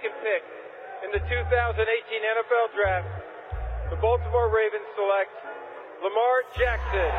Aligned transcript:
second 0.00 0.16
pick 0.22 0.42
in 1.04 1.10
the 1.12 1.18
2018 1.28 1.76
NFL 1.76 2.74
Draft, 2.74 3.08
the 3.90 3.96
Baltimore 3.96 4.48
Ravens 4.48 4.86
select 4.96 5.28
Lamar 6.02 6.40
Jackson, 6.56 7.12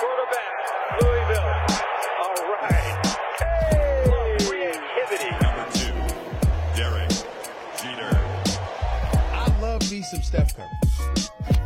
quarterback, 0.00 0.56
Louisville. 1.02 1.52
All 2.22 2.40
right. 2.48 3.06
Hey! 3.68 4.36
Creativity. 4.48 5.30
Number 5.44 5.66
two, 5.76 5.92
Derek 6.76 7.10
Jeter. 7.76 8.16
I 9.32 9.58
love 9.60 9.90
me 9.90 10.02
some 10.02 10.22
Steph 10.22 10.56
Curry. 10.56 11.65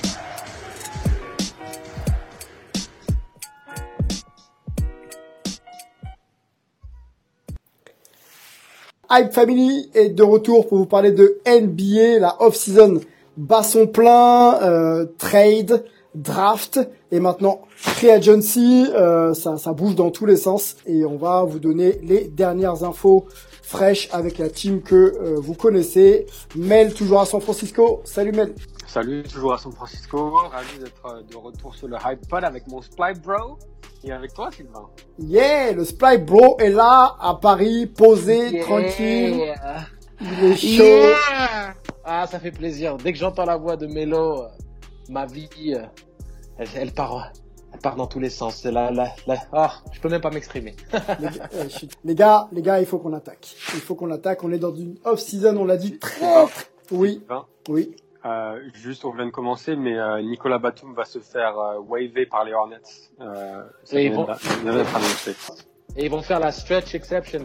Hype 9.13 9.33
Family 9.33 9.89
est 9.93 10.11
de 10.11 10.23
retour 10.23 10.69
pour 10.69 10.77
vous 10.77 10.85
parler 10.85 11.11
de 11.11 11.41
NBA, 11.45 12.19
la 12.19 12.41
off-season. 12.41 13.01
Bat 13.35 13.63
son 13.63 13.87
plein, 13.87 14.61
euh, 14.61 15.05
trade, 15.17 15.83
draft 16.15 16.79
et 17.11 17.19
maintenant 17.19 17.59
free 17.75 18.09
agency, 18.09 18.87
euh, 18.95 19.33
ça, 19.33 19.57
ça 19.57 19.73
bouge 19.73 19.95
dans 19.95 20.11
tous 20.11 20.25
les 20.25 20.37
sens 20.37 20.77
et 20.85 21.03
on 21.03 21.17
va 21.17 21.43
vous 21.43 21.59
donner 21.59 21.99
les 22.03 22.29
dernières 22.29 22.85
infos 22.85 23.25
fraîches 23.61 24.09
avec 24.11 24.37
la 24.37 24.49
team 24.49 24.81
que 24.81 24.95
euh, 24.95 25.35
vous 25.39 25.53
connaissez. 25.53 26.25
Mel 26.55 26.93
toujours 26.93 27.21
à 27.21 27.25
San 27.25 27.41
Francisco. 27.41 28.01
Salut 28.03 28.31
Mel. 28.31 28.53
Salut, 28.87 29.23
toujours 29.23 29.53
à 29.53 29.57
San 29.57 29.71
Francisco. 29.71 30.31
Ravi 30.51 30.79
d'être 30.79 31.05
euh, 31.05 31.21
de 31.23 31.35
retour 31.37 31.75
sur 31.75 31.87
le 31.87 31.97
Hype 32.03 32.27
Pod 32.27 32.43
avec 32.43 32.67
mon 32.67 32.81
Sply 32.81 33.13
Bro 33.23 33.57
et 34.03 34.11
avec 34.11 34.33
toi, 34.33 34.49
Sylvain. 34.51 34.87
Yeah, 35.19 35.73
le 35.73 35.85
Sply 35.85 36.17
Bro 36.17 36.57
est 36.59 36.69
là 36.69 37.15
à 37.19 37.35
Paris, 37.35 37.85
posé, 37.87 38.49
Yeah. 38.49 38.63
tranquille. 38.63 39.53
Il 40.19 40.43
est 40.45 40.55
chaud. 40.55 40.83
Yeah 40.83 41.73
ah, 42.03 42.27
ça 42.27 42.39
fait 42.39 42.51
plaisir. 42.51 42.97
Dès 42.97 43.13
que 43.13 43.19
j'entends 43.19 43.45
la 43.45 43.57
voix 43.57 43.77
de 43.77 43.85
euh, 43.85 44.47
ma 45.09 45.25
vie, 45.25 45.49
euh, 45.67 45.83
elle, 46.57 46.67
elle 46.75 46.91
part, 46.91 47.31
elle 47.73 47.79
part 47.79 47.95
dans 47.95 48.07
tous 48.07 48.19
les 48.19 48.29
sens. 48.29 48.55
C'est 48.57 48.71
la, 48.71 48.91
la, 48.91 49.09
la, 49.27 49.35
ah, 49.53 49.73
je 49.91 49.99
peux 50.01 50.09
même 50.09 50.21
pas 50.21 50.29
m'exprimer. 50.31 50.75
les, 51.19 51.27
gars, 51.29 51.49
euh, 51.55 51.63
les 52.03 52.15
gars, 52.15 52.47
les 52.51 52.61
gars, 52.61 52.79
il 52.79 52.85
faut 52.85 52.99
qu'on 52.99 53.13
attaque. 53.13 53.55
Il 53.73 53.79
faut 53.81 53.95
qu'on 53.95 54.11
attaque. 54.11 54.43
On 54.43 54.51
est 54.51 54.59
dans 54.59 54.73
une 54.75 54.95
off-season, 55.03 55.55
on 55.57 55.65
l'a 55.65 55.77
dit 55.77 55.97
très, 55.99 56.19
très- 56.19 56.65
Oui, 56.91 57.23
oui. 57.69 57.95
euh, 58.25 58.59
juste, 58.73 59.05
on 59.05 59.13
vient 59.13 59.25
de 59.25 59.31
commencer, 59.31 59.75
mais 59.75 59.97
euh, 59.97 60.21
Nicolas 60.21 60.59
Batum 60.59 60.93
va 60.93 61.05
se 61.05 61.19
faire 61.19 61.57
euh, 61.57 61.79
waver 61.87 62.25
par 62.25 62.43
les 62.45 62.53
Hornets. 62.53 62.77
Euh, 63.21 63.63
ça 63.83 63.99
Et 63.99 64.05
ils 64.05 64.13
vont-. 64.13 64.27
Et 65.97 66.05
ils 66.05 66.09
vont 66.09 66.21
faire 66.21 66.39
la 66.39 66.53
stretch 66.53 66.95
exception, 66.95 67.41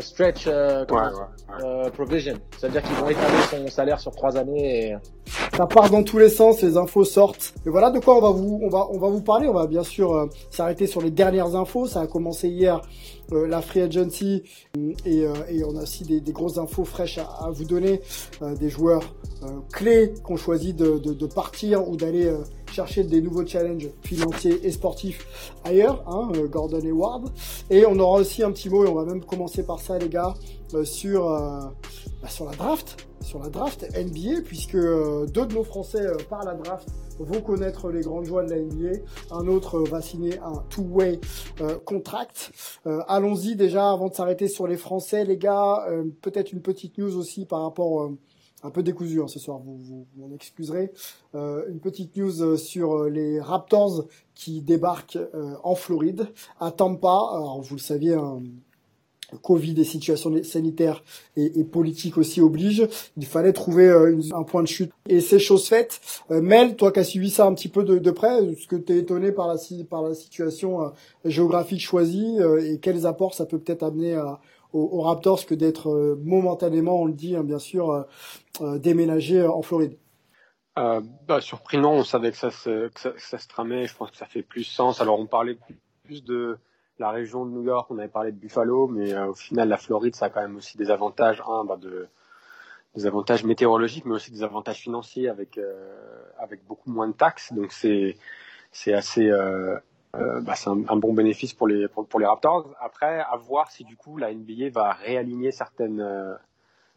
stretch 0.00 0.46
euh, 0.46 0.80
Ouais, 0.80 0.86
comment- 0.86 1.02
ouais, 1.02 1.12
ouais. 1.14 1.64
euh, 1.86 1.90
provision. 1.90 2.34
C'est-à-dire 2.58 2.82
qu'ils 2.82 2.94
vont 2.96 3.08
étaler 3.08 3.38
son 3.50 3.66
salaire 3.68 3.98
sur 4.00 4.12
trois 4.14 4.36
années. 4.36 4.90
Et... 4.90 4.96
Ça 5.56 5.66
part 5.66 5.88
dans 5.88 6.02
tous 6.02 6.18
les 6.18 6.28
sens, 6.28 6.60
les 6.60 6.76
infos 6.76 7.04
sortent. 7.04 7.54
Et 7.64 7.70
voilà 7.70 7.90
de 7.90 7.98
quoi 7.98 8.18
on 8.18 8.20
va 8.20 8.28
vous, 8.28 8.60
on 8.62 8.68
va, 8.68 8.88
on 8.90 8.98
va 8.98 9.08
vous 9.08 9.22
parler. 9.22 9.48
On 9.48 9.54
va 9.54 9.66
bien 9.66 9.82
sûr 9.82 10.12
euh, 10.14 10.26
s'arrêter 10.50 10.86
sur 10.86 11.00
les 11.00 11.10
dernières 11.10 11.56
infos. 11.56 11.86
Ça 11.86 12.02
a 12.02 12.06
commencé 12.06 12.48
hier, 12.48 12.82
euh, 13.32 13.46
la 13.48 13.62
free 13.62 13.80
agency, 13.80 14.42
et, 15.06 15.22
euh, 15.22 15.32
et 15.48 15.64
on 15.64 15.74
a 15.76 15.82
aussi 15.84 16.04
des, 16.04 16.20
des 16.20 16.32
grosses 16.32 16.58
infos 16.58 16.84
fraîches 16.84 17.16
à, 17.16 17.22
à 17.46 17.50
vous 17.50 17.64
donner, 17.64 18.02
euh, 18.42 18.54
des 18.54 18.68
joueurs 18.68 19.02
euh, 19.44 19.46
clés 19.72 20.12
qui 20.12 20.30
ont 20.30 20.36
choisi 20.36 20.74
de, 20.74 20.98
de, 20.98 21.14
de 21.14 21.26
partir 21.26 21.88
ou 21.88 21.96
d'aller 21.96 22.26
euh, 22.26 22.36
chercher 22.70 23.04
des 23.04 23.20
nouveaux 23.20 23.46
challenges 23.46 23.88
financiers 24.02 24.66
et 24.66 24.70
sportifs 24.72 25.26
ailleurs, 25.64 26.04
hein, 26.06 26.30
euh, 26.36 26.46
Gordon 26.46 26.80
et 26.80 26.92
Ward. 26.92 27.30
Et 27.70 27.86
on 27.86 27.98
aura 27.98 28.20
aussi 28.20 28.42
un 28.42 28.52
petit 28.52 28.68
mot, 28.68 28.84
et 28.84 28.88
on 28.88 28.94
va 28.94 29.04
même 29.04 29.24
commencer 29.24 29.64
par 29.64 29.80
ça, 29.80 29.98
les 29.98 30.08
gars, 30.08 30.34
euh, 30.74 30.84
sur 30.84 31.30
euh, 31.30 31.60
bah, 32.22 32.28
sur 32.28 32.44
la 32.46 32.52
draft, 32.56 33.08
sur 33.20 33.38
la 33.40 33.48
draft 33.48 33.86
NBA, 33.96 34.42
puisque 34.44 34.76
deux 34.76 35.46
de 35.46 35.54
nos 35.54 35.64
Français 35.64 36.04
par 36.28 36.44
la 36.44 36.54
draft 36.54 36.88
vont 37.18 37.40
connaître 37.40 37.88
les 37.90 38.02
grandes 38.02 38.26
joies 38.26 38.44
de 38.44 38.50
la 38.50 38.58
NBA. 38.58 38.98
Un 39.30 39.46
autre 39.48 39.80
va 39.80 40.02
signer 40.02 40.38
un 40.40 40.62
two-way 40.68 41.18
euh, 41.62 41.78
contract. 41.84 42.52
Euh, 42.86 43.00
Allons-y 43.08 43.56
déjà 43.56 43.90
avant 43.90 44.08
de 44.08 44.14
s'arrêter 44.14 44.48
sur 44.48 44.66
les 44.66 44.76
Français, 44.76 45.24
les 45.24 45.38
gars. 45.38 45.86
euh, 45.88 46.04
Peut-être 46.20 46.52
une 46.52 46.60
petite 46.60 46.98
news 46.98 47.16
aussi 47.16 47.46
par 47.46 47.62
rapport 47.62 48.10
un 48.62 48.70
peu 48.70 48.82
décousu 48.82 49.20
hein, 49.22 49.28
ce 49.28 49.38
soir, 49.38 49.58
vous, 49.58 49.76
vous 49.78 50.06
m'en 50.16 50.34
excuserez. 50.34 50.90
Euh, 51.34 51.64
une 51.68 51.78
petite 51.80 52.16
news 52.16 52.42
euh, 52.42 52.56
sur 52.56 52.94
euh, 53.02 53.08
les 53.10 53.40
Raptors 53.40 54.06
qui 54.34 54.60
débarquent 54.60 55.18
euh, 55.34 55.54
en 55.62 55.74
Floride, 55.74 56.28
à 56.60 56.70
Tampa. 56.70 57.08
Alors 57.32 57.60
vous 57.62 57.74
le 57.76 57.80
saviez, 57.80 58.14
hein, 58.14 58.42
Covid 59.42 59.74
et 59.80 59.84
situations 59.84 60.32
sanitaires 60.44 61.02
et, 61.36 61.58
et 61.58 61.64
politiques 61.64 62.16
aussi 62.16 62.40
obligent. 62.40 62.86
Il 63.16 63.26
fallait 63.26 63.52
trouver 63.52 63.88
euh, 63.88 64.12
une- 64.12 64.32
un 64.32 64.44
point 64.44 64.62
de 64.62 64.68
chute. 64.68 64.92
Et 65.08 65.20
c'est 65.20 65.40
chose 65.40 65.66
faite. 65.66 66.00
Euh, 66.30 66.40
Mel, 66.40 66.76
toi 66.76 66.92
qui 66.92 67.00
as 67.00 67.04
suivi 67.04 67.28
ça 67.30 67.44
un 67.46 67.52
petit 67.54 67.68
peu 67.68 67.82
de, 67.82 67.98
de 67.98 68.10
près, 68.12 68.44
est-ce 68.44 68.68
que 68.68 68.76
tu 68.76 68.92
es 68.92 68.98
étonné 68.98 69.32
par 69.32 69.48
la, 69.48 69.56
par 69.90 70.02
la 70.02 70.14
situation 70.14 70.80
euh, 70.82 70.88
géographique 71.24 71.80
choisie 71.80 72.36
euh, 72.40 72.64
et 72.64 72.78
quels 72.78 73.04
apports 73.04 73.34
ça 73.34 73.46
peut 73.46 73.58
peut-être 73.58 73.82
amener 73.82 74.14
à- 74.14 74.40
aux, 74.72 75.00
Raptors 75.02 75.46
que 75.46 75.54
d'être 75.54 75.90
euh, 75.90 76.20
momentanément, 76.22 77.00
on 77.00 77.06
le 77.06 77.12
dit 77.12 77.36
hein, 77.36 77.44
bien 77.44 77.58
sûr, 77.58 77.90
euh, 77.90 78.02
euh, 78.60 78.78
déménagé 78.78 79.46
en 79.46 79.62
Floride. 79.62 79.98
Euh, 80.78 81.00
bah, 81.26 81.40
surpris 81.40 81.78
on 81.78 82.04
savait 82.04 82.30
que 82.30 82.36
ça, 82.36 82.50
se, 82.50 82.90
ça, 82.94 83.38
se 83.38 83.48
tramait, 83.48 83.86
je 83.86 83.96
pense 83.96 84.10
que 84.10 84.16
ça 84.16 84.26
fait 84.26 84.42
plus 84.42 84.64
sens. 84.64 85.00
Alors 85.00 85.18
on 85.18 85.26
parlait 85.26 85.58
plus 86.04 86.22
de 86.22 86.58
la 86.98 87.10
région 87.10 87.46
de 87.46 87.50
New 87.50 87.62
York, 87.62 87.90
on 87.90 87.98
avait 87.98 88.08
parlé 88.08 88.32
de 88.32 88.36
Buffalo, 88.36 88.86
mais 88.86 89.16
au 89.18 89.34
final 89.34 89.68
la 89.68 89.76
Floride 89.78 90.14
ça 90.14 90.26
a 90.26 90.30
quand 90.30 90.42
même 90.42 90.56
aussi 90.56 90.76
des 90.76 90.90
avantages, 90.90 91.42
un, 91.46 91.64
bah, 91.64 91.76
de, 91.76 92.08
des 92.94 93.06
avantages 93.06 93.44
météorologiques, 93.44 94.04
mais 94.04 94.14
aussi 94.14 94.30
des 94.30 94.42
avantages 94.42 94.80
financiers 94.80 95.28
avec, 95.28 95.58
avec 96.38 96.66
beaucoup 96.66 96.90
moins 96.90 97.08
de 97.08 97.14
taxes, 97.14 97.52
donc 97.52 97.72
c'est 97.72 98.16
c'est 98.70 98.92
assez 98.92 99.30
euh, 100.20 100.40
bah, 100.40 100.54
c'est 100.54 100.70
un, 100.70 100.80
un 100.88 100.96
bon 100.96 101.12
bénéfice 101.12 101.52
pour 101.54 101.66
les 101.68 101.88
pour, 101.88 102.06
pour 102.06 102.20
les 102.20 102.26
Raptors. 102.26 102.68
Après, 102.80 103.20
à 103.20 103.36
voir 103.36 103.70
si 103.70 103.84
du 103.84 103.96
coup 103.96 104.16
la 104.18 104.32
NBA 104.32 104.70
va 104.72 104.92
réaligner 104.92 105.52
certaines 105.52 106.00
euh, 106.00 106.34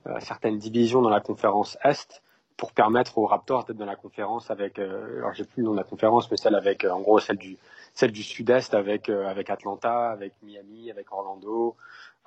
euh, 0.08 0.20
certaines 0.20 0.58
divisions 0.58 1.02
dans 1.02 1.10
la 1.10 1.20
conférence 1.22 1.78
Est 1.84 2.22
pour 2.58 2.72
permettre 2.74 3.18
aux 3.18 3.26
Raptors 3.26 3.66
d'être 3.66 3.78
dans 3.78 3.86
la 3.86 3.96
conférence 3.96 4.52
avec, 4.52 4.80
euh, 4.80 5.20
alors 5.20 5.34
j'ai 5.34 5.44
plus 5.46 5.62
le 5.62 5.68
nom 5.68 5.72
de 5.74 5.78
la 5.78 5.84
conférence, 5.84 6.30
mais 6.30 6.38
celle 6.38 6.56
avec, 6.56 6.84
en 6.84 7.00
gros, 7.00 7.20
celle 7.20 7.38
du, 7.38 7.58
celle 7.94 8.12
du 8.12 8.22
Sud-Est 8.24 8.74
avec, 8.74 9.08
avec 9.10 9.50
Atlanta, 9.50 10.10
avec 10.12 10.34
Miami, 10.44 10.92
avec 10.92 11.12
Orlando. 11.12 11.76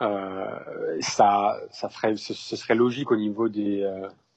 Euh, 0.01 0.97
ça, 1.01 1.59
ça 1.71 1.89
ferait, 1.91 2.17
ce, 2.17 2.33
ce 2.33 2.57
serait 2.57 2.75
logique 2.75 3.11
au 3.11 3.17
niveau 3.17 3.49
des, 3.51 3.87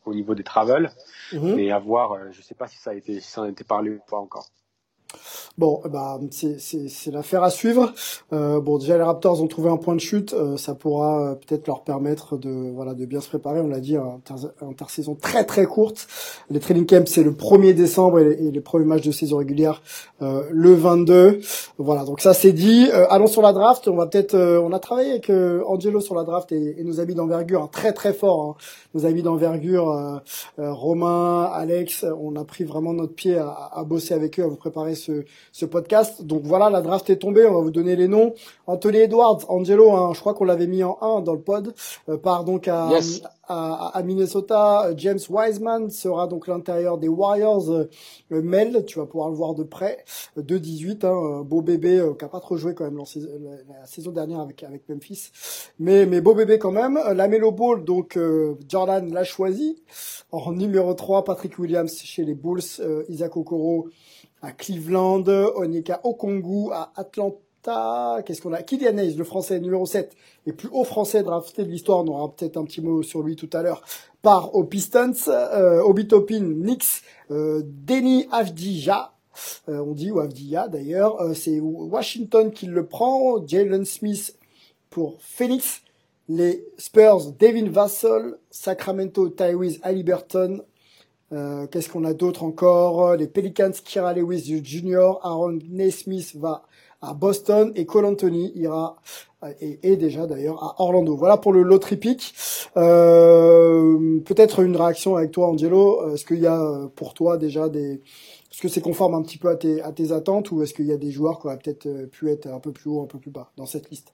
au 0.05 0.13
niveau 0.13 0.35
des 0.35 0.43
travels, 0.43 0.91
Mhm. 1.31 1.55
mais 1.55 1.71
à 1.71 1.79
voir, 1.79 2.31
je 2.31 2.41
sais 2.41 2.55
pas 2.55 2.67
si 2.67 2.77
ça 2.77 2.91
a 2.91 2.93
été, 2.93 3.19
si 3.21 3.31
ça 3.31 3.41
en 3.41 3.45
a 3.45 3.49
été 3.49 3.63
parlé 3.63 3.91
ou 3.91 3.99
pas 4.09 4.17
encore. 4.17 4.47
Bon, 5.57 5.81
bah 5.89 6.19
c'est 6.31 7.11
l'affaire 7.11 7.43
à 7.43 7.49
suivre. 7.49 7.93
Euh, 8.33 8.59
bon, 8.59 8.77
déjà 8.77 8.97
les 8.97 9.03
Raptors 9.03 9.41
ont 9.41 9.47
trouvé 9.47 9.69
un 9.69 9.77
point 9.77 9.95
de 9.95 10.01
chute, 10.01 10.33
euh, 10.33 10.57
ça 10.57 10.75
pourra 10.75 11.21
euh, 11.31 11.35
peut-être 11.35 11.67
leur 11.67 11.83
permettre 11.83 12.37
de 12.37 12.71
voilà 12.73 12.93
de 12.93 13.05
bien 13.05 13.21
se 13.21 13.29
préparer. 13.29 13.61
On 13.61 13.67
l'a 13.67 13.79
dit, 13.79 13.95
un 13.95 14.19
inter- 14.27 14.47
intersaison 14.61 15.15
très 15.15 15.45
très 15.45 15.65
courte. 15.65 16.07
Les 16.49 16.59
training 16.59 16.85
camps 16.85 17.05
c'est 17.05 17.23
le 17.23 17.31
1er 17.31 17.73
décembre 17.73 18.19
et, 18.19 18.33
et 18.33 18.51
les 18.51 18.61
premiers 18.61 18.85
matchs 18.85 19.05
de 19.05 19.11
saison 19.11 19.37
régulière 19.37 19.81
euh, 20.21 20.43
le 20.51 20.73
22. 20.73 21.39
Voilà, 21.77 22.03
donc 22.05 22.21
ça 22.21 22.33
c'est 22.33 22.51
dit. 22.53 22.89
Euh, 22.93 23.05
allons 23.09 23.27
sur 23.27 23.41
la 23.41 23.53
draft. 23.53 23.87
On 23.87 23.95
va 23.95 24.07
peut-être, 24.07 24.33
euh, 24.33 24.59
on 24.61 24.71
a 24.73 24.79
travaillé 24.79 25.11
avec 25.11 25.29
Angelo 25.29 25.99
sur 26.01 26.15
la 26.15 26.23
draft 26.23 26.51
et, 26.51 26.83
nos 26.83 26.99
amis 26.99 27.15
d'envergure, 27.15 27.63
hein, 27.63 27.69
très 27.71 27.93
très 27.93 28.13
fort. 28.13 28.41
Hein, 28.41 28.55
nos 28.93 29.05
amis 29.05 29.23
d'envergure, 29.23 30.21
Romain, 30.57 31.43
Alex, 31.53 32.05
on 32.21 32.35
a 32.35 32.43
pris 32.43 32.63
vraiment 32.63 32.93
notre 32.93 33.13
pied 33.13 33.37
à, 33.37 33.69
à 33.73 33.83
bosser 33.83 34.13
avec 34.13 34.39
eux, 34.39 34.43
à 34.43 34.47
vous 34.47 34.55
préparer 34.55 34.95
ce, 34.95 35.04
ce 35.51 35.65
podcast. 35.65 36.23
Donc 36.23 36.43
voilà, 36.43 36.69
la 36.69 36.81
draft 36.81 37.09
est 37.09 37.17
tombée, 37.17 37.45
on 37.45 37.55
va 37.55 37.61
vous 37.61 37.71
donner 37.71 37.95
les 37.95 38.07
noms. 38.07 38.33
Anthony 38.67 38.97
Edwards, 38.97 39.45
Angelo, 39.47 39.91
hein, 39.91 40.11
je 40.13 40.19
crois 40.19 40.33
qu'on 40.33 40.45
l'avait 40.45 40.67
mis 40.67 40.83
en 40.83 40.97
1 41.01 41.21
dans 41.21 41.33
le 41.33 41.41
pod, 41.41 41.73
euh, 42.09 42.17
part 42.17 42.43
donc 42.43 42.67
à, 42.67 42.89
Yes. 42.91 43.21
à, 43.47 44.01
Minnesota. 44.03 44.89
James 44.97 45.19
Wiseman 45.29 45.89
sera 45.89 46.27
donc 46.27 46.47
l'intérieur 46.47 46.97
des 46.97 47.07
Warriors. 47.07 47.69
Euh, 47.69 47.87
Mel, 48.31 48.83
tu 48.85 48.97
vas 48.99 49.05
pouvoir 49.05 49.29
le 49.29 49.35
voir 49.35 49.53
de 49.53 49.63
près. 49.63 50.03
De 50.35 50.57
18, 50.57 51.05
hein, 51.05 51.43
beau 51.45 51.61
bébé 51.61 51.99
euh, 51.99 52.13
qui 52.13 52.25
a 52.25 52.27
pas 52.27 52.39
trop 52.39 52.57
joué 52.57 52.73
quand 52.73 52.85
même 52.85 52.97
la, 52.97 53.85
saison 53.85 54.11
dernière 54.11 54.39
avec 54.39 54.63
avec 54.63 54.89
Memphis, 54.89 55.29
mais 55.79 56.05
mais 56.05 56.21
beau 56.21 56.33
bébé 56.33 56.57
quand 56.57 56.71
même. 56.71 56.99
La 57.13 57.27
Melo 57.27 57.51
Ball, 57.51 57.83
donc 57.83 58.17
Jordan 58.67 59.13
l'a 59.13 59.23
choisi 59.23 59.81
en 60.31 60.51
numéro 60.51 60.93
3. 60.93 61.23
Patrick 61.23 61.57
Williams 61.59 61.95
chez 61.95 62.23
les 62.23 62.33
Bulls, 62.33 62.61
Isaac 63.09 63.37
Okoro 63.37 63.89
à 64.45 64.51
Cleveland, 64.51 65.23
Onyeka 65.55 66.01
Okongu 66.03 66.71
à 66.71 66.91
Atlanta. 66.95 68.21
Qu'est-ce 68.25 68.41
qu'on 68.41 68.53
a? 68.53 68.61
Kylian 68.61 68.97
Hayes, 68.97 69.15
le 69.15 69.23
français 69.23 69.59
numéro 69.59 69.85
7, 69.85 70.15
et 70.45 70.53
plus 70.53 70.69
haut 70.71 70.83
français 70.83 71.23
drafté 71.23 71.63
de 71.63 71.69
l'histoire. 71.69 72.03
On 72.03 72.07
aura 72.07 72.31
peut-être 72.31 72.57
un 72.57 72.65
petit 72.65 72.81
mot 72.81 73.01
sur 73.01 73.23
lui 73.23 73.35
tout 73.35 73.49
à 73.53 73.63
l'heure. 73.63 73.81
Par 74.21 74.53
aux 74.53 74.63
Pistons, 74.63 75.13
euh, 75.27 75.81
Obitopin, 75.81 76.41
Knicks, 76.41 77.01
euh, 77.31 77.63
Denny 77.65 78.27
Avdija, 78.31 79.15
euh, 79.69 79.79
on 79.79 79.93
dit 79.93 80.11
ou 80.11 80.19
Avdija 80.19 80.67
d'ailleurs. 80.67 81.21
Euh, 81.21 81.33
c'est 81.33 81.59
Washington 81.59 82.51
qui 82.51 82.67
le 82.67 82.85
prend. 82.85 83.45
Jalen 83.45 83.85
Smith 83.85 84.37
pour 84.89 85.17
Phoenix. 85.21 85.81
Les 86.27 86.65
Spurs, 86.77 87.33
Devin 87.39 87.69
Vassell, 87.69 88.37
Sacramento, 88.49 89.29
Tyrese 89.29 89.79
Halliburton. 89.83 90.63
Euh, 91.31 91.67
Qu'est-ce 91.67 91.89
qu'on 91.89 92.05
a 92.05 92.13
d'autre 92.13 92.43
encore? 92.43 93.15
Les 93.15 93.27
Pelicans, 93.27 93.71
Kira 93.71 94.13
Lewis 94.13 94.61
Jr., 94.63 95.19
Aaron 95.23 95.59
Nesmith 95.69 96.35
va 96.35 96.63
à 97.01 97.13
Boston 97.13 97.71
et 97.75 97.85
Cole 97.85 98.05
Anthony 98.05 98.51
ira 98.55 98.97
et, 99.59 99.95
déjà 99.95 100.25
d'ailleurs 100.25 100.63
à 100.63 100.81
Orlando. 100.81 101.15
Voilà 101.15 101.37
pour 101.37 101.53
le 101.53 101.61
lottery 101.61 101.97
pick. 101.97 102.33
Euh, 102.77 104.19
Peut-être 104.21 104.61
une 104.61 104.75
réaction 104.75 105.15
avec 105.15 105.31
toi, 105.31 105.49
Angelo. 105.49 106.13
Est-ce 106.13 106.25
qu'il 106.25 106.39
y 106.39 106.47
a 106.47 106.89
pour 106.95 107.13
toi 107.13 107.37
déjà 107.37 107.69
des 107.69 108.01
est-ce 108.55 108.61
que 108.61 108.69
c'est 108.69 108.79
conforme 108.79 109.15
un 109.15 109.21
petit 109.21 109.37
peu 109.37 109.49
à 109.49 109.57
tes, 109.57 109.81
à 109.81 109.91
tes 109.91 110.13
attentes 110.13 110.49
ou 110.49 110.63
est-ce 110.63 110.73
qu'il 110.73 110.85
y 110.85 110.93
a 110.93 110.97
des 110.97 111.11
joueurs 111.11 111.41
qui 111.41 111.47
auraient 111.47 111.57
peut-être 111.57 111.87
euh, 111.87 112.07
pu 112.07 112.31
être 112.31 112.47
un 112.47 112.61
peu 112.61 112.71
plus 112.71 112.89
haut, 112.89 113.03
un 113.03 113.05
peu 113.05 113.19
plus 113.19 113.29
bas 113.29 113.51
dans 113.57 113.65
cette 113.65 113.89
liste? 113.89 114.13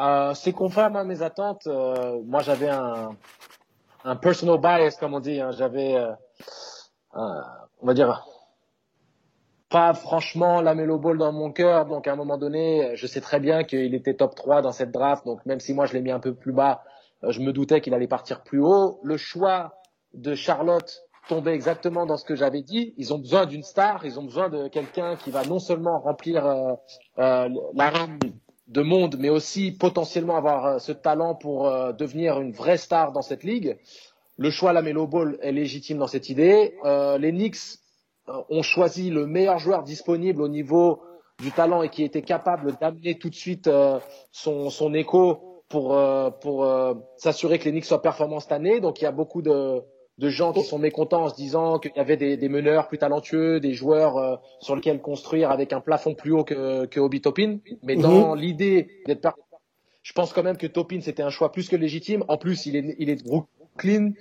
Euh, 0.00 0.34
C'est 0.34 0.52
conforme 0.52 0.96
à 0.96 1.04
mes 1.04 1.22
attentes. 1.22 1.68
Euh, 1.68 2.20
moi, 2.24 2.42
j'avais 2.42 2.68
un, 2.68 3.10
un 4.04 4.16
personal 4.16 4.58
bias, 4.58 4.96
comme 4.98 5.14
on 5.14 5.20
dit. 5.20 5.40
Hein. 5.40 5.50
J'avais, 5.52 5.94
euh, 5.96 6.12
on 7.14 7.86
va 7.86 7.94
dire, 7.94 8.24
pas 9.72 9.94
franchement 9.94 10.60
la 10.60 10.74
Melo 10.74 10.98
dans 11.16 11.32
mon 11.32 11.50
cœur. 11.50 11.86
Donc 11.86 12.06
à 12.06 12.12
un 12.12 12.16
moment 12.16 12.38
donné, 12.38 12.94
je 12.94 13.06
sais 13.06 13.20
très 13.20 13.40
bien 13.40 13.64
qu'il 13.64 13.94
était 13.94 14.14
top 14.14 14.34
3 14.34 14.62
dans 14.62 14.72
cette 14.72 14.92
draft. 14.92 15.24
Donc 15.24 15.44
même 15.46 15.60
si 15.60 15.72
moi 15.74 15.86
je 15.86 15.94
l'ai 15.94 16.02
mis 16.02 16.10
un 16.10 16.20
peu 16.20 16.34
plus 16.34 16.52
bas, 16.52 16.82
euh, 17.24 17.30
je 17.30 17.40
me 17.40 17.52
doutais 17.52 17.80
qu'il 17.80 17.94
allait 17.94 18.06
partir 18.06 18.42
plus 18.42 18.60
haut. 18.60 19.00
Le 19.02 19.16
choix 19.16 19.80
de 20.14 20.34
Charlotte 20.34 21.02
tombait 21.28 21.54
exactement 21.54 22.04
dans 22.04 22.16
ce 22.16 22.24
que 22.24 22.34
j'avais 22.34 22.62
dit. 22.62 22.94
Ils 22.98 23.14
ont 23.14 23.18
besoin 23.18 23.46
d'une 23.46 23.62
star, 23.62 24.04
ils 24.04 24.18
ont 24.18 24.24
besoin 24.24 24.48
de 24.48 24.68
quelqu'un 24.68 25.16
qui 25.16 25.30
va 25.30 25.44
non 25.44 25.58
seulement 25.58 26.00
remplir 26.00 26.44
euh, 26.44 26.74
euh, 27.18 27.48
de 28.68 28.82
monde, 28.82 29.16
mais 29.18 29.28
aussi 29.28 29.72
potentiellement 29.72 30.36
avoir 30.36 30.66
euh, 30.66 30.78
ce 30.78 30.92
talent 30.92 31.34
pour 31.34 31.66
euh, 31.66 31.92
devenir 31.92 32.40
une 32.40 32.52
vraie 32.52 32.78
star 32.78 33.12
dans 33.12 33.22
cette 33.22 33.44
ligue. 33.44 33.78
Le 34.36 34.50
choix 34.50 34.72
la 34.72 34.82
Melo 34.82 35.06
Ball 35.06 35.38
est 35.42 35.52
légitime 35.52 35.98
dans 35.98 36.06
cette 36.06 36.28
idée. 36.30 36.74
les 37.18 37.32
Knicks 37.32 37.78
euh, 38.28 38.40
ont 38.50 38.62
choisi 38.62 39.10
le 39.10 39.26
meilleur 39.26 39.58
joueur 39.58 39.82
disponible 39.82 40.42
au 40.42 40.48
niveau 40.48 41.02
du 41.40 41.50
talent 41.50 41.82
et 41.82 41.88
qui 41.88 42.04
était 42.04 42.22
capable 42.22 42.76
d'amener 42.80 43.18
tout 43.18 43.28
de 43.30 43.34
suite 43.34 43.66
euh, 43.66 43.98
son, 44.30 44.70
son 44.70 44.94
écho 44.94 45.64
pour, 45.68 45.96
euh, 45.96 46.30
pour 46.30 46.64
s'assurer 47.16 47.58
que 47.58 47.64
les 47.64 47.72
Knicks 47.72 47.86
soient 47.86 48.02
performants 48.02 48.38
cette 48.38 48.52
année. 48.52 48.78
Donc 48.80 49.00
il 49.00 49.04
y 49.04 49.08
a 49.08 49.12
beaucoup 49.12 49.42
de, 49.42 49.82
de 50.18 50.28
gens 50.28 50.52
qui 50.52 50.62
sont 50.62 50.78
mécontents 50.78 51.24
en 51.24 51.28
se 51.28 51.34
disant 51.34 51.78
qu'il 51.78 51.92
y 51.96 51.98
avait 52.00 52.16
des, 52.16 52.36
des, 52.36 52.48
meneurs 52.48 52.88
plus 52.88 52.98
talentueux, 52.98 53.60
des 53.60 53.72
joueurs 53.72 54.40
sur 54.60 54.76
lesquels 54.76 55.00
construire 55.00 55.50
avec 55.50 55.72
un 55.72 55.80
plafond 55.80 56.14
plus 56.14 56.32
haut 56.32 56.44
que, 56.44 56.84
que 56.86 57.00
Obi 57.00 57.20
Topin. 57.20 57.58
Mais 57.82 57.96
dans 57.96 58.34
mhm. 58.34 58.40
l'idée 58.40 58.88
d'être 59.06 59.34
je 60.02 60.12
pense 60.12 60.32
quand 60.32 60.42
même 60.42 60.56
que 60.56 60.66
Topin 60.66 61.00
c'était 61.00 61.22
un 61.22 61.30
choix 61.30 61.52
plus 61.52 61.68
que 61.68 61.76
légitime. 61.76 62.24
En 62.28 62.36
plus, 62.36 62.66
il 62.66 62.76
est, 62.76 62.96
il 62.98 63.08
est 63.08 63.16
de 63.16 63.24
Brooklyn. 63.24 64.12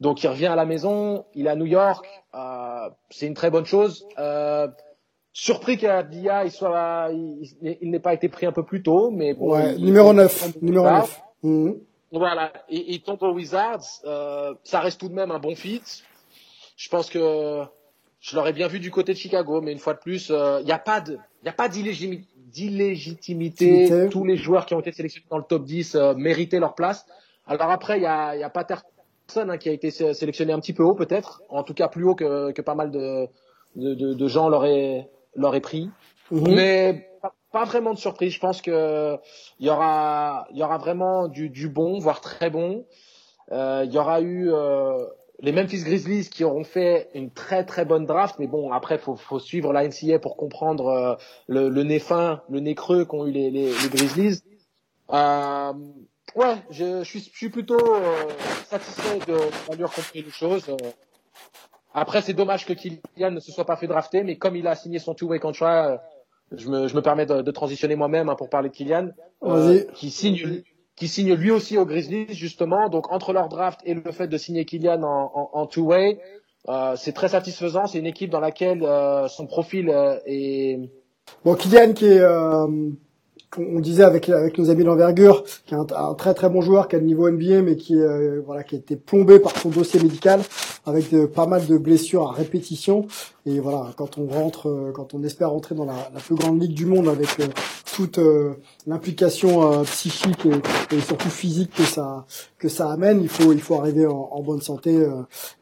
Donc 0.00 0.22
il 0.22 0.28
revient 0.28 0.46
à 0.46 0.56
la 0.56 0.64
maison, 0.64 1.26
il 1.34 1.46
est 1.46 1.50
à 1.50 1.56
New 1.56 1.66
York, 1.66 2.06
euh, 2.34 2.88
c'est 3.10 3.26
une 3.26 3.34
très 3.34 3.50
bonne 3.50 3.66
chose. 3.66 4.06
Euh, 4.18 4.66
surpris 5.32 5.76
qu'Abdia 5.76 6.44
il 6.44 6.50
soit, 6.50 7.10
il, 7.12 7.76
il 7.82 7.90
n'ait 7.90 8.00
pas 8.00 8.14
été 8.14 8.30
pris 8.30 8.46
un 8.46 8.52
peu 8.52 8.64
plus 8.64 8.82
tôt, 8.82 9.10
mais 9.10 9.34
bon, 9.34 9.52
ouais, 9.52 9.76
numéro 9.76 10.14
9, 10.14 10.62
numéro 10.62 10.86
9. 10.86 11.20
Mmh. 11.42 11.70
Voilà, 12.12 12.52
il, 12.68 12.84
il 12.88 13.02
tombe 13.02 13.22
aux 13.22 13.32
Wizards, 13.32 13.84
euh, 14.04 14.54
ça 14.64 14.80
reste 14.80 15.00
tout 15.00 15.08
de 15.08 15.14
même 15.14 15.30
un 15.30 15.38
bon 15.38 15.54
fit. 15.54 15.82
Je 16.76 16.88
pense 16.88 17.08
que 17.08 17.62
je 18.20 18.36
l'aurais 18.36 18.52
bien 18.52 18.68
vu 18.68 18.80
du 18.80 18.90
côté 18.90 19.12
de 19.12 19.18
Chicago, 19.18 19.60
mais 19.60 19.72
une 19.72 19.78
fois 19.78 19.94
de 19.94 20.00
plus, 20.00 20.30
il 20.30 20.34
euh, 20.34 20.62
n'y 20.62 20.72
a 20.72 20.78
pas 20.78 21.00
de, 21.00 21.18
il 21.42 21.48
a 21.48 21.52
pas 21.52 21.68
d'illégitimité. 21.68 24.08
Tous 24.10 24.24
les 24.24 24.36
joueurs 24.36 24.66
qui 24.66 24.74
ont 24.74 24.80
été 24.80 24.92
sélectionnés 24.92 25.26
dans 25.30 25.38
le 25.38 25.44
top 25.44 25.64
10 25.64 25.94
euh, 25.94 26.14
méritaient 26.14 26.60
leur 26.60 26.74
place. 26.74 27.06
Alors 27.46 27.70
après, 27.70 27.98
il 27.98 28.02
y 28.02 28.06
a, 28.06 28.36
y 28.36 28.42
a 28.42 28.50
pas 28.50 28.64
Hein, 29.36 29.58
qui 29.58 29.68
a 29.68 29.72
été 29.72 29.90
sélectionné 29.90 30.52
un 30.52 30.60
petit 30.60 30.72
peu 30.72 30.82
haut 30.82 30.94
peut-être, 30.94 31.42
en 31.48 31.62
tout 31.62 31.74
cas 31.74 31.88
plus 31.88 32.04
haut 32.04 32.14
que, 32.14 32.52
que 32.52 32.62
pas 32.62 32.74
mal 32.74 32.90
de, 32.90 33.26
de, 33.76 33.94
de, 33.94 34.14
de 34.14 34.28
gens 34.28 34.48
l'auraient 34.48 35.08
l'auraient 35.36 35.60
pris. 35.60 35.90
Mhm. 36.30 36.54
Mais 36.54 37.09
pas, 37.52 37.64
vraiment 37.64 37.94
de 37.94 37.98
surprise. 37.98 38.32
Je 38.32 38.40
pense 38.40 38.62
que 38.62 39.16
il 39.58 39.66
y 39.66 39.70
aura 39.70 40.46
il 40.50 40.58
y 40.58 40.62
aura 40.62 40.78
vraiment 40.78 41.28
du, 41.28 41.50
du 41.50 41.68
bon, 41.68 41.98
voire 41.98 42.20
très 42.20 42.50
bon. 42.50 42.84
Euh, 43.52 43.82
il 43.84 43.92
y 43.92 43.98
aura 43.98 44.20
eu 44.20 44.52
euh, 44.52 45.06
les 45.40 45.52
Memphis 45.52 45.82
Grizzlies 45.82 46.28
qui 46.30 46.44
auront 46.44 46.64
fait 46.64 47.08
une 47.14 47.30
très 47.30 47.64
très 47.64 47.84
bonne 47.84 48.06
draft, 48.06 48.36
mais 48.38 48.46
bon 48.46 48.72
après 48.72 48.98
faut 48.98 49.16
faut 49.16 49.40
suivre 49.40 49.72
la 49.72 49.86
NCA 49.86 50.18
pour 50.20 50.36
comprendre 50.36 50.88
euh, 50.88 51.14
le, 51.48 51.68
le, 51.68 51.82
nez 51.82 51.98
fin, 51.98 52.42
le 52.48 52.60
nez 52.60 52.74
creux 52.74 53.04
qu'ont 53.04 53.26
eu 53.26 53.32
les, 53.32 53.50
les, 53.50 53.66
les 53.72 53.88
Grizzlies. 53.88 54.42
Euh, 55.12 55.72
Ouais, 56.36 56.56
je, 56.70 57.02
je, 57.02 57.04
suis, 57.04 57.20
je 57.20 57.36
suis 57.36 57.48
plutôt 57.48 57.96
euh, 57.96 58.28
satisfait 58.66 59.18
de 59.26 59.36
d'avoir 59.70 59.92
compris 59.92 60.22
les 60.22 60.30
choses. 60.30 60.68
Euh. 60.68 60.76
Après, 61.92 62.22
c'est 62.22 62.34
dommage 62.34 62.66
que 62.66 62.72
Kylian 62.72 63.32
ne 63.32 63.40
se 63.40 63.50
soit 63.50 63.64
pas 63.64 63.76
fait 63.76 63.88
drafter, 63.88 64.22
mais 64.22 64.36
comme 64.36 64.54
il 64.54 64.66
a 64.68 64.76
signé 64.76 65.00
son 65.00 65.14
two-way 65.14 65.40
contract, 65.40 66.00
je 66.56 66.68
me, 66.68 66.88
je 66.88 66.94
me 66.94 67.02
permets 67.02 67.26
de, 67.26 67.42
de 67.42 67.50
transitionner 67.50 67.96
moi-même 67.96 68.28
hein, 68.28 68.34
pour 68.36 68.48
parler 68.48 68.68
de 68.68 68.74
Kylian, 68.74 69.10
qui 69.94 70.10
signe 70.10 70.62
qui 70.96 71.08
signe 71.08 71.34
lui 71.34 71.50
aussi 71.50 71.78
aux 71.78 71.86
Grizzlies 71.86 72.34
justement. 72.34 72.88
Donc 72.88 73.10
entre 73.12 73.32
leur 73.32 73.48
draft 73.48 73.80
et 73.84 73.94
le 73.94 74.12
fait 74.12 74.28
de 74.28 74.36
signer 74.36 74.64
Kylian 74.64 75.02
en, 75.02 75.30
en, 75.34 75.50
en 75.52 75.66
two-way, 75.66 76.18
c'est 76.96 77.12
très 77.12 77.28
satisfaisant. 77.28 77.86
C'est 77.86 77.98
une 77.98 78.06
équipe 78.06 78.30
dans 78.30 78.40
laquelle 78.40 78.86
son 79.28 79.46
profil 79.46 79.90
est 80.26 80.78
bon. 81.44 81.54
Kylian 81.54 81.92
qui 81.94 82.06
est 82.06 82.22
on 83.58 83.80
disait 83.80 84.04
avec 84.04 84.28
avec 84.28 84.58
nos 84.58 84.70
amis 84.70 84.84
d'envergure, 84.84 85.44
qui 85.66 85.74
est 85.74 85.76
un, 85.76 86.14
très 86.14 86.34
très 86.34 86.48
bon 86.48 86.60
joueur, 86.60 86.88
qui 86.88 86.96
a 86.96 86.98
le 86.98 87.04
niveau 87.04 87.28
NBA, 87.28 87.62
mais 87.62 87.76
qui 87.76 87.96
euh, 87.96 88.40
voilà, 88.46 88.62
qui 88.62 88.76
a 88.76 88.78
été 88.78 88.96
plombé 88.96 89.40
par 89.40 89.56
son 89.58 89.70
dossier 89.70 90.00
médical, 90.00 90.40
avec 90.86 91.10
pas 91.34 91.46
mal 91.46 91.66
de 91.66 91.76
blessures 91.76 92.28
à 92.28 92.32
répétition. 92.32 93.06
Et 93.46 93.58
voilà, 93.58 93.88
quand 93.96 94.18
on 94.18 94.26
rentre, 94.26 94.68
euh, 94.68 94.92
quand 94.94 95.14
on 95.14 95.24
espère 95.24 95.50
rentrer 95.50 95.74
dans 95.74 95.86
la, 95.86 96.10
la 96.14 96.20
plus 96.20 96.34
grande 96.34 96.60
ligue 96.62 96.74
du 96.74 96.86
monde, 96.86 97.08
avec 97.08 97.40
euh, 97.40 97.46
toute 97.96 98.20
l'implication 98.86 99.82
psychique 99.84 100.46
et, 100.46 100.96
et, 100.96 101.00
surtout 101.00 101.28
physique 101.28 101.72
que 101.74 101.82
ça 101.82 102.24
que 102.56 102.68
ça 102.68 102.90
amène, 102.90 103.20
il 103.20 103.28
faut 103.28 103.52
il 103.52 103.60
faut 103.60 103.74
arriver 103.74 104.06
en, 104.06 104.28
en 104.30 104.42
bonne 104.42 104.60
santé. 104.60 104.96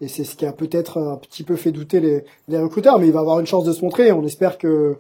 et 0.00 0.08
c'est 0.08 0.24
ce 0.24 0.36
qui 0.36 0.44
a 0.44 0.52
peut-être 0.52 0.98
un 0.98 1.16
petit 1.16 1.42
peu 1.42 1.56
fait 1.56 1.72
douter 1.72 2.00
les, 2.00 2.24
les 2.48 2.58
recruteurs, 2.58 2.98
mais 2.98 3.06
il 3.06 3.12
va 3.12 3.20
avoir 3.20 3.40
une 3.40 3.46
chance 3.46 3.64
de 3.64 3.72
se 3.72 3.82
montrer. 3.82 4.12
On 4.12 4.24
espère 4.24 4.58
que 4.58 4.98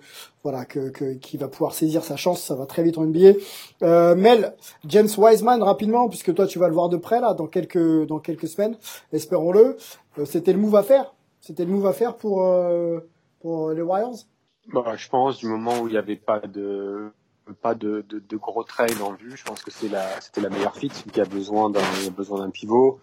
voilà, 0.50 0.64
que, 0.64 1.12
qui 1.14 1.36
va 1.36 1.46
pouvoir 1.46 1.74
saisir 1.74 2.02
sa 2.02 2.16
chance, 2.16 2.42
ça 2.42 2.54
va 2.54 2.64
très 2.64 2.82
vite 2.82 2.96
en 2.96 3.04
NBA. 3.04 3.38
Euh, 3.82 4.14
Mel, 4.14 4.54
James 4.86 5.08
Wiseman 5.18 5.62
rapidement, 5.62 6.08
puisque 6.08 6.34
toi 6.34 6.46
tu 6.46 6.58
vas 6.58 6.68
le 6.68 6.74
voir 6.74 6.88
de 6.88 6.96
près 6.96 7.20
là 7.20 7.34
dans 7.34 7.46
quelques 7.46 8.06
dans 8.06 8.18
quelques 8.18 8.48
semaines, 8.48 8.78
espérons-le. 9.12 9.76
Euh, 10.18 10.24
c'était 10.24 10.54
le 10.54 10.58
move 10.58 10.76
à 10.76 10.82
faire, 10.82 11.14
c'était 11.40 11.66
le 11.66 11.70
move 11.70 11.86
à 11.86 11.92
faire 11.92 12.16
pour 12.16 12.42
euh, 12.44 13.00
pour 13.40 13.72
les 13.72 13.82
Warriors? 13.82 14.16
Bah, 14.72 14.94
je 14.96 15.08
pense 15.10 15.36
du 15.36 15.46
moment 15.46 15.80
où 15.80 15.88
il 15.88 15.92
n'y 15.92 15.98
avait 15.98 16.16
pas 16.16 16.40
de 16.40 17.10
pas 17.60 17.74
de, 17.74 18.02
gros 18.32 18.64
trades 18.64 19.02
en 19.02 19.12
vue, 19.12 19.36
je 19.36 19.44
pense 19.44 19.62
que 19.62 19.70
c'est 19.70 19.88
la 19.88 20.18
c'était 20.22 20.40
la 20.40 20.48
meilleure 20.48 20.76
fit 20.76 20.88
qui 20.88 21.20
a 21.20 21.26
besoin 21.26 21.68
d'un 21.68 21.82
besoin 22.16 22.38
d'un 22.38 22.50
pivot. 22.50 23.00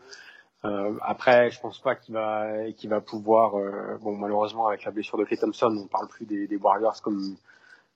Euh, 0.66 0.94
après, 1.02 1.52
je 1.52 1.60
pense 1.60 1.80
pas 1.80 1.96
qu'il 1.96 2.14
va 2.14 2.72
qu'il 2.72 2.90
va 2.90 3.02
pouvoir. 3.02 3.58
Euh, 3.58 3.98
bon, 4.02 4.16
malheureusement, 4.16 4.68
avec 4.68 4.84
la 4.84 4.92
blessure 4.92 5.18
de 5.18 5.24
Clay 5.24 5.38
Thompson, 5.38 5.76
on 5.84 5.88
parle 5.88 6.08
plus 6.08 6.26
des, 6.26 6.48
des 6.48 6.58
Warriors 6.58 7.02
comme 7.02 7.36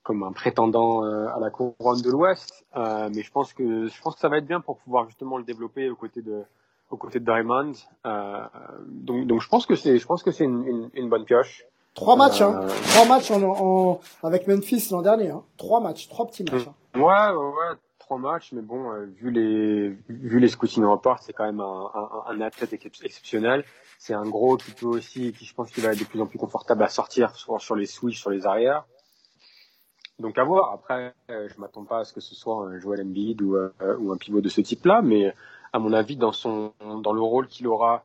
comme 0.02 0.22
un 0.22 0.32
prétendant 0.32 1.04
euh, 1.04 1.26
à 1.28 1.38
la 1.40 1.50
couronne 1.50 2.00
de 2.00 2.10
l'Ouest. 2.10 2.64
Euh, 2.76 3.10
mais 3.14 3.22
je 3.22 3.30
pense 3.30 3.52
que 3.52 3.86
je 3.88 4.02
pense 4.02 4.14
que 4.14 4.20
ça 4.20 4.28
va 4.28 4.38
être 4.38 4.46
bien 4.46 4.60
pour 4.60 4.78
pouvoir 4.78 5.06
justement 5.06 5.36
le 5.36 5.44
développer 5.44 5.90
aux 5.90 5.96
côtés 5.96 6.22
de 6.22 6.42
aux 6.90 6.96
côtés 6.96 7.20
de 7.20 7.24
Diamond. 7.24 7.72
Euh, 8.06 8.44
donc 8.86 9.26
donc 9.26 9.40
je 9.40 9.48
pense 9.48 9.66
que 9.66 9.74
c'est 9.74 9.98
je 9.98 10.06
pense 10.06 10.22
que 10.22 10.30
c'est 10.30 10.44
une, 10.44 10.66
une, 10.66 10.90
une, 10.94 11.08
bonne 11.08 11.24
pioche. 11.24 11.64
Trois 11.94 12.16
matchs, 12.16 12.40
hein. 12.40 12.66
Trois 12.94 13.06
matchs 13.06 13.30
en, 13.30 13.42
en 13.42 14.00
avec 14.22 14.46
Memphis 14.46 14.88
l'an 14.90 15.02
dernier. 15.02 15.30
Hein. 15.30 15.42
Trois 15.56 15.80
matchs, 15.80 16.08
trois 16.08 16.26
petits 16.26 16.44
matchs. 16.44 16.68
Hein. 16.68 16.98
Ouais, 16.98 17.02
ouais, 17.02 17.46
ouais 17.46 17.76
trois 18.10 18.18
matchs, 18.18 18.50
mais 18.52 18.62
bon, 18.62 18.90
euh, 18.90 19.06
vu 19.06 19.30
les 19.30 19.90
vu 20.08 20.40
les 20.40 20.48
scouting 20.48 20.82
reports, 20.84 21.20
c'est 21.20 21.32
quand 21.32 21.44
même 21.44 21.60
un, 21.60 22.40
athlète 22.40 22.72
exceptionnel. 22.72 23.64
C'est 23.98 24.14
un 24.14 24.28
gros 24.28 24.56
qui 24.56 24.72
peut 24.72 24.86
aussi, 24.86 25.32
qui 25.32 25.44
je 25.44 25.54
pense 25.54 25.70
qu'il 25.70 25.84
va 25.84 25.92
être 25.92 26.00
de 26.00 26.04
plus 26.04 26.20
en 26.20 26.26
plus 26.26 26.38
confortable 26.38 26.82
à 26.82 26.88
sortir 26.88 27.36
sur, 27.36 27.76
les 27.76 27.86
switches, 27.86 28.18
sur 28.18 28.30
les 28.30 28.46
arrières. 28.46 28.84
Donc 30.18 30.38
à 30.38 30.44
voir. 30.44 30.72
Après, 30.72 31.14
euh, 31.30 31.48
je 31.54 31.60
m'attends 31.60 31.84
pas 31.84 32.00
à 32.00 32.04
ce 32.04 32.12
que 32.12 32.20
ce 32.20 32.34
soit 32.34 32.66
un 32.66 32.80
Joel 32.80 33.02
Embiid 33.02 33.40
ou, 33.42 33.54
euh, 33.54 33.70
ou 34.00 34.10
un 34.10 34.16
pivot 34.16 34.40
de 34.40 34.48
ce 34.48 34.60
type-là, 34.60 35.02
mais 35.02 35.32
à 35.72 35.78
mon 35.78 35.92
avis, 35.92 36.16
dans 36.16 36.32
son 36.32 36.72
dans 36.80 37.12
le 37.12 37.22
rôle 37.22 37.46
qu'il 37.46 37.68
aura 37.68 38.02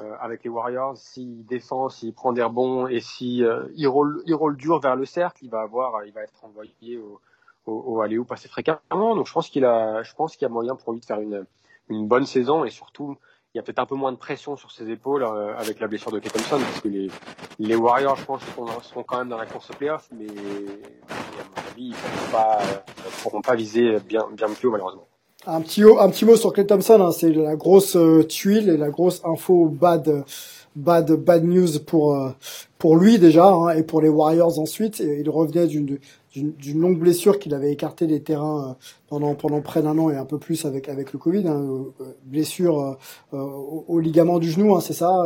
euh, 0.00 0.14
avec 0.18 0.44
les 0.44 0.50
Warriors, 0.50 0.96
s'il 0.96 1.44
défend, 1.44 1.90
s'il 1.90 2.14
prend 2.14 2.32
des 2.32 2.42
rebonds 2.42 2.86
et 2.86 3.00
si 3.00 3.44
il 3.74 3.86
roule 3.86 4.22
il 4.24 4.34
roule 4.34 4.56
dur 4.56 4.80
vers 4.80 4.96
le 4.96 5.04
cercle, 5.04 5.44
il 5.44 5.50
va 5.50 5.60
avoir, 5.60 6.06
il 6.06 6.12
va 6.14 6.22
être 6.22 6.42
envoyé 6.42 6.96
au 6.96 7.20
au, 7.66 7.72
au 7.72 8.00
aller 8.00 8.18
assez 8.30 8.48
fréquemment. 8.48 8.80
Donc 8.90 9.26
je 9.26 9.32
pense 9.32 9.48
qu'il 9.48 9.64
a, 9.64 10.02
je 10.02 10.14
pense 10.14 10.36
qu'il 10.36 10.46
y 10.46 10.50
a 10.50 10.52
moyen 10.52 10.76
pour 10.76 10.92
lui 10.92 11.00
de 11.00 11.04
faire 11.04 11.20
une 11.20 11.46
une 11.88 12.06
bonne 12.06 12.26
saison 12.26 12.64
et 12.64 12.70
surtout 12.70 13.16
il 13.54 13.58
y 13.58 13.60
a 13.60 13.62
peut-être 13.62 13.80
un 13.80 13.86
peu 13.86 13.94
moins 13.94 14.12
de 14.12 14.16
pression 14.16 14.56
sur 14.56 14.70
ses 14.70 14.88
épaules 14.88 15.22
euh, 15.22 15.54
avec 15.58 15.78
la 15.78 15.86
blessure 15.86 16.10
de 16.10 16.18
Kate 16.18 16.32
Thompson 16.32 16.58
parce 16.58 16.80
que 16.80 16.88
les, 16.88 17.10
les 17.58 17.76
Warriors, 17.76 18.16
je 18.16 18.24
pense, 18.24 18.40
seront, 18.42 19.02
quand 19.02 19.18
même 19.18 19.28
dans 19.28 19.36
la 19.36 19.44
course 19.44 19.68
au 19.70 19.74
playoff, 19.74 20.08
mais, 20.10 20.26
à 20.26 21.10
mon 21.54 21.70
avis, 21.70 21.84
ils 21.84 21.90
ne 21.90 21.94
pourront 21.94 22.32
pas, 22.32 22.58
pourront 23.22 23.40
pas 23.42 23.54
viser 23.54 23.98
bien, 24.00 24.26
bien 24.32 24.48
plus 24.48 24.68
haut 24.68 24.70
malheureusement. 24.70 25.06
Un 25.46 25.60
petit, 25.60 25.82
un 25.82 26.08
petit 26.08 26.24
mot 26.24 26.36
sur 26.36 26.52
Clay 26.54 26.66
Thompson, 26.66 26.98
hein, 27.02 27.12
c'est 27.12 27.30
la 27.30 27.56
grosse 27.56 27.96
euh, 27.96 28.24
tuile 28.26 28.70
et 28.70 28.78
la 28.78 28.88
grosse 28.88 29.20
info 29.24 29.66
bad, 29.66 30.24
bad, 30.76 31.10
bad 31.12 31.44
news 31.44 31.80
pour 31.86 32.14
euh, 32.14 32.30
pour 32.78 32.96
lui 32.96 33.18
déjà 33.18 33.46
hein, 33.46 33.70
et 33.70 33.82
pour 33.82 34.00
les 34.00 34.08
Warriors 34.08 34.58
ensuite. 34.58 35.00
Et 35.00 35.20
il 35.20 35.30
revenait 35.30 35.66
d'une 35.66 35.98
d'une 36.34 36.80
longue 36.80 36.98
blessure 36.98 37.38
qu'il 37.38 37.52
avait 37.52 37.70
écarté 37.70 38.06
des 38.06 38.22
terrains 38.22 38.70
euh, 38.70 38.74
pendant 39.08 39.34
pendant 39.34 39.60
près 39.60 39.82
d'un 39.82 39.98
an 39.98 40.10
et 40.10 40.16
un 40.16 40.24
peu 40.24 40.38
plus 40.38 40.64
avec 40.64 40.88
avec 40.88 41.12
le 41.12 41.18
Covid. 41.18 41.46
Hein, 41.46 41.84
blessure 42.24 42.96
au, 43.32 43.98
ligament 43.98 44.38
du 44.38 44.50
genou, 44.50 44.74
hein, 44.74 44.80
c'est 44.80 44.94
ça, 44.94 45.22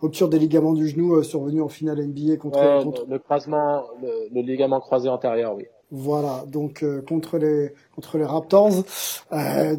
rupture 0.00 0.28
des 0.28 0.38
ligaments 0.38 0.72
du 0.72 0.88
genou 0.88 1.22
survenue 1.22 1.62
en 1.62 1.68
finale 1.68 2.06
NBA 2.06 2.36
contre, 2.36 2.82
contre... 2.82 3.06
le 3.08 3.18
croisement, 3.18 3.84
le, 4.00 4.28
le 4.32 4.40
ligament 4.40 4.80
croisé 4.80 5.08
antérieur, 5.08 5.54
oui. 5.56 5.64
Voilà, 5.96 6.44
donc 6.48 6.82
euh, 6.82 7.02
contre 7.02 7.38
les 7.38 7.72
contre 7.94 8.18
les 8.18 8.24
Raptors, 8.24 8.82
euh, 9.32 9.76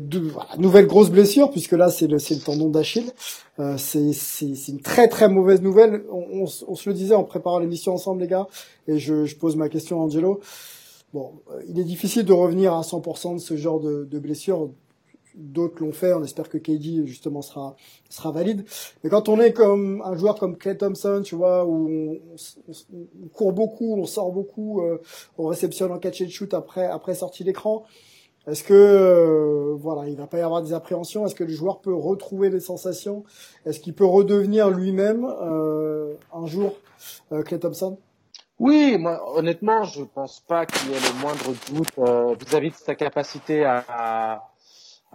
nouvelle 0.58 0.88
grosse 0.88 1.10
blessure 1.10 1.52
puisque 1.52 1.74
là 1.74 1.90
c'est 1.90 2.08
le 2.08 2.20
c'est 2.20 2.36
le 2.36 2.40
tendon 2.40 2.70
d'Achille. 2.70 3.12
Euh, 3.60 3.76
c'est 3.78 4.14
c'est 4.14 4.70
une 4.70 4.80
très 4.80 5.10
très 5.10 5.28
mauvaise 5.28 5.62
nouvelle. 5.62 6.06
On, 6.10 6.46
on, 6.68 6.76
se 6.76 6.90
le 6.90 6.96
disait 6.96 7.16
en 7.16 7.26
préparant 7.26 7.60
l'émission 7.60 7.94
ensemble 7.94 8.22
les 8.22 8.30
gars, 8.30 8.48
et 8.88 8.98
je, 8.98 9.26
je 9.26 9.36
pose 9.36 9.58
ma 9.58 9.68
question 9.68 10.00
à 10.00 10.06
Angelo. 10.06 10.40
Bon, 11.14 11.34
euh, 11.52 11.62
il 11.68 11.78
est 11.82 11.84
difficile 11.84 12.24
de 12.24 12.32
revenir 12.32 12.74
à 12.74 12.80
100% 12.80 13.34
de 13.34 13.40
ce 13.40 13.58
genre 13.58 13.82
de, 13.82 14.06
de 14.06 14.20
blessure 14.20 14.70
d'autres 15.36 15.84
l'ont 15.84 15.92
fait. 15.92 16.13
On 16.13 16.24
espère 16.24 16.50
que 16.50 16.58
KD 16.58 17.06
justement 17.06 17.42
sera 17.42 17.75
sera 18.10 18.32
valide. 18.32 18.65
Mais 19.04 19.10
quand 19.10 19.30
on 19.30 19.39
est 19.39 19.54
comme 19.54 20.01
un 20.06 20.15
joueur 20.15 20.38
comme 20.39 20.58
Clay 20.58 20.77
Thompson, 20.77 21.22
tu 21.24 21.36
vois, 21.36 21.65
où 21.65 21.89
on, 21.89 22.20
on, 22.94 23.27
court 23.30 23.54
beaucoup, 23.54 23.96
on 23.98 24.06
sort 24.06 24.32
beaucoup, 24.32 24.82
euh, 24.82 25.01
on 25.38 25.48
réceptionne 25.48 25.92
en 25.92 26.00
catch 26.00 26.22
and 26.22 26.30
shoot 26.30 26.54
après 26.54 26.86
après 26.86 27.15
sortie 27.15 27.44
d'écran. 27.44 27.84
Est-ce 28.48 28.63
que 28.63 28.74
euh, 28.74 29.75
voilà, 29.75 30.08
il 30.08 30.15
va 30.15 30.27
pas 30.27 30.38
y 30.38 30.42
avoir 30.42 30.62
des 30.62 30.74
appréhensions? 30.74 31.25
Est-ce 31.25 31.34
que 31.34 31.44
le 31.44 31.54
joueur 31.54 31.82
peut 31.82 31.96
retrouver 31.96 32.50
les 32.50 32.60
sensations? 32.60 33.24
Est-ce 33.65 33.80
qu'il 33.80 33.96
peut 33.96 34.06
redevenir 34.06 34.70
lui-même 34.70 35.25
euh, 35.25 36.13
un 36.32 36.46
jour 36.46 36.74
Clay 37.46 37.60
Thompson? 37.60 37.98
Oui, 38.60 38.98
moi, 38.98 39.20
honnêtement, 39.36 39.84
je 39.84 40.04
pense 40.04 40.42
pas 40.42 40.65
qu'il 40.65 40.92
y 40.92 40.94
ait 40.94 41.00
le 41.00 41.22
moindre 41.22 41.54
doute 41.74 42.39
vis-à-vis 42.39 42.70
de 42.70 42.75
sa 42.75 42.96
capacité 42.96 43.65
à, 43.65 44.48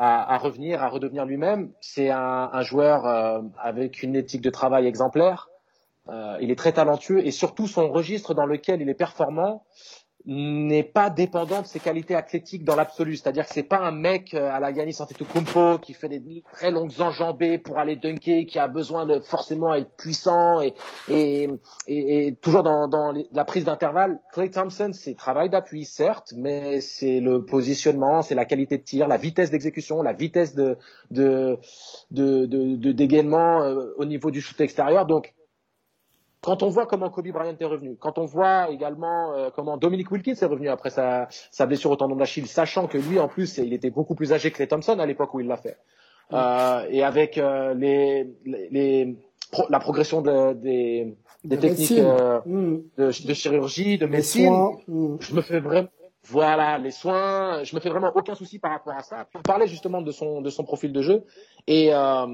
à, 0.02 0.38
revenir, 0.38 0.82
à 0.82 0.88
redevenir 0.88 1.26
lui-même. 1.26 1.72
C'est 1.80 2.08
un, 2.08 2.48
un, 2.52 2.62
joueur 2.62 3.06
euh, 3.06 3.42
avec 3.58 4.02
une 4.02 4.16
éthique 4.16 4.40
de 4.40 4.48
travail 4.48 4.86
exemplaire. 4.86 5.50
Euh, 6.08 6.38
il 6.40 6.50
est 6.50 6.56
très 6.56 6.72
talentueux 6.72 7.24
et 7.24 7.30
surtout 7.30 7.66
son 7.66 7.92
registre 7.92 8.32
dans 8.32 8.46
lequel 8.46 8.80
il 8.80 8.88
est 8.88 8.94
performant, 8.94 9.62
n'est 10.26 10.82
pas 10.82 11.10
dépendant 11.10 11.62
de 11.62 11.66
ses 11.66 11.80
qualités 11.80 12.14
athlétiques 12.14 12.64
dans 12.64 12.76
l'absolu. 12.76 13.16
C'est-à-dire 13.16 13.46
que 13.46 13.52
c'est 13.52 13.62
pas 13.62 13.78
un 13.78 13.90
mec 13.90 14.34
euh, 14.34 14.50
à 14.50 14.60
la 14.60 14.72
Giannis 14.72 14.96
Antetokounmpo 15.00 15.78
qui 15.78 15.94
fait 15.94 16.08
des 16.08 16.42
très 16.52 16.70
longues 16.70 16.92
enjambées 17.00 17.58
pour 17.58 17.78
aller 17.78 17.96
dunker, 17.96 18.44
qui 18.46 18.58
a 18.58 18.68
besoin 18.68 19.06
de 19.06 19.20
forcément 19.20 19.74
être 19.74 19.90
puissant 19.96 20.60
et, 20.60 20.74
et, 21.08 21.48
et, 21.86 22.34
toujours 22.36 22.62
dans, 22.62 22.88
dans 22.88 23.14
la 23.32 23.44
prise 23.44 23.64
d'intervalle. 23.64 24.20
Clay 24.32 24.50
Thompson, 24.50 24.90
c'est 24.92 25.14
travail 25.14 25.48
d'appui, 25.48 25.84
certes, 25.84 26.34
mais 26.36 26.80
c'est 26.80 27.20
le 27.20 27.44
positionnement, 27.44 28.22
c'est 28.22 28.34
la 28.34 28.44
qualité 28.44 28.78
de 28.78 28.82
tir, 28.82 29.08
la 29.08 29.16
vitesse 29.16 29.50
d'exécution, 29.50 30.02
la 30.02 30.12
vitesse 30.12 30.54
de, 30.54 30.76
de, 31.10 31.58
de, 32.10 32.46
de, 32.46 32.76
de 32.76 32.92
dégainement 32.92 33.62
euh, 33.62 33.94
au 33.96 34.04
niveau 34.04 34.30
du 34.30 34.40
shoot 34.40 34.60
extérieur. 34.60 35.06
Donc, 35.06 35.32
quand 36.40 36.62
on 36.62 36.68
voit 36.68 36.86
comment 36.86 37.10
Kobe 37.10 37.28
Bryant 37.28 37.56
est 37.58 37.64
revenu, 37.64 37.96
quand 37.96 38.18
on 38.18 38.24
voit 38.24 38.70
également 38.70 39.32
euh, 39.32 39.50
comment 39.54 39.76
Dominic 39.76 40.10
Wilkins 40.10 40.34
est 40.40 40.44
revenu 40.44 40.68
après 40.68 40.90
sa, 40.90 41.28
sa 41.50 41.66
blessure 41.66 41.90
au 41.90 41.96
tendon 41.96 42.16
d'Achille, 42.16 42.46
sachant 42.46 42.86
que 42.86 42.98
lui 42.98 43.18
en 43.18 43.28
plus 43.28 43.58
il 43.58 43.72
était 43.72 43.90
beaucoup 43.90 44.14
plus 44.14 44.32
âgé 44.32 44.50
que 44.50 44.58
les 44.58 44.68
Thompson 44.68 44.98
à 44.98 45.06
l'époque 45.06 45.34
où 45.34 45.40
il 45.40 45.46
l'a 45.46 45.56
fait, 45.56 45.76
euh, 46.32 46.86
et 46.88 47.02
avec 47.02 47.36
euh, 47.38 47.74
les, 47.74 48.28
les, 48.44 49.16
la 49.68 49.80
progression 49.80 50.22
de, 50.22 50.54
des, 50.54 51.14
des 51.44 51.58
techniques 51.58 51.98
mm. 51.98 52.78
de, 52.96 53.26
de, 53.26 53.34
chirurgie, 53.34 53.98
de 53.98 54.06
médecine, 54.06 54.54
mm. 54.88 55.16
je 55.20 55.34
me 55.34 55.42
fais 55.42 55.60
vraiment 55.60 55.88
voilà 56.24 56.78
les 56.78 56.90
soins, 56.90 57.64
je 57.64 57.74
me 57.74 57.80
fais 57.80 57.88
vraiment 57.88 58.12
aucun 58.14 58.34
souci 58.34 58.58
par 58.58 58.72
rapport 58.72 58.92
à 58.92 59.02
ça. 59.02 59.26
On 59.34 59.42
parlait 59.42 59.66
justement 59.66 60.02
de 60.02 60.10
son 60.12 60.42
de 60.42 60.50
son 60.50 60.64
profil 60.64 60.92
de 60.92 61.00
jeu 61.02 61.24
et 61.66 61.94
euh, 61.94 62.26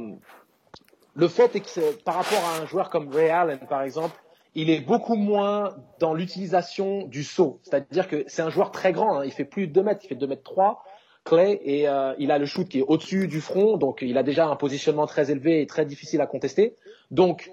le 1.17 1.29
fait 1.29 1.57
est 1.57 1.61
que 1.61 2.03
par 2.03 2.15
rapport 2.15 2.45
à 2.45 2.63
un 2.63 2.67
joueur 2.67 2.91
comme 2.91 3.09
Ray 3.09 3.31
Allen, 3.31 3.59
par 3.69 3.83
exemple, 3.83 4.15
il 4.55 4.71
est 4.71 4.81
beaucoup 4.81 5.17
moins 5.17 5.75
dans 5.99 6.15
l'utilisation 6.15 7.07
du 7.07 7.25
saut. 7.25 7.61
C'est-à-dire 7.63 8.07
que 8.07 8.25
c'est 8.27 8.43
un 8.43 8.51
joueur 8.51 8.71
très 8.71 8.93
grand. 8.93 9.19
Hein. 9.19 9.25
Il 9.25 9.33
fait 9.33 9.45
plus 9.45 9.67
de 9.67 9.73
2 9.73 9.83
mètres, 9.83 10.01
il 10.05 10.09
fait 10.09 10.15
2 10.15 10.27
mètres 10.27 10.43
3, 10.43 10.83
Clay, 11.25 11.61
et 11.63 11.89
euh, 11.89 12.15
il 12.19 12.31
a 12.31 12.39
le 12.39 12.47
shoot 12.47 12.69
qui 12.69 12.79
est 12.79 12.85
au-dessus 12.87 13.29
du 13.29 13.41
front, 13.41 13.77
donc 13.79 13.99
il 14.03 14.17
a 14.17 14.23
déjà 14.23 14.47
un 14.47 14.57
positionnement 14.57 15.07
très 15.07 15.31
élevé 15.31 15.63
et 15.63 15.67
très 15.67 15.85
difficile 15.87 16.21
à 16.21 16.27
contester. 16.27 16.77
Donc, 17.11 17.51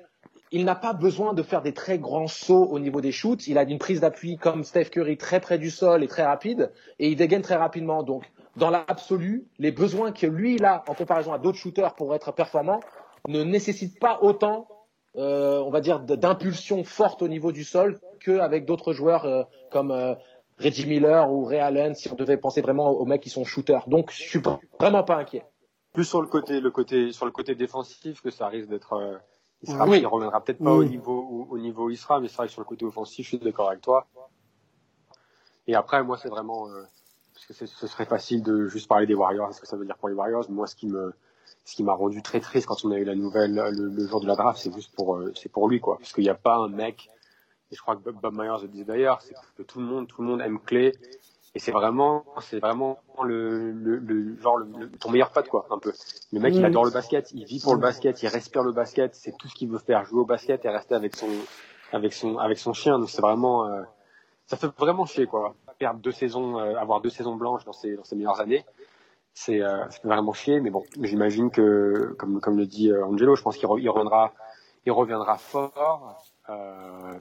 il 0.51 0.65
n'a 0.65 0.75
pas 0.75 0.93
besoin 0.93 1.33
de 1.33 1.41
faire 1.41 1.61
des 1.61 1.73
très 1.73 1.97
grands 1.97 2.27
sauts 2.27 2.67
au 2.69 2.79
niveau 2.79 3.01
des 3.01 3.11
shoots. 3.11 3.47
Il 3.47 3.57
a 3.57 3.63
une 3.63 3.79
prise 3.79 4.01
d'appui 4.01 4.37
comme 4.37 4.63
Steph 4.63 4.85
Curry 4.85 5.17
très 5.17 5.39
près 5.39 5.57
du 5.57 5.71
sol 5.71 6.03
et 6.03 6.07
très 6.07 6.23
rapide, 6.23 6.71
et 6.99 7.09
il 7.09 7.15
dégaine 7.15 7.41
très 7.41 7.55
rapidement. 7.55 8.03
Donc, 8.03 8.23
dans 8.55 8.69
l'absolu, 8.69 9.45
les 9.57 9.71
besoins 9.71 10.11
que 10.11 10.27
lui 10.27 10.55
il 10.55 10.65
a 10.65 10.83
en 10.87 10.93
comparaison 10.93 11.33
à 11.33 11.39
d'autres 11.39 11.57
shooters 11.57 11.95
pour 11.95 12.13
être 12.13 12.31
performant 12.33 12.81
ne 13.27 13.43
nécessite 13.43 13.99
pas 13.99 14.19
autant, 14.21 14.67
euh, 15.15 15.59
on 15.59 15.69
va 15.69 15.81
dire, 15.81 15.99
d'impulsion 15.99 16.83
forte 16.83 17.21
au 17.21 17.27
niveau 17.27 17.51
du 17.51 17.63
sol 17.63 17.99
qu'avec 18.19 18.65
d'autres 18.65 18.93
joueurs 18.93 19.25
euh, 19.25 19.43
comme 19.71 19.91
euh, 19.91 20.15
Reggie 20.59 20.87
Miller 20.87 21.31
ou 21.31 21.45
Ray 21.45 21.59
Allen, 21.59 21.95
si 21.95 22.11
on 22.11 22.15
devait 22.15 22.37
penser 22.37 22.61
vraiment 22.61 22.89
aux 22.89 23.05
mecs 23.05 23.21
qui 23.21 23.29
sont 23.29 23.43
shooters. 23.43 23.87
Donc, 23.87 24.11
je 24.11 24.21
suis 24.21 24.41
vraiment 24.79 25.03
pas 25.03 25.17
inquiet. 25.17 25.45
Plus 25.93 26.05
sur 26.05 26.21
le 26.21 26.27
côté, 26.27 26.59
le 26.59 26.71
côté, 26.71 27.11
sur 27.11 27.25
le 27.25 27.31
côté 27.31 27.55
défensif 27.55 28.21
que 28.21 28.31
ça 28.31 28.47
risque 28.47 28.69
d'être. 28.69 28.93
Euh, 28.93 29.17
il 29.61 29.71
sera, 29.71 29.87
oui. 29.87 29.99
il 29.99 30.07
reviendra 30.07 30.43
peut-être 30.43 30.61
pas 30.61 30.71
au 30.73 30.83
niveau, 30.83 31.21
au, 31.21 31.55
au 31.55 31.57
niveau 31.57 31.85
où 31.85 31.89
il 31.89 31.97
sera, 31.97 32.19
mais 32.19 32.27
c'est 32.27 32.35
vrai 32.35 32.47
que 32.47 32.51
sur 32.51 32.61
le 32.61 32.65
côté 32.65 32.83
offensif, 32.83 33.23
je 33.23 33.29
suis 33.29 33.39
d'accord 33.39 33.69
avec 33.69 33.81
toi. 33.81 34.07
Et 35.67 35.75
après, 35.75 36.03
moi, 36.03 36.17
c'est 36.17 36.27
vraiment, 36.27 36.67
euh, 36.67 36.83
parce 37.33 37.45
que 37.45 37.53
ce 37.53 37.87
serait 37.87 38.05
facile 38.05 38.43
de 38.43 38.67
juste 38.67 38.89
parler 38.89 39.05
des 39.05 39.13
Warriors, 39.13 39.53
ce 39.53 39.61
que 39.61 39.67
ça 39.67 39.77
veut 39.77 39.85
dire 39.85 39.97
pour 39.97 40.09
les 40.09 40.15
Warriors. 40.15 40.45
Moi, 40.49 40.67
ce 40.67 40.75
qui 40.75 40.87
me, 40.87 41.13
ce 41.65 41.75
qui 41.75 41.83
m'a 41.83 41.93
rendu 41.93 42.21
très 42.21 42.39
triste 42.39 42.67
quand 42.67 42.83
on 42.85 42.91
a 42.91 42.97
eu 42.97 43.05
la 43.05 43.15
nouvelle 43.15 43.53
le, 43.53 44.07
jour 44.07 44.21
de 44.21 44.27
la 44.27 44.35
draft, 44.35 44.59
c'est 44.61 44.73
juste 44.73 44.93
pour 44.95 45.15
euh, 45.15 45.31
c'est 45.35 45.49
pour 45.49 45.69
lui 45.69 45.79
quoi, 45.79 45.97
parce 45.97 46.13
qu'il 46.13 46.23
n'y 46.23 46.29
a 46.29 46.35
pas 46.35 46.57
un 46.57 46.67
mec. 46.67 47.09
Et 47.71 47.75
je 47.75 47.81
crois 47.81 47.95
que 47.95 48.09
Bob, 48.11 48.33
Myers 48.33 48.61
le 48.61 48.67
disait 48.67 48.83
d'ailleurs, 48.83 49.21
c'est 49.21 49.33
que 49.57 49.63
tout 49.63 49.79
le 49.79 49.85
monde 49.85 50.07
tout 50.07 50.21
le 50.21 50.27
monde 50.27 50.41
aime 50.41 50.59
Clé 50.59 50.93
et 51.55 51.59
c'est 51.59 51.71
vraiment 51.71 52.25
c'est 52.41 52.59
vraiment 52.59 52.99
le, 53.23 53.71
le, 53.71 53.97
le 53.97 54.41
genre 54.41 54.57
le, 54.57 54.89
ton 54.91 55.11
meilleur 55.11 55.31
pote 55.31 55.47
quoi 55.47 55.67
un 55.69 55.79
peu. 55.79 55.93
Le 56.31 56.39
mec 56.39 56.53
il 56.53 56.61
mm. 56.61 56.65
adore 56.65 56.85
le 56.85 56.91
basket, 56.91 57.31
il 57.31 57.45
vit 57.45 57.59
pour 57.59 57.75
le 57.75 57.81
basket, 57.81 58.21
il 58.23 58.27
respire 58.27 58.63
le 58.63 58.71
basket, 58.71 59.15
c'est 59.15 59.37
tout 59.37 59.47
ce 59.47 59.55
qu'il 59.55 59.69
veut 59.69 59.79
faire, 59.79 60.03
jouer 60.05 60.21
au 60.21 60.25
basket 60.25 60.65
et 60.65 60.69
rester 60.69 60.95
avec 60.95 61.15
son 61.15 61.29
avec 61.91 62.13
son 62.13 62.37
avec 62.39 62.57
son 62.57 62.73
chien. 62.73 62.99
Donc 62.99 63.09
c'est 63.09 63.21
vraiment 63.21 63.67
euh, 63.67 63.83
ça 64.47 64.57
fait 64.57 64.69
vraiment 64.77 65.05
chier 65.05 65.27
quoi. 65.27 65.55
Perdre 65.77 65.99
deux 65.99 66.11
saisons, 66.11 66.59
euh, 66.59 66.75
avoir 66.75 67.01
deux 67.01 67.09
saisons 67.09 67.35
blanches 67.35 67.65
dans 67.65 67.73
ses 67.73 67.95
dans 67.95 68.03
ses 68.03 68.15
meilleures 68.15 68.41
années 68.41 68.65
c'est 69.33 69.61
euh, 69.61 69.85
vraiment 70.03 70.33
chier, 70.33 70.59
mais 70.59 70.69
bon, 70.69 70.83
j'imagine 71.01 71.49
que, 71.49 72.15
comme, 72.19 72.39
comme 72.39 72.57
le 72.57 72.65
dit 72.65 72.91
euh, 72.91 73.05
Angelo, 73.05 73.35
je 73.35 73.41
pense 73.41 73.57
qu'il 73.57 73.67
reviendra, 73.67 74.31
il 74.85 74.91
reviendra 74.91 75.37
fort, 75.37 76.23
euh, 76.49 76.53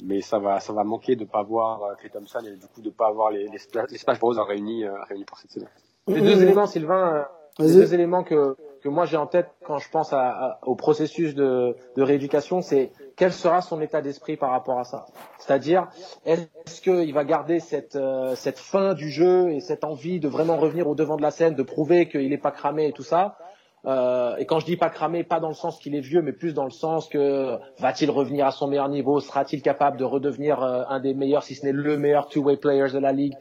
mais 0.05 0.21
ça 0.21 0.39
va, 0.39 0.61
ça 0.61 0.73
va 0.73 0.85
manquer 0.85 1.17
de 1.17 1.25
pas 1.25 1.43
voir 1.43 1.83
euh, 1.83 1.95
Clay 1.95 2.11
Thompson 2.11 2.41
et 2.47 2.57
du 2.57 2.67
coup 2.67 2.83
de 2.83 2.91
pas 2.91 3.09
avoir 3.09 3.31
les, 3.31 3.45
les, 3.45 3.59
les 3.91 3.99
Splash 3.99 4.19
Bros 4.19 4.33
réunis, 4.45 4.85
euh, 4.85 4.93
réunis 5.09 5.25
pour 5.25 5.39
cette 5.39 5.53
saison. 5.53 5.67
Les 6.07 6.21
deux 6.21 6.43
éléments, 6.43 6.67
Sylvain, 6.67 7.27
les 7.59 7.73
deux 7.73 7.95
éléments 7.95 8.25
que, 8.25 8.57
que 8.83 8.89
moi 8.89 9.07
j'ai 9.07 9.17
en 9.17 9.27
tête 9.27 9.49
quand 9.65 9.79
je 9.79 9.89
pense 9.89 10.15
au 10.63 10.75
processus 10.75 11.35
de, 11.35 11.77
rééducation, 11.97 12.61
c'est 12.61 12.93
quel 13.17 13.33
sera 13.33 13.63
son 13.63 13.81
état 13.81 14.03
d'esprit 14.03 14.37
par 14.37 14.51
rapport 14.51 14.79
à 14.79 14.85
ça. 14.85 15.07
C'est-à-dire, 15.39 15.89
est-ce 16.27 16.81
qu'il 16.81 17.13
va 17.15 17.25
garder 17.25 17.61
cette, 17.61 17.97
euh, 17.97 18.35
fin 18.35 18.95
du 18.95 19.11
jeu 19.11 19.53
et 19.53 19.61
cette 19.61 19.85
envie 19.85 20.21
de 20.21 20.29
vraiment 20.29 20.57
revenir 20.57 20.89
au 20.89 20.95
devant 20.95 21.17
de 21.17 21.23
la 21.23 21.31
scène, 21.31 21.55
de 21.55 21.63
prouver 21.63 22.09
qu'il 22.09 22.29
n'est 22.29 22.39
pas 22.39 22.51
cramé 22.51 22.89
et 22.89 22.93
tout 22.93 23.03
ça? 23.03 23.37
Euh, 23.85 24.37
et 24.37 24.47
quand 24.47 24.61
je 24.61 24.67
dis 24.67 24.77
pas 24.77 24.91
cramé, 24.91 25.25
pas 25.25 25.41
dans 25.41 25.49
le 25.49 25.55
sens 25.55 25.79
qu'il 25.79 25.95
est 25.95 26.01
vieux, 26.01 26.23
mais 26.23 26.33
plus 26.33 26.55
dans 26.55 26.65
le 26.65 26.71
sens 26.71 27.09
que 27.09 27.59
va-t-il 27.79 28.11
revenir 28.11 28.47
à 28.47 28.53
son 28.53 28.69
meilleur 28.69 28.89
niveau? 28.89 29.21
Sera-t-il 29.21 29.63
capable 29.63 29.97
de 29.97 30.05
redevenir 30.05 30.63
euh, 30.63 30.85
un 30.89 31.01
des 31.01 31.15
meilleurs, 31.15 31.43
si 31.43 31.55
ce 31.55 31.67
n'est 31.67 31.73
le 31.73 31.99
meilleur 31.99 32.29
two-way 32.29 32.57
players 32.57 32.93
de 32.93 32.99
la 32.99 33.13
ligue? 33.13 33.35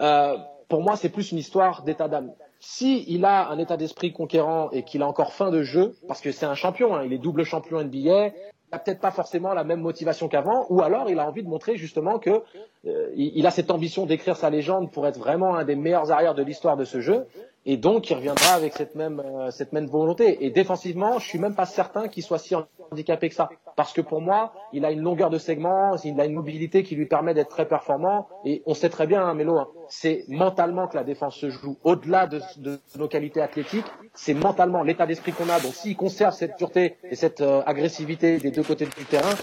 Euh, 0.00 0.36
Pour 0.68 0.82
moi, 0.82 0.96
c'est 0.96 1.08
plus 1.08 1.30
une 1.30 1.38
histoire 1.38 1.82
d'état 1.84 2.08
d'âme. 2.08 2.32
Si 2.68 3.04
il 3.06 3.24
a 3.24 3.48
un 3.48 3.58
état 3.58 3.76
d'esprit 3.76 4.12
conquérant 4.12 4.70
et 4.72 4.82
qu'il 4.82 5.00
a 5.02 5.06
encore 5.06 5.32
faim 5.32 5.52
de 5.52 5.62
jeu, 5.62 5.94
parce 6.08 6.20
que 6.20 6.32
c'est 6.32 6.46
un 6.46 6.56
champion, 6.56 6.96
hein, 6.96 7.04
il 7.04 7.12
est 7.12 7.18
double 7.18 7.44
champion 7.44 7.80
NBA, 7.80 8.26
il 8.26 8.32
n'a 8.72 8.78
peut-être 8.80 8.98
pas 8.98 9.12
forcément 9.12 9.54
la 9.54 9.62
même 9.62 9.80
motivation 9.80 10.26
qu'avant, 10.26 10.66
ou 10.68 10.82
alors 10.82 11.08
il 11.08 11.20
a 11.20 11.28
envie 11.28 11.44
de 11.44 11.48
montrer 11.48 11.76
justement 11.76 12.18
que 12.18 12.42
euh, 12.86 13.12
il 13.14 13.46
a 13.46 13.52
cette 13.52 13.70
ambition 13.70 14.04
d'écrire 14.04 14.36
sa 14.36 14.50
légende 14.50 14.90
pour 14.90 15.06
être 15.06 15.16
vraiment 15.16 15.54
un 15.54 15.64
des 15.64 15.76
meilleurs 15.76 16.10
arrières 16.10 16.34
de 16.34 16.42
l'histoire 16.42 16.76
de 16.76 16.84
ce 16.84 17.00
jeu, 17.00 17.28
et 17.68 17.76
donc 17.76 18.08
il 18.08 18.14
reviendra 18.14 18.54
avec 18.54 18.74
cette 18.74 18.94
même 18.94 19.20
euh, 19.20 19.50
cette 19.50 19.72
même 19.72 19.86
volonté. 19.86 20.44
Et 20.46 20.50
défensivement, 20.50 21.18
je 21.18 21.26
suis 21.26 21.38
même 21.38 21.56
pas 21.56 21.66
certain 21.66 22.06
qu'il 22.06 22.22
soit 22.22 22.38
si 22.38 22.54
handicapé 22.90 23.28
que 23.28 23.34
ça, 23.34 23.48
parce 23.74 23.92
que 23.92 24.00
pour 24.00 24.20
moi, 24.20 24.52
il 24.72 24.84
a 24.84 24.92
une 24.92 25.00
longueur 25.00 25.30
de 25.30 25.38
segment, 25.38 25.96
il 26.04 26.18
a 26.20 26.24
une 26.24 26.34
mobilité 26.34 26.84
qui 26.84 26.94
lui 26.94 27.06
permet 27.06 27.34
d'être 27.34 27.50
très 27.50 27.66
performant. 27.66 28.28
Et 28.44 28.62
on 28.66 28.74
sait 28.74 28.88
très 28.88 29.08
bien, 29.08 29.20
hein, 29.20 29.34
Mélo, 29.34 29.58
hein, 29.58 29.68
c'est 29.88 30.24
mentalement 30.28 30.86
que 30.86 30.96
la 30.96 31.02
défense 31.02 31.36
se 31.36 31.50
joue. 31.50 31.76
Au-delà 31.82 32.28
de, 32.28 32.40
de, 32.58 32.78
nos 32.96 33.08
qualités 33.08 33.42
athlétiques, 33.42 33.86
c'est 34.14 34.34
mentalement 34.34 34.84
l'état 34.84 35.06
d'esprit 35.06 35.32
qu'on 35.32 35.48
a. 35.48 35.58
Donc 35.58 35.74
s'il 35.74 35.96
conserve 35.96 36.34
cette 36.34 36.56
dureté 36.58 36.96
et 37.10 37.16
cette 37.16 37.40
euh, 37.40 37.62
agressivité 37.66 38.38
des 38.38 38.52
deux 38.52 38.62
côtés 38.62 38.86
du 38.86 39.04
terrain, 39.06 39.34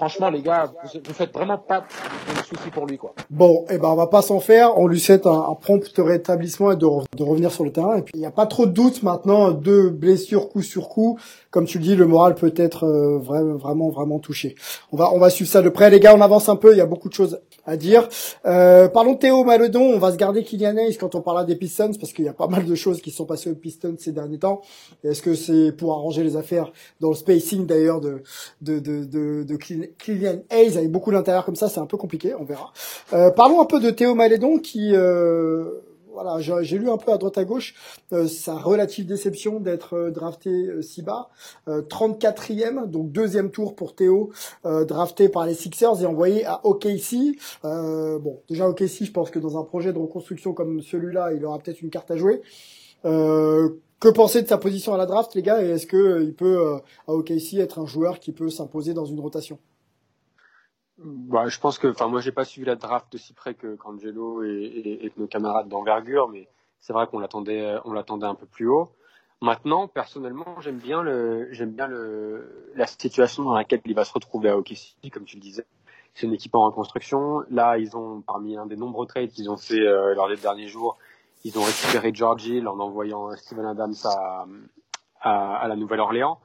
franchement, 0.00 0.30
les 0.30 0.40
gars, 0.40 0.72
vous, 0.82 1.12
faites 1.12 1.30
vraiment 1.30 1.58
pas 1.58 1.80
de 1.80 2.42
soucis 2.42 2.70
pour 2.70 2.86
lui, 2.86 2.96
quoi. 2.96 3.12
Bon, 3.28 3.66
eh 3.68 3.76
ben, 3.76 3.88
on 3.88 3.96
va 3.96 4.06
pas 4.06 4.22
s'en 4.22 4.40
faire. 4.40 4.78
On 4.78 4.86
lui 4.86 4.98
souhaite 4.98 5.26
un, 5.26 5.54
prompt 5.60 5.84
rétablissement 5.98 6.72
et 6.72 6.76
de, 6.76 6.86
revenir 6.86 7.52
sur 7.52 7.64
le 7.64 7.70
terrain. 7.70 7.98
Et 7.98 8.02
puis, 8.02 8.12
il 8.14 8.20
n'y 8.20 8.26
a 8.26 8.30
pas 8.30 8.46
trop 8.46 8.64
de 8.64 8.70
doute 8.70 9.02
maintenant. 9.02 9.50
Deux 9.50 9.90
blessures 9.90 10.48
coup 10.48 10.62
sur 10.62 10.88
coup. 10.88 11.18
Comme 11.50 11.66
tu 11.66 11.76
le 11.76 11.84
dis, 11.84 11.96
le 11.96 12.06
moral 12.06 12.34
peut 12.34 12.54
être 12.56 12.84
euh, 12.84 13.18
vraiment, 13.18 13.56
vraiment, 13.56 13.88
vraiment 13.90 14.18
touché. 14.20 14.54
On 14.90 14.96
va, 14.96 15.12
on 15.12 15.18
va 15.18 15.28
suivre 15.28 15.50
ça 15.50 15.60
de 15.60 15.68
près. 15.68 15.90
Les 15.90 16.00
gars, 16.00 16.14
on 16.16 16.22
avance 16.22 16.48
un 16.48 16.56
peu. 16.56 16.72
Il 16.72 16.78
y 16.78 16.80
a 16.80 16.86
beaucoup 16.86 17.10
de 17.10 17.14
choses 17.14 17.38
à 17.66 17.76
dire. 17.76 18.08
Euh, 18.46 18.88
parlons 18.88 19.14
de 19.14 19.18
Théo 19.18 19.44
Maledon. 19.44 19.82
On 19.82 19.98
va 19.98 20.12
se 20.12 20.16
garder 20.16 20.42
Kylian 20.42 20.76
Hayes 20.76 20.96
quand 20.96 21.14
on 21.14 21.20
parlera 21.20 21.44
des 21.44 21.56
Pistons 21.56 21.92
parce 22.00 22.12
qu'il 22.12 22.24
y 22.24 22.28
a 22.28 22.32
pas 22.32 22.46
mal 22.48 22.64
de 22.64 22.74
choses 22.74 23.00
qui 23.00 23.10
sont 23.10 23.26
passées 23.26 23.50
aux 23.50 23.54
Pistons 23.54 23.96
ces 23.98 24.12
derniers 24.12 24.38
temps. 24.38 24.60
Est-ce 25.04 25.22
que 25.22 25.34
c'est 25.34 25.72
pour 25.72 25.92
arranger 25.92 26.22
les 26.22 26.36
affaires 26.36 26.72
dans 27.00 27.10
le 27.10 27.16
spacing 27.16 27.66
d'ailleurs 27.66 28.00
de, 28.00 28.22
de, 28.60 28.78
de, 28.78 29.04
de, 29.04 29.44
de 29.44 29.56
Kylian 29.56 30.40
Hayes 30.50 30.76
avec 30.76 30.90
beaucoup 30.90 31.12
d'intérieur 31.12 31.44
comme 31.44 31.56
ça, 31.56 31.68
c'est 31.68 31.80
un 31.80 31.86
peu 31.86 31.96
compliqué. 31.96 32.34
On 32.38 32.44
verra. 32.44 32.72
Euh, 33.12 33.30
parlons 33.30 33.60
un 33.60 33.66
peu 33.66 33.80
de 33.80 33.90
Théo 33.90 34.14
Malédon 34.14 34.58
qui, 34.58 34.94
euh, 34.94 35.64
voilà, 36.22 36.62
j'ai 36.62 36.78
lu 36.78 36.90
un 36.90 36.98
peu 36.98 37.12
à 37.12 37.18
droite 37.18 37.38
à 37.38 37.44
gauche 37.44 37.74
euh, 38.12 38.26
sa 38.26 38.54
relative 38.54 39.06
déception 39.06 39.58
d'être 39.58 39.94
euh, 39.94 40.10
drafté 40.10 40.50
euh, 40.50 40.82
si 40.82 41.02
bas, 41.02 41.30
34e, 41.66 42.86
donc 42.86 43.10
deuxième 43.10 43.50
tour 43.50 43.74
pour 43.74 43.94
Théo, 43.94 44.30
drafté 44.64 45.28
par 45.28 45.46
les 45.46 45.54
Sixers 45.54 46.02
et 46.02 46.06
envoyé 46.06 46.44
à 46.44 46.60
OKC. 46.64 47.38
bon, 47.62 48.40
déjà 48.48 48.68
OKC, 48.68 49.04
je 49.04 49.12
pense 49.12 49.30
que 49.30 49.38
dans 49.38 49.58
un 49.58 49.62
projet 49.62 49.92
de 49.92 49.98
reconstruction 49.98 50.52
comme 50.52 50.80
celui-là, 50.82 51.32
il 51.32 51.44
aura 51.44 51.58
peut-être 51.58 51.80
une 51.80 51.90
carte 51.90 52.10
à 52.10 52.16
jouer. 52.16 52.42
que 53.02 54.08
penser 54.12 54.42
de 54.42 54.48
sa 54.48 54.58
position 54.58 54.94
à 54.94 54.98
la 54.98 55.06
draft, 55.06 55.34
les 55.34 55.42
gars, 55.42 55.62
et 55.62 55.70
est-ce 55.70 55.86
que 55.86 56.22
il 56.22 56.34
peut 56.34 56.80
à 57.06 57.14
OKC 57.14 57.54
être 57.58 57.78
un 57.78 57.86
joueur 57.86 58.20
qui 58.20 58.32
peut 58.32 58.50
s'imposer 58.50 58.94
dans 58.94 59.06
une 59.06 59.20
rotation? 59.20 59.58
Bah, 61.02 61.48
je 61.48 61.58
pense 61.58 61.78
que, 61.78 61.88
enfin, 61.88 62.08
moi, 62.08 62.20
j'ai 62.20 62.32
pas 62.32 62.44
suivi 62.44 62.66
la 62.66 62.76
draft 62.76 63.10
de 63.12 63.18
si 63.18 63.32
près 63.32 63.54
que 63.54 63.74
qu'Angelo 63.76 64.42
et, 64.42 64.48
et, 64.48 65.06
et, 65.06 65.12
nos 65.16 65.26
camarades 65.26 65.68
d'envergure, 65.68 66.28
mais 66.28 66.48
c'est 66.80 66.92
vrai 66.92 67.06
qu'on 67.06 67.18
l'attendait, 67.18 67.76
on 67.84 67.92
l'attendait 67.92 68.26
un 68.26 68.34
peu 68.34 68.46
plus 68.46 68.68
haut. 68.68 68.90
Maintenant, 69.40 69.88
personnellement, 69.88 70.60
j'aime 70.60 70.76
bien 70.76 71.02
le, 71.02 71.48
j'aime 71.52 71.70
bien 71.70 71.86
le, 71.86 72.70
la 72.74 72.86
situation 72.86 73.44
dans 73.44 73.54
laquelle 73.54 73.80
il 73.86 73.94
va 73.94 74.04
se 74.04 74.12
retrouver 74.12 74.50
à 74.50 74.58
OKC, 74.58 75.10
comme 75.10 75.24
tu 75.24 75.36
le 75.36 75.40
disais. 75.40 75.64
C'est 76.12 76.26
une 76.26 76.34
équipe 76.34 76.54
en 76.54 76.66
reconstruction. 76.66 77.40
Là, 77.50 77.78
ils 77.78 77.96
ont, 77.96 78.20
parmi 78.20 78.58
un 78.58 78.66
des 78.66 78.76
nombreux 78.76 79.06
trades 79.06 79.30
qu'ils 79.30 79.48
ont 79.50 79.56
fait 79.56 79.80
euh, 79.80 80.14
lors 80.14 80.28
des 80.28 80.36
derniers 80.36 80.68
jours, 80.68 80.98
ils 81.44 81.58
ont 81.58 81.62
récupéré 81.62 82.10
George 82.12 82.46
Hill 82.46 82.68
en 82.68 82.78
envoyant 82.78 83.34
Steven 83.36 83.64
Adams 83.64 83.94
à, 84.04 84.44
à, 85.22 85.56
à 85.56 85.68
la 85.68 85.76
Nouvelle-Orléans. 85.76 86.38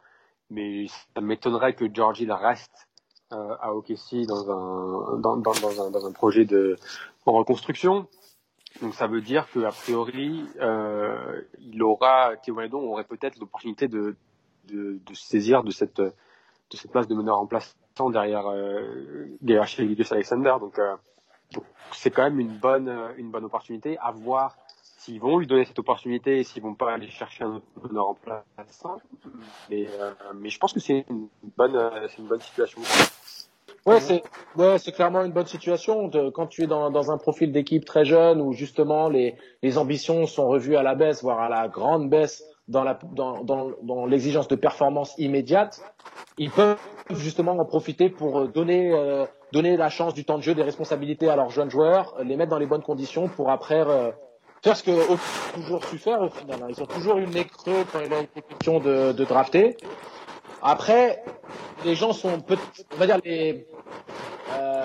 Mais 0.49 0.85
ça 0.87 1.19
m'étonnerait 1.19 1.73
que 1.73 1.93
George 1.93 2.21
Hill 2.21 2.31
reste 2.31 2.84
euh, 3.33 3.55
à 3.59 3.73
OKC 3.73 4.25
dans 4.27 4.51
un, 4.51 5.17
dans, 5.17 5.37
dans, 5.37 5.53
dans, 5.53 5.81
un, 5.81 5.91
dans 5.91 6.05
un 6.05 6.11
projet 6.11 6.45
de 6.45 6.75
en 7.25 7.33
reconstruction. 7.33 8.07
Donc 8.81 8.93
ça 8.93 9.07
veut 9.07 9.21
dire 9.21 9.49
que 9.51 9.63
a 9.63 9.71
priori, 9.71 10.45
euh, 10.59 11.41
il 11.59 11.81
aura 11.81 12.35
aurait 12.91 13.05
peut-être 13.05 13.39
l'opportunité 13.39 13.87
de, 13.87 14.15
de, 14.65 14.99
saisir 15.13 15.63
de 15.63 15.71
cette 15.71 16.01
de 16.01 16.77
cette 16.77 16.91
place 16.91 17.07
de 17.07 17.15
meneur 17.15 17.39
en 17.39 17.45
place 17.45 17.75
derrière 18.11 18.47
euh, 18.47 19.27
derrière 19.41 19.67
Alexander. 20.11 20.55
Donc 20.59 20.77
euh, 20.77 20.95
c'est 21.93 22.11
quand 22.11 22.23
même 22.23 22.39
une 22.39 22.57
bonne 22.57 22.93
une 23.17 23.31
bonne 23.31 23.45
opportunité 23.45 23.97
à 23.99 24.11
voir 24.11 24.57
s'ils 25.05 25.19
vont 25.19 25.37
lui 25.37 25.47
donner 25.47 25.65
cette 25.65 25.77
opportunité 25.79 26.39
et 26.39 26.43
s'ils 26.43 26.63
vont 26.63 26.73
pas 26.73 26.93
aller 26.93 27.09
chercher 27.09 27.43
un 27.43 27.61
autre 27.95 28.19
place. 28.21 28.83
Mais 29.69 29.87
euh, 29.87 30.11
mais 30.35 30.49
je 30.49 30.59
pense 30.59 30.73
que 30.73 30.79
c'est 30.79 31.05
une 31.09 31.27
bonne 31.57 31.79
c'est 32.09 32.17
une 32.17 32.27
bonne 32.27 32.41
situation. 32.41 32.81
Ouais, 33.85 33.99
c'est 33.99 34.23
ouais, 34.55 34.79
c'est 34.79 34.91
clairement 34.91 35.23
une 35.23 35.31
bonne 35.31 35.45
situation 35.45 36.09
quand 36.33 36.47
tu 36.47 36.63
es 36.63 36.67
dans, 36.67 36.89
dans 36.89 37.11
un 37.11 37.19
profil 37.19 37.51
d'équipe 37.51 37.85
très 37.85 38.03
jeune 38.03 38.41
où 38.41 38.51
justement 38.51 39.09
les, 39.09 39.35
les 39.61 39.77
ambitions 39.77 40.25
sont 40.25 40.47
revues 40.47 40.75
à 40.75 40.81
la 40.81 40.95
baisse, 40.95 41.21
voire 41.21 41.39
à 41.39 41.49
la 41.49 41.67
grande 41.67 42.09
baisse 42.09 42.43
dans 42.67 42.83
la 42.83 42.97
dans, 43.11 43.43
dans, 43.43 43.71
dans 43.83 44.07
l'exigence 44.07 44.47
de 44.47 44.55
performance 44.55 45.13
immédiate. 45.19 45.83
Ils 46.39 46.49
peuvent 46.49 46.79
justement 47.11 47.51
en 47.51 47.65
profiter 47.65 48.09
pour 48.09 48.47
donner 48.47 48.91
euh, 48.91 49.25
donner 49.53 49.77
la 49.77 49.89
chance 49.89 50.15
du 50.15 50.25
temps 50.25 50.37
de 50.37 50.43
jeu, 50.43 50.55
des 50.55 50.63
responsabilités 50.63 51.29
à 51.29 51.35
leurs 51.35 51.51
jeunes 51.51 51.69
joueurs, 51.69 52.15
les 52.23 52.35
mettre 52.37 52.49
dans 52.49 52.57
les 52.57 52.65
bonnes 52.65 52.81
conditions 52.81 53.27
pour 53.27 53.51
après 53.51 53.81
euh, 53.87 54.11
faire 54.65 54.75
ce 54.75 54.83
que 54.83 55.11
ont 55.11 55.19
toujours 55.53 55.85
su 55.85 55.99
faire 55.99 56.21
au 56.21 56.29
final. 56.29 56.59
Hein. 56.63 56.67
Ils 56.69 56.81
ont 56.81 56.87
toujours 56.87 57.17
eu 57.17 57.25
le 57.25 57.31
nez 57.31 57.45
creux 57.45 57.85
quand 57.91 57.99
il 58.03 58.11
a 58.11 58.21
été 58.21 58.41
question 58.41 58.79
de, 58.79 59.11
de 59.11 59.23
drafter. 59.23 59.77
Après, 60.63 61.23
les 61.85 61.93
gens 61.93 62.13
sont 62.13 62.41
peut 62.41 62.57
on 62.95 62.97
va 62.97 63.05
dire 63.05 63.19
les 63.23 63.67
euh, 64.53 64.83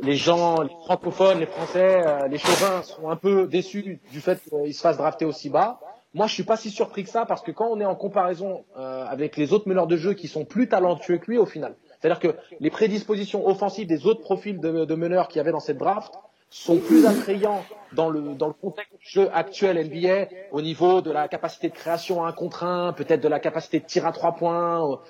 les 0.00 0.16
gens, 0.16 0.60
les 0.62 0.74
francophones, 0.86 1.38
les 1.38 1.46
Français, 1.46 2.02
euh, 2.04 2.26
les 2.26 2.38
chauvins 2.38 2.82
sont 2.82 3.08
un 3.08 3.14
peu 3.14 3.46
déçus 3.46 4.00
du 4.10 4.20
fait 4.20 4.42
qu'ils 4.42 4.74
se 4.74 4.80
fassent 4.80 4.96
drafter 4.96 5.24
aussi 5.24 5.48
bas. 5.48 5.78
Moi, 6.12 6.26
je 6.26 6.34
suis 6.34 6.42
pas 6.42 6.56
si 6.56 6.70
surpris 6.70 7.04
que 7.04 7.10
ça 7.10 7.24
parce 7.24 7.42
que 7.42 7.52
quand 7.52 7.68
on 7.70 7.80
est 7.80 7.84
en 7.84 7.94
comparaison 7.94 8.64
euh, 8.76 9.04
avec 9.06 9.36
les 9.36 9.52
autres 9.52 9.68
meneurs 9.68 9.86
de 9.86 9.96
jeu 9.96 10.14
qui 10.14 10.26
sont 10.26 10.44
plus 10.44 10.68
talentueux 10.68 11.18
que 11.18 11.30
lui 11.30 11.38
au 11.38 11.46
final, 11.46 11.76
c'est-à-dire 12.00 12.18
que 12.18 12.34
les 12.58 12.70
prédispositions 12.70 13.46
offensives 13.46 13.86
des 13.86 14.06
autres 14.08 14.22
profils 14.22 14.58
de, 14.58 14.84
de 14.84 14.94
meneurs 14.96 15.28
qu'il 15.28 15.36
y 15.36 15.40
avait 15.40 15.52
dans 15.52 15.60
cette 15.60 15.78
draft 15.78 16.12
sont 16.54 16.78
plus 16.78 17.04
attrayants 17.04 17.64
dans 17.94 18.08
le, 18.08 18.36
dans 18.36 18.46
le 18.46 18.52
contexte 18.52 18.92
du 18.92 19.08
jeu 19.08 19.28
actuel 19.34 19.76
NBA 19.88 20.28
au 20.52 20.62
niveau 20.62 21.00
de 21.00 21.10
la 21.10 21.26
capacité 21.26 21.68
de 21.68 21.74
création 21.74 22.24
un 22.24 22.30
contre 22.30 22.62
un, 22.62 22.92
peut-être 22.92 23.20
de 23.20 23.26
la 23.26 23.40
capacité 23.40 23.80
de 23.80 23.84
tir 23.84 24.06
à 24.06 24.12
trois 24.12 24.36
points. 24.36 25.00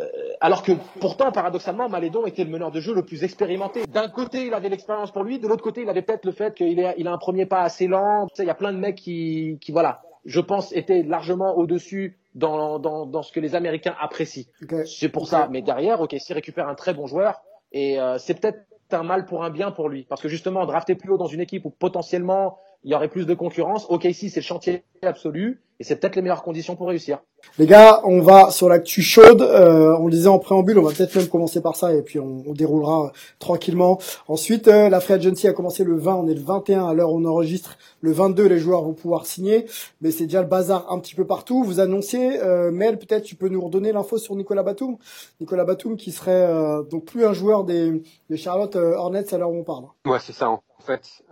Euh, 0.00 0.06
alors 0.40 0.62
que 0.62 0.72
pourtant, 1.00 1.30
paradoxalement, 1.30 1.90
Malédon 1.90 2.24
était 2.24 2.42
le 2.44 2.50
meneur 2.50 2.70
de 2.70 2.80
jeu 2.80 2.94
le 2.94 3.04
plus 3.04 3.22
expérimenté. 3.22 3.84
D'un 3.86 4.08
côté, 4.08 4.46
il 4.46 4.54
avait 4.54 4.70
l'expérience 4.70 5.10
pour 5.10 5.24
lui, 5.24 5.38
de 5.38 5.46
l'autre 5.46 5.62
côté, 5.62 5.82
il 5.82 5.90
avait 5.90 6.00
peut-être 6.00 6.24
le 6.24 6.32
fait 6.32 6.54
qu'il 6.54 6.82
a, 6.82 6.94
il 6.96 7.06
a 7.06 7.12
un 7.12 7.18
premier 7.18 7.44
pas 7.44 7.60
assez 7.60 7.86
lent. 7.86 8.26
Tu 8.28 8.36
sais, 8.36 8.44
il 8.44 8.46
y 8.46 8.50
a 8.50 8.54
plein 8.54 8.72
de 8.72 8.78
mecs 8.78 8.96
qui, 8.96 9.58
qui 9.60 9.72
voilà, 9.72 10.00
je 10.24 10.40
pense, 10.40 10.74
étaient 10.74 11.02
largement 11.02 11.54
au-dessus 11.58 12.18
dans, 12.34 12.78
dans, 12.78 13.04
dans 13.04 13.22
ce 13.22 13.30
que 13.30 13.40
les 13.40 13.54
Américains 13.54 13.94
apprécient. 14.00 14.44
C'est 14.86 15.10
pour 15.10 15.28
ça. 15.28 15.48
Mais 15.50 15.60
derrière, 15.60 16.00
ok, 16.00 16.16
s'il 16.18 16.34
récupère 16.34 16.66
un 16.66 16.74
très 16.74 16.94
bon 16.94 17.06
joueur, 17.06 17.42
et 17.72 18.00
euh, 18.00 18.16
c'est 18.16 18.40
peut-être 18.40 18.60
un 18.94 19.02
mal 19.02 19.24
pour 19.26 19.44
un 19.44 19.50
bien 19.50 19.70
pour 19.70 19.88
lui. 19.88 20.04
Parce 20.04 20.20
que 20.20 20.28
justement, 20.28 20.66
drafter 20.66 20.94
plus 20.94 21.10
haut 21.10 21.18
dans 21.18 21.26
une 21.26 21.40
équipe 21.40 21.64
où 21.64 21.70
potentiellement 21.70 22.58
il 22.84 22.90
y 22.90 22.94
aurait 22.94 23.08
plus 23.08 23.26
de 23.26 23.34
concurrence, 23.34 23.86
ok, 23.88 24.04
ici 24.04 24.30
c'est 24.30 24.40
le 24.40 24.44
chantier 24.44 24.84
absolu 25.02 25.60
et 25.80 25.84
c'est 25.84 25.96
peut-être 25.96 26.16
les 26.16 26.22
meilleures 26.22 26.42
conditions 26.42 26.76
pour 26.76 26.88
réussir. 26.88 27.18
Les 27.58 27.66
gars, 27.66 28.00
on 28.04 28.20
va 28.20 28.50
sur 28.50 28.68
l'actu 28.68 29.02
chaude. 29.02 29.42
Euh, 29.42 29.96
on 29.98 30.06
le 30.06 30.12
disait 30.12 30.28
en 30.28 30.38
préambule, 30.38 30.78
on 30.78 30.82
va 30.82 30.92
peut-être 30.92 31.14
même 31.16 31.26
commencer 31.26 31.60
par 31.60 31.76
ça 31.76 31.92
et 31.92 32.02
puis 32.02 32.20
on, 32.20 32.44
on 32.46 32.52
déroulera 32.52 33.12
tranquillement. 33.38 33.98
Ensuite, 34.28 34.68
euh, 34.68 34.88
la 34.88 35.00
free 35.00 35.14
agency 35.14 35.48
a 35.48 35.52
commencé 35.52 35.82
le 35.82 35.96
20, 35.96 36.14
on 36.14 36.28
est 36.28 36.34
le 36.34 36.40
21 36.40 36.86
à 36.86 36.94
l'heure 36.94 37.12
où 37.12 37.18
on 37.18 37.24
enregistre. 37.24 37.76
Le 38.00 38.12
22, 38.12 38.46
les 38.46 38.58
joueurs 38.58 38.82
vont 38.82 38.92
pouvoir 38.92 39.26
signer, 39.26 39.66
mais 40.00 40.10
c'est 40.10 40.24
déjà 40.24 40.42
le 40.42 40.48
bazar 40.48 40.90
un 40.92 40.98
petit 41.00 41.14
peu 41.14 41.26
partout. 41.26 41.64
Vous 41.64 41.80
annoncez, 41.80 42.38
euh, 42.40 42.70
Mel, 42.70 42.98
peut-être 42.98 43.24
tu 43.24 43.34
peux 43.34 43.48
nous 43.48 43.60
redonner 43.60 43.92
l'info 43.92 44.16
sur 44.16 44.36
Nicolas 44.36 44.62
Batum. 44.62 44.96
Nicolas 45.40 45.64
Batum 45.64 45.96
qui 45.96 46.12
serait 46.12 46.46
euh, 46.48 46.82
donc 46.82 47.04
plus 47.04 47.24
un 47.24 47.32
joueur 47.32 47.64
des, 47.64 48.02
des 48.30 48.36
Charlotte 48.36 48.76
euh, 48.76 48.94
Hornets 48.94 49.34
à 49.34 49.38
l'heure 49.38 49.50
où 49.50 49.58
on 49.58 49.64
parle. 49.64 49.84
Ouais, 50.06 50.18
c'est 50.20 50.32
ça 50.32 50.50
en 50.50 50.62
fait. 50.84 51.22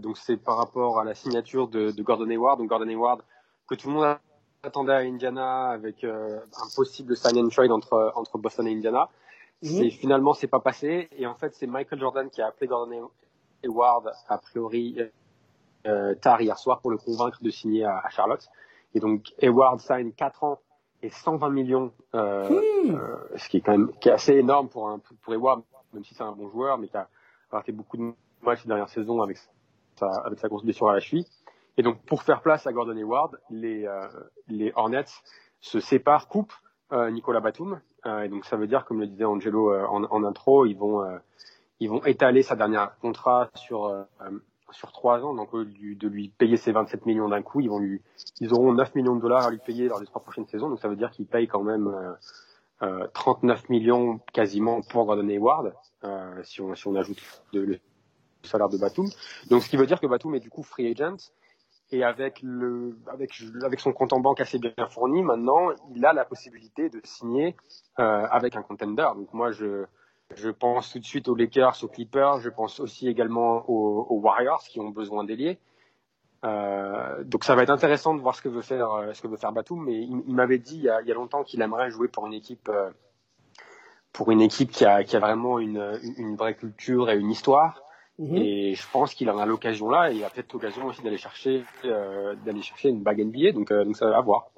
donc 0.00 0.18
c'est 0.18 0.36
par 0.36 0.56
rapport 0.56 0.98
à 1.00 1.04
la 1.04 1.14
signature 1.14 1.68
de, 1.68 1.90
de 1.90 2.02
Gordon 2.02 2.28
Hayward. 2.30 2.58
Donc 2.58 2.68
Gordon 2.68 2.88
Hayward 2.88 3.22
que 3.68 3.74
tout 3.74 3.88
le 3.88 3.94
monde 3.94 4.18
s'attendait 4.64 4.92
à 4.92 4.98
Indiana 4.98 5.68
avec 5.70 6.02
euh, 6.04 6.40
un 6.40 6.68
possible 6.74 7.16
sign 7.16 7.38
and 7.38 7.48
trade 7.48 7.70
entre 7.70 8.12
entre 8.16 8.38
Boston 8.38 8.66
et 8.66 8.72
Indiana. 8.72 9.08
Mhm. 9.62 9.68
C'est 9.70 9.90
finalement 9.90 10.34
c'est 10.34 10.48
pas 10.48 10.60
passé 10.60 11.08
et 11.16 11.26
en 11.26 11.34
fait 11.34 11.54
c'est 11.54 11.66
Michael 11.66 12.00
Jordan 12.00 12.28
qui 12.30 12.42
a 12.42 12.48
appelé 12.48 12.66
Gordon 12.66 13.10
Hayward 13.62 14.10
a 14.28 14.38
priori 14.38 14.96
euh, 15.86 16.14
tard 16.16 16.40
hier 16.40 16.58
soir 16.58 16.80
pour 16.80 16.90
le 16.90 16.98
convaincre 16.98 17.38
de 17.42 17.50
signer 17.50 17.84
à, 17.84 17.98
à 17.98 18.08
Charlotte. 18.10 18.46
Et 18.94 19.00
donc 19.00 19.32
Hayward 19.40 19.80
signe 19.80 20.12
4 20.12 20.44
ans 20.44 20.58
et 21.02 21.10
120 21.10 21.50
millions, 21.50 21.92
euh, 22.14 22.48
Hmm. 22.48 22.94
euh, 22.94 23.16
ce 23.36 23.48
qui 23.48 23.58
est 23.58 23.60
quand 23.60 23.72
même 23.72 23.92
qui 24.00 24.08
est 24.08 24.12
assez 24.12 24.34
énorme 24.34 24.68
pour 24.68 24.88
un 24.88 24.98
pour 25.22 25.32
Hayward, 25.32 25.62
même 25.92 26.04
si 26.04 26.14
c'est 26.14 26.22
un 26.22 26.32
bon 26.32 26.48
joueur, 26.48 26.78
mais 26.78 26.88
qui 26.88 26.96
a 26.96 27.08
raté 27.50 27.72
beaucoup 27.72 27.96
de 27.96 28.12
matchs 28.42 28.62
ces 28.62 28.68
dernières 28.68 28.88
saisons 28.88 29.22
avec 29.22 29.38
sa 29.96 30.06
avec 30.24 30.38
sa 30.38 30.48
grosse 30.48 30.64
blessure 30.64 30.88
à 30.88 30.94
la 30.94 31.00
cheville. 31.00 31.26
Et 31.76 31.82
donc 31.82 32.00
pour 32.06 32.22
faire 32.22 32.40
place 32.42 32.66
à 32.66 32.72
Gordon 32.72 32.96
Hayward, 32.96 33.38
les 33.50 33.86
euh, 33.86 34.06
les 34.48 34.72
Hornets 34.74 35.04
se 35.60 35.80
séparent, 35.80 36.28
coupent 36.28 36.52
euh, 36.92 37.10
Nicolas 37.10 37.40
Batum. 37.40 37.80
Euh, 38.06 38.22
et 38.22 38.28
donc 38.28 38.44
ça 38.44 38.56
veut 38.56 38.66
dire, 38.66 38.84
comme 38.84 39.00
le 39.00 39.06
disait 39.06 39.24
Angelo 39.24 39.72
euh, 39.72 39.84
en, 39.86 40.04
en 40.04 40.24
intro, 40.24 40.66
ils 40.66 40.74
vont 40.76 41.02
euh, 41.02 41.18
ils 41.80 41.88
vont 41.90 42.04
étaler 42.04 42.42
sa 42.42 42.56
dernière 42.56 42.96
contrat 42.98 43.48
sur 43.54 43.86
euh, 43.86 44.02
sur 44.70 44.92
trois 44.92 45.24
ans. 45.24 45.34
Donc 45.34 45.54
au 45.54 45.62
lieu 45.62 45.94
de 45.94 46.08
lui 46.08 46.28
payer 46.28 46.56
ses 46.56 46.72
27 46.72 47.06
millions 47.06 47.28
d'un 47.28 47.42
coup, 47.42 47.60
ils 47.60 47.68
vont 47.70 47.78
lui 47.78 48.02
ils 48.40 48.52
auront 48.52 48.72
9 48.72 48.94
millions 48.94 49.16
de 49.16 49.20
dollars 49.20 49.46
à 49.46 49.50
lui 49.50 49.58
payer 49.58 49.88
lors 49.88 50.00
des 50.00 50.06
trois 50.06 50.22
prochaines 50.22 50.46
saisons. 50.46 50.68
Donc 50.68 50.80
ça 50.80 50.88
veut 50.88 50.96
dire 50.96 51.10
qu'ils 51.10 51.26
payent 51.26 51.48
quand 51.48 51.62
même 51.62 51.88
euh, 51.88 52.12
euh, 52.82 53.06
39 53.14 53.68
millions 53.68 54.20
quasiment 54.32 54.80
pour 54.82 55.04
Gordon 55.06 55.28
Hayward, 55.28 55.74
si 56.42 56.60
on 56.60 56.74
si 56.76 56.86
on 56.86 56.94
ajoute 56.94 57.18
de- 57.52 57.60
le 57.60 57.80
salaire 58.42 58.68
de 58.68 58.78
Batum. 58.78 59.06
Donc 59.50 59.62
ce 59.62 59.68
qui 59.68 59.76
veut 59.76 59.86
dire 59.86 60.00
que 60.00 60.06
Batum 60.06 60.34
est 60.34 60.40
du 60.40 60.50
coup 60.50 60.62
free 60.62 60.90
agent. 60.90 61.30
Et 61.90 62.04
avec 62.04 62.40
le, 62.42 62.98
avec, 63.06 63.80
son 63.80 63.92
compte 63.92 64.12
en 64.12 64.20
banque 64.20 64.40
assez 64.40 64.58
bien 64.58 64.72
fourni, 64.90 65.22
maintenant, 65.22 65.70
il 65.94 66.04
a 66.04 66.12
la 66.12 66.26
possibilité 66.26 66.90
de 66.90 67.00
signer 67.02 67.56
euh, 67.98 68.26
avec 68.30 68.56
un 68.56 68.62
contender. 68.62 69.08
Donc 69.16 69.32
moi, 69.32 69.52
je, 69.52 69.86
je 70.36 70.50
pense 70.50 70.92
tout 70.92 70.98
de 70.98 71.04
suite 71.04 71.28
aux 71.28 71.34
Lakers, 71.34 71.82
aux 71.82 71.88
Clippers. 71.88 72.40
Je 72.40 72.50
pense 72.50 72.78
aussi 72.78 73.08
également 73.08 73.64
aux, 73.70 74.20
Warriors 74.20 74.62
qui 74.64 74.80
ont 74.80 74.90
besoin 74.90 75.24
d'ailier. 75.24 75.58
Euh, 76.44 77.24
donc 77.24 77.42
ça 77.42 77.54
va 77.54 77.62
être 77.62 77.70
intéressant 77.70 78.14
de 78.14 78.20
voir 78.20 78.34
ce 78.34 78.42
que 78.42 78.50
veut 78.50 78.62
faire, 78.62 78.92
euh, 78.92 79.14
ce 79.14 79.22
que 79.22 79.28
veut 79.28 79.38
faire 79.38 79.52
Batum. 79.52 79.82
Mais 79.82 79.98
il, 79.98 80.34
m'avait 80.34 80.58
dit 80.58 80.76
il 80.76 80.82
y, 80.82 80.90
a, 80.90 81.14
longtemps 81.14 81.42
qu'il 81.42 81.62
aimerait 81.62 81.90
jouer 81.90 82.08
pour 82.08 82.26
une 82.26 82.34
équipe, 82.34 82.70
pour 84.12 84.30
une 84.30 84.42
équipe 84.42 84.72
qui 84.72 84.84
a, 84.84 85.04
qui 85.04 85.16
a 85.16 85.20
vraiment 85.20 85.58
une, 85.58 85.98
une 86.18 86.36
vraie 86.36 86.54
culture 86.54 87.08
et 87.08 87.16
une 87.16 87.30
histoire. 87.30 87.87
Mhm. 88.18 88.36
Et 88.36 88.74
je 88.74 88.82
pense 88.92 89.14
qu'il 89.14 89.30
en 89.30 89.38
a 89.38 89.46
l'occasion 89.46 89.88
là, 89.88 90.10
et 90.10 90.16
il 90.16 90.24
a 90.24 90.30
peut-être 90.30 90.52
l'occasion 90.52 90.86
aussi 90.86 91.02
d'aller 91.02 91.18
chercher, 91.18 91.62
euh, 91.84 92.34
d'aller 92.44 92.62
chercher 92.62 92.88
une 92.88 93.00
bague 93.02 93.20
NBA. 93.20 93.52
Donc, 93.52 93.70
euh, 93.70 93.84
donc 93.84 93.96
ça 93.96 94.06
va 94.06 94.20
voir. 94.20 94.48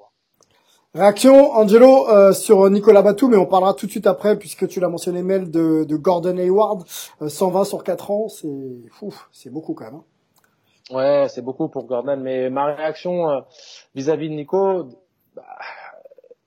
Réaction, 0.93 1.51
Angelo, 1.53 2.09
euh, 2.09 2.33
sur 2.33 2.69
Nicolas 2.69 3.01
Batum, 3.01 3.31
mais 3.31 3.37
on 3.37 3.45
parlera 3.45 3.73
tout 3.73 3.85
de 3.85 3.91
suite 3.91 4.07
après, 4.07 4.37
puisque 4.37 4.67
tu 4.67 4.79
l'as 4.81 4.89
mentionné, 4.89 5.23
Mel, 5.23 5.49
de, 5.49 5.85
de 5.85 5.95
Gordon 5.95 6.37
Hayward. 6.37 6.83
Euh, 7.21 7.29
120 7.29 7.63
sur 7.63 7.83
4 7.83 8.11
ans, 8.11 8.27
c'est 8.27 8.49
fou, 8.91 9.13
c'est 9.31 9.49
beaucoup 9.49 9.73
quand 9.73 9.85
même. 9.85 9.95
hein. 9.95 10.03
Ouais, 10.93 11.27
c'est 11.29 11.41
beaucoup 11.41 11.69
pour 11.69 11.85
Gordon, 11.85 12.17
mais 12.17 12.49
ma 12.49 12.65
réaction 12.75 13.29
euh, 13.29 13.39
vis-à-vis 13.95 14.27
de 14.27 14.33
Nico, 14.33 14.89
bah, 15.33 15.43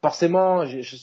forcément, 0.02 0.66
je, 0.66 0.82
je 0.82 0.96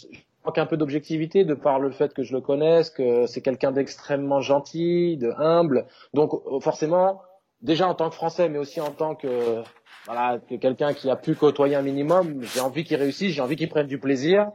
manque 0.46 0.58
un 0.58 0.66
peu 0.66 0.78
d'objectivité 0.78 1.44
de 1.46 1.54
par 1.54 1.80
le 1.80 1.92
fait 1.92 2.14
que 2.14 2.24
je 2.24 2.34
le 2.34 2.42
connaisse, 2.42 2.90
que 2.90 3.26
c'est 3.26 3.42
quelqu'un 3.42 3.72
d'extrêmement 3.72 4.42
gentil, 4.42 5.18
de 5.18 5.32
humble. 5.38 5.86
Donc 6.14 6.34
euh, 6.34 6.60
forcément, 6.60 7.22
déjà 7.62 7.88
en 7.88 7.96
tant 7.96 8.10
que 8.10 8.16
Français, 8.16 8.50
mais 8.50 8.58
aussi 8.58 8.82
en 8.82 8.92
tant 8.92 9.16
que 9.16 9.62
voilà, 10.06 10.40
que 10.40 10.56
quelqu'un 10.56 10.94
qui 10.94 11.10
a 11.10 11.16
pu 11.16 11.36
côtoyer 11.36 11.76
un 11.76 11.82
minimum, 11.82 12.42
j'ai 12.42 12.60
envie 12.60 12.84
qu'il 12.84 12.98
réussisse, 12.98 13.34
j'ai 13.34 13.42
envie 13.42 13.56
qu'il 13.56 13.70
prenne 13.70 13.88
du 13.88 14.00
plaisir. 14.00 14.50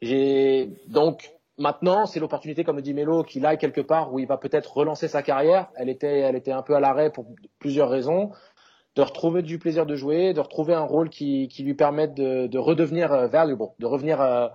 J'ai 0.00 0.70
donc 0.86 1.32
maintenant, 1.58 2.06
c'est 2.06 2.20
l'opportunité, 2.20 2.64
comme 2.64 2.76
le 2.76 2.82
dit 2.82 2.94
Melo, 2.94 3.22
qu'il 3.22 3.44
aille 3.46 3.58
quelque 3.58 3.80
part 3.80 4.12
où 4.12 4.18
il 4.18 4.26
va 4.26 4.36
peut-être 4.36 4.76
relancer 4.76 5.08
sa 5.08 5.22
carrière. 5.22 5.68
Elle 5.76 5.88
était, 5.88 6.20
elle 6.20 6.36
était 6.36 6.52
un 6.52 6.62
peu 6.62 6.74
à 6.74 6.80
l'arrêt 6.80 7.10
pour 7.10 7.26
plusieurs 7.58 7.90
raisons. 7.90 8.30
De 8.96 9.02
retrouver 9.02 9.42
du 9.42 9.58
plaisir 9.58 9.86
de 9.86 9.96
jouer, 9.96 10.34
de 10.34 10.40
retrouver 10.40 10.72
un 10.72 10.84
rôle 10.84 11.10
qui, 11.10 11.48
qui 11.48 11.64
lui 11.64 11.74
permette 11.74 12.14
de, 12.14 12.46
de 12.46 12.58
redevenir 12.58 13.12
euh, 13.12 13.26
valuable, 13.26 13.60
de 13.80 13.86
revenir, 13.86 14.20
euh, 14.20 14.46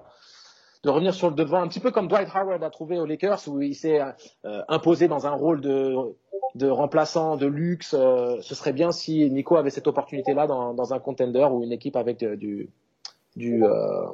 de 0.83 0.89
revenir 0.89 1.13
sur 1.13 1.29
le 1.29 1.35
devant, 1.35 1.61
un 1.61 1.67
petit 1.67 1.81
peu 1.81 1.91
comme 1.91 2.07
Dwight 2.07 2.29
Howard 2.33 2.63
a 2.63 2.69
trouvé 2.69 2.99
aux 2.99 3.05
Lakers 3.05 3.41
où 3.47 3.61
il 3.61 3.75
s'est 3.75 3.99
euh, 4.45 4.61
imposé 4.69 5.07
dans 5.09 5.27
un 5.27 5.31
rôle 5.31 5.59
de, 5.59 5.93
de 6.55 6.69
remplaçant 6.69 7.35
de 7.35 7.45
luxe. 7.47 7.93
Euh, 7.97 8.37
ce 8.41 8.55
serait 8.55 8.71
bien 8.73 8.91
si 8.91 9.29
Nico 9.29 9.57
avait 9.57 9.71
cette 9.71 9.87
opportunité-là 9.87 10.47
dans, 10.47 10.73
dans 10.73 10.93
un 10.93 10.99
contender 10.99 11.45
ou 11.51 11.63
une 11.63 11.73
équipe 11.73 11.97
avec 11.97 12.19
de- 12.19 12.35
du, 12.35 12.69
du, 13.35 13.65
euh, 13.65 14.05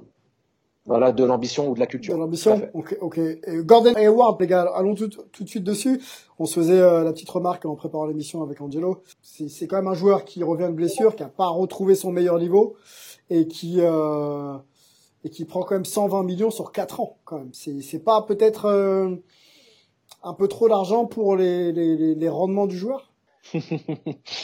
voilà, 0.87 1.11
de 1.11 1.23
l'ambition 1.23 1.69
ou 1.69 1.75
de 1.75 1.79
la 1.79 1.85
culture. 1.85 2.15
De 2.15 2.19
l'ambition. 2.19 2.59
Ok, 2.73 2.97
ok. 2.99 3.17
Et 3.19 3.39
Gordon 3.63 3.93
Hayward, 3.95 4.41
les 4.41 4.47
gars, 4.47 4.67
allons 4.75 4.95
tout, 4.95 5.09
tout 5.09 5.43
de 5.43 5.49
suite 5.49 5.63
dessus. 5.63 6.01
On 6.39 6.45
se 6.45 6.59
faisait 6.59 6.81
euh, 6.81 7.03
la 7.03 7.11
petite 7.13 7.29
remarque 7.29 7.65
en 7.65 7.75
préparant 7.75 8.05
l'émission 8.07 8.41
avec 8.41 8.59
Angelo. 8.59 9.03
C'est 9.21 9.49
c'est 9.49 9.67
quand 9.67 9.77
même 9.77 9.87
un 9.87 9.93
joueur 9.95 10.25
qui 10.25 10.43
revient 10.43 10.67
de 10.67 10.71
blessure, 10.75 11.15
qui 11.15 11.21
a 11.23 11.27
pas 11.29 11.47
retrouvé 11.47 11.93
son 11.93 12.11
meilleur 12.11 12.39
niveau 12.39 12.75
et 13.29 13.47
qui 13.47 13.77
euh, 13.81 14.53
et 15.25 15.29
qui 15.31 15.43
prend 15.43 15.63
quand 15.63 15.73
même 15.73 15.85
120 15.85 16.23
millions 16.23 16.51
sur 16.51 16.71
4 16.71 16.99
ans. 16.99 17.17
Quand 17.25 17.39
même, 17.39 17.53
c'est 17.53 18.03
pas 18.03 18.21
peut-être 18.21 18.65
euh, 18.65 19.15
un 20.23 20.33
peu 20.35 20.47
trop 20.47 20.69
d'argent 20.69 21.07
pour 21.07 21.35
les, 21.35 22.29
rendements 22.29 22.67
du 22.67 22.77
joueur? 22.77 23.11
Si, 23.43 23.59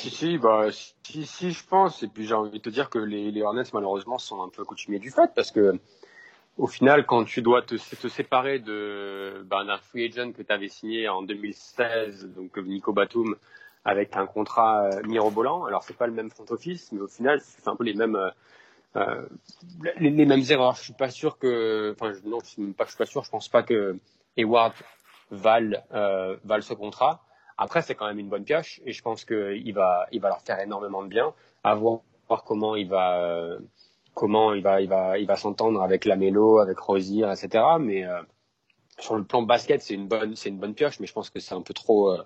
si, 0.09 0.37
bah, 0.37 0.67
si, 1.03 1.25
si, 1.25 1.51
je 1.51 1.65
pense. 1.67 2.01
Et 2.01 2.07
puis 2.07 2.25
j'ai 2.25 2.33
envie 2.33 2.51
de 2.51 2.57
te 2.57 2.69
dire 2.69 2.89
que 2.89 2.97
les, 2.97 3.41
Hornets, 3.43 3.63
malheureusement, 3.73 4.17
sont 4.17 4.41
un 4.41 4.49
peu 4.49 4.65
coutumiers 4.65 4.99
du 4.99 5.11
fait 5.11 5.31
parce 5.35 5.51
que 5.51 5.79
au 6.57 6.67
final, 6.67 7.05
quand 7.05 7.23
tu 7.25 7.41
dois 7.41 7.61
te, 7.61 7.75
te 7.75 8.07
séparer 8.07 8.59
de 8.59 9.43
bah, 9.45 9.63
d'un 9.63 9.77
free 9.77 10.05
agent 10.05 10.31
que 10.33 10.41
tu 10.41 10.51
avais 10.51 10.67
signé 10.67 11.07
en 11.09 11.21
2016, 11.21 12.29
donc 12.35 12.57
Nico 12.57 12.91
Batum, 12.91 13.35
avec 13.85 14.15
un 14.17 14.25
contrat 14.25 14.85
euh, 14.85 15.01
mirobolant, 15.03 15.65
alors 15.65 15.83
c'est 15.83 15.97
pas 15.97 16.07
le 16.07 16.13
même 16.13 16.29
front 16.29 16.45
office, 16.49 16.91
mais 16.91 17.01
au 17.01 17.07
final, 17.07 17.39
c'est 17.43 17.67
un 17.67 17.75
peu 17.75 17.83
les 17.83 17.93
mêmes. 17.93 18.15
euh, 18.15 18.29
euh, 18.95 19.27
les, 19.99 20.09
les 20.09 20.25
mêmes 20.25 20.43
erreurs. 20.49 20.75
Je 20.75 20.81
suis 20.81 20.93
pas 20.93 21.09
sûr 21.09 21.37
que, 21.37 21.95
enfin, 21.95 22.13
non, 22.25 22.39
je 22.43 22.49
suis 22.49 22.73
pas, 22.73 22.85
je 22.85 22.89
suis 22.89 22.97
pas 22.97 23.05
sûr. 23.05 23.23
Je 23.23 23.29
pense 23.29 23.49
pas 23.49 23.63
que 23.63 23.97
Hayward 24.37 24.73
vale, 25.31 25.83
euh, 25.93 26.37
vale 26.43 26.63
ce 26.63 26.73
contrat. 26.73 27.23
Après, 27.57 27.81
c'est 27.81 27.95
quand 27.95 28.07
même 28.07 28.19
une 28.19 28.29
bonne 28.29 28.43
pioche 28.43 28.81
et 28.85 28.91
je 28.91 29.01
pense 29.01 29.25
qu'il 29.25 29.73
va, 29.73 30.07
il 30.11 30.19
va 30.19 30.29
leur 30.29 30.41
faire 30.41 30.59
énormément 30.59 31.03
de 31.03 31.07
bien. 31.07 31.33
À 31.63 31.75
voir, 31.75 32.01
comment 32.45 32.75
il 32.75 32.87
va, 32.87 33.21
euh, 33.23 33.59
comment 34.13 34.53
il 34.53 34.63
va, 34.63 34.81
il 34.81 34.89
va, 34.89 35.17
il 35.17 35.27
va 35.27 35.35
s'entendre 35.35 35.81
avec 35.81 36.05
Lamelo, 36.05 36.59
avec 36.59 36.79
Rosier, 36.79 37.25
etc. 37.31 37.63
Mais 37.79 38.05
euh, 38.05 38.21
sur 38.99 39.15
le 39.15 39.23
plan 39.23 39.41
basket, 39.43 39.81
c'est 39.81 39.93
une 39.93 40.07
bonne, 40.07 40.35
c'est 40.35 40.49
une 40.49 40.57
bonne 40.57 40.73
pioche, 40.73 40.99
mais 40.99 41.07
je 41.07 41.13
pense 41.13 41.29
que 41.29 41.39
c'est 41.39 41.53
un 41.53 41.61
peu 41.61 41.73
trop, 41.73 42.11
euh, 42.11 42.23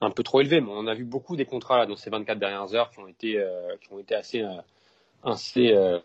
un 0.00 0.10
peu 0.10 0.22
trop 0.22 0.40
élevé. 0.40 0.60
Mais 0.60 0.70
on 0.70 0.86
a 0.86 0.94
vu 0.94 1.04
beaucoup 1.04 1.36
des 1.36 1.46
contrats 1.46 1.86
dans 1.86 1.96
ces 1.96 2.10
24 2.10 2.38
dernières 2.38 2.74
heures 2.74 2.90
qui 2.90 3.00
ont 3.00 3.08
été, 3.08 3.44
qui 3.80 3.92
ont 3.92 3.98
été 3.98 4.14
assez, 4.14 4.44
assez, 5.24 5.72
euh, 5.72 5.98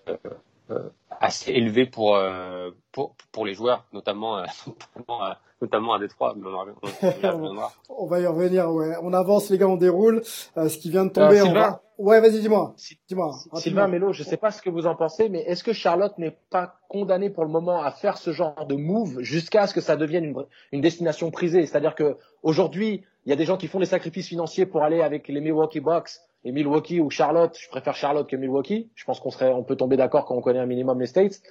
euh, 0.72 0.90
assez 1.20 1.52
élevés 1.52 1.86
pour, 1.86 2.16
euh, 2.16 2.72
pour, 2.92 3.16
pour 3.32 3.46
les 3.46 3.54
joueurs, 3.54 3.86
notamment, 3.94 4.38
euh, 4.38 4.44
notamment, 4.96 5.24
à- 5.24 5.40
notamment 5.62 5.94
à 5.96 6.00
Détroit. 6.00 6.36
On 7.90 8.06
va 8.08 8.20
y 8.20 8.26
revenir, 8.28 8.70
ouais. 8.72 8.94
On 9.02 9.14
avance, 9.14 9.50
les 9.50 9.58
gars, 9.58 9.68
on 9.68 9.76
déroule. 9.78 10.22
Euh, 10.58 10.70
ce 10.70 10.78
qui 10.78 10.90
vient 10.92 11.06
de 11.06 11.10
tomber, 11.12 11.40
Euh, 11.40 11.44
on 11.44 11.46
Sylvain 11.46 11.60
va... 11.70 11.82
Ouais, 11.98 12.22
vas-y, 12.22 12.42
dis-moi. 12.42 12.74
Si- 12.78 13.00
Dis-moi. 13.08 13.32
Sylvain. 13.56 13.88
Melo, 13.88 14.14
je 14.14 14.22
ne 14.22 14.28
sais 14.28 14.38
pas 14.38 14.52
ce 14.52 14.62
que 14.62 14.70
vous 14.70 14.86
en 14.86 14.96
pensez, 14.96 15.30
mais 15.30 15.40
est-ce 15.42 15.64
que 15.64 15.74
Charlotte 15.74 16.16
n'est 16.20 16.38
pas 16.52 16.76
condamnée 16.90 17.32
pour 17.32 17.44
le 17.44 17.50
moment 17.50 17.82
à 17.82 17.90
faire 17.90 18.18
ce 18.20 18.32
genre 18.32 18.68
de 18.68 18.76
move 18.76 19.20
jusqu'à 19.22 19.66
ce 19.66 19.74
que 19.74 19.82
ça 19.82 19.96
devienne 19.96 20.26
une, 20.26 20.46
une 20.74 20.82
destination 20.82 21.32
prisée? 21.32 21.66
C'est-à-dire 21.66 21.96
que 21.96 22.18
aujourd'hui, 22.44 23.04
il 23.26 23.30
y 23.32 23.34
a 23.34 23.36
des 23.36 23.46
gens 23.46 23.58
qui 23.58 23.68
font 23.68 23.80
des 23.80 23.88
sacrifices 23.88 24.28
financiers 24.28 24.68
pour 24.68 24.84
aller 24.84 25.02
avec 25.02 25.28
les 25.28 25.42
Milwaukee 25.42 25.80
Bucks, 25.80 26.12
et 26.48 26.52
Milwaukee 26.54 27.02
ou 27.02 27.10
Charlotte. 27.10 27.58
Je 27.60 27.68
préfère 27.68 27.94
Charlotte 27.94 28.28
que 28.28 28.38
Milwaukee. 28.38 28.90
Je 28.96 29.04
pense 29.04 29.20
qu'on 29.20 29.32
serait, 29.32 29.52
on 29.52 29.64
peut 29.64 29.76
tomber 29.76 29.98
d'accord 29.98 30.26
quand 30.26 30.36
on 30.36 30.42
connaît 30.42 30.60
un 30.60 30.66
minimum 30.66 31.00
les 31.00 31.06
States. 31.06 31.42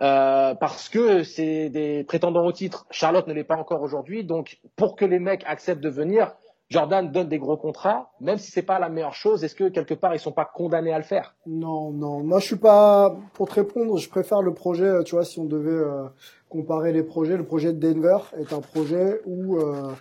Euh, 0.00 0.54
parce 0.54 0.88
que 0.88 1.22
c'est 1.22 1.68
des 1.68 2.04
prétendants 2.04 2.44
au 2.46 2.52
titre. 2.52 2.86
Charlotte 2.90 3.26
ne 3.26 3.34
l'est 3.34 3.44
pas 3.44 3.56
encore 3.56 3.82
aujourd'hui, 3.82 4.24
donc 4.24 4.58
pour 4.74 4.96
que 4.96 5.04
les 5.04 5.18
mecs 5.18 5.44
acceptent 5.46 5.82
de 5.82 5.90
venir, 5.90 6.34
Jordan 6.68 7.12
donne 7.12 7.28
des 7.28 7.38
gros 7.38 7.56
contrats, 7.56 8.10
même 8.20 8.38
si 8.38 8.50
c'est 8.50 8.62
pas 8.62 8.78
la 8.78 8.88
meilleure 8.88 9.14
chose. 9.14 9.44
Est-ce 9.44 9.54
que 9.54 9.68
quelque 9.68 9.94
part 9.94 10.14
ils 10.14 10.18
sont 10.18 10.32
pas 10.32 10.46
condamnés 10.46 10.92
à 10.92 10.98
le 10.98 11.04
faire? 11.04 11.34
Non, 11.46 11.90
non. 11.92 12.22
Moi, 12.22 12.40
je 12.40 12.46
suis 12.46 12.56
pas 12.56 13.14
pour 13.34 13.48
te 13.48 13.54
répondre. 13.54 13.98
Je 13.98 14.08
préfère 14.08 14.40
le 14.42 14.54
projet. 14.54 15.04
Tu 15.04 15.14
vois, 15.14 15.24
si 15.24 15.38
on 15.38 15.44
devait 15.44 15.70
euh, 15.70 16.04
comparer 16.48 16.92
les 16.92 17.02
projets, 17.02 17.36
le 17.36 17.44
projet 17.44 17.72
de 17.72 17.78
Denver 17.78 18.18
est 18.38 18.52
un 18.52 18.60
projet 18.60 19.20
où 19.26 19.58
euh, 19.58 19.92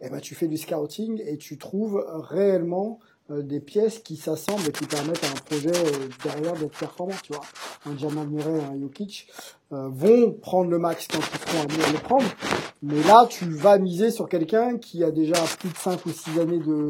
eh 0.00 0.10
ben, 0.10 0.18
tu 0.18 0.34
fais 0.34 0.48
du 0.48 0.56
scouting 0.56 1.22
et 1.24 1.36
tu 1.36 1.56
trouves 1.56 2.04
réellement 2.30 2.98
des 3.30 3.60
pièces 3.60 4.00
qui 4.00 4.16
s'assemblent 4.16 4.68
et 4.68 4.72
qui 4.72 4.84
permettent 4.84 5.24
à 5.24 5.28
un 5.28 5.40
projet 5.46 5.70
euh, 5.70 6.08
derrière 6.24 6.54
d'être 6.54 6.76
performant. 6.76 7.14
Tu 7.22 7.32
vois, 7.32 7.42
un 7.86 7.96
Jamal 7.96 8.28
Murray, 8.28 8.60
un 8.70 8.78
Jokic 8.80 9.28
euh, 9.72 9.88
vont 9.90 10.32
prendre 10.32 10.70
le 10.70 10.78
max 10.78 11.06
quand 11.08 11.18
ils 11.18 11.50
seront 11.50 11.62
amenés 11.62 11.84
à 11.84 11.92
le 11.92 11.98
prendre. 11.98 12.26
Mais 12.82 13.02
là, 13.04 13.26
tu 13.28 13.48
vas 13.48 13.78
miser 13.78 14.10
sur 14.10 14.28
quelqu'un 14.28 14.76
qui 14.76 15.04
a 15.04 15.10
déjà 15.10 15.40
plus 15.60 15.70
de 15.70 15.76
5 15.76 16.04
ou 16.04 16.10
6 16.10 16.40
années 16.40 16.58
de, 16.58 16.88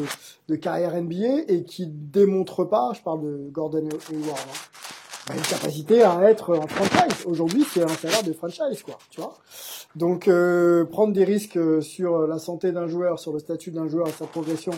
de 0.49 0.57
carrière 0.57 1.01
NBA 1.01 1.45
et 1.49 1.64
qui 1.64 1.87
démontre 1.87 2.64
pas, 2.64 2.92
je 2.95 3.03
parle 3.03 3.23
de 3.23 3.51
Gordon 3.51 3.88
Hayward, 4.11 4.38
hein, 4.38 5.33
a 5.33 5.37
une 5.37 5.42
capacité 5.42 6.03
à 6.03 6.23
être 6.31 6.57
un 6.57 6.66
franchise. 6.66 7.27
Aujourd'hui, 7.27 7.64
c'est 7.71 7.83
un 7.83 7.88
salaire 7.88 8.23
de 8.23 8.33
franchise, 8.33 8.83
quoi. 8.83 8.99
Tu 9.11 9.21
vois. 9.21 9.35
Donc, 9.95 10.27
euh, 10.27 10.85
prendre 10.87 11.12
des 11.12 11.25
risques 11.25 11.59
sur 11.83 12.27
la 12.27 12.38
santé 12.38 12.73
d'un 12.73 12.87
joueur, 12.87 13.18
sur 13.18 13.33
le 13.33 13.38
statut 13.38 13.71
d'un 13.71 13.87
joueur 13.87 14.09
et 14.09 14.12
sa 14.12 14.27
progression 14.27 14.73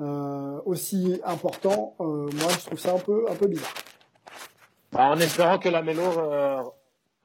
euh, 0.00 0.60
aussi 0.64 1.20
important, 1.24 1.94
euh, 2.00 2.04
moi, 2.04 2.48
je 2.50 2.66
trouve 2.66 2.78
ça 2.78 2.94
un 2.94 2.98
peu, 2.98 3.26
un 3.30 3.34
peu 3.34 3.46
bizarre. 3.46 3.74
Bah, 4.92 5.10
en 5.10 5.18
espérant 5.18 5.58
que 5.58 5.68
la 5.68 5.82
Melo 5.82 6.02
euh, 6.02 6.62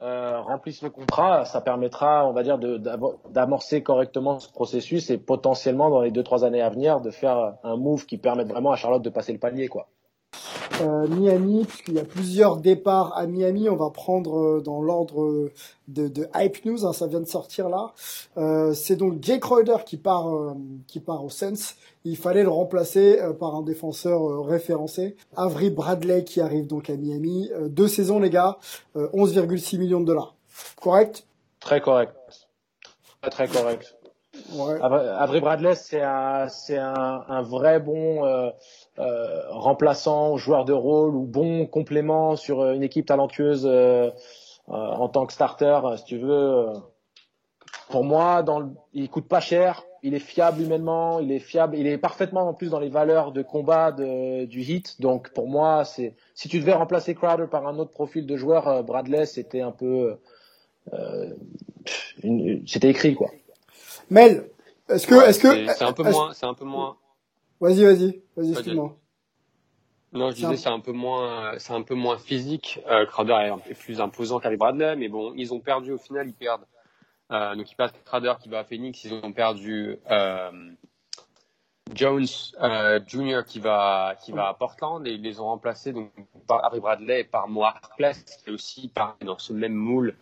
euh, 0.01 0.39
remplisse 0.41 0.81
le 0.81 0.89
contrat, 0.89 1.45
ça 1.45 1.61
permettra, 1.61 2.27
on 2.27 2.33
va 2.33 2.43
dire, 2.43 2.57
d'amorcer 3.29 3.83
correctement 3.83 4.39
ce 4.39 4.49
processus 4.51 5.09
et 5.09 5.17
potentiellement 5.17 5.89
dans 5.89 6.01
les 6.01 6.11
deux 6.11 6.23
trois 6.23 6.43
années 6.43 6.61
à 6.61 6.69
venir 6.69 7.01
de 7.01 7.11
faire 7.11 7.55
un 7.63 7.77
move 7.77 8.05
qui 8.05 8.17
permette 8.17 8.47
vraiment 8.47 8.71
à 8.71 8.75
Charlotte 8.75 9.01
de 9.01 9.09
passer 9.09 9.33
le 9.33 9.39
panier, 9.39 9.67
quoi. 9.67 9.87
Euh, 10.81 11.07
Miami, 11.07 11.65
puisqu'il 11.65 11.93
y 11.95 11.99
a 11.99 12.03
plusieurs 12.03 12.57
départs 12.57 13.15
à 13.15 13.27
Miami. 13.27 13.69
On 13.69 13.75
va 13.75 13.89
prendre 13.89 14.37
euh, 14.37 14.61
dans 14.61 14.81
l'ordre 14.81 15.51
de, 15.87 16.07
de, 16.07 16.27
Hype 16.35 16.65
News, 16.65 16.85
hein, 16.85 16.93
ça 16.93 17.07
vient 17.07 17.19
de 17.19 17.27
sortir 17.27 17.69
là. 17.69 17.93
Euh, 18.37 18.73
c'est 18.73 18.95
donc 18.95 19.17
Jake 19.21 19.41
Crowder 19.41 19.77
qui 19.85 19.97
part, 19.97 20.33
euh, 20.33 20.53
qui 20.87 20.99
part 20.99 21.23
au 21.23 21.29
Sens. 21.29 21.75
Il 22.03 22.17
fallait 22.17 22.43
le 22.43 22.49
remplacer 22.49 23.19
par 23.39 23.55
un 23.55 23.61
défenseur 23.61 24.43
référencé. 24.43 25.15
Avery 25.35 25.69
Bradley 25.69 26.23
qui 26.23 26.41
arrive 26.41 26.65
donc 26.65 26.89
à 26.89 26.95
Miami. 26.95 27.51
deux 27.67 27.87
saisons 27.87 28.19
les 28.19 28.31
gars, 28.31 28.57
11,6 28.95 29.77
millions 29.77 29.99
de 29.99 30.05
dollars. 30.05 30.35
Correct? 30.81 31.27
Très 31.59 31.79
correct. 31.79 32.15
Très 33.21 33.29
très 33.29 33.47
correct. 33.47 33.95
Ouais. 34.53 35.39
Bradley, 35.39 35.75
c'est 35.75 36.01
un, 36.01 37.41
vrai 37.41 37.79
bon 37.79 38.25
euh, 38.99 39.41
remplaçant, 39.49 40.35
joueur 40.35 40.65
de 40.65 40.73
rôle 40.73 41.15
ou 41.15 41.25
bon 41.25 41.65
complément 41.65 42.35
sur 42.35 42.59
euh, 42.59 42.73
une 42.73 42.83
équipe 42.83 43.05
talentueuse 43.05 43.65
euh, 43.65 44.11
en 44.67 45.07
tant 45.07 45.25
que 45.25 45.33
starter, 45.33 45.79
si 45.97 46.03
tu 46.03 46.17
veux. 46.17 46.67
Pour 47.89 48.03
moi, 48.03 48.43
dans 48.43 48.59
le, 48.59 48.67
il 48.93 49.09
coûte 49.09 49.27
pas 49.27 49.39
cher, 49.39 49.83
il 50.03 50.13
est 50.13 50.19
fiable 50.19 50.61
humainement, 50.61 51.19
il 51.19 51.31
est 51.31 51.39
fiable, 51.39 51.77
il 51.77 51.87
est 51.87 51.97
parfaitement 51.97 52.47
en 52.47 52.53
plus 52.53 52.69
dans 52.69 52.79
les 52.79 52.89
valeurs 52.89 53.31
de 53.31 53.41
combat 53.41 53.91
du 53.91 54.61
hit. 54.61 55.01
Donc 55.01 55.33
pour 55.33 55.47
moi, 55.47 55.83
si 55.85 56.13
tu 56.49 56.59
devais 56.59 56.73
remplacer 56.73 57.15
Crowder 57.15 57.47
par 57.49 57.67
un 57.67 57.77
autre 57.79 57.91
profil 57.91 58.25
de 58.25 58.37
joueur, 58.37 58.83
Bradley, 58.83 59.25
c'était 59.25 59.61
un 59.61 59.71
peu, 59.71 60.17
euh, 60.93 61.33
c'était 62.65 62.89
écrit 62.89 63.15
quoi. 63.15 63.31
Mel, 64.11 64.49
est-ce 64.89 65.07
que, 65.07 65.15
est-ce 65.27 65.39
que 65.39 65.67
c'est 65.73 65.85
un 65.85 65.93
peu 65.93 66.03
moins, 66.03 66.33
c'est 66.33 66.45
un 66.45 66.53
peu 66.53 66.65
moins, 66.65 66.97
Vas-y, 67.61 67.85
vas-y, 67.85 68.21
vas-y, 68.35 68.51
excuse-moi. 68.51 68.97
Non, 70.11 70.31
je 70.31 70.35
disais 70.35 70.57
c'est 70.57 70.69
un 70.69 70.81
peu 70.81 70.91
moins, 70.91 71.53
c'est 71.59 71.71
un 71.71 71.83
peu 71.83 71.95
moins 71.95 72.17
physique. 72.17 72.81
Euh, 72.87 73.05
Crowder 73.05 73.33
est 73.33 73.49
un 73.49 73.57
peu 73.57 73.73
plus 73.73 74.01
imposant 74.01 74.41
qu'avec 74.41 74.59
Bradley, 74.59 74.97
mais 74.97 75.07
bon, 75.07 75.33
ils 75.37 75.53
ont 75.53 75.61
perdu 75.61 75.93
au 75.93 75.97
final, 75.97 76.27
ils 76.27 76.33
perdent. 76.33 76.65
Euh, 77.31 77.55
donc 77.55 77.71
ils 77.71 77.75
perdent 77.75 77.93
Crowder 78.03 78.33
qui 78.41 78.49
va 78.49 78.59
à 78.59 78.63
Phoenix, 78.65 79.01
ils 79.05 79.13
ont 79.13 79.31
perdu 79.31 79.97
euh, 80.11 80.51
Jones 81.93 82.25
euh, 82.61 82.99
Jr. 83.07 83.43
qui 83.47 83.61
va 83.61 84.15
qui 84.21 84.33
va 84.33 84.49
à 84.49 84.53
Portland 84.53 85.07
et 85.07 85.11
ils 85.11 85.21
les 85.21 85.39
ont 85.39 85.45
remplacés 85.45 85.93
donc 85.93 86.11
par 86.47 86.65
Harry 86.65 86.81
Bradley 86.81 87.21
et 87.21 87.23
par 87.23 87.47
Mo 87.47 87.63
Harkless 87.63 88.23
qui 88.23 88.49
est 88.49 88.53
aussi 88.53 88.89
pareil 88.89 89.25
dans 89.25 89.37
ce 89.37 89.53
même 89.53 89.73
moule 89.73 90.17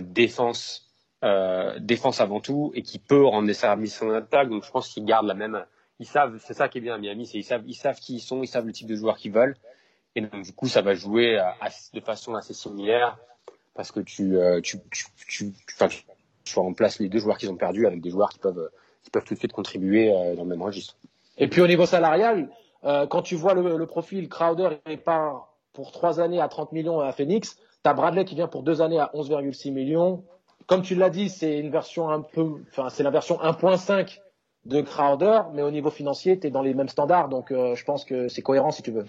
défense 0.00 0.83
euh, 1.24 1.78
défense 1.78 2.20
avant 2.20 2.40
tout 2.40 2.70
et 2.74 2.82
qui 2.82 2.98
peut 2.98 3.24
rendre 3.24 3.46
des 3.46 3.54
services 3.54 4.02
en 4.02 4.10
attaque. 4.10 4.48
Donc 4.48 4.64
je 4.64 4.70
pense 4.70 4.88
qu'ils 4.88 5.04
gardent 5.04 5.26
la 5.26 5.34
même 5.34 5.64
ils 6.00 6.06
savent, 6.06 6.38
c'est 6.44 6.54
ça 6.54 6.68
qui 6.68 6.78
est 6.78 6.80
bien 6.80 6.94
à 6.94 6.98
Miami, 6.98 7.26
c'est 7.26 7.38
ils 7.38 7.44
savent, 7.44 7.62
ils 7.66 7.74
savent 7.74 7.98
qui 7.98 8.16
ils 8.16 8.20
sont, 8.20 8.42
ils 8.42 8.48
savent 8.48 8.66
le 8.66 8.72
type 8.72 8.88
de 8.88 8.96
joueurs 8.96 9.16
qu'ils 9.16 9.32
veulent. 9.32 9.56
Et 10.16 10.20
donc, 10.20 10.42
du 10.42 10.52
coup, 10.52 10.68
ça 10.68 10.82
va 10.82 10.94
jouer 10.94 11.40
de 11.92 12.00
façon 12.00 12.34
assez 12.34 12.54
similaire 12.54 13.18
parce 13.74 13.90
que 13.90 14.00
tu, 14.00 14.36
euh, 14.36 14.60
tu, 14.60 14.78
tu, 14.90 15.06
tu, 15.26 15.52
tu, 15.66 16.04
tu 16.44 16.58
remplaces 16.58 17.00
les 17.00 17.08
deux 17.08 17.18
joueurs 17.18 17.38
qu'ils 17.38 17.50
ont 17.50 17.56
perdus 17.56 17.86
avec 17.86 18.00
des 18.00 18.10
joueurs 18.10 18.28
qui 18.28 18.38
peuvent, 18.38 18.70
qui 19.02 19.10
peuvent 19.10 19.24
tout 19.24 19.34
de 19.34 19.38
suite 19.38 19.52
contribuer 19.52 20.12
euh, 20.12 20.36
dans 20.36 20.44
le 20.44 20.50
même 20.50 20.62
registre. 20.62 20.96
Et 21.38 21.48
puis 21.48 21.60
au 21.60 21.66
niveau 21.66 21.86
salarial, 21.86 22.48
quand 22.82 23.22
tu 23.22 23.34
vois 23.34 23.54
le, 23.54 23.86
profil 23.86 24.28
Crowder 24.28 24.78
il 24.88 24.98
part 24.98 25.54
pour 25.72 25.90
trois 25.90 26.20
années 26.20 26.40
à 26.40 26.48
30 26.48 26.72
millions 26.72 27.00
à 27.00 27.12
Phoenix, 27.12 27.56
tu 27.56 27.90
as 27.90 27.94
Bradley 27.94 28.24
qui 28.24 28.34
vient 28.34 28.46
pour 28.46 28.62
deux 28.62 28.82
années 28.82 29.00
à 29.00 29.10
11,6 29.14 29.72
millions. 29.72 30.22
Comme 30.66 30.82
tu 30.82 30.94
l'as 30.94 31.10
dit, 31.10 31.28
c'est 31.28 31.58
une 31.58 31.70
version 31.70 32.08
un 32.08 32.20
peu, 32.20 32.62
enfin 32.70 32.88
c'est 32.88 33.02
la 33.02 33.10
version 33.10 33.36
1.5 33.36 34.20
de 34.66 34.80
Crowder, 34.80 35.42
mais 35.52 35.62
au 35.62 35.70
niveau 35.70 35.90
financier, 35.90 36.38
tu 36.38 36.46
es 36.46 36.50
dans 36.50 36.62
les 36.62 36.74
mêmes 36.74 36.88
standards, 36.88 37.28
donc 37.28 37.50
euh, 37.50 37.74
je 37.74 37.84
pense 37.84 38.04
que 38.04 38.28
c'est 38.28 38.42
cohérent 38.42 38.70
si 38.70 38.82
tu 38.82 38.90
veux. 38.90 39.04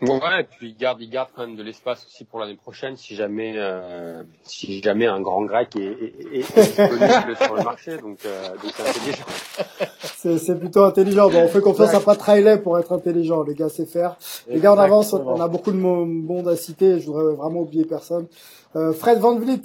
Ouais, 0.00 0.40
et 0.40 0.44
puis 0.44 0.70
il 0.70 0.76
garde, 0.76 1.00
il 1.00 1.10
garde 1.10 1.28
quand 1.34 1.46
même 1.46 1.54
de 1.54 1.62
l'espace 1.62 2.04
aussi 2.06 2.24
pour 2.24 2.40
l'année 2.40 2.56
prochaine 2.56 2.96
si 2.96 3.14
jamais, 3.14 3.54
euh, 3.56 4.24
si 4.42 4.82
jamais 4.82 5.06
un 5.06 5.20
grand 5.20 5.44
grec 5.44 5.76
est, 5.76 5.80
est, 5.80 6.38
est 6.38 6.60
disponible 6.60 7.36
sur 7.36 7.54
le 7.54 7.62
marché, 7.62 7.98
donc, 7.98 8.18
euh, 8.26 8.48
c'est 8.74 8.88
intelligent. 8.88 9.24
C'est, 10.38 10.58
plutôt 10.58 10.84
intelligent. 10.84 11.28
Bon, 11.30 11.42
on 11.42 11.48
fait 11.48 11.60
confiance 11.60 11.94
à 11.94 12.00
Pat 12.00 12.20
Riley 12.20 12.58
pour 12.58 12.78
être 12.78 12.92
intelligent. 12.92 13.42
Les 13.42 13.54
gars, 13.54 13.68
c'est 13.68 13.86
faire. 13.86 14.16
Les 14.48 14.60
gars, 14.60 14.72
on 14.72 14.78
avance. 14.78 15.12
On 15.12 15.40
a 15.40 15.48
beaucoup 15.48 15.72
de 15.72 15.76
monde 15.76 16.48
à 16.48 16.56
citer. 16.56 17.00
Je 17.00 17.06
voudrais 17.06 17.34
vraiment 17.34 17.60
oublier 17.60 17.84
personne. 17.84 18.26
Euh, 18.76 18.92
Fred 18.92 19.18
Van 19.18 19.36
Vliet. 19.36 19.62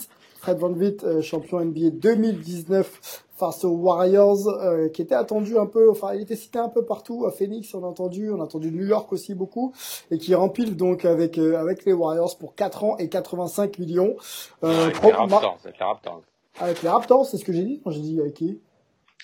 Fred 0.48 0.60
Van 0.60 0.70
Vliet, 0.70 1.04
euh, 1.04 1.22
champion 1.22 1.60
NBA 1.60 1.90
2019 1.90 3.26
face 3.36 3.66
aux 3.66 3.72
Warriors, 3.72 4.48
euh, 4.48 4.88
qui 4.88 5.02
était 5.02 5.14
attendu 5.14 5.58
un 5.58 5.66
peu, 5.66 5.92
enfin 5.92 6.14
il 6.14 6.22
était 6.22 6.38
cité 6.38 6.58
un 6.58 6.70
peu 6.70 6.86
partout, 6.86 7.26
à 7.26 7.32
Phoenix 7.32 7.74
on 7.74 7.84
a 7.84 7.88
entendu, 7.88 8.32
on 8.32 8.40
a 8.40 8.46
entendu 8.46 8.72
New 8.72 8.86
York 8.86 9.12
aussi 9.12 9.36
beaucoup, 9.36 9.74
et 10.10 10.18
qui 10.18 10.34
rempile 10.36 10.78
donc 10.78 11.04
avec 11.04 11.38
euh, 11.38 11.58
avec 11.58 11.84
les 11.84 11.92
Warriors 11.92 12.38
pour 12.38 12.56
4 12.56 12.86
ans 12.86 12.98
et 12.98 13.10
85 13.10 13.78
millions. 13.78 14.16
Euh, 14.64 14.86
avec, 14.86 15.04
les 15.04 15.12
Raptors, 15.12 15.58
avec 15.66 15.80
les 15.80 15.86
Raptors. 15.86 16.22
Avec 16.62 16.82
les 16.82 16.90
Raptors, 16.90 17.26
c'est 17.26 17.36
ce 17.36 17.44
que 17.44 17.52
j'ai 17.52 17.66
dit 17.66 17.82
quand 17.84 17.92
j'ai 17.92 18.00
dit 18.00 18.22
avec 18.22 18.36
qui? 18.36 18.62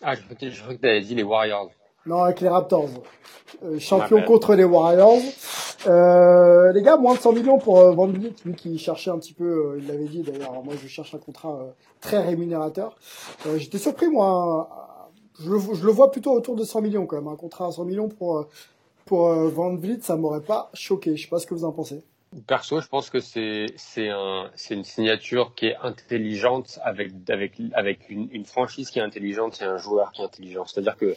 Ah, 0.01 0.15
je 0.15 0.23
crois 0.23 0.35
que 0.35 0.81
tu 0.81 0.87
avais 0.89 0.99
dit 0.99 1.15
les 1.15 1.23
Warriors. 1.23 1.71
Non, 2.05 2.23
avec 2.23 2.41
les 2.41 2.49
Raptors. 2.49 2.89
Euh, 3.63 3.79
champion 3.79 4.21
contre 4.23 4.55
les 4.55 4.63
Warriors. 4.63 5.21
Euh, 5.87 6.71
les 6.71 6.81
gars, 6.81 6.97
moins 6.97 7.15
de 7.15 7.19
100 7.19 7.33
millions 7.33 7.57
pour 7.57 7.79
euh, 7.79 7.91
Van 7.91 8.07
Vliet, 8.07 8.33
lui 8.45 8.55
qui 8.55 8.77
cherchait 8.77 9.09
un 9.09 9.19
petit 9.19 9.33
peu, 9.33 9.43
euh, 9.43 9.79
il 9.79 9.87
l'avait 9.87 10.05
dit 10.05 10.21
d'ailleurs, 10.21 10.63
moi 10.63 10.73
je 10.81 10.87
cherche 10.87 11.13
un 11.13 11.17
contrat 11.17 11.55
euh, 11.55 11.71
très 11.99 12.19
rémunérateur. 12.19 12.95
J'étais 13.57 13.77
surpris 13.77 14.07
moi, 14.07 14.69
je 15.39 15.49
le, 15.49 15.59
je 15.59 15.85
le, 15.85 15.91
vois 15.91 16.11
plutôt 16.11 16.31
autour 16.31 16.55
de 16.55 16.63
100 16.63 16.81
millions 16.81 17.05
quand 17.05 17.17
même, 17.17 17.27
un 17.27 17.35
contrat 17.35 17.67
à 17.67 17.71
100 17.71 17.85
millions 17.85 18.07
pour, 18.07 18.47
pour 19.05 19.33
Van 19.33 19.75
Vliet, 19.75 19.99
ça 20.01 20.15
m'aurait 20.15 20.41
pas 20.41 20.69
choqué, 20.73 21.17
je 21.17 21.23
sais 21.23 21.29
pas 21.29 21.39
ce 21.39 21.47
que 21.47 21.53
vous 21.53 21.65
en 21.65 21.71
pensez. 21.71 22.01
Perso, 22.47 22.81
je 22.81 22.87
pense 22.87 23.11
que 23.11 23.19
c'est 23.19 23.67
c'est 23.75 24.09
un 24.09 24.49
c'est 24.55 24.73
une 24.73 24.83
signature 24.83 25.53
qui 25.53 25.67
est 25.67 25.75
intelligente 25.83 26.79
avec 26.83 27.11
avec 27.29 27.61
avec 27.73 28.09
une, 28.09 28.27
une 28.31 28.45
franchise 28.45 28.89
qui 28.89 28.97
est 28.97 29.03
intelligente 29.03 29.61
et 29.61 29.65
un 29.65 29.77
joueur 29.77 30.11
qui 30.11 30.23
est 30.23 30.25
intelligent. 30.25 30.65
C'est-à-dire 30.65 30.97
que 30.97 31.15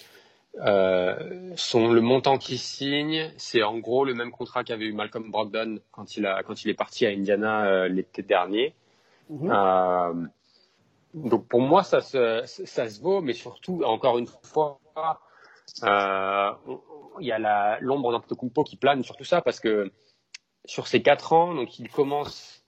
euh, 0.59 1.53
son, 1.57 1.93
le 1.93 2.01
montant 2.01 2.39
qu'il 2.39 2.59
signe, 2.59 3.31
c'est 3.37 3.63
en 3.63 3.79
gros 3.79 4.05
le 4.05 4.15
même 4.15 4.31
contrat 4.31 4.65
qu'avait 4.65 4.87
eu 4.87 4.93
Malcolm 4.93 5.31
Brogdon 5.31 5.81
quand 5.91 6.17
il, 6.17 6.27
a, 6.27 6.43
quand 6.43 6.65
il 6.65 6.71
est 6.71 6.75
parti 6.75 7.05
à 7.07 7.11
Indiana 7.11 7.67
euh, 7.67 7.89
l'été 7.89 8.23
dernier. 8.23 8.75
Mhm. 9.29 9.51
Euh, 9.51 10.27
donc 11.15 11.47
pour 11.49 11.61
moi, 11.61 11.83
ça 11.83 12.01
se, 12.01 12.43
ça 12.47 12.89
se 12.89 13.01
vaut, 13.01 13.21
mais 13.21 13.33
surtout, 13.33 13.83
encore 13.85 14.19
une 14.19 14.27
fois, 14.27 14.79
euh, 15.83 16.51
il 17.21 17.27
y 17.27 17.33
a 17.33 17.79
l'ombre 17.81 18.13
d'Antetokounmpo 18.13 18.65
qui 18.65 18.77
plane 18.77 19.03
sur 19.03 19.17
tout 19.17 19.25
ça 19.25 19.43
parce 19.43 19.61
que 19.61 19.91
sur 20.65 20.87
ces 20.87 21.03
quatre 21.03 21.33
ans, 21.33 21.55
donc 21.55 21.79
il 21.79 21.89
commence, 21.89 22.63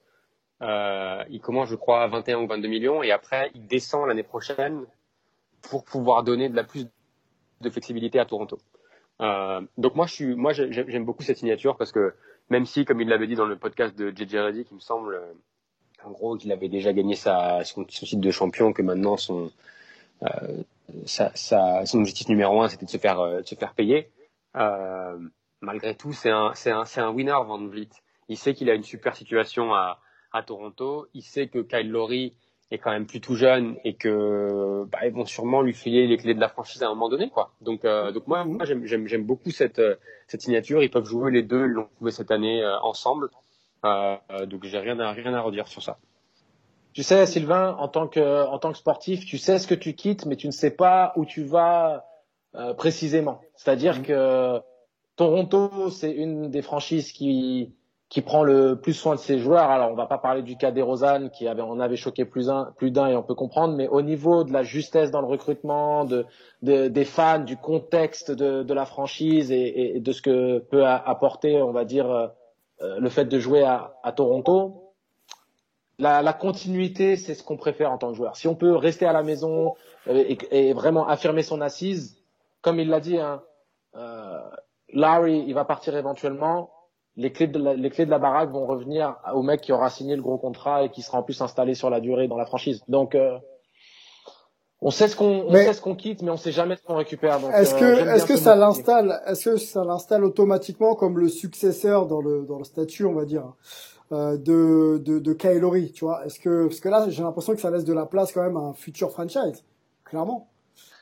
il 0.61 1.41
commence, 1.43 1.69
je 1.69 1.75
crois, 1.75 2.03
à 2.03 2.07
21 2.07 2.41
ou 2.41 2.47
22 2.47 2.69
millions 2.69 3.03
et 3.03 3.13
après 3.13 3.51
il 3.55 3.67
descend 3.67 4.07
l'année 4.09 4.23
prochaine 4.23 4.85
pour 5.63 5.85
pouvoir 5.85 6.23
donner 6.23 6.49
de 6.49 6.57
la 6.57 6.65
plus 6.65 6.87
de 7.61 7.71
flexibilité 7.71 8.19
à 8.19 8.25
Toronto. 8.25 8.59
Euh, 9.21 9.61
donc 9.77 9.95
moi, 9.95 10.07
je 10.07 10.15
suis, 10.15 10.35
moi, 10.35 10.53
j'aime 10.53 11.05
beaucoup 11.05 11.23
cette 11.23 11.39
signature 11.39 11.77
parce 11.77 11.93
que 11.93 12.15
même 12.51 12.67
si, 12.67 12.85
comme 12.85 13.01
il 13.01 13.09
l'avait 13.09 13.27
dit 13.27 13.35
dans 13.35 13.47
le 13.47 13.57
podcast 13.57 13.97
de 13.97 14.11
JJ 14.11 14.37
Redick, 14.37 14.69
il 14.71 14.77
me 14.77 14.81
semble, 14.81 15.15
euh, 15.15 15.33
en 16.05 16.11
gros, 16.11 16.37
qu'il 16.37 16.53
avait 16.53 16.69
déjà 16.69 16.93
gagné 16.93 17.15
sa, 17.15 17.65
son, 17.65 17.85
titre 17.85 18.17
de 18.17 18.31
champion, 18.31 18.73
que 18.73 18.83
maintenant 18.83 19.17
son, 19.17 19.51
euh, 20.23 20.63
sa, 21.05 21.35
son 21.35 21.99
objectif 21.99 22.29
numéro 22.29 22.63
un, 22.63 22.69
c'était 22.69 22.87
de 22.87 22.91
se 22.91 22.99
faire, 22.99 23.21
euh, 23.21 23.43
se 23.45 23.55
faire 23.55 23.75
payer. 23.75 24.11
Malgré 25.61 25.97
tout, 25.97 26.13
c'est 26.13 26.31
un, 26.31 26.53
c'est 26.55 26.71
un, 26.71 26.85
c'est 26.85 27.01
un 27.01 27.11
winner 27.11 27.33
Van 27.33 27.59
Vliet. 27.67 27.89
Il 28.29 28.39
sait 28.39 28.55
qu'il 28.55 28.71
a 28.71 28.75
une 28.75 28.85
super 28.85 29.17
situation 29.17 29.75
à, 29.75 29.99
à 30.33 30.43
Toronto. 30.45 31.09
Il 31.15 31.23
sait 31.23 31.49
que 31.49 31.59
Kyle 31.59 31.91
Lowry 31.91 32.35
est 32.71 32.79
quand 32.79 32.91
même 32.91 33.07
plus 33.07 33.21
tout 33.21 33.35
jeune 33.35 33.77
et 33.85 33.95
que 33.95 34.85
bah, 34.93 34.99
ils 35.05 35.13
vont 35.13 35.25
sûrement 35.25 35.63
lui 35.63 35.73
filer 35.73 36.07
les 36.07 36.17
clés 36.19 36.35
de 36.35 36.41
la 36.41 36.49
franchise 36.49 36.83
à 36.83 36.87
un 36.87 36.91
moment 36.91 37.09
donné 37.09 37.31
quoi. 37.31 37.53
Donc 37.61 37.85
euh, 37.85 38.13
donc 38.13 38.27
moi, 38.27 38.45
moi 38.45 38.65
j'aime 38.65 39.25
beaucoup 39.25 39.51
cette 39.51 39.79
euh, 39.79 39.97
cette 40.27 40.43
signature, 40.43 40.83
ils 40.83 40.91
peuvent 40.91 41.07
jouer 41.07 41.31
les 41.31 41.43
deux, 41.43 41.67
ils 41.67 41.73
l'ont 41.73 41.89
trouvé 41.97 42.11
cette 42.11 42.31
année 42.31 42.63
euh, 42.63 42.79
ensemble. 42.81 43.31
Euh, 43.85 44.17
donc 44.47 44.65
j'ai 44.65 44.79
rien 44.79 44.99
à 45.01 45.13
rien 45.13 45.33
à 45.33 45.41
redire 45.41 45.69
sur 45.69 45.83
ça. 45.83 45.99
Tu 46.93 47.03
sais 47.03 47.27
Sylvain, 47.27 47.77
en 47.79 47.89
tant 47.89 48.09
que 48.09 48.47
en 48.47 48.59
tant 48.59 48.73
que 48.73 48.79
sportif, 48.79 49.25
tu 49.25 49.39
sais 49.39 49.59
ce 49.59 49.67
que 49.67 49.75
tu 49.75 49.95
quittes 49.95 50.27
mais 50.27 50.37
tu 50.37 50.47
ne 50.47 50.53
sais 50.53 50.71
pas 50.71 51.13
où 51.17 51.25
tu 51.25 51.45
vas 51.45 52.05
précisément. 52.77 53.41
C'est-à-dire 53.55 54.01
mmh. 54.01 54.03
que 54.03 54.61
Toronto, 55.17 55.91
c'est 55.91 56.11
une 56.11 56.51
des 56.51 56.63
franchises 56.63 57.13
qui 57.13 57.73
qui 58.09 58.23
prend 58.23 58.43
le 58.43 58.81
plus 58.81 58.95
soin 58.95 59.17
de 59.17 59.21
ses 59.21 59.39
joueurs. 59.39 59.71
Alors, 59.71 59.91
on 59.91 59.95
va 59.95 60.07
pas 60.07 60.17
parler 60.17 60.43
du 60.43 60.57
cas 60.57 60.71
des 60.71 60.81
Rosanne 60.81 61.31
qui 61.31 61.47
avait, 61.47 61.61
on 61.61 61.79
avait 61.79 61.97
choqué 61.97 62.25
plus 62.25 62.49
un, 62.49 62.73
plus 62.77 62.91
d'un 62.91 63.09
et 63.09 63.17
on 63.17 63.23
peut 63.23 63.35
comprendre, 63.35 63.75
mais 63.77 63.87
au 63.87 64.01
niveau 64.01 64.45
de 64.45 64.53
la 64.53 64.63
justesse 64.63 65.11
dans 65.11 65.21
le 65.21 65.27
recrutement, 65.27 66.05
de, 66.07 66.25
de 66.63 66.89
des 66.89 67.05
fans, 67.05 67.41
du 67.41 67.59
contexte 67.59 68.31
de, 68.31 68.63
de 68.63 68.75
la 68.75 68.87
franchise 68.87 69.53
et, 69.53 69.97
et, 69.97 70.01
de 70.01 70.13
ce 70.13 70.23
que 70.23 70.59
peut 70.59 70.87
apporter, 70.87 71.61
on 71.61 71.73
va 71.73 71.85
dire, 71.85 72.11
euh, 72.11 72.99
le 72.99 73.11
fait 73.11 73.27
de 73.27 73.39
jouer 73.39 73.63
à, 73.63 73.95
à 74.03 74.13
Toronto, 74.13 74.95
la, 75.99 76.23
la 76.23 76.33
continuité, 76.33 77.17
c'est 77.17 77.35
ce 77.35 77.43
qu'on 77.43 77.57
préfère 77.57 77.93
en 77.93 77.99
tant 77.99 78.09
que 78.09 78.15
joueur. 78.15 78.37
Si 78.37 78.49
on 78.49 78.55
peut 78.55 78.75
rester 78.75 79.05
à 79.05 79.13
la 79.13 79.23
maison 79.23 79.75
euh, 80.07 80.25
et, 80.27 80.39
et 80.69 80.73
vraiment 80.73 81.07
affirmer 81.07 81.43
son 81.43 81.61
assise, 81.61 82.23
comme 82.63 82.81
il 82.81 82.89
l'a 82.89 83.01
dit, 83.01 83.19
hein, 83.19 83.43
euh, 83.97 84.41
Larry, 84.95 85.45
il 85.47 85.53
va 85.53 85.67
partir 85.67 85.95
éventuellement 85.95 86.71
les 87.19 87.33
clés 87.33 87.49
de 87.49 87.59
la, 87.59 87.75
les 87.75 87.91
clés 87.91 88.07
de 88.07 88.11
la 88.11 88.19
baraque 88.19 88.51
vont 88.51 88.65
revenir 88.65 89.17
au 89.35 89.43
mec 89.43 89.61
qui 89.61 89.73
aura 89.73 89.91
signé 89.91 90.15
le 90.17 90.23
gros 90.23 90.39
contrat 90.39 90.85
et 90.85 90.91
qui 90.91 91.03
sera 91.03 91.19
en 91.19 91.23
plus 91.23 91.41
installé 91.43 91.75
sur 91.75 91.91
la 91.91 92.01
durée 92.01 92.29
dans 92.29 92.37
la 92.37 92.47
franchise. 92.47 92.83
Donc 92.89 93.15
euh, 93.15 93.37
on 94.81 94.91
sait 94.91 95.09
ce 95.09 95.17
qu'on 95.17 95.47
on 95.49 95.53
sait 95.53 95.73
ce 95.73 95.83
qu'on 95.83 95.97
quitte, 95.97 96.23
mais 96.23 96.31
on 96.31 96.37
sait 96.37 96.53
jamais 96.53 96.77
ce 96.77 96.83
qu'on 96.83 96.95
récupère. 96.95 97.39
Est-ce 97.55 97.75
que 97.75 97.85
euh, 97.85 98.15
est-ce 98.15 98.25
que 98.25 98.37
ça 98.37 98.55
l'installe 98.55 99.21
est-ce 99.27 99.51
que 99.51 99.57
ça 99.57 99.85
l'installe 99.85 100.25
automatiquement 100.25 100.95
comme 100.95 101.19
le 101.19 101.29
successeur 101.29 102.07
dans 102.07 102.21
le 102.21 102.47
dans 102.47 102.59
le 102.59 102.65
statut, 102.65 103.05
on 103.05 103.15
va 103.15 103.25
dire, 103.25 103.53
euh, 104.13 104.39
de 104.39 104.99
de 104.99 105.19
de 105.19 105.33
tu 105.89 106.05
vois? 106.05 106.25
Est-ce 106.25 106.39
que 106.39 106.69
parce 106.69 106.81
que 106.81 106.89
là 106.89 107.07
j'ai 107.09 107.25
l'impression 107.25 107.53
que 107.53 107.61
ça 107.61 107.71
laisse 107.71 107.85
de 107.85 107.93
la 107.93 108.07
place 108.07 108.33
quand 108.33 108.43
même 108.43 108.57
à 108.57 108.61
un 108.61 108.75
futur 108.75 109.11
franchise, 109.11 109.65
clairement. 110.05 110.49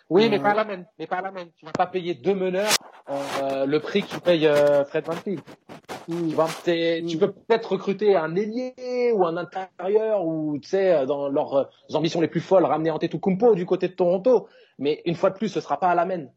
Oui, 0.09 0.31
mais 0.31 0.38
pas 0.38 0.55
la 0.55 0.64
même. 0.64 0.87
Mais 0.98 1.07
pas 1.07 1.20
la 1.20 1.33
même. 1.33 1.48
Tu 1.57 1.66
vas 1.66 1.72
pas 1.72 1.87
payer 1.87 2.14
deux 2.14 2.35
meneurs 2.35 2.70
euh, 3.09 3.66
le 3.66 3.81
prix 3.81 4.02
que 4.02 4.09
tu 4.09 4.20
payes 4.20 4.46
euh, 4.46 4.85
Fred 4.85 5.05
Van 5.05 5.14
Tu, 6.07 6.12
vois, 6.12 6.49
tu 6.64 7.19
peux 7.19 7.33
peut-être 7.33 7.73
recruter 7.73 8.14
un 8.14 8.37
ailier 8.37 9.12
ou 9.12 9.25
un 9.25 9.37
intérieur 9.37 10.25
ou 10.25 10.59
tu 10.59 10.69
sais 10.69 11.05
dans 11.07 11.29
leurs 11.29 11.55
euh, 11.55 11.64
ambitions 11.95 12.21
les 12.21 12.29
plus 12.29 12.40
folles 12.40 12.64
ramener 12.64 12.90
Antetokounmpo 12.90 13.55
du 13.55 13.66
côté 13.66 13.88
de 13.88 13.95
Toronto, 13.95 14.49
mais 14.79 15.03
une 15.05 15.16
fois 15.16 15.31
de 15.31 15.37
plus 15.37 15.49
ce 15.49 15.61
sera 15.61 15.81
pas 15.81 15.88
à 15.88 15.95
la 15.95 16.05
même. 16.05 16.31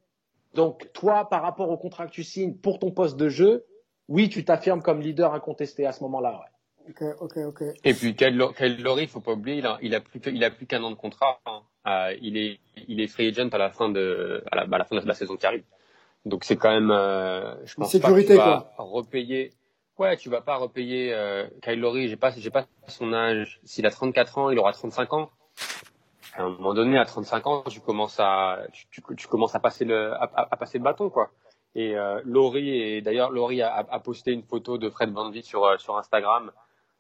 Donc 0.56 0.92
toi 0.94 1.30
par 1.30 1.44
rapport 1.44 1.70
au 1.70 1.78
contrat 1.78 2.08
que 2.08 2.12
tu 2.12 2.24
signes 2.24 2.56
pour 2.56 2.80
ton 2.80 2.92
poste 2.92 3.18
de 3.18 3.30
jeu, 3.30 3.66
oui 4.08 4.30
tu 4.30 4.44
t'affirmes 4.44 4.82
comme 4.82 5.02
leader 5.02 5.34
incontesté 5.34 5.86
à 5.86 5.92
ce 5.92 6.04
moment-là. 6.04 6.40
Ouais. 6.40 6.50
Ok, 6.90 7.04
ok, 7.20 7.38
ok. 7.46 7.64
Et 7.84 7.94
puis 7.94 8.16
Kyle 8.16 8.36
Lowry, 8.82 9.06
faut 9.06 9.20
pas 9.20 9.34
oublier, 9.34 9.58
il 9.58 9.66
a, 9.68 9.78
il 9.82 9.94
a 9.94 10.02
plus, 10.02 10.20
il 10.26 10.44
a 10.44 10.50
plus 10.50 10.66
qu'un 10.66 10.82
an 10.82 10.90
de 10.90 10.96
contrat. 10.96 11.40
Hein. 11.46 11.62
Euh, 11.86 12.16
il 12.22 12.38
est, 12.38 12.60
il 12.88 13.00
est 13.00 13.08
free 13.08 13.28
agent 13.28 13.50
à 13.50 13.58
la 13.60 13.70
fin 13.70 13.90
de, 13.90 14.44
à 14.52 14.56
la, 14.56 14.62
à 14.64 14.78
la 14.80 14.86
fin 14.86 14.96
de 15.00 15.08
la 15.08 15.14
saison 15.14 15.36
qui 15.38 15.46
arrive. 15.46 15.64
Donc 16.26 16.44
c'est 16.44 16.58
quand 16.58 16.72
même, 16.72 16.92
euh, 16.92 17.66
je 17.66 17.76
pense 17.76 17.92
sécurité, 17.92 18.36
pas 18.36 18.64
que 18.66 18.72
tu 18.72 18.78
vas 18.78 18.84
repayer. 18.84 19.54
Ouais, 20.00 20.16
tu 20.16 20.30
vas 20.30 20.40
pas 20.40 20.56
repayer 20.56 21.14
euh, 21.14 21.46
Kyle 21.62 21.78
Lowry? 21.78 22.08
J'ai 22.08 22.16
pas, 22.16 22.32
j'ai 22.32 22.50
pas 22.50 22.66
son 22.88 23.12
âge. 23.12 23.60
S'il 23.66 23.86
a 23.86 23.92
34 23.92 24.38
ans, 24.38 24.50
il 24.50 24.58
aura 24.58 24.72
35 24.72 25.12
ans. 25.12 25.30
À 26.36 26.44
un 26.44 26.50
moment 26.52 26.74
donné, 26.74 26.98
à 26.98 27.04
35 27.04 27.48
ans, 27.48 27.64
tu 27.70 27.82
commences 27.82 28.18
à, 28.18 28.60
tu, 28.72 29.28
commences 29.28 29.56
à 29.56 29.60
passer 29.60 29.84
le, 29.84 30.14
à, 30.14 30.56
passer 30.56 30.78
le 30.78 30.86
bâton, 30.86 31.10
quoi. 31.10 31.32
Et 31.76 31.98
euh, 31.98 32.22
Laurie, 32.24 32.70
et 32.80 33.02
d'ailleurs 33.02 33.30
Laurie 33.30 33.62
a, 33.62 33.76
a, 33.76 34.00
posté 34.00 34.32
une 34.32 34.44
photo 34.44 34.78
de 34.78 34.90
Fred 34.90 35.12
Van 35.12 35.34
sur 35.44 35.66
euh, 35.66 35.78
sur 35.78 35.98
Instagram, 35.98 36.52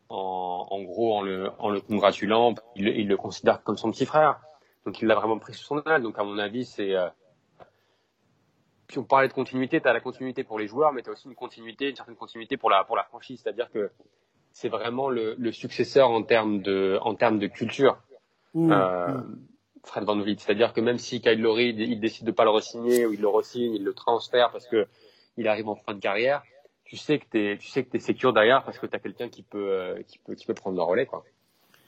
en, 0.09 0.67
en 0.69 0.81
gros 0.81 1.15
en 1.15 1.21
le 1.21 1.51
en 1.57 1.69
le 1.69 1.79
congratulant. 1.79 2.53
Il, 2.75 3.07
le 3.07 3.17
considère 3.17 3.63
comme 3.63 3.77
son 3.77 3.91
petit 3.91 4.05
frère, 4.05 4.41
donc 4.85 5.01
il 5.01 5.07
l'a 5.07 5.15
vraiment 5.15 5.39
pris 5.39 5.53
sous 5.53 5.63
son 5.63 5.81
aile. 5.83 6.03
Donc 6.03 6.19
à 6.19 6.23
mon 6.23 6.37
avis, 6.37 6.65
c'est 6.65 6.95
euh, 6.95 7.07
puis 8.89 8.97
on 8.97 9.03
parlait 9.03 9.27
de 9.27 9.33
continuité, 9.33 9.79
tu 9.79 9.87
as 9.87 9.93
la 9.93 9.99
continuité 9.99 10.43
pour 10.43 10.57
les 10.57 10.65
joueurs, 10.65 10.91
mais 10.93 11.03
tu 11.03 11.09
as 11.09 11.13
aussi 11.13 11.27
une 11.27 11.35
continuité, 11.35 11.91
une 11.91 11.95
certaine 11.95 12.15
continuité 12.15 12.57
pour 12.57 12.71
la, 12.71 12.83
pour 12.83 12.95
la 12.95 13.03
franchise. 13.03 13.39
C'est-à-dire 13.39 13.69
que 13.69 13.91
c'est 14.51 14.67
vraiment 14.67 15.09
le, 15.09 15.35
le, 15.37 15.51
successeur 15.51 16.09
en 16.09 16.23
termes 16.23 16.63
de, 16.63 16.97
en 17.03 17.13
termes 17.13 17.37
de 17.37 17.45
culture. 17.45 17.99
Mmh, 18.55 18.71
euh, 18.71 19.07
mmh. 19.09 19.39
Fred 19.85 20.03
Van 20.05 20.19
Vliet. 20.19 20.37
C'est-à-dire 20.39 20.73
que 20.73 20.81
même 20.81 20.97
si 20.97 21.21
Kyle 21.21 21.39
Lowry, 21.39 21.69
il 21.69 21.99
décide 21.99 22.25
de 22.25 22.31
pas 22.31 22.45
le 22.45 22.49
re-signer 22.49 23.05
ou 23.05 23.13
il 23.13 23.21
le 23.21 23.27
re-signe, 23.27 23.75
il 23.75 23.83
le 23.83 23.93
transfère 23.93 24.49
parce 24.51 24.65
que 24.65 24.87
il 25.37 25.47
arrive 25.47 25.69
en 25.69 25.75
fin 25.75 25.93
de 25.93 25.99
carrière, 25.99 26.41
tu 26.83 26.97
sais 26.97 27.19
que 27.19 27.25
t'es, 27.29 27.57
tu 27.59 27.67
sais 27.67 27.83
que 27.83 27.91
t'es 27.91 27.99
sécure 27.99 28.33
derrière 28.33 28.63
parce 28.63 28.79
que 28.79 28.87
tu 28.87 28.95
as 28.95 28.99
quelqu'un 28.99 29.29
qui 29.29 29.43
peut, 29.43 29.69
euh, 29.69 30.01
qui 30.01 30.17
peut, 30.17 30.33
qui 30.33 30.47
peut 30.47 30.55
prendre 30.55 30.75
le 30.75 30.83
relais, 30.83 31.05
quoi. 31.05 31.23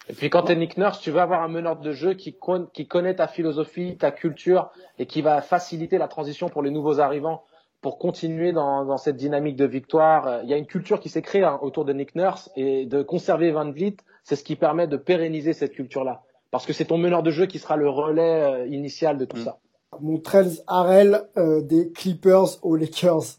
Et 0.09 0.13
puis 0.13 0.29
quand 0.29 0.43
tu 0.43 0.51
es 0.51 0.55
Nick 0.55 0.77
Nurse, 0.77 0.99
tu 0.99 1.11
veux 1.11 1.19
avoir 1.19 1.43
un 1.43 1.47
meneur 1.47 1.77
de 1.77 1.91
jeu 1.91 2.13
qui, 2.13 2.35
qui 2.73 2.87
connaît 2.87 3.15
ta 3.15 3.27
philosophie, 3.27 3.97
ta 3.97 4.11
culture 4.11 4.71
et 4.99 5.05
qui 5.05 5.21
va 5.21 5.41
faciliter 5.41 5.97
la 5.97 6.07
transition 6.07 6.49
pour 6.49 6.63
les 6.63 6.71
nouveaux 6.71 6.99
arrivants 6.99 7.43
pour 7.81 7.97
continuer 7.97 8.51
dans, 8.51 8.85
dans 8.85 8.97
cette 8.97 9.17
dynamique 9.17 9.55
de 9.55 9.65
victoire. 9.65 10.41
Il 10.43 10.49
y 10.49 10.53
a 10.53 10.57
une 10.57 10.67
culture 10.67 10.99
qui 10.99 11.09
s'est 11.09 11.23
créée 11.23 11.43
hein, 11.43 11.59
autour 11.61 11.83
de 11.83 11.93
Nick 11.93 12.15
Nurse 12.15 12.51
et 12.55 12.85
de 12.85 13.01
conserver 13.01 13.51
Van 13.51 13.69
Vliet, 13.71 13.97
c'est 14.23 14.35
ce 14.35 14.43
qui 14.43 14.55
permet 14.55 14.87
de 14.87 14.97
pérenniser 14.97 15.53
cette 15.53 15.73
culture-là. 15.73 16.21
Parce 16.51 16.65
que 16.65 16.73
c'est 16.73 16.85
ton 16.85 16.97
meneur 16.97 17.23
de 17.23 17.31
jeu 17.31 17.47
qui 17.47 17.59
sera 17.59 17.77
le 17.77 17.89
relais 17.89 18.43
euh, 18.43 18.67
initial 18.67 19.17
de 19.17 19.25
tout 19.25 19.37
mm. 19.37 19.43
ça. 19.43 19.59
Montrez 19.99 20.45
Harrell 20.67 21.23
euh, 21.37 21.61
des 21.61 21.91
Clippers 21.91 22.63
aux 22.63 22.75
Lakers. 22.75 23.37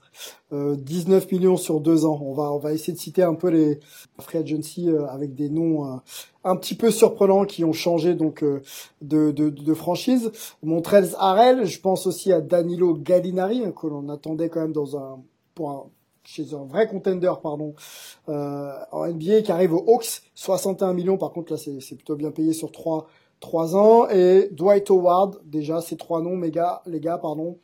19 0.52 1.24
euh, 1.24 1.26
millions 1.32 1.56
sur 1.56 1.80
deux 1.80 2.04
ans. 2.04 2.18
On 2.22 2.32
va 2.34 2.52
on 2.52 2.58
va 2.58 2.72
essayer 2.72 2.92
de 2.92 2.98
citer 2.98 3.22
un 3.22 3.34
peu 3.34 3.48
les 3.48 3.80
free 4.20 4.38
agency 4.38 4.88
euh, 4.88 5.06
avec 5.06 5.34
des 5.34 5.48
noms 5.48 6.00
un 6.44 6.56
petit 6.56 6.74
peu 6.74 6.90
surprenants 6.90 7.44
qui 7.44 7.64
ont 7.64 7.72
changé 7.72 8.14
donc 8.14 8.44
de, 8.44 9.30
de, 9.30 9.50
de 9.50 9.74
franchise. 9.74 10.30
Montrez 10.62 11.14
Harrell, 11.18 11.66
je 11.66 11.80
pense 11.80 12.06
aussi 12.06 12.32
à 12.32 12.40
Danilo 12.40 12.94
Gallinari 12.94 13.64
hein, 13.64 13.72
que 13.72 13.86
l'on 13.86 14.08
attendait 14.08 14.48
quand 14.48 14.60
même 14.60 14.72
dans 14.72 14.96
un 14.96 15.22
pour 15.54 15.90
chez 16.24 16.54
un 16.54 16.64
vrai 16.64 16.86
contender 16.86 17.32
pardon 17.42 17.74
en 18.28 19.08
NBA 19.08 19.42
qui 19.42 19.50
arrive 19.50 19.74
aux 19.74 19.84
Hawks 19.88 20.22
61 20.36 20.92
millions 20.92 21.18
par 21.18 21.32
contre 21.32 21.52
là 21.52 21.58
c'est 21.58 21.96
plutôt 21.96 22.14
bien 22.14 22.30
payé 22.30 22.52
sur 22.52 22.70
trois 22.70 23.08
3 23.42 23.76
ans. 23.76 24.08
Et 24.08 24.48
Dwight 24.52 24.88
Howard, 24.88 25.40
déjà, 25.44 25.82
ces 25.82 25.96
trois 25.96 26.22
noms, 26.22 26.38
gars, 26.38 26.80
les 26.86 27.00
gars, 27.00 27.18
pardon. 27.18 27.58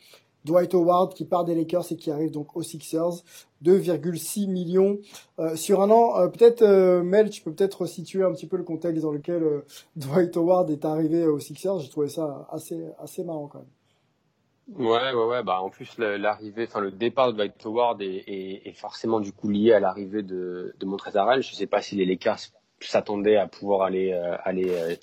Dwight 0.45 0.75
Howard 0.75 1.15
qui 1.15 1.25
part 1.25 1.45
des 1.45 1.55
Lakers 1.55 1.93
et 1.93 1.97
qui 1.97 2.11
arrive 2.11 2.31
donc 2.31 2.57
aux 2.57 2.63
Sixers. 2.63 3.23
2,6 3.65 4.49
millions 4.49 4.99
euh, 5.39 5.57
sur 5.57 5.83
un 5.83 5.91
an. 5.91 6.17
Euh, 6.17 6.29
peut-être, 6.29 6.63
euh, 6.63 7.03
Mel, 7.03 7.31
tu 7.31 7.43
peux 7.43 7.53
peut-être 7.53 7.87
situer 7.87 8.23
un 8.23 8.33
petit 8.33 8.47
peu 8.47 8.57
le 8.57 8.63
contexte 8.63 9.03
dans 9.03 9.13
lequel 9.13 9.63
Dwight 9.97 10.37
Howard 10.37 10.71
est 10.71 10.85
arrivé 10.85 11.27
aux 11.27 11.41
Sixers. 11.41 11.81
J'ai 11.81 11.89
trouvé 11.89 12.09
ça 12.09 12.49
assez, 12.51 12.87
assez 12.99 13.25
marrant 13.25 13.49
quand 13.49 13.59
même. 13.59 14.87
Ouais, 14.87 15.13
ouais, 15.15 15.25
ouais. 15.25 15.43
Bah, 15.43 15.61
en 15.63 15.71
plus, 15.71 15.97
l'arrivée, 15.99 16.67
enfin, 16.69 16.81
le 16.81 16.93
départ 16.93 17.29
de 17.29 17.33
Dwight 17.33 17.55
Howard 17.65 18.03
est, 18.03 18.73
forcément 18.77 19.19
du 19.19 19.33
coup 19.33 19.49
lié 19.49 19.73
à 19.73 19.81
l'arrivée 19.81 20.23
de, 20.23 20.75
de 20.79 20.87
Montrezl 20.87 21.41
Je 21.41 21.55
sais 21.55 21.67
pas 21.67 21.81
si 21.81 21.97
les 21.97 22.05
Lakers 22.05 22.39
s'attendaient 22.81 23.37
à 23.37 23.47
pouvoir 23.49 23.83
aller, 23.83 24.13
aller 24.13 24.99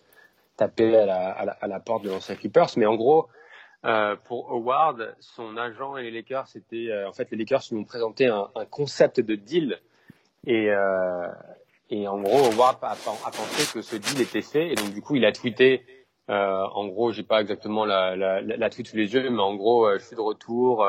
taper 0.55 0.95
à 0.95 1.05
la, 1.07 1.29
à 1.31 1.67
la 1.67 1.79
porte 1.79 2.03
de 2.03 2.09
l'ancien 2.09 2.35
Clippers. 2.35 2.69
Mais 2.77 2.85
en 2.85 2.95
gros, 2.95 3.27
euh, 3.85 4.15
pour 4.15 4.51
Howard, 4.51 5.15
son 5.19 5.57
agent 5.57 5.97
et 5.97 6.03
les 6.03 6.11
Lakers, 6.11 6.47
c'était 6.47 6.87
euh, 6.89 7.07
en 7.07 7.13
fait 7.13 7.29
les 7.29 7.37
Lakers 7.37 7.61
nous 7.71 7.81
ont 7.81 7.83
présenté 7.83 8.25
un, 8.25 8.49
un 8.55 8.65
concept 8.65 9.19
de 9.19 9.35
deal. 9.35 9.79
Et 10.47 10.71
euh, 10.71 11.27
et 11.91 12.07
en 12.07 12.19
gros 12.19 12.45
Howard 12.45 12.79
a, 12.81 12.91
a, 12.91 12.95
pensé 12.95 13.71
que 13.71 13.81
ce 13.83 13.95
deal 13.95 14.21
était 14.21 14.41
fait. 14.41 14.71
Et 14.71 14.75
donc 14.75 14.91
du 14.91 15.01
coup 15.01 15.15
il 15.15 15.25
a 15.25 15.31
tweeté 15.31 15.85
en 16.27 16.87
gros 16.87 17.11
j'ai 17.11 17.21
pas 17.21 17.41
exactement 17.41 17.85
la, 17.85 18.15
la, 18.15 18.41
la, 18.41 18.69
tweet 18.71 18.87
sous 18.87 18.97
les 18.97 19.13
yeux 19.13 19.29
mais 19.29 19.41
en 19.41 19.53
gros 19.53 19.91
je 19.93 20.03
suis 20.03 20.15
de 20.15 20.21
retour 20.21 20.83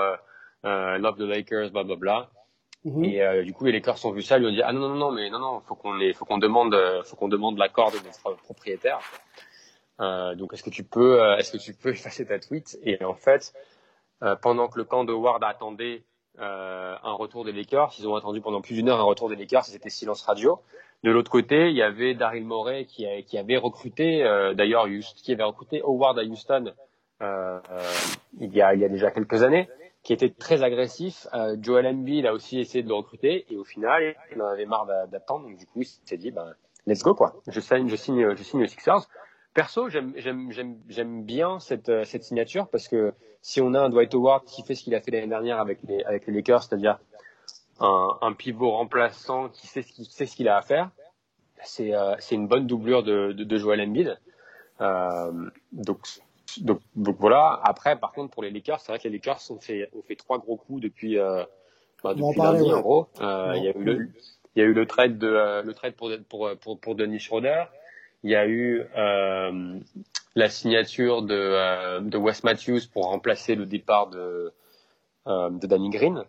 love 0.64 1.16
the 1.18 1.28
Lakers 1.28 1.70
bla 1.72 1.84
bla 1.84 1.96
bla. 1.96 2.30
Mm-hmm. 2.86 3.40
et 3.40 3.44
du 3.44 3.52
coup 3.52 3.66
les 3.66 3.72
Lakers 3.72 4.02
ont 4.06 4.12
vu 4.12 4.22
ça 4.22 4.38
ils 4.38 4.40
lui 4.40 4.46
ont 4.46 4.52
dit 4.52 4.62
ah 4.62 4.72
non 4.72 4.88
non 4.88 4.94
non 4.94 5.10
mais 5.12 5.28
non 5.28 5.38
non 5.38 5.60
faut 5.60 5.74
qu'on 5.74 5.98
faut 6.14 6.24
qu'on 6.24 6.38
demande 6.38 6.74
faut 7.04 7.16
qu'on 7.16 7.28
demande 7.28 7.58
l'accord 7.58 7.90
de 7.90 7.98
notre 7.98 8.42
propriétaire 8.42 9.00
donc 9.98 10.52
est-ce 10.52 10.62
que 10.62 10.70
tu 10.70 10.84
peux, 10.84 11.22
euh, 11.22 11.36
est-ce 11.36 11.52
que 11.52 11.56
tu 11.56 11.74
peux 11.74 11.90
effacer 11.92 12.26
ta 12.26 12.38
tweet 12.38 12.78
Et 12.82 13.02
en 13.04 13.14
fait, 13.14 13.52
euh, 14.22 14.36
pendant 14.36 14.68
que 14.68 14.78
le 14.78 14.84
camp 14.84 15.04
de 15.04 15.12
Ward 15.12 15.42
attendait 15.44 16.04
un 16.38 17.12
retour 17.14 17.46
des 17.46 17.52
Lakers, 17.52 17.94
ils 17.98 18.06
ont 18.06 18.14
attendu 18.14 18.42
pendant 18.42 18.60
plus 18.60 18.74
d'une 18.74 18.90
heure 18.90 19.00
un 19.00 19.04
retour 19.04 19.30
des 19.30 19.36
Lakers. 19.36 19.64
C'était 19.64 19.88
silence 19.88 20.20
radio. 20.20 20.60
De 21.02 21.10
l'autre 21.10 21.30
côté, 21.30 21.70
il 21.70 21.74
y 21.74 21.80
avait 21.80 22.14
Daryl 22.14 22.44
Morey 22.44 22.84
qui, 22.84 23.06
qui 23.24 23.38
avait 23.38 23.56
recruté, 23.56 24.22
d'ailleurs, 24.54 24.86
qui 25.16 25.32
avait 25.32 25.44
recruté 25.44 25.80
Howard 25.80 26.18
à 26.18 26.24
Houston 26.24 26.74
il 28.38 28.52
y 28.52 28.60
a, 28.60 28.74
il 28.74 28.80
y 28.80 28.84
a 28.84 28.88
déjà 28.90 29.10
quelques 29.10 29.42
années, 29.42 29.66
qui 30.02 30.12
était 30.12 30.28
très 30.28 30.62
agressif. 30.62 31.26
Joel 31.62 31.86
Embiid 31.86 32.26
a 32.26 32.34
aussi 32.34 32.60
essayé 32.60 32.82
de 32.82 32.88
le 32.88 32.94
recruter 32.94 33.46
et 33.48 33.56
au 33.56 33.64
final, 33.64 34.14
il 34.30 34.42
en 34.42 34.46
avait 34.46 34.66
marre 34.66 34.86
d'attendre. 35.10 35.48
Donc 35.48 35.56
du 35.56 35.64
coup, 35.64 35.80
il 35.80 35.86
s'est 35.86 36.18
dit, 36.18 36.32
ben, 36.32 36.54
let's 36.86 37.02
go 37.02 37.14
quoi. 37.14 37.34
Je 37.48 37.60
signe, 37.60 37.88
je 37.88 37.96
signe, 37.96 38.34
je 38.36 38.42
signe 38.42 38.62
aux 38.62 38.66
Sixers. 38.66 39.08
Perso, 39.56 39.88
j'aime 39.88 41.22
bien 41.24 41.58
cette, 41.60 41.88
euh, 41.88 42.04
cette 42.04 42.24
signature 42.24 42.68
parce 42.68 42.88
que 42.88 43.14
si 43.40 43.62
on 43.62 43.72
a 43.72 43.80
un 43.80 43.88
Dwight 43.88 44.12
Howard 44.12 44.44
qui 44.44 44.62
fait 44.62 44.74
ce 44.74 44.84
qu'il 44.84 44.94
a 44.94 45.00
fait 45.00 45.10
l'année 45.10 45.28
dernière 45.28 45.58
avec 45.60 45.78
les, 45.88 46.04
avec 46.04 46.26
les 46.26 46.34
Lakers, 46.34 46.62
c'est-à-dire 46.62 46.98
un, 47.80 48.18
un, 48.20 48.34
pivot 48.34 48.72
remplaçant 48.72 49.48
qui 49.48 49.66
sait 49.66 49.80
ce 49.80 49.92
qu'il 49.92 50.04
ce 50.04 50.46
a 50.46 50.58
à 50.58 50.60
faire, 50.60 50.90
c'est 51.64 51.94
euh, 51.94 52.14
c'est 52.18 52.34
une 52.34 52.48
bonne 52.48 52.66
doublure 52.66 53.02
de, 53.02 53.32
de, 53.32 53.44
de 53.44 53.56
Joel 53.56 53.80
Embiid. 53.80 54.18
Euh, 54.82 55.32
donc, 55.72 56.00
donc, 56.58 56.80
donc 56.94 57.16
voilà. 57.18 57.58
Après, 57.64 57.98
par 57.98 58.12
contre, 58.12 58.34
pour 58.34 58.42
les 58.42 58.50
Lakers, 58.50 58.80
c'est 58.80 58.92
vrai 58.92 58.98
que 58.98 59.04
les 59.04 59.14
Lakers 59.14 59.40
ont 59.48 59.58
fait, 59.58 59.88
ont 59.96 60.02
fait 60.02 60.16
trois 60.16 60.38
gros 60.38 60.58
coups 60.58 60.82
depuis, 60.82 61.18
euh, 61.18 61.44
bah, 62.04 62.12
depuis 62.12 62.38
lundi, 62.38 62.70
en 62.74 62.80
gros. 62.82 63.08
Il 63.20 63.64
y 63.64 63.68
a 63.68 63.74
eu 63.74 63.82
le, 63.82 64.10
Il 64.54 64.60
y 64.60 64.62
a 64.62 64.66
eu 64.66 64.74
le 64.74 64.84
trade 64.84 65.16
de 65.16 65.62
le 65.64 65.72
trade 65.72 65.94
pour 65.94 66.10
pour 66.28 66.50
pour, 66.60 66.78
pour 66.78 66.94
Denis 66.94 67.20
Schroeder. 67.20 67.64
Il 68.26 68.30
y 68.30 68.34
a 68.34 68.46
eu 68.48 68.82
euh, 68.96 69.78
la 70.34 70.48
signature 70.48 71.22
de 71.22 71.34
euh, 71.34 72.00
de 72.00 72.18
Wes 72.18 72.42
Matthews 72.42 72.80
pour 72.92 73.04
remplacer 73.06 73.54
le 73.54 73.66
départ 73.66 74.08
de 74.08 74.52
euh, 75.28 75.50
de 75.50 75.66
Danny 75.66 75.90
Green, 75.90 76.24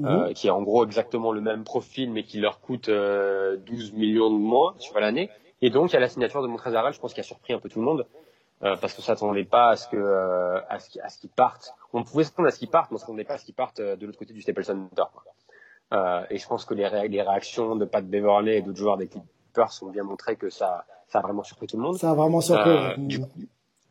euh, 0.00 0.32
qui 0.32 0.46
est 0.46 0.50
en 0.50 0.62
gros 0.62 0.82
exactement 0.84 1.30
le 1.32 1.42
même 1.42 1.62
profil 1.64 2.10
mais 2.10 2.22
qui 2.24 2.38
leur 2.40 2.60
coûte 2.60 2.88
euh, 2.88 3.56
12 3.58 3.92
millions 3.92 4.30
de 4.30 4.38
moins 4.38 4.74
sur 4.78 4.98
l'année. 4.98 5.28
Et 5.60 5.68
donc 5.70 5.90
il 5.90 5.94
y 5.94 5.96
a 5.96 6.00
la 6.00 6.08
signature 6.08 6.40
de 6.42 6.48
Montrezl 6.48 6.92
je 6.92 6.98
pense, 7.00 7.12
qui 7.12 7.20
a 7.20 7.22
surpris 7.22 7.52
un 7.52 7.58
peu 7.58 7.68
tout 7.68 7.80
le 7.80 7.84
monde. 7.84 8.06
Euh, 8.64 8.76
parce 8.76 8.94
qu'on 8.94 9.02
s'attendait 9.02 9.44
pas 9.44 9.70
à 9.70 9.76
ce 9.76 9.88
que 9.88 9.96
euh, 9.96 10.60
à 10.68 10.78
ce 10.78 10.88
qu'ils 10.88 11.02
à 11.02 11.08
ce 11.08 11.18
qu'ils 11.18 11.30
partent. 11.30 11.74
On 11.92 12.02
pouvait 12.04 12.24
s'attendre 12.24 12.48
à 12.48 12.52
ce 12.52 12.58
qu'ils 12.60 12.70
partent, 12.70 12.90
mais 12.92 12.96
on 12.96 13.00
s'attendait 13.00 13.24
pas 13.24 13.34
à 13.34 13.38
ce 13.38 13.44
qu'ils 13.44 13.54
partent 13.62 13.80
euh, 13.80 13.96
de 13.96 14.06
l'autre 14.06 14.18
côté 14.18 14.32
du 14.32 14.40
Staples 14.40 14.64
Center. 14.64 15.02
quoi. 15.12 15.24
Euh, 15.94 16.24
et 16.30 16.38
je 16.38 16.46
pense 16.46 16.64
que 16.64 16.72
les, 16.72 16.86
ré- 16.86 17.08
les 17.08 17.20
réactions 17.22 17.74
de 17.76 17.84
Pat 17.84 18.04
Beverley 18.06 18.56
et 18.58 18.62
d'autres 18.62 18.78
joueurs 18.78 18.96
des 18.96 19.08
Clippers 19.08 19.72
ont 19.82 19.90
bien 19.90 20.04
montré 20.04 20.36
que 20.36 20.48
ça 20.48 20.84
ça 21.12 21.18
a 21.18 21.22
vraiment 21.22 21.42
surpris 21.42 21.66
tout 21.66 21.76
le 21.76 21.82
monde. 21.82 21.96
Ça 21.98 22.10
a 22.10 22.14
vraiment 22.14 22.40
surpris. 22.40 22.70
Euh, 22.70 22.94
du, 22.96 23.20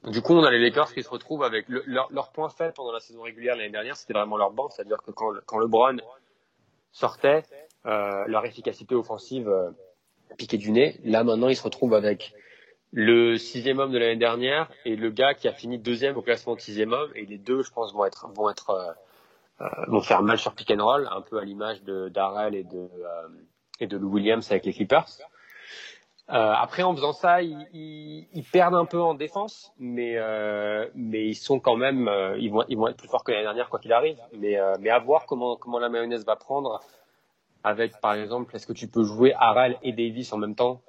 du 0.10 0.22
coup, 0.24 0.34
on 0.34 0.44
a 0.44 0.50
les 0.50 0.58
Lakers 0.60 0.92
qui 0.92 1.04
se 1.04 1.10
retrouvent 1.10 1.44
avec 1.44 1.70
le- 1.70 1.84
leur, 1.86 2.08
leur 2.12 2.32
point 2.32 2.50
faible 2.50 2.74
pendant 2.74 2.92
la 2.92 3.00
saison 3.00 3.22
régulière 3.22 3.56
l'année 3.56 3.70
dernière, 3.70 3.96
c'était 3.96 4.14
vraiment 4.14 4.38
leur 4.38 4.52
banc, 4.52 4.70
c'est-à-dire 4.70 4.98
que 5.04 5.12
quand, 5.12 5.32
quand 5.46 5.60
LeBron 5.60 5.98
sortait, 6.92 7.44
euh, 7.86 8.24
leur 8.28 8.44
efficacité 8.46 8.96
offensive 8.96 9.48
euh, 9.48 9.70
piquait 10.38 10.58
du 10.58 10.72
nez. 10.72 11.00
Là, 11.04 11.24
maintenant, 11.24 11.48
ils 11.48 11.56
se 11.56 11.64
retrouvent 11.64 11.94
avec 11.94 12.34
le 12.92 13.38
sixième 13.38 13.78
homme 13.80 13.92
de 13.92 14.00
l'année 14.00 14.18
dernière 14.18 14.70
et 14.86 14.96
le 14.96 15.12
gars 15.12 15.34
qui 15.36 15.48
a 15.48 15.54
fini 15.54 15.78
deuxième 15.78 16.18
au 16.18 16.22
classement 16.22 16.56
de 16.56 16.60
sixième 16.60 16.92
homme. 16.92 17.12
Et 17.16 17.26
les 17.26 17.38
deux, 17.38 17.62
je 17.62 17.72
pense, 17.72 17.94
vont 17.94 18.06
être 18.06 18.28
vont 18.34 18.50
être 18.50 18.72
euh, 19.62 19.66
vont 19.88 20.02
faire 20.02 20.24
mal 20.24 20.38
sur 20.40 20.54
pick 20.54 20.72
and 20.72 20.84
roll, 20.84 21.08
un 21.12 21.22
peu 21.22 21.38
à 21.38 21.44
l'image 21.46 21.84
de 21.84 22.10
Darrell 22.10 22.56
et 22.56 22.64
de 22.64 22.80
euh, 22.80 23.28
et 23.80 23.88
de 23.88 23.98
Lou 23.98 24.10
Williams 24.10 24.52
avec 24.52 24.66
les 24.66 24.74
Clippers. 24.74 25.06
Euh, 26.32 26.54
après, 26.54 26.84
en 26.84 26.96
faisant 26.96 27.12
ça, 27.12 27.42
ils, 27.42 27.68
ils, 27.74 28.28
ils 28.34 28.44
perdent 28.44 28.76
un 28.76 28.86
peu 28.86 29.02
en 29.02 29.14
défense, 29.14 29.74
mais 29.78 30.14
euh, 30.16 30.88
mais 30.96 31.26
ils 31.28 31.36
sont 31.36 31.60
quand 31.60 31.76
même, 31.76 32.08
euh, 32.08 32.38
ils 32.40 32.50
vont 32.50 32.64
ils 32.70 32.78
vont 32.78 32.88
être 32.88 32.96
plus 32.98 33.10
forts 33.10 33.24
que 33.26 33.32
l'année 33.32 33.44
dernière 33.44 33.70
quoi 33.70 33.80
qu'il 33.80 33.92
arrive. 33.92 34.18
Mais 34.38 34.58
euh, 34.58 34.76
mais 34.80 34.90
à 34.90 35.00
voir 35.00 35.26
comment 35.26 35.58
comment 35.58 35.80
la 35.80 35.90
mayonnaise 35.90 36.26
va 36.26 36.36
prendre. 36.38 36.80
Avec 37.64 38.00
par 38.02 38.14
exemple, 38.14 38.56
est-ce 38.56 38.66
que 38.66 38.74
tu 38.74 38.88
peux 38.88 39.04
jouer 39.04 39.34
Harrell 39.38 39.78
et 39.84 39.92
Davis 39.92 40.32
en 40.34 40.38
même 40.38 40.56
temps 40.56 40.82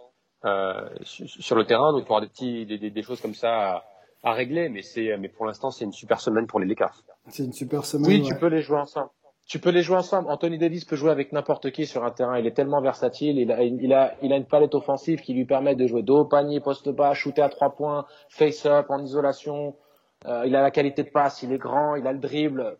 euh, 0.45 0.89
sur, 1.03 1.29
sur 1.29 1.57
le 1.57 1.65
terrain? 1.67 1.93
Donc 1.93 2.05
il 2.05 2.09
y 2.09 2.11
aura 2.13 2.21
des 2.21 2.29
petits 2.29 2.65
des, 2.65 2.79
des, 2.79 2.91
des 2.91 3.03
choses 3.03 3.21
comme 3.21 3.35
ça 3.35 3.53
à, 3.73 3.85
à 4.23 4.33
régler, 4.33 4.69
mais 4.69 4.83
c'est 4.83 5.17
mais 5.19 5.29
pour 5.29 5.45
l'instant 5.45 5.71
c'est 5.71 5.85
une 5.85 5.93
super 5.93 6.21
semaine 6.21 6.47
pour 6.47 6.61
les 6.61 6.67
Lakers. 6.67 7.03
C'est 7.29 7.45
une 7.45 7.53
super 7.53 7.85
semaine. 7.85 8.07
Oui, 8.09 8.21
ouais. 8.23 8.29
tu 8.29 8.35
peux 8.37 8.47
les 8.47 8.63
jouer 8.63 8.79
ensemble. 8.79 9.11
Tu 9.53 9.59
peux 9.59 9.69
les 9.69 9.83
jouer 9.83 9.99
ensemble. 9.99 10.31
Anthony 10.31 10.57
Davis 10.57 10.87
peut 10.87 10.97
jouer 10.97 11.11
avec 11.11 11.31
n'importe 11.31 11.73
qui 11.73 11.85
sur 11.85 12.03
un 12.05 12.11
terrain. 12.11 12.39
Il 12.39 12.47
est 12.47 12.57
tellement 12.57 12.81
versatile. 12.81 13.39
Il 13.39 13.53
a, 13.53 13.63
il 13.63 13.93
a, 13.93 14.15
il 14.23 14.33
a 14.33 14.37
une 14.39 14.47
palette 14.47 14.75
offensive 14.75 15.21
qui 15.21 15.35
lui 15.35 15.45
permet 15.45 15.75
de 15.75 15.87
jouer 15.87 16.03
dos 16.03 16.21
au 16.21 16.25
panier, 16.25 16.61
poste 16.61 16.89
bas, 16.89 17.13
shooter 17.13 17.43
à 17.43 17.51
trois 17.51 17.75
points, 17.75 18.07
face 18.31 18.65
up, 18.65 18.87
en 18.89 19.05
isolation. 19.05 19.77
Euh, 20.25 20.45
il 20.47 20.57
a 20.57 20.63
la 20.63 20.71
qualité 20.71 21.03
de 21.03 21.11
passe. 21.11 21.43
Il 21.43 21.53
est 21.53 21.59
grand. 21.59 21.97
Il 21.97 22.07
a 22.07 22.15
le 22.15 22.19
dribble. 22.19 22.79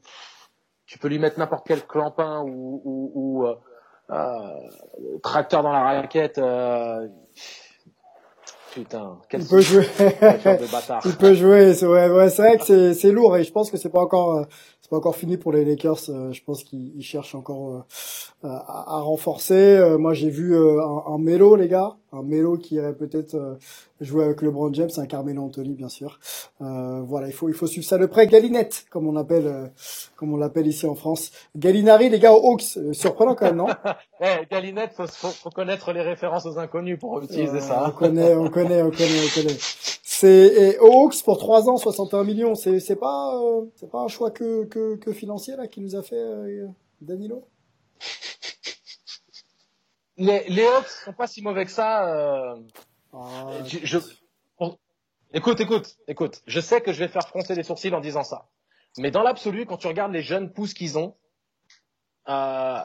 Tu 0.87 0.99
peux 0.99 1.09
lui 1.09 1.19
mettre 1.19 1.39
n'importe 1.39 1.67
quel 1.67 1.87
clampin 1.87 2.41
ou, 2.41 2.81
ou, 2.87 3.13
ou 3.15 3.47
euh, 3.47 3.55
euh, 4.09 5.19
tracteur 5.23 5.63
dans 5.63 5.73
la 5.73 5.83
raquette. 5.83 6.41
Putain, 8.73 9.19
quel 9.29 9.43
Il 9.43 9.47
peut 9.47 9.61
jouer. 9.61 9.87
quel 9.99 10.57
de 10.57 10.73
bâtard. 10.73 11.03
Il 11.05 11.17
peut 11.19 11.35
jouer. 11.35 11.75
C'est 11.75 11.87
ouais, 11.87 12.09
ouais, 12.09 12.31
c'est 12.31 12.41
vrai 12.41 12.57
que 12.57 12.95
c'est 12.95 13.13
lourd 13.13 13.37
et 13.37 13.45
je 13.45 13.53
pense 13.53 13.71
que 13.71 13.77
c'est 13.77 13.91
pas 13.91 14.01
encore 14.01 14.47
pas 14.93 14.99
encore 14.99 15.17
fini 15.17 15.39
pour 15.39 15.53
les 15.53 15.65
Lakers. 15.65 16.11
Euh, 16.11 16.33
Je 16.33 16.45
pense 16.45 16.65
qu'ils 16.65 16.95
ils 16.95 17.03
cherchent 17.03 17.35
encore 17.35 17.87
euh, 18.45 18.49
à, 18.49 18.97
à 18.97 19.01
renforcer. 19.01 19.55
Euh, 19.55 19.97
Moi, 19.97 20.13
j'ai 20.13 20.29
vu 20.29 20.55
euh, 20.55 20.83
un, 20.83 21.15
un 21.15 21.19
Melo, 21.19 21.57
les 21.57 21.67
gars, 21.67 21.97
un 22.13 22.23
Melo 22.23 22.59
qui 22.59 22.75
irait 22.75 22.95
peut-être 22.95 23.35
euh, 23.35 23.55
jouer 24.03 24.25
avec 24.25 24.43
LeBron 24.43 24.73
James, 24.75 24.91
un 24.97 25.07
Carmelo 25.07 25.43
Anthony, 25.43 25.75
bien 25.75 25.89
sûr. 25.89 26.19
Euh, 26.61 27.01
voilà, 27.03 27.29
il 27.29 27.33
faut 27.33 27.49
il 27.49 27.55
faut 27.55 27.67
suivre 27.67 27.87
ça 27.87 27.99
de 27.99 28.07
près. 28.07 28.27
Galinette, 28.27 28.85
comme 28.91 29.07
on 29.07 29.17
appelle 29.17 29.47
euh, 29.47 29.67
comme 30.17 30.33
on 30.35 30.37
l'appelle 30.37 30.67
ici 30.67 30.87
en 30.87 30.95
France. 30.95 31.31
Galinari, 31.57 32.09
les 32.11 32.19
gars, 32.19 32.33
aux 32.33 32.53
Hawks, 32.53 32.77
Euh, 32.77 32.93
surprenant 32.93 33.35
quand 33.35 33.47
même, 33.47 33.57
non 33.57 33.67
Eh, 34.21 34.47
Galinette, 34.51 34.93
faut, 34.93 35.07
faut, 35.07 35.29
faut 35.29 35.51
connaître 35.51 35.93
les 35.93 36.03
références 36.03 36.47
aux 36.47 36.59
inconnus 36.59 36.99
pour 36.99 37.21
utiliser 37.23 37.57
Euh, 37.59 37.61
ça. 37.61 37.85
On 37.89 37.91
connaît, 37.93 38.35
on 38.35 38.49
connaît, 38.51 38.83
on 38.83 38.91
connaît, 38.91 39.21
on 39.27 39.41
connaît. 39.43 39.57
C'est 40.05 40.29
et 40.29 40.79
Hawks 40.79 41.23
pour 41.25 41.39
3 41.39 41.69
ans, 41.69 41.77
61 41.79 42.23
millions. 42.25 42.55
C'est 42.55 42.79
c'est 42.81 42.97
pas 42.97 43.35
euh, 43.37 43.65
c'est 43.77 43.91
pas 43.91 43.99
un 44.01 44.09
choix 44.09 44.31
que 44.31 44.65
que, 44.65 44.97
que 44.97 45.13
financier 45.13 45.57
là 45.57 45.67
qui 45.67 45.81
nous 45.81 45.97
a 45.97 46.03
fait 46.03 46.15
euh, 46.17 46.67
Danilo? 47.01 47.45
Les, 50.19 50.45
les 50.49 50.65
Hawks 50.67 50.89
sont 51.05 51.13
pas 51.13 51.27
si 51.27 51.43
mauvais 51.43 51.65
que 51.65 51.71
ça. 51.71 52.55
Ah, 53.13 53.51
je, 53.65 53.99
Écoute, 55.35 55.61
écoute, 55.61 55.97
écoute. 56.09 56.43
Je 56.47 56.61
sais 56.61 56.83
que 56.83 56.93
je 56.93 56.99
vais 56.99 57.09
faire 57.09 57.27
froncer 57.27 57.55
les 57.55 57.63
sourcils 57.63 57.95
en 57.95 58.01
disant 58.01 58.23
ça. 58.23 58.49
Mais 58.99 59.11
dans 59.11 59.23
l'absolu, 59.23 59.65
quand 59.65 59.79
tu 59.79 59.87
regardes 59.87 60.13
les 60.13 60.21
jeunes 60.21 60.53
pousses 60.53 60.75
qu'ils 60.75 60.99
ont, 60.99 61.15
euh, 62.29 62.79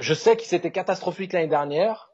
je 0.00 0.14
sais 0.14 0.36
que 0.36 0.42
c'était 0.42 0.72
catastrophique 0.72 1.32
l'année 1.32 1.46
dernière, 1.46 2.10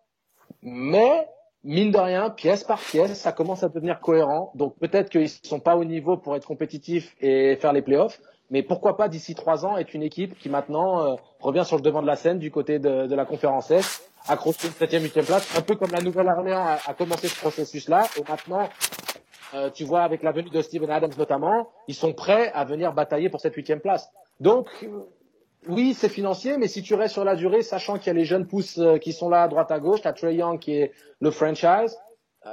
mais 0.61 1.27
mine 1.63 1.91
de 1.91 1.99
rien, 1.99 2.29
pièce 2.29 2.63
par 2.63 2.79
pièce, 2.79 3.19
ça 3.19 3.33
commence 3.33 3.63
à 3.63 3.71
devenir 3.71 4.01
cohérent. 4.01 4.53
Donc 4.55 4.79
peut-être 4.79 5.09
qu'ils 5.09 5.31
sont 5.31 5.61
pas 5.61 5.77
au 5.77 5.85
niveau 5.85 6.19
pour 6.19 6.37
être 6.37 6.47
compétitifs 6.47 7.17
et 7.21 7.57
faire 7.57 7.73
les 7.73 7.81
playoffs, 7.81 8.21
mais 8.51 8.63
pourquoi 8.63 8.99
pas 8.99 9.09
d'ici 9.09 9.35
trois 9.35 9.65
ans 9.65 9.79
être 9.79 9.95
une 9.95 10.03
équipe 10.03 10.39
qui 10.39 10.51
maintenant 10.51 11.07
euh, 11.07 11.17
revient 11.41 11.65
sur 11.65 11.77
le 11.77 11.83
devant 11.83 12.03
de 12.03 12.07
la 12.07 12.17
scène 12.17 12.39
du 12.39 12.51
côté 12.51 12.79
de, 12.79 13.07
de 13.07 13.15
la 13.15 13.25
conférence 13.25 13.71
Est, 13.71 14.11
accrocher 14.29 14.69
une 14.69 14.73
septième, 14.73 15.03
huitième 15.03 15.25
place, 15.25 15.57
un 15.57 15.63
peu 15.63 15.77
comme 15.77 15.91
la 15.93 16.01
Nouvelle-Orléans 16.01 16.65
a, 16.65 16.79
a 16.87 16.95
commencé 16.95 17.29
ce 17.29 17.39
processus-là, 17.39 18.07
et 18.17 18.23
maintenant, 18.29 18.69
euh, 19.55 19.71
tu 19.71 19.85
vois 19.85 20.03
avec 20.03 20.23
la 20.23 20.33
venue 20.33 20.51
de 20.51 20.63
Steven 20.63 20.91
Adams 20.91 21.13
notamment, 21.17 21.69
ils 21.89 21.95
sont 21.95 22.13
prêts 22.13 22.51
à 22.55 22.65
venir 22.65 22.93
batailler 22.93 23.29
pour 23.29 23.41
cette 23.41 23.55
huitième 23.55 23.81
place. 23.81 24.11
Donc 24.41 24.69
oui, 25.69 25.95
c'est 25.95 26.09
financier, 26.09 26.59
mais 26.59 26.69
si 26.69 26.83
tu 26.83 26.95
restes 26.95 27.15
sur 27.15 27.25
la 27.25 27.37
durée, 27.37 27.63
sachant 27.63 27.99
qu'il 27.99 28.09
y 28.09 28.11
a 28.11 28.13
les 28.15 28.25
jeunes 28.25 28.47
pousses 28.47 28.79
euh, 28.79 28.99
qui 28.99 29.13
sont 29.13 29.29
là 29.29 29.45
à 29.45 29.49
droite 29.49 29.71
à 29.71 29.81
gauche, 29.81 30.03
t'as 30.03 30.13
Trey 30.13 30.35
Young 30.35 30.59
qui 30.59 30.77
est 30.77 30.93
le 31.21 31.31
franchise, 31.31 31.97
euh, 32.47 32.51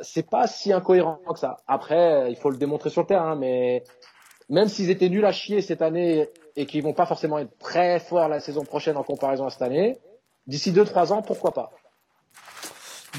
c'est 0.00 0.28
pas 0.28 0.46
si 0.46 0.72
incohérent 0.72 1.20
que 1.32 1.38
ça. 1.38 1.58
Après, 1.68 2.12
euh, 2.12 2.28
il 2.28 2.36
faut 2.36 2.50
le 2.50 2.56
démontrer 2.56 2.90
sur 2.90 3.02
le 3.02 3.06
terrain, 3.06 3.36
mais 3.36 3.84
même 4.48 4.68
s'ils 4.68 4.90
étaient 4.90 5.08
nuls 5.08 5.24
à 5.24 5.32
chier 5.32 5.60
cette 5.60 5.82
année 5.82 6.28
et 6.56 6.66
qu'ils 6.66 6.82
vont 6.82 6.94
pas 6.94 7.06
forcément 7.06 7.38
être 7.38 7.56
très 7.58 8.00
forts 8.00 8.28
la 8.28 8.40
saison 8.40 8.64
prochaine 8.64 8.96
en 8.96 9.04
comparaison 9.04 9.46
à 9.46 9.50
cette 9.50 9.62
année, 9.62 9.98
d'ici 10.48 10.72
deux 10.72 10.84
trois 10.84 11.12
ans, 11.12 11.22
pourquoi 11.22 11.52
pas 11.52 11.70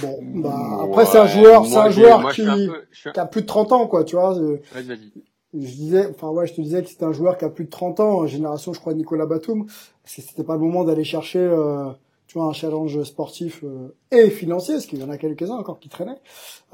bon, 0.02 0.18
bah 0.36 0.80
après 0.84 1.06
c'est 1.06 1.18
un 1.18 1.28
joueur, 1.28 1.66
c'est 1.66 1.76
un 1.78 1.90
joueur 1.90 2.20
moi, 2.20 2.32
qui, 2.34 2.42
un 2.42 2.56
peu- 2.56 2.86
un- 3.06 3.12
qui 3.12 3.20
a 3.20 3.26
plus 3.26 3.42
de 3.42 3.48
30 3.48 3.72
ans 3.72 3.88
quoi, 3.88 4.04
tu 4.04 4.16
vois. 4.16 4.34
Vas-y, 4.34 4.84
vas-y. 4.84 5.12
Je 5.54 5.58
disais, 5.76 6.08
enfin 6.12 6.30
ouais, 6.30 6.46
je 6.46 6.54
te 6.54 6.62
disais 6.62 6.84
que 6.84 6.90
c'était 6.90 7.06
un 7.06 7.12
joueur 7.12 7.38
qui 7.38 7.44
a 7.46 7.50
plus 7.50 7.66
de 7.66 7.70
30 7.72 8.00
ans, 8.00 8.28
génération 8.28 8.72
je 8.74 8.80
crois 8.80 8.94
Nicolas 8.94 9.26
Batum, 9.26 9.66
parce 9.66 10.16
que 10.16 10.22
c'était 10.22 10.44
pas 10.44 10.54
le 10.54 10.60
moment 10.60 10.84
d'aller 10.84 11.04
chercher 11.04 11.40
euh, 11.40 11.90
tu 12.28 12.38
vois 12.38 12.48
un 12.48 12.54
challenge 12.54 13.02
sportif 13.04 13.64
euh, 13.64 13.96
et 14.12 14.30
financier, 14.30 14.76
parce 14.76 14.86
qu'il 14.86 15.00
y 15.00 15.04
en 15.04 15.10
a 15.10 15.18
quelques-uns 15.18 15.58
encore 15.58 15.80
qui 15.80 15.90
traînaient, 15.90 16.20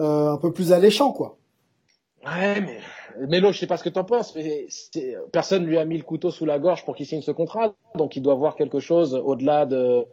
euh, 0.02 0.32
un 0.32 0.38
peu 0.38 0.52
plus 0.52 0.74
alléchant 0.74 1.14
quoi. 1.14 1.38
Ouais, 2.26 2.60
mais 2.60 2.80
Mélo, 3.30 3.52
je 3.54 3.60
sais 3.60 3.68
pas 3.68 3.78
ce 3.78 3.84
que 3.84 3.90
t'en 3.90 4.04
penses, 4.04 4.36
mais 4.36 4.66
c'est- 4.70 5.16
personne 5.32 5.64
lui 5.66 5.78
a 5.78 5.86
mis 5.86 5.98
le 5.98 6.04
couteau 6.04 6.30
sous 6.32 6.46
la 6.46 6.60
gorge 6.60 6.84
pour 6.84 6.96
qu'il 6.98 7.06
signe 7.06 7.22
ce 7.22 7.32
contrat, 7.32 7.74
donc 7.96 8.18
il 8.18 8.22
doit 8.22 8.36
voir 8.36 8.56
quelque 8.56 8.80
chose 8.82 9.16
au-delà 9.16 9.66
de 9.66 10.06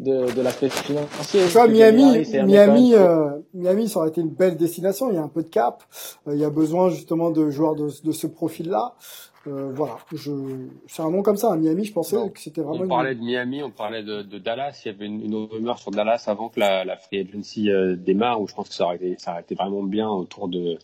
de, 0.00 0.32
de 0.32 0.42
l'aspect 0.42 0.68
financier. 0.68 1.40
Tu 1.46 1.52
vois, 1.52 1.66
Miami, 1.68 2.24
Miami, 2.44 2.94
euh, 2.94 3.30
Miami, 3.54 3.88
ça 3.88 4.00
aurait 4.00 4.10
été 4.10 4.20
une 4.20 4.30
belle 4.30 4.56
destination. 4.56 5.10
Il 5.10 5.16
y 5.16 5.18
a 5.18 5.22
un 5.22 5.28
peu 5.28 5.42
de 5.42 5.48
cap. 5.48 5.82
Euh, 6.26 6.34
il 6.34 6.40
y 6.40 6.44
a 6.44 6.50
besoin 6.50 6.88
justement 6.90 7.30
de 7.30 7.50
joueurs 7.50 7.74
de, 7.74 7.88
de 8.04 8.12
ce 8.12 8.26
profil-là. 8.26 8.94
Euh, 9.46 9.70
voilà. 9.74 9.96
Je, 10.12 10.30
c'est 10.88 11.02
un 11.02 11.10
nom 11.10 11.22
comme 11.22 11.36
ça. 11.36 11.52
à 11.52 11.56
Miami, 11.56 11.84
je 11.84 11.92
pensais 11.92 12.16
Non. 12.16 12.28
que 12.28 12.38
c'était 12.38 12.60
vraiment. 12.60 12.80
On 12.80 12.82
une- 12.84 12.88
parlait 12.88 13.14
de 13.14 13.20
Miami, 13.20 13.62
on 13.62 13.70
parlait 13.70 14.02
de, 14.02 14.22
de 14.22 14.38
Dallas. 14.38 14.82
Il 14.84 14.88
y 14.88 14.94
avait 14.94 15.06
une, 15.06 15.20
une 15.24 15.34
rumeur 15.34 15.78
sur 15.78 15.90
Dallas 15.90 16.24
avant 16.26 16.48
que 16.48 16.60
la, 16.60 16.84
la 16.84 16.96
free 16.96 17.20
agency 17.20 17.70
euh, 17.70 17.96
démarre, 17.96 18.40
où 18.40 18.46
je 18.46 18.54
pense 18.54 18.68
que 18.68 18.74
ça 18.74 18.84
aurait 18.84 18.96
été, 18.96 19.16
ça 19.18 19.32
aurait 19.32 19.40
été 19.42 19.54
vraiment 19.54 19.82
bien 19.82 20.08
autour 20.08 20.48
de 20.48 20.78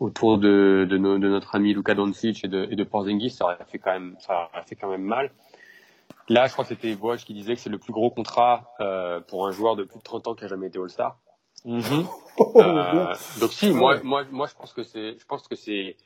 autour 0.00 0.38
de, 0.38 0.86
de, 0.90 0.98
nos- 0.98 1.18
de 1.18 1.28
notre 1.28 1.54
ami 1.54 1.72
Luka 1.72 1.94
Doncic 1.94 2.44
et 2.44 2.48
de, 2.48 2.66
et 2.70 2.76
de 2.76 2.84
Porzingis. 2.84 3.30
Ça 3.30 3.44
aurait 3.44 3.56
fait 3.66 3.78
quand 3.78 3.92
même, 3.92 4.16
ça 4.18 4.48
aurait 4.52 4.64
fait 4.66 4.74
quand 4.74 4.90
même 4.90 5.02
mal. 5.04 5.30
Là, 6.28 6.46
je 6.46 6.52
crois 6.52 6.64
que 6.64 6.68
c'était 6.70 6.94
Woj 6.94 7.24
qui 7.24 7.34
disait 7.34 7.54
que 7.54 7.60
c'est 7.60 7.70
le 7.70 7.78
plus 7.78 7.92
gros 7.92 8.10
contrat 8.10 8.72
euh, 8.80 9.20
pour 9.20 9.46
un 9.46 9.50
joueur 9.50 9.76
de 9.76 9.84
plus 9.84 9.98
de 9.98 10.02
30 10.04 10.28
ans 10.28 10.34
qui 10.34 10.44
a 10.44 10.48
jamais 10.48 10.68
été 10.68 10.78
All-Star. 10.78 11.18
Oh, 11.66 12.52
Euh, 12.56 13.14
donc 13.40 13.52
si, 13.52 13.70
moi, 13.70 14.00
moi, 14.02 14.24
moi, 14.30 14.46
je 14.46 14.54
pense 14.54 14.72
que 14.72 14.82
c'est, 14.82 15.18
je 15.18 15.24
pense 15.26 15.46
que 15.46 15.54
c'est 15.56 15.96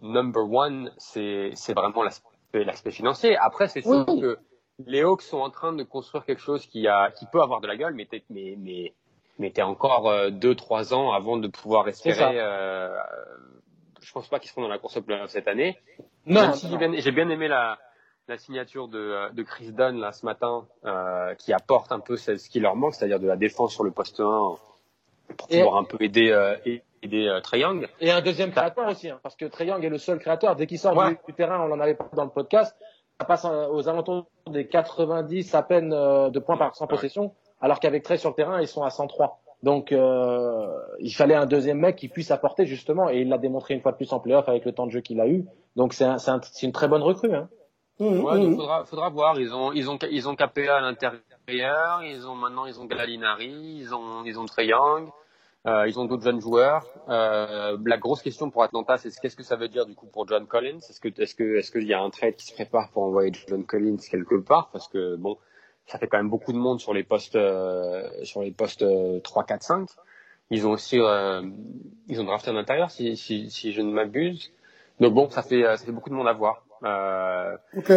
number 0.00 0.42
one, 0.50 0.92
c'est, 0.98 1.50
c'est 1.54 1.74
vraiment 1.74 2.02
l'aspect, 2.02 2.64
l'aspect 2.64 2.90
financier. 2.90 3.36
Après, 3.36 3.68
c'est 3.68 3.82
sûr 3.82 4.04
Oui. 4.08 4.20
que 4.20 4.38
les 4.86 5.02
Hawks 5.02 5.22
sont 5.22 5.38
en 5.38 5.50
train 5.50 5.72
de 5.72 5.82
construire 5.82 6.24
quelque 6.24 6.40
chose 6.42 6.66
qui 6.66 6.86
a, 6.88 7.10
qui 7.10 7.26
peut 7.26 7.40
avoir 7.42 7.60
de 7.60 7.66
la 7.66 7.76
gueule, 7.76 7.94
mais 7.94 8.06
t'es, 8.06 8.24
mais, 8.30 8.54
mais, 8.58 8.94
mais 9.38 9.50
t'es 9.50 9.62
encore 9.62 10.08
euh, 10.08 10.30
deux, 10.30 10.54
trois 10.54 10.94
ans 10.94 11.12
avant 11.12 11.36
de 11.36 11.48
pouvoir 11.48 11.88
espérer. 11.88 12.38
Euh, 12.40 12.96
je 14.00 14.12
pense 14.12 14.28
pas 14.28 14.38
qu'ils 14.38 14.50
seront 14.50 14.62
dans 14.62 14.68
la 14.68 14.78
course 14.78 14.96
au 14.96 15.02
cette 15.26 15.48
année. 15.48 15.76
Non, 16.26 16.42
Même 16.42 16.52
si 16.54 16.66
j'ai 16.68 16.72
non. 16.74 16.78
bien, 16.90 17.00
j'ai 17.00 17.12
bien 17.12 17.28
aimé 17.30 17.48
la, 17.48 17.78
la 18.28 18.38
signature 18.38 18.88
de, 18.88 18.98
euh, 18.98 19.30
de 19.30 19.42
Chris 19.42 19.72
Dunn 19.72 19.98
là 20.00 20.12
ce 20.12 20.26
matin, 20.26 20.66
euh, 20.84 21.34
qui 21.34 21.52
apporte 21.52 21.92
un 21.92 22.00
peu 22.00 22.16
ce, 22.16 22.36
ce 22.36 22.48
qui 22.50 22.60
leur 22.60 22.74
manque, 22.76 22.94
c'est-à-dire 22.94 23.20
de 23.20 23.26
la 23.26 23.36
défense 23.36 23.72
sur 23.72 23.84
le 23.84 23.90
poste 23.92 24.18
1 24.20 24.24
pour 24.24 25.46
Et- 25.50 25.58
pouvoir 25.62 25.76
un 25.76 25.84
peu 25.84 25.96
aider 26.00 26.30
euh, 26.30 26.56
aider 27.02 27.28
euh, 27.28 27.40
Trae 27.40 27.58
Young. 27.58 27.88
Et 28.00 28.10
un 28.10 28.20
deuxième 28.20 28.50
créateur 28.50 28.88
aussi, 28.88 29.10
hein, 29.10 29.20
parce 29.22 29.36
que 29.36 29.44
Trae 29.44 29.64
Young 29.66 29.84
est 29.84 29.88
le 29.88 29.98
seul 29.98 30.18
créateur. 30.18 30.56
Dès 30.56 30.66
qu'il 30.66 30.78
sort 30.78 30.96
Ouais. 30.96 31.10
du, 31.10 31.18
du 31.28 31.34
terrain, 31.34 31.60
on 31.68 31.72
en 31.72 31.78
avait 31.80 31.94
parlé 31.94 32.12
dans 32.16 32.24
le 32.24 32.30
podcast, 32.30 32.76
ça 33.20 33.26
passe 33.26 33.44
euh, 33.44 33.68
aux 33.68 33.88
alentours 33.88 34.26
des 34.48 34.66
90 34.66 35.54
à 35.54 35.62
peine 35.62 35.92
euh, 35.92 36.28
de 36.30 36.38
points 36.40 36.56
par 36.56 36.74
100 36.74 36.86
possession, 36.88 37.32
alors 37.60 37.78
qu'avec 37.80 38.02
Trae 38.02 38.16
sur 38.18 38.30
le 38.30 38.34
terrain, 38.34 38.60
ils 38.60 38.68
sont 38.68 38.82
à 38.82 38.90
103. 38.90 39.40
Donc 39.62 39.92
euh, 39.92 40.66
il 41.00 41.10
fallait 41.14 41.34
un 41.34 41.46
deuxième 41.46 41.78
mec 41.78 41.96
qui 41.96 42.08
puisse 42.08 42.30
apporter 42.30 42.66
justement, 42.66 43.08
et 43.08 43.20
il 43.20 43.28
l'a 43.28 43.38
démontré 43.38 43.74
une 43.74 43.80
fois 43.80 43.92
de 43.92 43.96
plus 43.96 44.12
en 44.12 44.18
playoff 44.20 44.48
avec 44.48 44.64
le 44.64 44.72
temps 44.72 44.86
de 44.86 44.90
jeu 44.90 45.00
qu'il 45.00 45.20
a 45.20 45.28
eu. 45.28 45.44
Donc 45.76 45.92
c'est 45.92 46.04
un, 46.04 46.16
un- 46.26 46.40
une 46.62 46.72
très 46.72 46.88
bonne 46.88 47.02
recrue. 47.02 47.34
Hein. 47.34 47.48
Mmh, 47.98 48.04
Ouais, 48.04 48.38
mmh. 48.38 48.42
donc 48.42 48.56
faudra, 48.56 48.84
faudra 48.84 49.08
voir. 49.08 49.40
Ils 49.40 49.54
ont, 49.54 49.72
ils 49.72 49.88
ont, 49.90 49.98
ils 50.10 50.28
ont 50.28 50.36
KPA 50.36 50.76
à 50.76 50.80
l'intérieur. 50.80 52.02
Ils 52.02 52.26
ont 52.26 52.34
maintenant, 52.34 52.66
ils 52.66 52.78
ont 52.80 52.84
Gallinari. 52.84 53.78
Ils 53.80 53.94
ont, 53.94 54.24
ils 54.24 54.38
ont 54.38 54.44
Trae 54.46 54.64
Young. 54.66 55.08
Euh, 55.66 55.88
ils 55.88 55.98
ont 55.98 56.04
d'autres 56.04 56.22
jeunes 56.22 56.40
joueurs. 56.40 56.86
Euh, 57.08 57.76
la 57.84 57.96
grosse 57.98 58.22
question 58.22 58.50
pour 58.50 58.62
Atlanta, 58.62 58.98
c'est 58.98 59.10
qu'est-ce 59.20 59.34
que 59.34 59.42
ça 59.42 59.56
veut 59.56 59.68
dire 59.68 59.84
du 59.84 59.94
coup 59.96 60.06
pour 60.06 60.28
John 60.28 60.46
Collins? 60.46 60.78
Est-ce 60.78 61.00
que, 61.00 61.08
est-ce 61.20 61.34
que, 61.34 61.56
est-ce 61.58 61.72
qu'il 61.72 61.86
y 61.88 61.94
a 61.94 62.00
un 62.00 62.10
trade 62.10 62.36
qui 62.36 62.46
se 62.46 62.54
prépare 62.54 62.90
pour 62.92 63.02
envoyer 63.02 63.32
John 63.48 63.64
Collins 63.64 63.96
quelque 64.08 64.36
part? 64.36 64.70
Parce 64.70 64.86
que 64.86 65.16
bon, 65.16 65.38
ça 65.86 65.98
fait 65.98 66.06
quand 66.06 66.18
même 66.18 66.30
beaucoup 66.30 66.52
de 66.52 66.58
monde 66.58 66.80
sur 66.80 66.94
les 66.94 67.02
postes, 67.02 67.34
euh, 67.34 68.08
sur 68.22 68.42
les 68.42 68.52
postes 68.52 68.82
euh, 68.82 69.18
3, 69.20 69.42
4, 69.44 69.62
5. 69.62 69.88
Ils 70.50 70.66
ont 70.68 70.70
aussi, 70.72 71.00
euh, 71.00 71.42
ils 72.06 72.20
ont 72.20 72.24
drafté 72.24 72.50
un 72.50 72.56
intérieur 72.56 72.90
si, 72.92 73.16
si, 73.16 73.50
si 73.50 73.72
je 73.72 73.80
ne 73.82 73.90
m'abuse. 73.90 74.52
Donc 75.00 75.14
bon, 75.14 75.28
ça 75.30 75.42
fait, 75.42 75.64
euh, 75.64 75.76
ça 75.76 75.84
fait 75.84 75.92
beaucoup 75.92 76.10
de 76.10 76.14
monde 76.14 76.28
à 76.28 76.32
voir. 76.32 76.65
Euh, 76.84 77.56
Ok, 77.76 77.92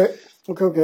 ok, 0.48 0.62
ok. 0.62 0.80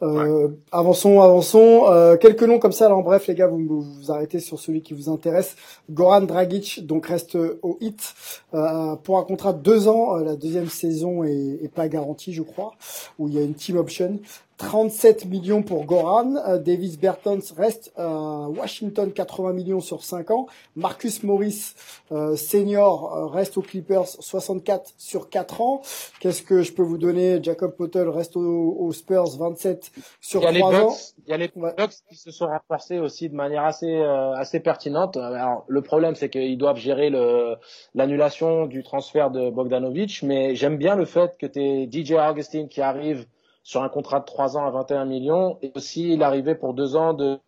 Euh, 0.00 0.48
Avançons, 0.70 1.20
avançons. 1.20 1.86
Euh, 1.90 2.16
quelques 2.16 2.44
noms 2.44 2.60
comme 2.60 2.72
ça. 2.72 2.86
Alors 2.86 3.02
bref, 3.02 3.26
les 3.26 3.34
gars, 3.34 3.48
vous 3.48 3.58
vous, 3.58 3.82
vous 3.82 4.12
arrêtez 4.12 4.38
sur 4.38 4.58
celui 4.60 4.80
qui 4.82 4.94
vous 4.94 5.08
intéresse. 5.08 5.56
Goran 5.90 6.20
Dragic, 6.20 6.86
donc 6.86 7.06
reste 7.06 7.36
au 7.62 7.78
hit 7.80 8.14
euh, 8.54 8.94
pour 8.96 9.18
un 9.18 9.24
contrat 9.24 9.52
de 9.52 9.60
deux 9.60 9.88
ans. 9.88 10.16
Euh, 10.16 10.24
la 10.24 10.36
deuxième 10.36 10.68
saison 10.68 11.24
est, 11.24 11.58
est 11.64 11.72
pas 11.72 11.88
garantie, 11.88 12.32
je 12.32 12.42
crois, 12.42 12.74
où 13.18 13.28
il 13.28 13.34
y 13.34 13.38
a 13.38 13.42
une 13.42 13.54
team 13.54 13.76
option. 13.76 14.20
37 14.58 15.26
millions 15.26 15.62
pour 15.62 15.84
Goran. 15.84 16.34
Euh, 16.36 16.58
Davis 16.58 16.98
Bertans 16.98 17.38
reste 17.56 17.92
à 17.96 18.48
Washington, 18.48 19.12
80 19.12 19.52
millions 19.52 19.80
sur 19.80 20.02
5 20.02 20.30
ans. 20.32 20.46
Marcus 20.76 21.22
Morris, 21.22 21.74
euh, 22.10 22.34
senior, 22.36 23.16
euh, 23.16 23.26
reste 23.26 23.56
aux 23.56 23.62
Clippers, 23.62 24.06
64 24.06 24.92
sur 24.98 25.30
4 25.30 25.60
ans. 25.60 25.82
Qu'est-ce 26.20 26.42
que 26.42 26.62
je 26.62 26.72
peux 26.72 26.82
vous 26.82 26.98
donner? 26.98 27.40
Jacob 27.42 27.74
Potel 27.76 28.08
reste 28.08 28.36
aux, 28.36 28.76
aux 28.78 28.92
Spurs, 28.92 29.30
27 29.38 29.92
sur 30.20 30.40
Il 30.40 30.44
y 30.44 30.48
a 30.48 30.52
les 30.52 30.60
3 30.60 30.74
ans. 30.80 30.96
Il 31.26 31.30
y 31.30 31.34
a 31.34 31.36
les 31.36 31.48
Ouais. 31.56 31.72
Bucks 31.76 31.94
qui 32.08 32.16
se 32.16 32.30
sont 32.30 32.46
renforcés 32.46 32.98
aussi 32.98 33.28
de 33.28 33.34
manière 33.34 33.64
assez 33.64 33.86
euh, 33.96 34.32
assez 34.34 34.60
pertinente. 34.60 35.16
Alors 35.16 35.64
le 35.66 35.82
problème 35.82 36.14
c'est 36.14 36.28
qu'ils 36.28 36.58
doivent 36.58 36.76
gérer 36.76 37.10
l'annulation 37.94 38.66
du 38.66 38.82
transfert 38.82 39.30
de 39.30 39.50
Bogdanovic, 39.50 40.22
mais 40.22 40.54
j'aime 40.54 40.76
bien 40.76 40.94
le 40.94 41.04
fait 41.04 41.36
que 41.38 41.46
tu 41.46 41.88
DJ 41.90 42.12
Augustine 42.12 42.68
qui 42.68 42.80
arrive 42.80 43.26
sur 43.68 43.82
un 43.82 43.90
contrat 43.90 44.20
de 44.20 44.24
3 44.24 44.56
ans 44.56 44.66
à 44.66 44.70
21 44.70 45.04
millions 45.04 45.58
et 45.60 45.72
aussi 45.74 46.16
l'arrivée 46.16 46.54
pour 46.54 46.72
2 46.72 46.96
ans 46.96 47.12
de 47.12 47.38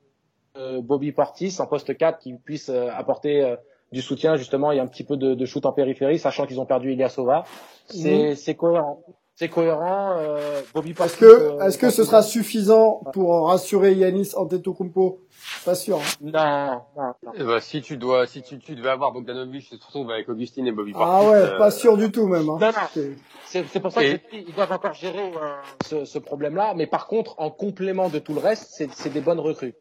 Bobby 0.83 1.13
Portis 1.13 1.57
en 1.61 1.67
poste 1.67 1.97
4 1.97 2.19
qui 2.19 2.35
puisse 2.35 2.69
euh, 2.69 2.91
apporter 2.95 3.43
euh, 3.43 3.57
du 3.91 4.03
soutien 4.03 4.37
justement 4.37 4.71
et 4.71 4.81
un 4.81 4.87
petit 4.87 5.03
peu 5.03 5.17
de, 5.17 5.33
de 5.33 5.47
shoot 5.47 5.65
en 5.65 5.73
périphérie, 5.73 6.19
sachant 6.19 6.45
qu'ils 6.45 6.61
ont 6.61 6.67
perdu 6.67 6.93
Ilyasova. 6.93 7.45
C'est 7.87 8.35
c'est 8.35 8.55
cohérent. 8.55 9.03
C'est 9.41 9.49
cohérent. 9.49 10.19
euh, 10.19 10.61
Bobby. 10.75 10.91
Est-ce 11.03 11.17
que, 11.17 11.25
euh, 11.25 11.61
est-ce 11.67 11.79
que 11.79 11.89
ce 11.89 12.05
sera 12.05 12.21
suffisant 12.23 13.01
pour 13.15 13.49
rassurer 13.49 13.95
Yanis 13.95 14.33
Antetokounmpo? 14.37 15.21
Pas 15.65 15.75
sûr. 15.75 15.97
hein. 15.97 16.03
Non, 16.21 16.83
non, 16.95 17.15
non. 17.25 17.33
Eh 17.35 17.45
ben, 17.45 17.59
si 17.59 17.81
tu 17.81 17.97
dois, 17.97 18.27
si 18.27 18.43
tu, 18.43 18.59
tu 18.59 18.75
devais 18.75 18.91
avoir 18.91 19.13
Bogdanovic, 19.13 19.67
tu 19.67 19.79
te 19.79 19.83
retrouves 19.87 20.11
avec 20.11 20.29
Augustine 20.29 20.67
et 20.67 20.73
Bobby 20.73 20.93
Ah 20.95 20.99
Portis, 20.99 21.27
ouais, 21.29 21.37
euh, 21.37 21.57
pas 21.57 21.71
sûr 21.71 21.97
du 21.97 22.13
tout 22.13 22.27
même. 22.27 22.51
Hein. 22.51 22.59
Non, 22.61 22.67
non. 22.67 23.07
C'est- 23.47 23.81
pour 23.81 23.91
ça 23.91 24.05
Et- 24.05 24.21
qu'ils 24.31 24.55
doivent 24.55 24.73
encore 24.73 24.93
gérer 24.93 25.33
euh, 25.35 25.55
ce, 25.87 26.05
ce 26.05 26.19
problème-là. 26.19 26.75
Mais 26.77 26.87
par 26.87 27.07
contre, 27.07 27.35
en 27.39 27.49
complément 27.51 28.11
de 28.11 28.19
tout 28.19 28.35
le 28.35 28.41
reste, 28.41 28.69
c'est 28.77 28.93
c'est 28.93 29.09
des 29.09 29.23
bonnes 29.23 29.41
recrues. 29.41 29.73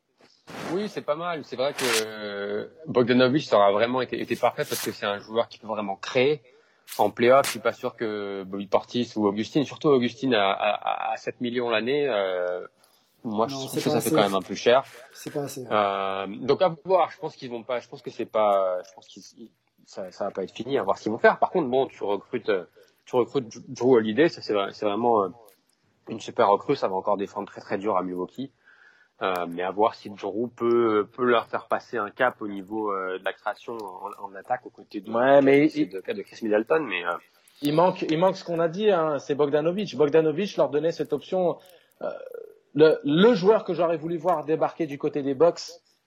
Oui, 0.71 0.87
c'est 0.87 1.01
pas 1.01 1.15
mal. 1.15 1.41
C'est 1.43 1.57
vrai 1.57 1.73
que 1.73 1.83
euh, 2.05 2.65
Bogdanovic 2.87 3.43
ça 3.43 3.57
aura 3.57 3.73
vraiment 3.73 3.99
été, 3.99 4.21
été 4.21 4.37
parfait 4.37 4.63
parce 4.63 4.81
que 4.81 4.93
c'est 4.93 5.05
un 5.05 5.19
joueur 5.19 5.49
qui 5.49 5.59
peut 5.59 5.67
vraiment 5.67 5.97
créer. 5.97 6.41
En 6.97 7.09
playoff, 7.11 7.45
je 7.45 7.51
suis 7.51 7.59
pas 7.59 7.71
sûr 7.71 7.95
que 7.95 8.43
Bobby 8.43 8.67
Portis 8.67 9.13
ou 9.15 9.27
Augustine, 9.27 9.63
surtout 9.63 9.89
Augustine 9.89 10.33
à, 10.33 10.51
à, 10.51 11.13
à 11.13 11.17
7 11.17 11.39
millions 11.39 11.69
l'année, 11.69 12.07
euh, 12.07 12.65
moi 13.23 13.47
je 13.47 13.55
trouve 13.55 13.73
que 13.73 13.79
ça 13.79 13.89
fait 13.89 13.97
assez. 13.97 14.11
quand 14.11 14.21
même 14.21 14.35
un 14.35 14.41
peu 14.41 14.55
cher. 14.55 14.83
C'est 15.13 15.31
pas 15.31 15.43
assez. 15.43 15.65
Euh, 15.69 16.27
donc 16.27 16.61
à 16.61 16.75
voir. 16.85 17.11
Je 17.11 17.17
pense 17.17 17.35
qu'ils 17.35 17.49
vont 17.49 17.63
pas. 17.63 17.79
Je 17.79 17.87
pense 17.87 18.01
que 18.01 18.09
c'est 18.09 18.25
pas. 18.25 18.81
Je 18.87 18.93
pense 18.93 19.07
qu'ils 19.07 19.23
ça, 19.85 20.11
ça 20.11 20.25
va 20.25 20.31
pas 20.31 20.43
être 20.43 20.53
fini. 20.53 20.77
À 20.77 20.83
voir 20.83 20.97
ce 20.97 21.03
qu'ils 21.03 21.11
vont 21.11 21.17
faire. 21.17 21.39
Par 21.39 21.49
contre, 21.51 21.67
bon, 21.67 21.87
tu 21.87 22.03
recrutes, 22.03 22.51
tu 23.05 23.15
recrutes 23.15 23.47
Drew 23.69 23.95
Holiday. 23.95 24.29
Ça 24.29 24.41
c'est 24.41 24.53
c'est 24.71 24.85
vraiment 24.85 25.23
euh, 25.23 25.29
une 26.07 26.19
super 26.19 26.49
recrue. 26.49 26.75
Ça 26.75 26.87
va 26.87 26.95
encore 26.95 27.17
défendre 27.17 27.47
très 27.47 27.61
très 27.61 27.77
dur 27.77 27.97
à 27.97 28.03
Milwaukee. 28.03 28.51
Euh, 29.21 29.33
mais 29.49 29.63
à 29.63 29.71
voir 29.71 29.95
si 29.95 30.09
Drew 30.09 30.47
peut 30.47 31.05
peut 31.11 31.25
leur 31.25 31.47
faire 31.47 31.67
passer 31.67 31.97
un 31.97 32.09
cap 32.09 32.41
au 32.41 32.47
niveau 32.47 32.91
euh, 32.93 33.19
de 33.19 33.25
la 33.25 33.33
création 33.33 33.73
en, 33.73 34.09
en 34.25 34.33
attaque 34.35 34.65
aux 34.65 34.69
côtés 34.69 35.01
de, 35.01 35.11
Ouais, 35.11 35.41
mais 35.41 35.67
de, 35.67 35.77
il- 35.77 35.89
de, 35.89 35.99
de 36.13 36.21
Chris 36.21 36.39
Middleton. 36.41 36.79
Mais 36.87 37.03
euh, 37.05 37.11
Il 37.61 37.73
manque, 37.73 38.03
il 38.03 38.17
manque 38.17 38.37
ce 38.37 38.45
qu'on 38.45 38.59
a 38.59 38.69
dit. 38.69 38.89
Hein, 38.91 39.19
c'est 39.19 39.35
Bogdanovic. 39.35 39.93
Bogdanovic 39.97 40.55
leur 40.55 40.69
donnait 40.69 40.93
cette 40.93 41.11
option. 41.11 41.57
euh, 42.01 42.09
le, 42.73 42.97
le 43.03 43.33
joueur 43.33 43.65
que 43.65 43.73
j'aurais 43.73 43.97
voulu 43.97 44.15
voir 44.17 44.45
débarquer 44.45 44.85
du 44.85 44.97
côté 44.97 45.21
des 45.21 45.33
Bucks 45.33 45.61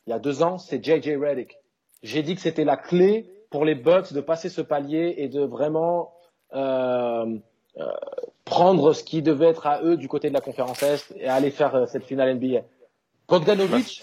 il 0.07 0.11
y 0.11 0.13
a 0.15 0.19
deux 0.19 0.43
ans, 0.43 0.57
c'est 0.59 0.83
JJ 0.83 1.17
Redick. 1.17 1.59
J'ai 2.03 2.23
dit 2.23 2.35
que 2.35 2.41
c'était 2.41 2.65
la 2.65 2.77
clé 2.79 3.31
pour 3.51 3.65
les 3.65 3.75
Bucks 3.75 4.13
de 4.15 4.21
passer 4.23 4.49
ce 4.49 4.63
palier 4.63 5.15
et 5.19 5.29
de 5.29 5.41
vraiment 5.45 6.15
euh, 6.55 7.27
prendre 8.45 8.93
ce 8.93 9.05
qui 9.05 9.23
devait 9.23 9.47
être 9.49 9.67
à 9.67 9.83
eux 9.83 9.97
du 9.97 10.09
côté 10.09 10.29
de 10.29 10.35
la 10.35 10.41
conférence 10.41 10.83
Est 10.83 11.13
et 11.17 11.27
aller 11.29 11.51
faire 11.51 11.87
cette 11.89 12.05
finale 12.05 12.35
NBA. 12.37 12.63
Bogdanovic, 13.39 14.03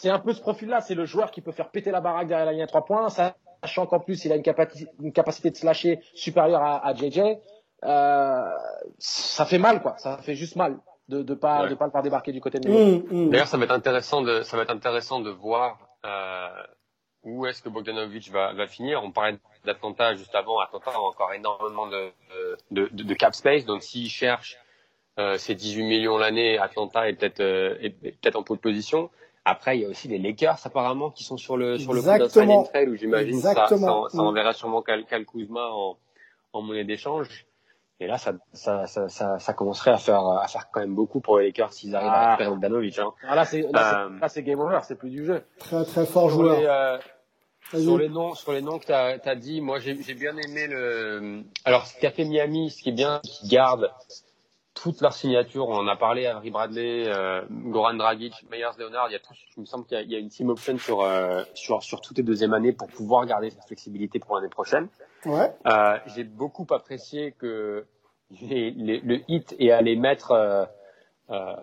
c'est 0.00 0.10
un 0.10 0.18
peu 0.18 0.32
ce 0.32 0.40
profil-là. 0.40 0.80
C'est 0.80 0.94
le 0.94 1.04
joueur 1.06 1.30
qui 1.30 1.40
peut 1.40 1.52
faire 1.52 1.70
péter 1.70 1.90
la 1.90 2.00
baraque 2.00 2.28
derrière 2.28 2.46
la 2.46 2.52
ligne 2.52 2.62
à 2.62 2.66
trois 2.66 2.84
points, 2.84 3.08
sachant 3.08 3.86
qu'en 3.86 4.00
plus 4.00 4.24
il 4.24 4.32
a 4.32 4.36
une, 4.36 4.42
capacité, 4.42 4.90
une 5.00 5.12
capacité 5.12 5.50
de 5.50 5.56
slasher 5.56 6.00
supérieure 6.14 6.62
à, 6.62 6.86
à 6.86 6.94
JJ. 6.94 7.20
Euh, 7.84 8.42
ça 8.98 9.44
fait 9.44 9.58
mal, 9.58 9.82
quoi. 9.82 9.96
Ça 9.98 10.18
fait 10.18 10.34
juste 10.34 10.56
mal 10.56 10.78
de 11.08 11.22
de 11.22 11.34
pas 11.34 11.62
Ouais. 11.64 11.68
de 11.70 11.74
pas 11.74 11.84
le 11.84 11.90
faire 11.90 12.02
débarquer 12.02 12.32
du 12.32 12.40
côté 12.40 12.58
de 12.58 12.68
Milwaukee. 12.68 13.06
Hum, 13.10 13.24
hum. 13.24 13.30
D'ailleurs, 13.30 13.46
ça 13.48 13.58
va 13.58 13.64
être 13.64 13.70
intéressant 13.72 14.22
de, 14.22 14.42
ça 14.42 14.56
va 14.56 14.62
être 14.62 14.70
intéressant 14.72 15.20
de 15.20 15.30
voir 15.30 15.78
euh, 16.06 16.48
où 17.24 17.44
est-ce 17.46 17.62
que 17.62 17.68
Bogdanovic 17.68 18.30
va, 18.30 18.54
va 18.54 18.66
finir. 18.66 19.02
On 19.04 19.12
parlait 19.12 19.38
d'Atlanta 19.64 20.14
juste 20.14 20.34
avant. 20.34 20.58
Atlanta 20.60 20.92
a 20.94 20.98
encore 20.98 21.32
énormément 21.34 21.86
de, 21.88 22.10
de, 22.70 22.88
de, 22.92 23.02
de 23.04 23.14
cap 23.14 23.34
space. 23.34 23.66
Donc, 23.66 23.82
s'il 23.82 24.08
cherche 24.08 24.56
euh, 25.18 25.38
ces 25.38 25.54
18 25.54 25.84
millions 25.84 26.18
l'année, 26.18 26.58
Atlanta 26.58 27.08
est 27.08 27.14
peut-être 27.14 27.40
euh, 27.40 27.76
peut-être 28.02 28.36
en 28.36 28.42
pole 28.42 28.58
position. 28.58 29.10
Après, 29.44 29.76
il 29.76 29.82
y 29.82 29.84
a 29.84 29.88
aussi 29.88 30.08
les 30.08 30.18
Lakers 30.18 30.58
apparemment 30.64 31.10
qui 31.10 31.22
sont 31.22 31.36
sur 31.36 31.56
le 31.56 31.78
sur 31.78 31.92
le 31.92 32.00
coup 32.00 32.06
d'un 32.06 32.14
Exactement. 32.16 32.62
trade 32.64 32.88
où 32.88 32.96
j'imagine 32.96 33.38
ça, 33.40 33.52
ça, 33.54 33.62
Exactement. 33.64 34.08
ça 34.08 34.18
enverra 34.18 34.52
sûrement 34.54 34.80
Cal, 34.82 35.04
Cal 35.04 35.26
Kuzma 35.26 35.68
en, 35.70 35.96
en 36.54 36.62
monnaie 36.62 36.84
d'échange. 36.84 37.46
Et 38.00 38.06
là, 38.08 38.18
ça, 38.18 38.32
ça, 38.52 38.86
ça, 38.88 39.08
ça, 39.08 39.38
ça 39.38 39.52
commencerait 39.52 39.92
à 39.92 39.98
faire, 39.98 40.26
à 40.26 40.48
faire 40.48 40.68
quand 40.72 40.80
même 40.80 40.94
beaucoup 40.96 41.20
pour 41.20 41.38
les 41.38 41.46
Lakers 41.46 41.72
s'ils 41.72 41.94
arrivent 41.94 42.08
à 42.08 42.12
Ah. 42.12 42.26
récupérer 42.30 42.50
Bogdanovic. 42.50 42.98
Hein. 42.98 43.12
Ah, 43.28 43.36
là, 43.36 43.44
c'est 43.44 43.62
là, 43.72 44.08
c'est- 44.18 44.24
Euh, 44.24 44.28
c'est 44.28 44.42
game 44.42 44.58
over, 44.60 44.78
c'est 44.82 44.96
plus 44.98 45.10
du 45.10 45.24
jeu. 45.24 45.44
Très 45.58 45.84
très 45.84 46.04
fort 46.06 46.28
Sur 46.30 46.40
joueur. 46.40 46.58
les, 46.58 46.66
euh, 46.66 46.98
sur 47.82 47.98
les 47.98 48.08
noms, 48.08 48.34
sur 48.34 48.52
les 48.52 48.62
noms 48.62 48.78
que 48.78 48.86
t'as 48.86 49.16
as 49.24 49.34
dit, 49.36 49.60
moi 49.60 49.78
j'ai 49.78 49.96
j'ai 50.02 50.14
bien 50.14 50.36
aimé 50.36 50.66
le. 50.66 51.42
Alors 51.64 51.86
ce 51.86 51.98
qu'a 52.00 52.10
fait 52.10 52.24
Miami, 52.24 52.70
ce 52.70 52.82
qui 52.82 52.88
est 52.88 52.92
bien, 52.92 53.20
c'est 53.24 53.30
qu'ils 53.48 53.48
gardent 54.74 54.94
toutes 54.94 55.00
leurs 55.00 55.12
signatures. 55.12 55.68
On 55.68 55.76
en 55.76 55.88
a 55.88 55.96
parlé 55.96 56.26
à 56.26 56.36
Harry 56.36 56.50
Bradley, 56.50 57.04
euh, 57.06 57.42
Goran 57.50 57.94
Dragic, 57.94 58.34
Meyers 58.50 58.76
Leonard. 58.78 59.08
Il 59.08 59.12
y 59.12 59.16
a 59.16 59.20
tous. 59.20 59.36
Il 59.56 59.60
me 59.60 59.66
semble 59.66 59.84
qu'il 59.86 59.96
y, 59.96 60.00
a- 60.00 60.02
il 60.02 60.12
y 60.12 60.16
a 60.16 60.18
une 60.18 60.28
team 60.28 60.50
option 60.50 60.78
sur 60.78 61.02
euh, 61.02 61.42
sur 61.54 61.82
sur 61.82 62.00
toutes 62.00 62.18
les 62.18 62.22
deuxième 62.24 62.54
années 62.54 62.72
pour 62.72 62.88
pouvoir 62.88 63.26
garder 63.26 63.50
cette 63.50 63.64
flexibilité 63.66 64.18
pour 64.18 64.36
l'année 64.36 64.48
prochaine. 64.48 64.88
Ouais. 65.26 65.52
Euh, 65.66 65.98
j'ai 66.14 66.24
beaucoup 66.24 66.66
apprécié 66.70 67.32
que 67.32 67.86
les- 68.42 68.70
les- 68.72 69.00
le 69.00 69.20
hit 69.28 69.54
est 69.58 69.70
allé 69.70 69.96
mettre 69.96 70.32
euh, 70.32 70.64
euh, 71.30 71.54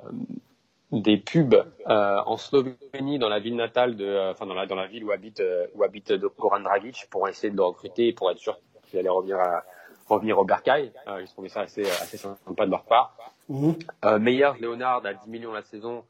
des 0.91 1.18
pubs 1.18 1.53
euh, 1.88 2.18
en 2.26 2.38
Slovénie 2.38 3.18
dans 3.20 3.30
la 3.30 3.39
ville 3.39 3.55
natale 3.55 3.95
de, 3.95 4.32
enfin 4.32 4.45
dans 4.45 4.53
la 4.53 4.66
dans 4.66 4.76
la 4.76 4.88
ville 4.88 5.03
où 5.05 5.12
habite 5.12 5.41
où 5.76 5.84
habite 5.84 6.14
Goran 6.38 6.59
Dragic 6.62 7.07
pour 7.09 7.28
essayer 7.30 7.49
de 7.51 7.57
le 7.57 7.64
recruter 7.64 8.07
et 8.09 8.14
pour 8.14 8.30
être 8.32 8.39
sûr 8.39 8.57
qu'il 8.88 8.99
allait 8.99 9.09
revenir 9.09 9.39
à 9.39 9.64
revenir 10.12 10.38
au 10.39 10.45
Bercail. 10.45 10.91
Euh, 11.07 11.20
j'ai 11.22 11.28
trouvé 11.28 11.49
ça 11.49 11.62
assez 11.62 11.84
assez 11.89 12.18
sympa 12.18 12.66
de 12.66 12.72
leur 12.72 12.84
part. 12.84 13.16
Mhm. 13.49 13.76
Euh, 14.05 14.18
Leonard 14.59 15.05
à 15.05 15.14
10 15.14 15.28
millions 15.30 15.51
la 15.51 15.64
saison. 15.64 16.03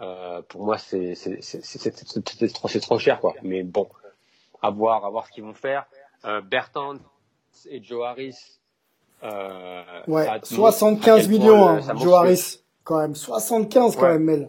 Euh, 0.00 0.42
pour 0.48 0.64
moi, 0.64 0.76
c'est 0.78 1.14
trop, 2.52 2.68
trop 2.80 2.98
cher, 2.98 3.20
quoi. 3.20 3.34
Mais 3.42 3.62
bon, 3.62 3.88
à 4.62 4.70
voir, 4.70 5.04
à 5.04 5.10
voir 5.10 5.26
ce 5.26 5.32
qu'ils 5.32 5.44
vont 5.44 5.54
faire. 5.54 5.86
Euh, 6.24 6.40
Bertrand 6.40 6.96
et 7.70 7.82
Joe 7.82 8.04
Harris, 8.06 8.36
Euh, 9.22 9.82
Ouais, 10.06 10.26
ça 10.26 10.32
te 10.38 10.54
montre 10.54 10.72
75 10.76 11.08
à 11.14 11.16
quel 11.16 11.28
point 11.30 11.38
millions, 11.38 11.72
le- 11.76 11.80
hein, 11.90 11.96
Joe 11.96 12.14
Harris. 12.14 12.60
Quand 12.84 12.98
même, 13.00 13.14
75 13.14 13.96
quand 13.96 14.02
Ouais. 14.02 14.12
même, 14.18 14.24
Mel. 14.24 14.48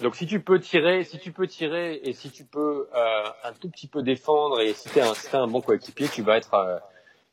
Donc 0.00 0.14
si 0.16 0.26
tu 0.26 0.40
peux 0.40 0.60
tirer, 0.60 1.02
si 1.04 1.18
tu 1.18 1.32
peux 1.32 1.46
tirer 1.48 2.00
et 2.04 2.12
si 2.14 2.30
tu 2.30 2.44
peux 2.44 2.88
euh, 2.94 3.22
un 3.44 3.52
tout 3.52 3.68
petit 3.68 3.88
peu 3.88 4.02
défendre 4.02 4.60
et 4.60 4.72
si 4.72 4.88
t'es 4.88 5.00
un, 5.02 5.12
si 5.14 5.28
t'es 5.28 5.36
un 5.36 5.48
bon 5.48 5.60
coéquipier, 5.60 6.08
tu 6.08 6.22
vas 6.22 6.36
être, 6.38 6.54
euh, 6.54 6.78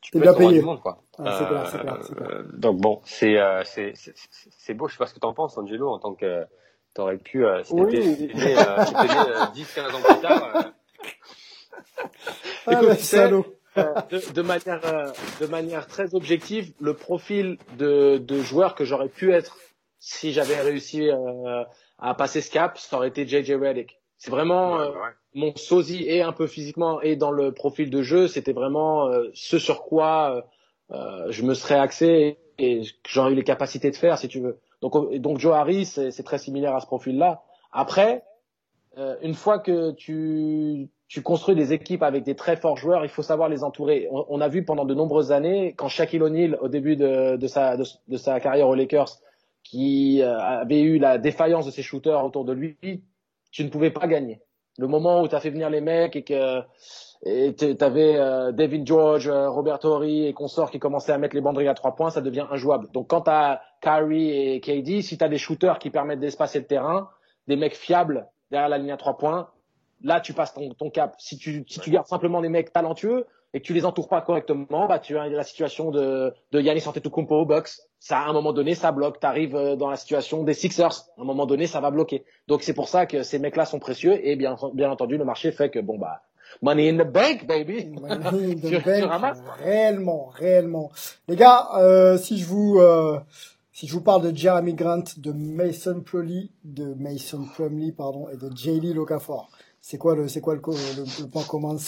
tu 0.01 0.11
peux 0.11 0.19
bien 0.19 0.33
payé. 0.33 0.59
du 0.59 0.61
monde 0.65 0.81
quoi. 0.81 1.03
Ouais, 1.19 1.29
c'est 1.31 1.45
clair, 1.47 2.03
clair, 2.13 2.29
euh, 2.29 2.43
donc 2.53 2.77
bon, 2.79 3.01
c'est 3.05 3.37
euh, 3.39 3.63
c'est 3.65 3.93
c'est 3.95 4.73
beau. 4.73 4.87
Je 4.87 4.93
sais 4.93 4.97
pas 4.99 5.07
ce 5.07 5.13
que 5.13 5.19
t'en 5.19 5.33
penses, 5.33 5.57
Angelo, 5.57 5.89
en 5.89 5.99
tant 5.99 6.13
que 6.13 6.45
t'aurais 6.93 7.17
pu, 7.17 7.45
euh, 7.45 7.63
si 7.63 7.73
Oui. 7.73 7.91
t'étais 7.91 8.33
euh, 8.33 8.33
né, 8.35 8.55
euh, 8.57 9.45
10, 9.53 9.73
15 9.73 9.95
ans 9.95 10.01
plus 10.01 10.21
tard. 10.21 10.55
euh, 10.55 10.61
Ah, 12.67 12.73
Écoute, 12.73 12.89
tu 12.97 13.03
sais, 13.03 13.17
salaud. 13.17 13.45
euh, 13.77 13.93
de, 14.09 14.33
de 14.33 14.41
manière 14.41 14.81
euh, 14.85 15.11
de 15.39 15.45
manière 15.47 15.87
très 15.87 16.13
objective, 16.15 16.73
le 16.79 16.93
profil 16.93 17.57
de, 17.77 18.17
de 18.17 18.41
joueur 18.41 18.75
que 18.75 18.83
j'aurais 18.85 19.09
pu 19.09 19.31
être 19.33 19.57
si 19.99 20.31
j'avais 20.33 20.59
réussi 20.61 21.09
euh, 21.09 21.63
à 21.99 22.13
passer 22.13 22.41
ce 22.41 22.51
cap, 22.51 22.77
ça 22.77 22.97
aurait 22.97 23.07
été 23.09 23.27
JJ 23.27 23.53
Redick. 23.53 23.99
C'est 24.17 24.31
vraiment 24.31 24.79
euh, 24.79 24.89
ouais, 24.89 24.95
ouais. 24.95 25.09
mon 25.35 25.55
sosie 25.55 26.05
et 26.07 26.21
un 26.21 26.33
peu 26.33 26.47
physiquement 26.47 27.01
et 27.01 27.15
dans 27.15 27.31
le 27.31 27.51
profil 27.51 27.89
de 27.89 28.01
jeu, 28.01 28.27
c'était 28.27 28.53
vraiment 28.53 29.07
euh, 29.07 29.29
ce 29.33 29.59
sur 29.59 29.83
quoi 29.83 30.43
euh, 30.91 31.27
je 31.29 31.43
me 31.43 31.53
serais 31.53 31.77
axé 31.77 32.37
et, 32.57 32.81
que 32.81 33.09
j'aurais 33.09 33.31
eu 33.33 33.35
les 33.35 33.43
capacités 33.43 33.91
de 33.91 33.95
faire, 33.95 34.17
si 34.17 34.27
tu 34.27 34.39
veux. 34.39 34.59
Donc, 34.81 35.15
donc 35.15 35.39
Joe 35.39 35.53
Harris, 35.53 35.85
c'est 35.85 36.23
très 36.23 36.37
similaire 36.37 36.75
à 36.75 36.79
ce 36.79 36.85
profil-là. 36.85 37.43
Après, 37.71 38.23
euh, 38.97 39.15
une 39.21 39.33
fois 39.33 39.59
que 39.59 39.91
tu, 39.91 40.89
tu 41.07 41.21
construis 41.21 41.55
des 41.55 41.73
équipes 41.73 42.03
avec 42.03 42.23
des 42.23 42.35
très 42.35 42.55
forts 42.55 42.77
joueurs, 42.77 43.03
il 43.03 43.09
faut 43.09 43.21
savoir 43.21 43.49
les 43.49 43.63
entourer. 43.63 44.07
On, 44.11 44.25
on 44.29 44.41
a 44.41 44.47
vu 44.47 44.63
pendant 44.63 44.85
de 44.85 44.93
nombreuses 44.93 45.31
années, 45.31 45.73
quand 45.77 45.87
Shaquille 45.87 46.23
O'Neal, 46.23 46.57
au 46.61 46.67
début 46.67 46.95
de, 46.95 47.35
de, 47.35 47.47
sa, 47.47 47.77
de, 47.77 47.83
de 48.07 48.17
sa 48.17 48.39
carrière 48.39 48.67
aux 48.67 48.75
Lakers, 48.75 49.19
qui 49.63 50.21
avait 50.23 50.79
eu 50.79 50.97
la 50.97 51.17
défaillance 51.17 51.65
de 51.65 51.71
ses 51.71 51.81
shooters 51.81 52.23
autour 52.23 52.45
de 52.45 52.53
lui, 52.53 53.03
tu 53.51 53.63
ne 53.63 53.69
pouvais 53.69 53.91
pas 53.91 54.07
gagner. 54.07 54.41
Le 54.77 54.87
moment 54.87 55.21
où 55.21 55.27
tu 55.27 55.35
as 55.35 55.39
fait 55.39 55.49
venir 55.49 55.69
les 55.69 55.81
mecs 55.81 56.15
et 56.15 56.23
que 56.23 56.61
et 57.25 57.55
tu 57.55 57.75
avais 57.79 58.15
euh, 58.15 58.51
David 58.51 58.85
George, 58.85 59.27
euh, 59.27 59.49
Roberto 59.49 59.89
Horry 59.89 60.27
et 60.27 60.33
consorts 60.33 60.69
qui 60.69 60.77
commençaient 60.77 61.11
à 61.11 61.17
mettre 61.17 61.35
les 61.35 61.41
banderilles 61.41 61.67
à 61.67 61.73
trois 61.73 61.95
points, 61.95 62.11
ça 62.11 62.21
devient 62.21 62.45
injouable. 62.51 62.89
Donc 62.93 63.07
quand 63.07 63.21
tu 63.21 63.31
as 63.31 63.61
Kyrie 63.81 64.29
et 64.29 64.61
KD, 64.61 65.01
si 65.01 65.17
tu 65.17 65.23
as 65.23 65.29
des 65.29 65.39
shooters 65.39 65.79
qui 65.79 65.89
permettent 65.89 66.19
d'espacer 66.19 66.59
le 66.59 66.65
terrain, 66.65 67.09
des 67.47 67.55
mecs 67.55 67.75
fiables 67.75 68.27
derrière 68.51 68.69
la 68.69 68.77
ligne 68.77 68.91
à 68.91 68.97
trois 68.97 69.17
points, 69.17 69.49
là 70.03 70.21
tu 70.21 70.33
passes 70.33 70.53
ton, 70.53 70.69
ton 70.75 70.91
cap. 70.91 71.15
Si 71.17 71.37
tu, 71.39 71.65
si 71.67 71.79
tu 71.79 71.89
gardes 71.89 72.05
simplement 72.05 72.41
des 72.41 72.49
mecs 72.49 72.71
talentueux 72.71 73.25
et 73.53 73.59
que 73.61 73.65
tu 73.65 73.73
les 73.73 73.85
entoures 73.85 74.07
pas 74.09 74.21
correctement, 74.21 74.87
bah 74.87 74.99
tu 74.99 75.17
as 75.17 75.27
la 75.29 75.43
situation 75.43 75.91
de, 75.91 76.33
de 76.51 76.59
Giannis 76.61 76.87
Antetokounmpo 76.87 77.35
au 77.35 77.45
box. 77.45 77.81
Ça, 77.99 78.19
à 78.19 78.27
un 78.29 78.33
moment 78.33 78.53
donné, 78.53 78.75
ça 78.75 78.91
bloque. 78.91 79.19
Tu 79.19 79.25
arrives 79.25 79.57
dans 79.77 79.89
la 79.89 79.95
situation 79.97 80.43
des 80.43 80.53
Sixers. 80.53 81.05
À 81.17 81.21
un 81.21 81.25
moment 81.25 81.45
donné, 81.45 81.65
ça 81.65 81.79
va 81.79 81.89
bloquer. 81.89 82.23
Donc 82.47 82.61
c'est 82.61 82.73
pour 82.73 82.87
ça 82.87 83.05
que 83.05 83.23
ces 83.23 83.39
mecs-là 83.39 83.65
sont 83.65 83.79
précieux 83.79 84.19
et 84.27 84.35
bien, 84.35 84.55
bien 84.73 84.91
entendu, 84.91 85.17
le 85.17 85.25
marché 85.25 85.51
fait 85.51 85.69
que 85.69 85.79
bon 85.79 85.97
bah 85.97 86.21
money 86.61 86.89
in 86.89 86.97
the 87.03 87.07
bank, 87.07 87.45
baby. 87.47 87.85
Money 87.85 88.13
in 88.15 88.55
the 88.55 88.61
Tu- 88.61 88.77
tu 88.77 88.79
bank, 88.83 89.03
ramasses 89.09 89.41
réellement, 89.63 90.27
réellement. 90.33 90.91
Les 91.27 91.35
gars, 91.35 91.69
euh, 91.77 92.17
si 92.17 92.37
je 92.37 92.45
vous 92.45 92.79
euh, 92.79 93.19
si 93.73 93.87
je 93.87 93.93
vous 93.93 94.01
parle 94.01 94.31
de 94.31 94.35
Jeremy 94.35 94.73
Grant, 94.73 95.03
de 95.17 95.31
Mason 95.31 96.01
Plumlee, 96.01 96.51
de 96.63 96.93
Mason 96.95 97.45
Plumlee 97.55 97.91
pardon, 97.91 98.27
et 98.29 98.37
de 98.37 98.49
Jaylee 98.55 98.93
Locafor, 98.93 99.49
c'est 99.89 99.97
quoi 99.97 100.15
le 100.15 100.27
c'est 100.27 100.41
quoi 100.41 100.53
le, 100.53 100.59
le, 100.65 101.23
le 101.23 101.29
point 101.29 101.43
commun? 101.43 101.75
De 101.75 101.79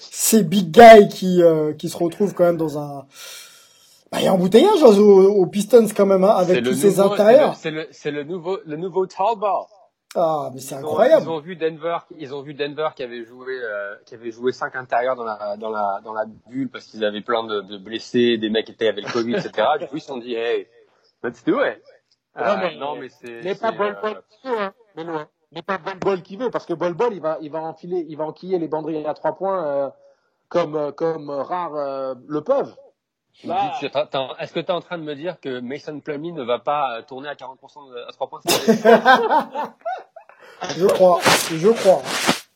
ces 0.00 0.42
big 0.42 0.70
guys 0.70 1.08
qui 1.08 1.42
euh, 1.42 1.74
qui 1.74 1.90
se 1.90 1.96
retrouvent 1.98 2.32
quand 2.32 2.44
même 2.44 2.56
dans 2.56 2.78
un 2.78 3.04
bah, 4.10 4.18
il 4.20 4.24
y 4.24 4.26
a 4.26 4.30
un 4.30 4.34
embouteillage 4.34 4.82
aux, 4.82 5.28
aux 5.42 5.46
Pistons 5.46 5.86
quand 5.94 6.06
même 6.06 6.24
hein, 6.24 6.36
avec 6.36 6.56
C'est 6.56 6.62
tous 6.62 6.72
ces 6.74 7.00
intérieurs. 7.00 7.54
C'est 7.54 7.70
le, 7.70 7.82
c'est 7.82 7.86
le, 7.86 7.92
c'est 7.92 8.10
le 8.12 8.24
nouveau, 8.24 8.60
le 8.64 8.76
nouveau 8.76 9.06
tall 9.06 9.36
ball. 9.38 9.66
Ah 10.14 10.50
mais 10.54 10.60
c'est 10.60 10.74
ont- 10.76 10.78
incroyable. 10.78 11.24
Ils 11.26 11.30
ont 11.30 11.40
vu 11.40 11.56
Denver, 11.56 11.98
ils 12.16 12.34
ont 12.34 12.40
vu 12.40 12.54
Denver 12.54 12.88
qui 12.96 13.02
avait 13.02 13.26
joué, 13.26 13.58
euh, 13.62 13.94
qui 14.06 14.14
avait 14.14 14.30
joué 14.30 14.52
cinq 14.52 14.74
intérieurs 14.76 15.16
dans 15.16 15.24
la, 15.24 15.56
dans 15.58 15.68
la, 15.70 16.00
dans 16.02 16.14
la 16.14 16.24
bulle 16.48 16.70
parce 16.70 16.86
qu'ils 16.86 17.04
avaient 17.04 17.20
plein 17.20 17.44
de, 17.44 17.60
de 17.60 17.76
blessés, 17.76 18.38
des 18.38 18.48
mecs 18.48 18.64
qui 18.64 18.72
étaient 18.72 18.88
avec 18.88 19.04
le 19.04 19.12
Covid, 19.12 19.34
etc. 19.34 19.50
du 19.80 19.86
coup, 19.88 19.96
ils 19.96 20.00
se 20.00 20.06
sont 20.06 20.16
dit, 20.18 20.34
hey, 20.34 20.66
let's 21.22 21.44
do 21.44 21.60
it. 21.62 21.82
Euh, 22.38 22.56
mais- 22.58 22.76
non, 22.78 22.96
mais 22.96 23.08
c'est, 23.10 23.42
Mais 23.42 23.54
pas 23.54 23.70
c'est, 23.70 23.76
Bol 23.76 23.98
euh, 24.02 24.08
veut, 24.08 24.58
hein. 24.58 24.72
Mais 24.96 25.04
non, 25.04 25.18
hein. 25.18 25.28
Mais 25.54 25.62
pas 25.62 25.78
Bol 25.78 25.98
Bol 26.00 26.22
qui 26.22 26.36
veut, 26.36 26.50
parce 26.50 26.66
que 26.66 26.74
Bol 26.74 26.94
Bol, 26.94 27.12
il 27.14 27.20
va, 27.20 27.38
il 27.40 27.50
va 27.50 27.60
enfiler, 27.62 28.04
il 28.08 28.16
va 28.16 28.24
enquiller 28.24 28.58
les 28.58 28.68
banderilles 28.68 29.06
à 29.06 29.14
trois 29.14 29.36
points, 29.36 29.64
euh, 29.66 29.90
comme, 30.48 30.74
euh, 30.76 30.92
comme 30.92 31.30
euh, 31.30 31.42
rares 31.42 31.74
euh, 31.76 32.14
le 32.26 32.42
peuvent. 32.42 32.74
est-ce 33.42 34.52
que 34.52 34.60
tu 34.60 34.66
es 34.66 34.70
en 34.70 34.80
train 34.80 34.98
de 34.98 35.02
me 35.04 35.14
dire 35.14 35.40
que 35.40 35.60
Mason 35.60 35.98
Plumlee 36.00 36.32
ne 36.32 36.42
va 36.42 36.58
pas 36.58 37.02
tourner 37.02 37.28
à 37.28 37.34
40% 37.34 37.90
de- 37.90 38.08
à 38.08 38.12
3 38.12 38.28
points? 38.28 38.40
Je 40.76 40.86
crois, 40.86 41.20
je 41.50 41.68
crois. 41.68 42.00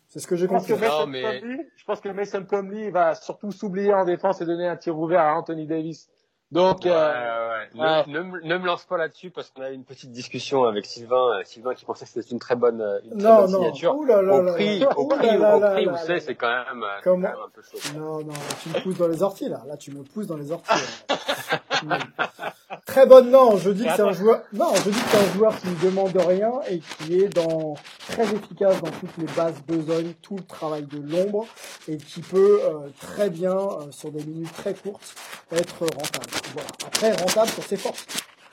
C'est 0.08 0.20
ce 0.20 0.26
que 0.26 0.36
j'ai 0.36 0.46
Je 0.46 0.50
pense 0.50 0.66
que 0.66 0.72
compris. 0.72 0.88
Non, 0.88 0.94
Mason 0.94 1.06
mais- 1.08 1.40
Plumlee, 1.40 1.66
je 1.76 1.84
pense 1.84 2.00
que 2.00 2.08
Mason 2.08 2.44
Plumlee 2.44 2.90
va 2.90 3.14
surtout 3.14 3.52
s'oublier 3.52 3.92
en 3.92 4.04
défense 4.04 4.40
et 4.40 4.46
donner 4.46 4.66
un 4.66 4.76
tir 4.76 4.98
ouvert 4.98 5.20
à 5.20 5.34
Anthony 5.36 5.66
Davis. 5.66 6.08
Donc, 6.50 6.84
Ouais, 6.84 6.90
euh, 6.90 7.50
ouais. 7.50 7.68
Ne, 7.74 7.80
ouais. 7.82 8.04
ne 8.06 8.20
me- 8.22 8.40
ne 8.40 8.56
me 8.56 8.64
lance 8.66 8.84
pas 8.86 8.96
là-dessus 8.96 9.30
parce 9.30 9.50
qu'on 9.50 9.60
a 9.60 9.70
eu 9.70 9.74
une 9.74 9.84
petite 9.84 10.12
discussion 10.12 10.64
avec 10.64 10.86
Sylvain, 10.86 11.38
euh, 11.38 11.42
Sylvain 11.44 11.74
qui 11.74 11.84
pensait 11.84 12.06
que 12.06 12.10
c'était 12.10 12.30
une 12.30 12.38
très 12.38 12.56
bonne, 12.56 12.80
euh, 12.80 13.00
une 13.04 13.18
très 13.18 13.28
Non, 13.28 13.42
bonne 13.42 13.50
non. 13.50 13.58
signature. 13.58 13.94
Ouh 13.96 14.04
là 14.06 14.22
là 14.22 14.34
au 14.36 14.52
prix, 14.54 14.78
là. 14.78 14.98
au 14.98 15.06
prix, 15.08 15.36
là 15.36 15.56
au 15.56 15.60
prix 15.60 15.84
là 15.84 15.92
où 15.92 15.96
c'est, 16.06 16.20
c'est 16.20 16.34
quand 16.36 16.48
même, 16.48 16.82
euh, 16.82 16.86
Comment- 17.04 17.28
quand 17.28 17.34
même 17.34 17.44
un 17.44 17.50
peu 17.50 17.60
chaud. 17.62 17.78
Non, 17.98 18.18
non, 18.24 18.32
tu 18.62 18.68
me 18.70 18.80
pousses 18.82 18.96
dans 18.96 19.08
les 19.08 19.22
orties 19.22 19.48
là. 19.50 19.60
Là, 19.66 19.76
tu 19.76 19.90
me 19.90 20.02
pousses 20.02 20.26
dans 20.26 20.38
les 20.38 20.50
orties. 20.50 20.72
Très 22.86 23.06
bonne. 23.06 23.30
Non, 23.30 23.56
je 23.58 23.70
dis 23.70 23.84
que 23.84 23.90
c'est 23.94 24.02
un 24.02 24.12
joueur. 24.12 24.40
Non, 24.54 24.74
je 24.74 24.90
dis 24.90 24.98
que 24.98 25.08
c'est 25.10 25.18
un 25.18 25.32
joueur 25.34 25.54
qui 25.58 25.68
ne 25.68 25.90
demande 25.90 26.16
rien 26.16 26.52
et 26.70 26.80
qui 26.80 27.20
est 27.22 27.28
dans 27.28 27.74
très 28.08 28.24
efficace 28.24 28.80
dans 28.80 28.90
toutes 28.90 29.16
les 29.18 29.26
bases 29.36 29.60
besognes, 29.66 30.14
tout 30.22 30.36
le 30.36 30.44
travail 30.44 30.84
de 30.84 30.98
l'ombre 30.98 31.46
et 31.86 31.98
qui 31.98 32.20
peut 32.22 32.60
euh, 32.64 32.88
très 33.00 33.28
bien 33.30 33.52
euh, 33.56 33.90
sur 33.90 34.10
des 34.10 34.24
minutes 34.24 34.52
très 34.54 34.72
courtes 34.74 35.14
être 35.52 35.80
rentable. 35.80 36.37
Voilà. 36.52 36.68
Après, 36.86 37.12
rentable 37.12 37.48
sur 37.48 37.62
ses 37.62 37.76
forces. 37.76 38.06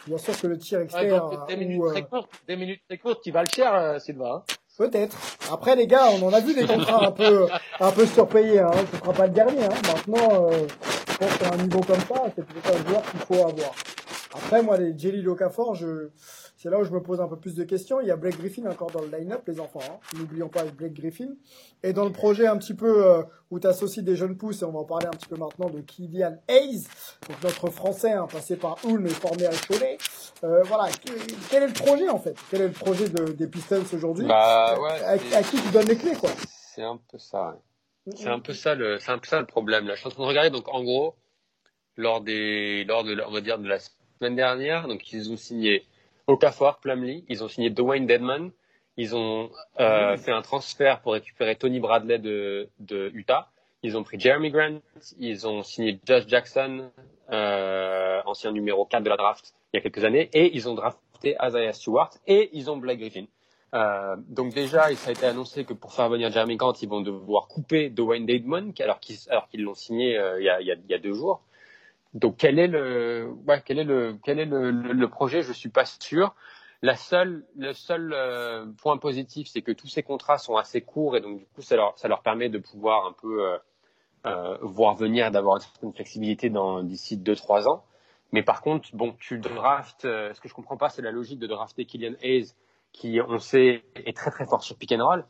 Bien 0.07 0.17
sûr 0.19 0.39
que 0.39 0.47
le 0.47 0.57
tir 0.57 0.77
ouais, 0.79 0.85
extérieur 0.85 1.29
donc, 1.31 1.47
des 1.47 1.55
ou, 1.55 1.57
minutes 1.57 1.81
euh, 1.83 1.91
très 1.91 2.03
courtes, 2.03 2.29
des 2.47 2.55
minutes 2.55 2.81
très 2.87 2.97
courtes 2.99 3.23
qui 3.23 3.31
valent 3.31 3.49
cher, 3.53 3.73
euh, 3.73 3.99
Sylvain. 3.99 4.35
hein. 4.35 4.43
Peut-être. 4.77 5.17
Après, 5.51 5.75
les 5.75 5.87
gars, 5.87 6.09
on 6.11 6.27
en 6.27 6.33
a 6.33 6.41
vu 6.41 6.53
des 6.53 6.65
contrats 6.67 7.07
un 7.07 7.11
peu, 7.11 7.47
un 7.79 7.91
peu 7.91 8.05
surpayés. 8.05 8.59
Hein. 8.59 8.71
Ce 8.91 8.99
sera 8.99 9.13
pas 9.13 9.25
le 9.27 9.33
dernier. 9.33 9.63
Hein. 9.63 9.69
Maintenant, 9.87 10.51
euh, 10.51 10.67
je 11.09 11.17
pense 11.17 11.37
qu'à 11.37 11.53
un 11.53 11.57
niveau 11.57 11.79
comme 11.79 11.99
ça, 12.01 12.23
c'est 12.35 12.45
peut-être 12.45 12.75
un 12.77 12.89
joueur 12.89 13.01
qu'il 13.03 13.19
faut 13.21 13.47
avoir. 13.47 13.71
Après, 14.33 14.61
moi, 14.61 14.77
les 14.77 14.97
Jelly 14.97 15.21
Locafor, 15.21 15.75
je... 15.75 16.09
c'est 16.65 16.71
là 16.71 16.79
où 16.79 16.83
je 16.83 16.89
me 16.89 16.99
pose 16.99 17.21
un 17.21 17.27
peu 17.27 17.35
plus 17.37 17.53
de 17.53 17.63
questions. 17.63 18.01
Il 18.01 18.07
y 18.07 18.11
a 18.11 18.15
Blake 18.15 18.39
Griffin 18.39 18.65
encore 18.65 18.89
dans 18.89 19.01
le 19.01 19.15
line-up, 19.15 19.43
les 19.45 19.59
enfants. 19.59 19.81
Hein. 19.87 19.99
N'oublions 20.17 20.49
pas 20.49 20.63
Blake 20.63 20.93
Griffin. 20.93 21.35
Et 21.83 21.93
dans 21.93 22.05
le 22.05 22.11
projet 22.11 22.47
un 22.47 22.57
petit 22.57 22.73
peu 22.73 23.05
euh, 23.05 23.21
où 23.51 23.59
tu 23.59 23.67
associes 23.67 24.01
des 24.01 24.15
jeunes 24.15 24.35
pousses, 24.35 24.63
et 24.63 24.65
on 24.65 24.71
va 24.71 24.79
en 24.79 24.83
parler 24.83 25.05
un 25.05 25.11
petit 25.11 25.27
peu 25.27 25.35
maintenant 25.35 25.69
de 25.69 25.81
Kylian 25.81 26.39
Hayes, 26.47 26.87
donc 27.29 27.43
notre 27.43 27.69
Français, 27.69 28.13
hein, 28.13 28.25
passé 28.25 28.55
par 28.55 28.77
Ulm 28.83 29.05
et 29.05 29.09
formé 29.09 29.45
à 29.45 29.51
Cholet. 29.51 29.99
Euh, 30.43 30.63
voilà, 30.63 30.91
que- 30.91 31.11
quel 31.51 31.61
est 31.61 31.67
le 31.67 31.73
projet 31.73 32.09
en 32.09 32.17
fait? 32.17 32.35
Quel 32.49 32.61
est 32.61 32.67
le 32.69 32.73
projet 32.73 33.09
de, 33.09 33.25
des 33.33 33.45
Pistons 33.45 33.83
aujourd'hui? 33.93 34.25
Bah, 34.25 34.75
ouais, 34.81 35.03
à, 35.35 35.43
qui 35.43 35.61
tu 35.61 35.69
donnes 35.71 35.85
les 35.87 35.97
clés 35.97 36.15
quoi? 36.15 36.31
C'est 36.73 36.81
un 36.81 36.97
peu 37.11 37.19
ça. 37.19 37.59
ouais. 38.07 38.13
C'est 38.15 38.29
un 38.29 38.39
peu 38.39 38.53
ça 38.53 38.73
le, 38.73 38.97
c'est 38.97 39.11
un 39.11 39.19
peu 39.19 39.27
ça 39.27 39.39
le 39.39 39.45
problème. 39.45 39.85
Là, 39.85 39.93
je 39.93 39.99
suis 39.99 40.07
en 40.07 40.11
train 40.11 40.23
de 40.23 40.27
regarder. 40.29 40.49
Donc, 40.49 40.67
en 40.67 40.83
gros, 40.83 41.13
lors 41.95 42.21
des, 42.21 42.85
lors 42.85 43.03
de, 43.03 43.13
la- 43.13 43.29
on 43.29 43.31
va 43.31 43.41
dire 43.41 43.59
de 43.59 43.67
la 43.67 43.77
semaine 44.19 44.35
dernière, 44.35 44.87
donc 44.87 45.13
ils 45.13 45.31
ont 45.31 45.37
signé 45.37 45.85
Okafor, 46.27 46.79
Plumlee, 46.79 47.23
ils 47.29 47.43
ont 47.43 47.47
signé 47.47 47.69
Dwayne 47.69 48.07
Dedman, 48.07 48.51
ils 48.97 49.15
ont 49.15 49.49
euh, 49.79 50.17
fait 50.17 50.31
un 50.31 50.41
transfert 50.41 51.01
pour 51.01 51.13
récupérer 51.13 51.55
Tony 51.55 51.79
Bradley 51.79 52.17
de, 52.19 52.69
de 52.79 53.11
Utah. 53.13 53.49
Ils 53.83 53.97
ont 53.97 54.03
pris 54.03 54.19
Jeremy 54.19 54.49
Grant, 54.49 54.79
ils 55.19 55.47
ont 55.47 55.61
signé 55.61 55.99
Josh 56.05 56.25
Jackson, 56.27 56.89
euh, 57.31 58.21
ancien 58.25 58.51
numéro 58.51 58.85
4 58.85 59.03
de 59.03 59.09
la 59.09 59.17
draft 59.17 59.53
il 59.73 59.77
y 59.77 59.79
a 59.79 59.81
quelques 59.81 60.03
années, 60.03 60.29
et 60.33 60.55
ils 60.55 60.67
ont 60.69 60.73
drafté 60.73 61.35
Isaiah 61.43 61.73
Stewart, 61.73 62.11
et 62.25 62.49
ils 62.53 62.71
ont 62.71 62.77
Blake 62.77 62.99
Griffin. 62.99 63.25
Euh, 63.73 64.15
donc 64.29 64.53
déjà, 64.53 64.89
il 64.91 64.97
ça 64.97 65.09
a 65.09 65.11
été 65.11 65.25
annoncé 65.25 65.65
que 65.65 65.73
pour 65.73 65.93
faire 65.93 66.07
venir 66.09 66.31
Jeremy 66.31 66.55
Grant, 66.55 66.73
ils 66.81 66.87
vont 66.89 67.01
devoir 67.01 67.47
couper 67.47 67.89
Dwayne 67.89 68.25
Dedman, 68.25 68.73
qui- 68.73 68.81
alors 68.83 68.99
qu'ils 68.99 69.17
qu'ils 69.51 69.63
l'ont 69.63 69.73
signé 69.75 70.17
euh, 70.17 70.39
il, 70.39 70.45
y 70.45 70.49
a, 70.49 70.61
il 70.61 70.67
y 70.67 70.93
a 70.93 70.97
deux 70.97 71.13
jours. 71.13 71.41
Donc 72.15 72.37
quel 72.37 72.59
est 72.59 72.67
le, 72.67 73.29
ouais, 73.45 73.61
quel 73.65 73.77
est 73.77 73.83
le, 73.83 74.17
quel 74.23 74.39
est 74.39 74.45
le, 74.45 74.71
le, 74.71 75.09
projet? 75.09 75.41
Je 75.43 75.51
suis 75.51 75.69
pas 75.69 75.85
sûr. 75.85 76.33
La 76.81 76.95
seule, 76.95 77.45
le 77.57 77.73
seul 77.73 78.13
euh, 78.13 78.65
point 78.81 78.97
positif, 78.97 79.47
c'est 79.49 79.61
que 79.61 79.73
tous 79.73 79.87
ces 79.87 80.01
contrats 80.01 80.37
sont 80.37 80.55
assez 80.55 80.81
courts 80.81 81.17
et 81.17 81.21
donc 81.21 81.39
du 81.39 81.45
coup, 81.47 81.61
ça 81.61 81.75
leur, 81.75 81.97
ça 81.99 82.07
leur 82.07 82.21
permet 82.21 82.47
de 82.49 82.57
pouvoir 82.57 83.05
un 83.05 83.11
peu 83.11 83.43
euh, 83.45 83.57
euh, 84.27 84.57
voir 84.61 84.95
venir, 84.95 85.29
d'avoir 85.29 85.57
une 85.57 85.61
certaine 85.61 85.93
flexibilité 85.93 86.49
dans 86.49 86.83
d'ici 86.83 87.17
deux 87.17 87.35
trois 87.35 87.67
ans. 87.67 87.83
Mais 88.31 88.43
par 88.43 88.61
contre, 88.61 88.89
bon, 88.93 89.13
tu 89.19 89.37
draftes. 89.37 90.05
euh, 90.05 90.33
ce 90.33 90.39
que 90.39 90.47
je 90.47 90.53
comprends 90.53 90.77
pas, 90.77 90.89
c'est 90.89 91.01
la 91.01 91.11
logique 91.11 91.39
de 91.39 91.47
drafter 91.47 91.85
Kylian 91.85 92.15
Hayes, 92.21 92.53
qui 92.93 93.19
on 93.21 93.39
sait 93.39 93.83
est 93.95 94.15
très 94.15 94.31
très 94.31 94.45
fort 94.45 94.63
sur 94.63 94.77
pick 94.77 94.93
and 94.93 95.05
roll. 95.05 95.25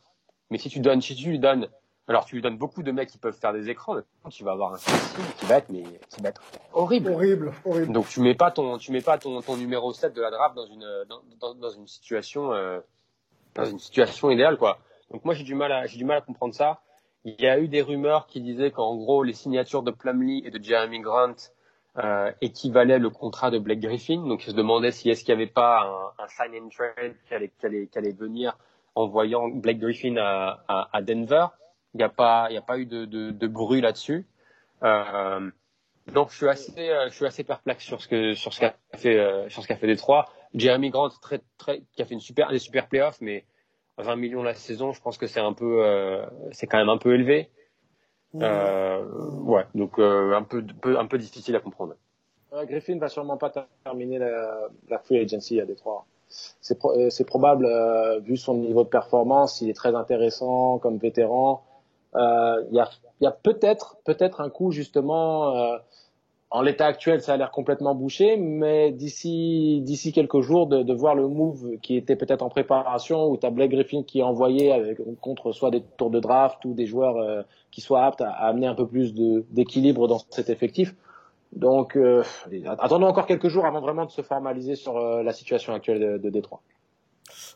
Mais 0.50 0.58
si 0.58 0.68
tu 0.68 0.78
donnes, 0.78 1.00
si 1.00 1.16
tu 1.16 1.30
lui 1.30 1.40
donnes 1.40 1.68
Alors 2.08 2.24
tu 2.24 2.36
lui 2.36 2.42
donnes 2.42 2.56
beaucoup 2.56 2.82
de 2.84 2.92
mecs 2.92 3.08
qui 3.08 3.18
peuvent 3.18 3.36
faire 3.36 3.52
des 3.52 3.68
écrans, 3.68 3.96
tu 4.30 4.44
vas 4.44 4.52
avoir 4.52 4.74
un 4.74 4.76
système 4.76 5.24
qui 5.38 5.46
va 5.46 5.56
être 5.56 5.68
mais 5.70 5.82
qui 6.08 6.22
va 6.22 6.28
être 6.28 6.40
horrible. 6.72 7.10
Horrible, 7.10 7.52
horrible. 7.64 7.92
Donc 7.92 8.08
tu 8.08 8.20
mets 8.20 8.34
pas 8.34 8.52
ton 8.52 8.78
tu 8.78 8.92
mets 8.92 9.00
pas 9.02 9.18
ton, 9.18 9.40
ton 9.42 9.56
numéro 9.56 9.92
7 9.92 10.12
de 10.14 10.22
la 10.22 10.30
draft 10.30 10.54
dans 10.54 10.66
une 10.66 10.86
dans, 11.08 11.20
dans, 11.40 11.54
dans 11.54 11.70
une 11.70 11.88
situation 11.88 12.52
euh, 12.52 12.78
dans 13.54 13.64
une 13.64 13.80
situation 13.80 14.30
idéale 14.30 14.56
quoi. 14.56 14.78
Donc 15.10 15.24
moi 15.24 15.34
j'ai 15.34 15.42
du 15.42 15.56
mal 15.56 15.72
à 15.72 15.86
j'ai 15.86 15.98
du 15.98 16.04
mal 16.04 16.18
à 16.18 16.20
comprendre 16.20 16.54
ça. 16.54 16.80
Il 17.24 17.34
y 17.40 17.48
a 17.48 17.58
eu 17.58 17.66
des 17.66 17.82
rumeurs 17.82 18.28
qui 18.28 18.40
disaient 18.40 18.70
qu'en 18.70 18.94
gros 18.94 19.24
les 19.24 19.32
signatures 19.32 19.82
de 19.82 19.90
Plumlee 19.90 20.42
et 20.44 20.50
de 20.50 20.62
Jeremy 20.62 21.00
Grant 21.00 21.34
euh, 21.98 22.30
équivalaient 22.40 23.00
le 23.00 23.10
contrat 23.10 23.50
de 23.50 23.58
Blake 23.58 23.80
Griffin. 23.80 24.24
Donc 24.28 24.42
je 24.42 24.50
se 24.50 24.56
demandais 24.56 24.92
si 24.92 25.10
est-ce 25.10 25.24
qu'il 25.24 25.34
n'y 25.34 25.42
avait 25.42 25.50
pas 25.50 26.12
un, 26.18 26.22
un 26.24 26.28
sign 26.28 26.62
and 26.62 26.68
trade 26.68 27.16
qui 27.26 27.34
allait, 27.34 27.50
qui 27.58 27.66
allait, 27.66 27.86
qui 27.88 27.98
allait 27.98 28.12
venir 28.12 28.56
en 28.94 29.06
voyant 29.08 29.48
Blake 29.48 29.78
Griffin 29.80 30.16
à, 30.18 30.62
à, 30.68 30.88
à 30.92 31.02
Denver. 31.02 31.46
Il 31.94 31.98
n'y 31.98 32.04
a 32.04 32.08
pas, 32.08 32.46
il 32.50 32.54
y 32.54 32.58
a 32.58 32.62
pas 32.62 32.78
eu 32.78 32.86
de, 32.86 33.04
de, 33.04 33.30
de 33.30 33.46
bruit 33.46 33.80
là-dessus. 33.80 34.26
Euh, 34.82 35.50
donc 36.12 36.30
je 36.30 36.36
suis 36.36 36.48
assez, 36.48 36.90
euh, 36.90 37.08
je 37.08 37.14
suis 37.14 37.26
assez 37.26 37.44
perplexe 37.44 37.84
sur 37.84 38.00
ce 38.00 38.08
que, 38.08 38.34
sur 38.34 38.52
ce 38.52 38.60
qu'a 38.60 38.74
fait, 38.94 39.18
euh, 39.18 39.48
sur 39.48 39.62
ce 39.62 39.68
qu'a 39.68 39.76
fait 39.76 39.86
Détroit. 39.86 40.26
Jeremy 40.54 40.90
Grant, 40.90 41.08
très, 41.20 41.40
très, 41.58 41.82
qui 41.92 42.02
a 42.02 42.04
fait 42.04 42.14
une 42.14 42.20
super, 42.20 42.50
des 42.50 42.58
super 42.58 42.88
playoffs, 42.88 43.20
mais 43.20 43.44
20 43.98 44.16
millions 44.16 44.42
la 44.42 44.54
saison, 44.54 44.92
je 44.92 45.00
pense 45.00 45.18
que 45.18 45.26
c'est 45.26 45.40
un 45.40 45.52
peu, 45.52 45.84
euh, 45.84 46.24
c'est 46.52 46.66
quand 46.66 46.78
même 46.78 46.88
un 46.88 46.98
peu 46.98 47.14
élevé. 47.14 47.50
Euh, 48.34 49.04
ouais, 49.42 49.64
donc 49.74 49.98
euh, 49.98 50.34
un 50.34 50.42
peu, 50.42 50.64
peu, 50.82 50.98
un 50.98 51.06
peu 51.06 51.18
difficile 51.18 51.56
à 51.56 51.60
comprendre. 51.60 51.94
Euh, 52.52 52.64
Griffin 52.66 52.98
va 52.98 53.08
sûrement 53.08 53.36
pas 53.36 53.52
terminer 53.84 54.18
la, 54.18 54.68
la 54.88 54.98
free 54.98 55.18
agency 55.18 55.60
à 55.60 55.66
Détroit. 55.66 56.06
C'est 56.28 56.78
pro 56.78 56.92
c'est 57.10 57.24
probable, 57.24 57.66
euh, 57.66 58.18
vu 58.18 58.36
son 58.36 58.54
niveau 58.54 58.84
de 58.84 58.88
performance, 58.88 59.60
il 59.60 59.70
est 59.70 59.74
très 59.74 59.94
intéressant 59.94 60.78
comme 60.78 60.98
vétéran. 60.98 61.64
Euh, 62.16 62.62
Il 62.70 62.76
y 62.76 62.80
a, 62.80 62.90
il 63.20 63.24
y 63.24 63.26
a 63.26 63.30
peut-être 63.32 64.40
un 64.40 64.50
coup 64.50 64.70
justement. 64.70 65.56
Euh, 65.56 65.76
en 66.50 66.62
l'état 66.62 66.86
actuel, 66.86 67.20
ça 67.22 67.34
a 67.34 67.36
l'air 67.36 67.50
complètement 67.50 67.94
bouché, 67.94 68.36
mais 68.36 68.92
d'ici 68.92 70.12
quelques 70.14 70.40
jours, 70.40 70.68
de, 70.68 70.94
voir 70.94 71.14
le 71.14 71.26
move 71.26 71.78
qui 71.82 71.96
était 71.96 72.14
peut-être 72.14 72.42
en 72.42 72.48
préparation, 72.48 73.26
où 73.26 73.36
tu 73.36 73.44
as 73.46 73.50
Blake 73.50 73.72
Griffin 73.72 74.04
qui 74.04 74.20
est 74.20 74.22
envoyé 74.22 74.94
contre 75.20 75.52
soit 75.52 75.70
des 75.70 75.82
tours 75.98 76.10
de 76.10 76.20
draft 76.20 76.64
ou 76.64 76.72
des 76.72 76.86
joueurs 76.86 77.16
euh, 77.16 77.42
qui 77.72 77.80
soient 77.80 78.04
aptes 78.04 78.20
à, 78.20 78.30
amener 78.30 78.68
un 78.68 78.74
peu 78.74 78.86
plus 78.86 79.12
d'équilibre 79.50 80.06
dans 80.06 80.20
cet 80.30 80.48
effectif. 80.48 80.94
Donc, 81.52 81.96
euh, 81.96 82.22
attendons 82.78 83.06
encore 83.06 83.26
quelques 83.26 83.48
jours 83.48 83.66
avant 83.66 83.80
vraiment 83.80 84.04
de 84.04 84.10
se 84.10 84.22
formaliser 84.22 84.76
sur 84.76 84.96
euh, 84.96 85.22
la 85.22 85.32
situation 85.32 85.74
actuelle 85.74 86.00
de, 86.00 86.18
de 86.18 86.30
Détroit. 86.30 86.60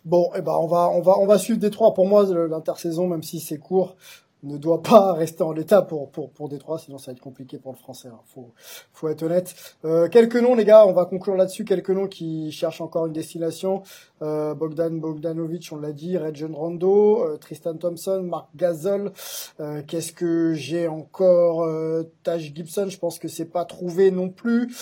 Bon, 0.04 0.30
eh 0.36 0.40
ben 0.40 0.52
on 0.52 0.66
va 0.66 0.90
on 0.90 1.00
va 1.00 1.12
on 1.18 1.26
va 1.26 1.38
suivre 1.38 1.60
Détroit. 1.60 1.94
Pour 1.94 2.06
moi, 2.06 2.24
l'intersaison, 2.48 3.06
même 3.06 3.22
si 3.22 3.38
c'est 3.38 3.58
court, 3.58 3.94
ne 4.42 4.56
doit 4.56 4.82
pas 4.82 5.12
rester 5.14 5.42
en 5.42 5.52
l'état 5.52 5.82
pour 5.82 6.10
pour 6.10 6.30
pour 6.30 6.48
Détroit, 6.48 6.78
sinon 6.78 6.98
ça 6.98 7.10
va 7.10 7.12
être 7.12 7.22
compliqué 7.22 7.58
pour 7.58 7.72
le 7.72 7.78
français. 7.78 8.08
Hein. 8.08 8.20
Faut 8.34 8.52
faut 8.92 9.08
être 9.08 9.22
honnête. 9.22 9.54
Euh, 9.84 10.08
quelques 10.08 10.36
noms, 10.36 10.54
les 10.54 10.64
gars, 10.64 10.86
on 10.86 10.92
va 10.92 11.04
conclure 11.04 11.36
là-dessus. 11.36 11.64
Quelques 11.64 11.90
noms 11.90 12.08
qui 12.08 12.52
cherchent 12.52 12.80
encore 12.80 13.06
une 13.06 13.12
destination. 13.12 13.82
Euh, 14.22 14.54
Bogdan 14.54 15.00
Bogdanovic, 15.00 15.70
on 15.72 15.76
l'a 15.76 15.92
dit, 15.92 16.18
Regin 16.18 16.52
Rondo, 16.52 17.24
euh, 17.24 17.36
Tristan 17.38 17.76
Thompson, 17.76 18.22
Mark 18.22 18.48
Gasol. 18.54 19.12
Euh, 19.60 19.82
qu'est-ce 19.86 20.12
que 20.12 20.52
j'ai 20.54 20.88
encore 20.88 21.62
euh, 21.62 22.02
Taj 22.22 22.52
Gibson, 22.54 22.88
je 22.88 22.98
pense 22.98 23.18
que 23.18 23.28
c'est 23.28 23.46
pas 23.46 23.64
trouvé 23.64 24.10
non 24.10 24.28
plus. 24.28 24.74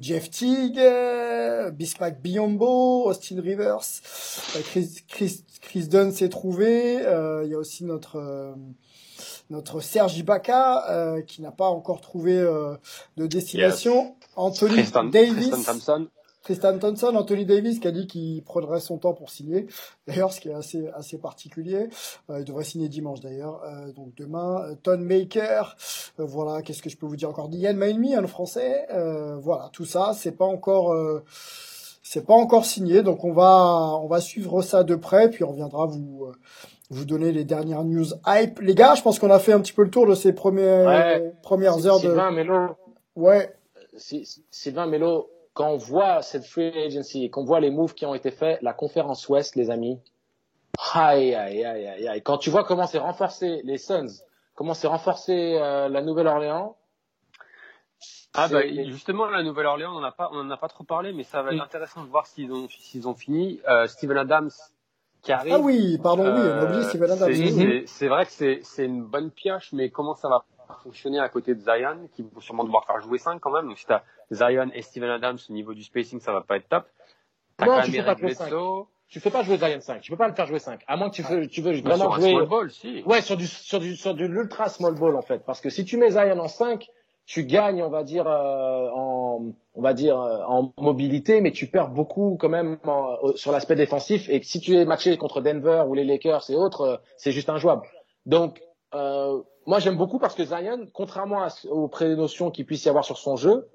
Jeff 0.00 0.30
Teague, 0.30 0.80
Bismack 1.72 2.20
Biombo, 2.20 3.08
Austin 3.08 3.40
Rivers, 3.40 3.80
Chris 4.64 5.02
Chris 5.08 5.44
Chris 5.60 5.88
Dunn 5.88 6.12
s'est 6.12 6.28
trouvé. 6.28 6.94
Il 6.94 7.50
y 7.50 7.54
a 7.54 7.58
aussi 7.58 7.84
notre 7.84 8.54
notre 9.50 9.80
Serge 9.80 10.16
Ibaka 10.16 10.90
euh, 10.90 11.22
qui 11.22 11.42
n'a 11.42 11.50
pas 11.50 11.68
encore 11.68 12.00
trouvé 12.00 12.38
euh, 12.38 12.74
de 13.16 13.26
destination. 13.26 14.04
Yes. 14.04 14.28
Anthony 14.36 14.74
Tristan, 14.74 15.04
Davis. 15.04 15.50
Tristan 15.50 15.72
Thompson. 15.72 16.08
Tristan 16.42 16.78
Thompson, 16.78 17.14
Anthony 17.14 17.44
Davis 17.44 17.80
qui 17.80 17.88
a 17.88 17.90
dit 17.90 18.06
qu'il 18.06 18.42
prendrait 18.42 18.80
son 18.80 18.96
temps 18.98 19.12
pour 19.12 19.30
signer. 19.30 19.66
D'ailleurs, 20.06 20.32
ce 20.32 20.40
qui 20.40 20.48
est 20.48 20.54
assez 20.54 20.88
assez 20.94 21.18
particulier. 21.18 21.88
Euh, 22.30 22.40
il 22.40 22.44
devrait 22.44 22.64
signer 22.64 22.88
dimanche 22.88 23.20
d'ailleurs. 23.20 23.62
Euh, 23.64 23.92
donc 23.92 24.14
demain, 24.16 24.62
euh, 24.62 24.74
Ton 24.82 24.98
Maker. 24.98 25.76
Voilà, 26.16 26.62
qu'est-ce 26.62 26.82
que 26.82 26.90
je 26.90 26.96
peux 26.96 27.06
vous 27.06 27.16
dire 27.16 27.28
encore 27.28 27.48
Yann 27.52 27.76
Mailmi, 27.76 28.14
hein, 28.14 28.20
le 28.20 28.26
français. 28.26 28.86
voilà, 29.40 29.68
tout 29.72 29.84
ça, 29.84 30.12
c'est 30.14 30.32
pas 30.32 30.44
encore 30.44 30.94
c'est 32.02 32.26
pas 32.26 32.34
encore 32.34 32.64
signé. 32.64 33.02
Donc 33.02 33.24
on 33.24 33.32
va 33.32 33.98
on 34.02 34.06
va 34.06 34.20
suivre 34.20 34.62
ça 34.62 34.82
de 34.82 34.94
près, 34.94 35.30
puis 35.30 35.44
on 35.44 35.50
reviendra 35.50 35.86
vous 35.86 36.32
vous 36.90 37.04
donner 37.04 37.32
les 37.32 37.44
dernières 37.44 37.84
news 37.84 38.06
hype. 38.26 38.60
Les 38.60 38.74
gars, 38.74 38.94
je 38.96 39.02
pense 39.02 39.18
qu'on 39.18 39.30
a 39.30 39.38
fait 39.38 39.52
un 39.52 39.60
petit 39.60 39.72
peu 39.72 39.84
le 39.84 39.90
tour 39.90 40.06
de 40.06 40.14
ces 40.14 40.32
premières, 40.32 40.86
ouais, 40.86 41.32
premières 41.42 41.86
heures 41.86 42.00
de. 42.00 42.08
Sylvain 42.08 42.32
Melo. 42.32 42.76
Ouais. 43.14 43.54
Sylvain 43.96 44.86
Melo, 44.86 45.30
quand 45.54 45.68
on 45.68 45.76
voit 45.76 46.22
cette 46.22 46.44
free 46.44 46.76
agency 46.84 47.24
et 47.24 47.30
qu'on 47.30 47.44
voit 47.44 47.60
les 47.60 47.70
moves 47.70 47.94
qui 47.94 48.06
ont 48.06 48.14
été 48.14 48.30
faits, 48.30 48.60
la 48.62 48.72
conférence 48.72 49.28
Ouest, 49.28 49.56
les 49.56 49.70
amis. 49.70 50.00
Aïe, 50.94 51.34
aïe, 51.34 51.64
aïe, 51.64 51.86
aïe, 51.86 52.08
aïe. 52.08 52.22
Quand 52.22 52.38
tu 52.38 52.50
vois 52.50 52.64
comment 52.64 52.86
c'est 52.86 52.98
renforcé 52.98 53.60
les 53.64 53.78
Suns, 53.78 54.22
comment 54.54 54.74
c'est 54.74 54.88
renforcé 54.88 55.58
euh, 55.60 55.88
la 55.88 56.02
Nouvelle-Orléans. 56.02 56.76
Ah 58.32 58.46
bah 58.46 58.60
justement 58.86 59.26
la 59.26 59.42
Nouvelle-Orléans 59.42 59.92
on 59.92 59.98
en 59.98 60.04
a 60.04 60.12
pas 60.12 60.30
on 60.32 60.38
en 60.38 60.50
a 60.50 60.56
pas 60.56 60.68
trop 60.68 60.84
parlé 60.84 61.12
mais 61.12 61.24
ça 61.24 61.42
va 61.42 61.48
être 61.48 61.56
oui. 61.56 61.60
intéressant 61.60 62.04
de 62.04 62.08
voir 62.08 62.28
s'ils 62.28 62.52
ont 62.52 62.68
s'ils 62.68 63.08
ont 63.08 63.14
fini 63.14 63.60
euh, 63.68 63.88
Steven 63.88 64.16
Adams 64.16 64.52
qui 65.22 65.32
arrive. 65.32 65.52
Ah 65.54 65.58
oui, 65.60 65.98
pardon, 66.02 66.24
oui, 66.24 66.40
on 66.42 66.60
a 66.60 66.64
oublié 66.64 66.82
Steven 66.84 67.10
Adams. 67.10 67.82
C'est 67.86 68.08
vrai 68.08 68.26
que 68.26 68.60
c'est 68.62 68.84
une 68.84 69.04
bonne 69.04 69.30
pioche, 69.30 69.72
mais 69.72 69.90
comment 69.90 70.14
ça 70.14 70.28
va 70.28 70.44
fonctionner 70.82 71.18
à 71.18 71.28
côté 71.28 71.54
de 71.54 71.60
Zion, 71.60 72.08
qui 72.14 72.22
vont 72.22 72.40
sûrement 72.40 72.64
devoir 72.64 72.86
faire 72.86 73.00
jouer 73.00 73.18
5 73.18 73.40
quand 73.40 73.50
même. 73.50 73.68
Donc 73.68 73.78
si 73.78 73.86
t'as 73.86 74.02
Zion 74.30 74.70
et 74.72 74.82
Steven 74.82 75.10
Adams 75.10 75.38
au 75.48 75.52
niveau 75.52 75.74
du 75.74 75.82
spacing, 75.82 76.20
ça 76.20 76.32
va 76.32 76.40
pas 76.40 76.56
être 76.56 76.68
top. 76.68 76.86
As 77.58 77.66
non, 77.66 77.82
tu 77.82 77.92
fais 77.92 78.02
pas 78.02 78.16
jouer 78.16 78.34
5. 78.34 78.50
Tu 79.08 79.18
fais 79.18 79.30
pas 79.30 79.42
jouer 79.42 79.58
Zion 79.58 79.80
5. 79.80 80.00
Tu 80.00 80.10
peux 80.12 80.16
pas 80.16 80.28
le 80.28 80.34
faire 80.34 80.46
jouer 80.46 80.60
5. 80.60 80.82
À 80.86 80.96
moins 80.96 81.10
que 81.10 81.16
tu 81.16 81.22
veux, 81.22 81.48
tu 81.48 81.60
veux 81.62 81.72
vraiment 81.80 82.12
sur 82.12 82.20
jouer. 82.20 82.30
small 82.30 82.46
ball, 82.46 82.70
si. 82.70 83.02
Ouais, 83.02 83.20
sur 83.20 83.36
du, 83.36 83.46
sur 83.46 83.80
du, 83.80 83.96
sur 83.96 84.14
de 84.14 84.24
l'ultra 84.24 84.68
small 84.68 84.94
ball, 84.94 85.16
en 85.16 85.22
fait. 85.22 85.44
Parce 85.44 85.60
que 85.60 85.68
si 85.68 85.84
tu 85.84 85.96
mets 85.96 86.12
Zion 86.12 86.38
en 86.38 86.48
5, 86.48 86.88
tu 87.30 87.44
gagnes, 87.44 87.80
on 87.84 87.90
va 87.90 88.02
dire, 88.02 88.26
euh, 88.26 88.88
en, 88.92 89.52
on 89.74 89.80
va 89.80 89.94
dire, 89.94 90.20
euh, 90.20 90.42
en 90.48 90.72
mobilité, 90.78 91.40
mais 91.40 91.52
tu 91.52 91.68
perds 91.68 91.90
beaucoup 91.90 92.36
quand 92.40 92.48
même 92.48 92.76
en, 92.84 93.36
sur 93.36 93.52
l'aspect 93.52 93.76
défensif. 93.76 94.28
Et 94.28 94.42
si 94.42 94.58
tu 94.58 94.76
es 94.76 94.84
matché 94.84 95.16
contre 95.16 95.40
Denver 95.40 95.84
ou 95.86 95.94
les 95.94 96.02
Lakers 96.02 96.50
et 96.50 96.56
autres, 96.56 96.80
euh, 96.80 96.96
c'est 97.16 97.30
juste 97.30 97.48
injouable. 97.48 97.86
Donc, 98.26 98.60
euh, 98.96 99.40
moi 99.64 99.78
j'aime 99.78 99.96
beaucoup 99.96 100.18
parce 100.18 100.34
que 100.34 100.44
Zion, 100.44 100.88
contrairement 100.92 101.44
à, 101.44 101.50
aux 101.68 101.86
prénotions 101.86 102.50
qu'il 102.50 102.66
puisse 102.66 102.84
y 102.84 102.88
avoir 102.88 103.04
sur 103.04 103.16
son 103.16 103.36
jeu, 103.36 103.68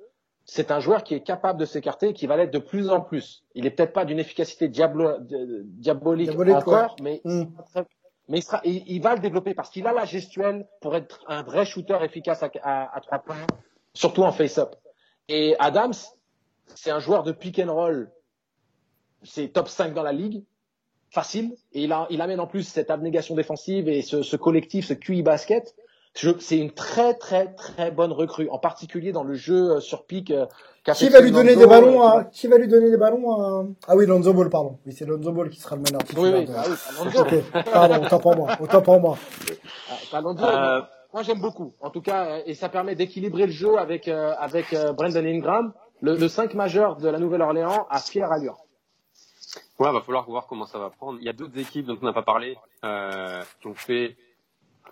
c'est 0.44 0.70
un 0.70 0.82
joueur 0.82 1.06
qui 1.06 1.14
est 1.16 1.24
capable 1.24 1.58
de 1.58 1.66
s'écarter 1.66 2.10
et 2.10 2.14
qui 2.14 2.28
va 2.28 2.36
l'être 2.36 2.52
de 2.52 2.60
plus 2.60 2.90
en 2.90 3.00
plus. 3.00 3.46
Il 3.56 3.66
est 3.66 3.72
peut-être 3.72 3.94
pas 3.94 4.04
d'une 4.04 4.20
efficacité 4.20 4.68
diablo, 4.68 5.12
diabolique, 5.22 6.28
diabolique, 6.28 6.56
encore, 6.56 6.98
ouais. 7.00 7.22
mais 7.22 7.22
mm. 7.24 7.46
Mais 8.28 8.40
il, 8.64 9.02
va 9.02 9.14
le 9.14 9.22
développer 9.22 9.54
parce 9.54 9.70
qu'il 9.70 9.86
a 9.86 9.94
la 9.94 10.06
gestuelle 10.06 10.68
pour 10.82 10.96
être 10.96 11.24
un 11.28 11.44
vrai 11.44 11.66
shooter 11.66 11.98
efficace 12.02 12.44
à, 12.44 13.00
trois 13.02 13.20
points, 13.20 13.46
surtout 13.94 14.24
en 14.24 14.32
face-up. 14.32 14.76
Et 15.28 15.56
Adams, 15.60 15.94
c'est 16.74 16.92
un 16.92 17.00
joueur 17.00 17.24
de 17.24 17.32
pick 17.32 17.60
and 17.60 17.72
roll, 17.72 18.12
c'est 19.24 19.50
top 19.50 19.68
5 19.68 19.94
dans 19.94 20.04
la 20.04 20.12
ligue, 20.12 20.44
facile, 21.10 21.56
et 21.74 21.84
il, 21.84 22.22
amène 22.22 22.40
en 22.40 22.48
plus 22.48 22.64
cette 22.64 22.90
abnégation 22.90 23.36
défensive 23.36 23.88
et 23.88 24.02
ce 24.02 24.36
collectif, 24.36 24.88
ce 24.88 24.94
QI 24.94 25.22
basket. 25.22 25.76
C'est 26.16 26.58
une 26.58 26.72
très 26.72 27.14
très 27.14 27.54
très 27.54 27.92
bonne 27.92 28.14
recrue, 28.14 28.48
en 28.50 28.58
particulier 28.58 29.12
dans 29.12 29.24
le 29.24 29.34
jeu 29.34 29.80
sur 29.82 30.06
pick. 30.06 30.32
Euh, 30.32 30.46
qui 30.94 31.10
va 31.10 31.20
lui 31.20 31.32
donner 31.32 31.56
des 31.56 31.66
ballons 31.66 32.04
à, 32.04 32.26
qui 32.26 32.48
va 32.48 32.58
lui 32.58 32.68
donner 32.68 32.92
des 32.92 32.98
ballons 32.98 33.32
à, 33.42 33.66
ah 33.88 33.96
oui, 33.96 34.06
Lonzo 34.06 34.34
Ball, 34.34 34.50
pardon. 34.50 34.78
Oui, 34.86 34.94
c'est 34.94 35.06
Lonzo 35.06 35.32
Ball 35.32 35.50
qui 35.50 35.60
sera 35.60 35.76
le 35.76 35.82
meneur 35.82 36.04
titulaire. 36.04 36.34
Oui, 36.34 36.40
oui, 36.42 36.46
de... 36.46 36.54
ah 36.56 36.64
oui, 36.68 37.06
Lonzo. 37.06 37.22
okay. 37.22 37.44
Pardon, 37.72 38.06
autant 38.06 38.20
pour 38.20 38.36
moi, 38.36 38.56
autant 38.62 38.82
pour 38.82 39.00
moi. 39.00 39.18
Ah, 40.14 40.22
Lonzo, 40.22 40.46
euh... 40.46 40.82
moi 41.12 41.24
j'aime 41.24 41.42
beaucoup. 41.42 41.74
En 41.82 41.90
tout 41.90 42.02
cas, 42.02 42.40
et 42.46 42.54
ça 42.54 42.70
permet 42.70 42.96
d'équilibrer 42.96 43.48
le 43.48 43.52
jeu 43.52 43.78
avec, 43.78 44.08
euh, 44.08 44.34
avec 44.40 44.74
euh, 44.74 44.94
Brandon 44.94 45.26
Ingram, 45.26 45.74
le, 46.02 46.16
le 46.16 46.28
5 46.28 46.54
majeur 46.54 46.98
de 46.98 47.10
la 47.10 47.20
Nouvelle-Orléans 47.20 47.88
à 47.90 48.00
fière 48.00 48.32
allure. 48.32 48.60
Ouais, 49.80 49.92
va 49.92 50.02
falloir 50.02 50.26
voir 50.30 50.48
comment 50.48 50.66
ça 50.66 50.80
va 50.80 50.90
prendre. 50.90 51.18
Il 51.20 51.26
y 51.26 51.30
a 51.30 51.34
d'autres 51.34 51.58
équipes 51.58 51.88
dont 51.88 51.98
on 52.02 52.06
n'a 52.06 52.14
pas 52.14 52.22
parlé, 52.22 52.58
euh, 52.86 53.42
qui 53.60 53.68
ont 53.68 53.74
fait 53.74 54.16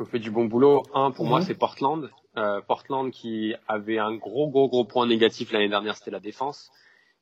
ont 0.01 0.05
fait 0.05 0.19
du 0.19 0.31
bon 0.31 0.45
boulot. 0.45 0.83
Un, 0.93 1.11
pour 1.11 1.25
mmh. 1.25 1.29
moi, 1.29 1.41
c'est 1.41 1.53
Portland. 1.53 2.09
Euh, 2.35 2.61
Portland 2.61 3.11
qui 3.11 3.53
avait 3.67 3.99
un 3.99 4.15
gros, 4.15 4.49
gros, 4.49 4.67
gros 4.67 4.85
point 4.85 5.05
négatif 5.05 5.51
l'année 5.51 5.69
dernière, 5.69 5.95
c'était 5.95 6.11
la 6.11 6.19
défense. 6.19 6.71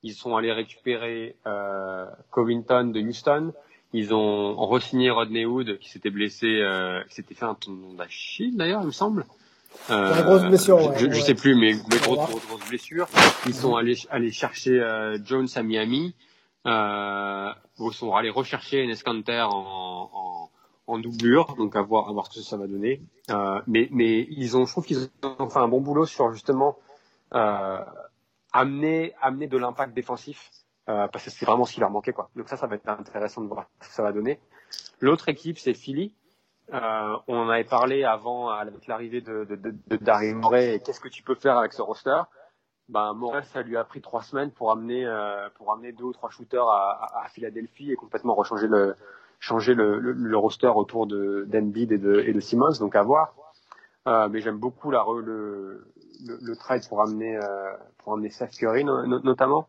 Ils 0.04 0.14
sont 0.14 0.36
allés 0.36 0.54
récupérer 0.54 1.36
euh, 1.46 2.06
Covington 2.32 2.86
de 2.86 3.02
Houston. 3.02 3.54
Ils 3.94 4.14
ont 4.14 4.56
re-signé 4.56 5.10
Rodney 5.10 5.46
Hood 5.46 5.78
qui 5.80 5.90
s'était 5.90 6.10
blessé, 6.10 6.48
euh, 6.48 7.04
qui 7.10 7.16
s'était 7.16 7.36
fait 7.36 7.46
un 7.46 7.56
tendon 7.56 7.94
d'Achille 7.94 8.56
d'ailleurs, 8.56 8.82
il 8.82 8.88
me 8.88 8.92
semble. 8.92 9.26
Euh, 9.90 10.16
une 10.16 10.22
grosse 10.24 10.44
blessure. 10.44 10.78
Ouais, 10.78 10.98
je, 10.98 11.06
ouais. 11.08 11.14
je 11.14 11.22
sais 11.22 11.36
plus, 11.36 11.56
mais, 11.56 11.74
mais 11.90 11.98
grosse, 11.98 12.30
grosse, 12.30 12.48
grosse 12.48 12.70
blessure. 12.70 13.08
Ils 13.46 13.54
sont 13.54 13.76
allés, 13.76 13.98
allés 14.10 14.32
chercher 14.32 14.80
euh, 14.80 15.18
Jones 15.24 15.48
à 15.56 15.64
Miami. 15.64 16.16
Euh, 16.68 17.50
ils 17.80 17.94
sont 17.94 18.14
allés 18.14 18.30
rechercher 18.30 18.86
Nescanter 18.86 19.42
en, 19.42 20.10
en 20.14 20.31
en 20.88 20.98
doublure, 21.00 21.56
donc 21.56 21.76
à 21.76 21.82
voir, 21.82 22.10
à 22.10 22.24
ce 22.26 22.40
que 22.40 22.44
ça 22.44 22.58
va 22.58 22.68
donner. 22.68 23.02
Euh, 23.30 23.62
mais, 23.68 23.88
mais 23.92 24.28
ils 24.30 24.58
ont, 24.58 24.66
je 24.66 24.72
trouve 24.72 24.86
qu'ils 24.86 25.10
ont 25.24 25.50
fait 25.50 25.60
un 25.60 25.68
bon 25.68 25.80
boulot 25.80 26.06
sur 26.06 26.34
justement 26.34 26.78
euh, 27.34 27.80
amener, 28.52 29.14
amener 29.22 29.48
de 29.48 29.58
l'impact 29.58 29.94
défensif, 29.94 30.50
euh, 30.90 31.08
parce 31.08 31.24
que 31.26 31.30
c'est 31.30 31.46
vraiment 31.46 31.66
ce 31.66 31.74
qui 31.74 31.80
leur 31.80 31.92
manquait, 31.92 32.14
quoi. 32.14 32.30
Donc 32.36 32.50
ça, 32.50 32.58
ça 32.58 32.68
va 32.68 32.76
être 32.76 32.90
intéressant 32.90 33.42
de 33.42 33.48
voir 33.48 33.68
ce 33.82 33.88
que 33.88 33.94
ça 33.94 34.04
va 34.04 34.12
donner. 34.12 34.40
L'autre 35.00 35.30
équipe, 35.30 35.58
c'est 35.60 35.74
Philly. 35.74 36.14
On 36.74 37.38
en 37.38 37.50
avait 37.50 37.66
parlé 37.66 38.04
avant 38.04 38.50
avec 38.50 38.88
l'arrivée 38.88 39.22
de, 39.22 39.44
de, 39.44 39.56
de, 39.56 39.76
de 39.88 39.96
Daryl 39.98 40.36
Morey. 40.36 40.82
Qu'est-ce 40.84 41.02
que 41.02 41.10
tu 41.10 41.22
peux 41.22 41.36
faire 41.36 41.58
avec 41.58 41.74
ce 41.74 41.82
roster? 41.82 42.22
Ben, 42.88 43.14
Morey, 43.14 43.44
ça 43.44 43.62
lui 43.62 43.76
a 43.76 43.84
pris 43.84 44.02
trois 44.02 44.24
semaines 44.24 44.52
pour 44.52 44.72
amener, 44.72 45.06
pour 45.56 45.74
amener 45.74 45.92
deux 45.92 46.06
ou 46.06 46.14
trois 46.14 46.30
shooters 46.30 46.70
à, 46.70 46.92
à, 46.92 47.26
à 47.26 47.30
Philadelphie 47.30 47.92
et 47.92 47.96
complètement 47.96 48.36
rechanger 48.36 48.68
le, 48.68 48.96
changer 49.42 49.74
le, 49.74 50.00
le, 50.00 50.14
le 50.14 50.38
roster 50.38 50.68
autour 50.74 51.08
de 51.08 51.46
d'Embiid 51.50 51.92
et 51.92 51.98
de, 51.98 52.20
et 52.22 52.32
de 52.32 52.40
Simmons, 52.40 52.78
donc 52.80 52.96
à 52.96 53.02
voir. 53.02 53.34
Euh, 54.08 54.30
mais 54.30 54.40
j'aime 54.40 54.58
beaucoup 54.58 54.92
la, 54.92 55.04
le, 55.22 55.84
le, 56.26 56.38
le 56.42 56.56
trade 56.56 56.88
pour 56.88 57.02
amener 57.02 57.36
euh, 57.38 57.74
pour 57.98 58.14
amener 58.14 58.30
Seth 58.30 58.52
Curry 58.52 58.84
no, 58.86 59.06
notamment. 59.20 59.66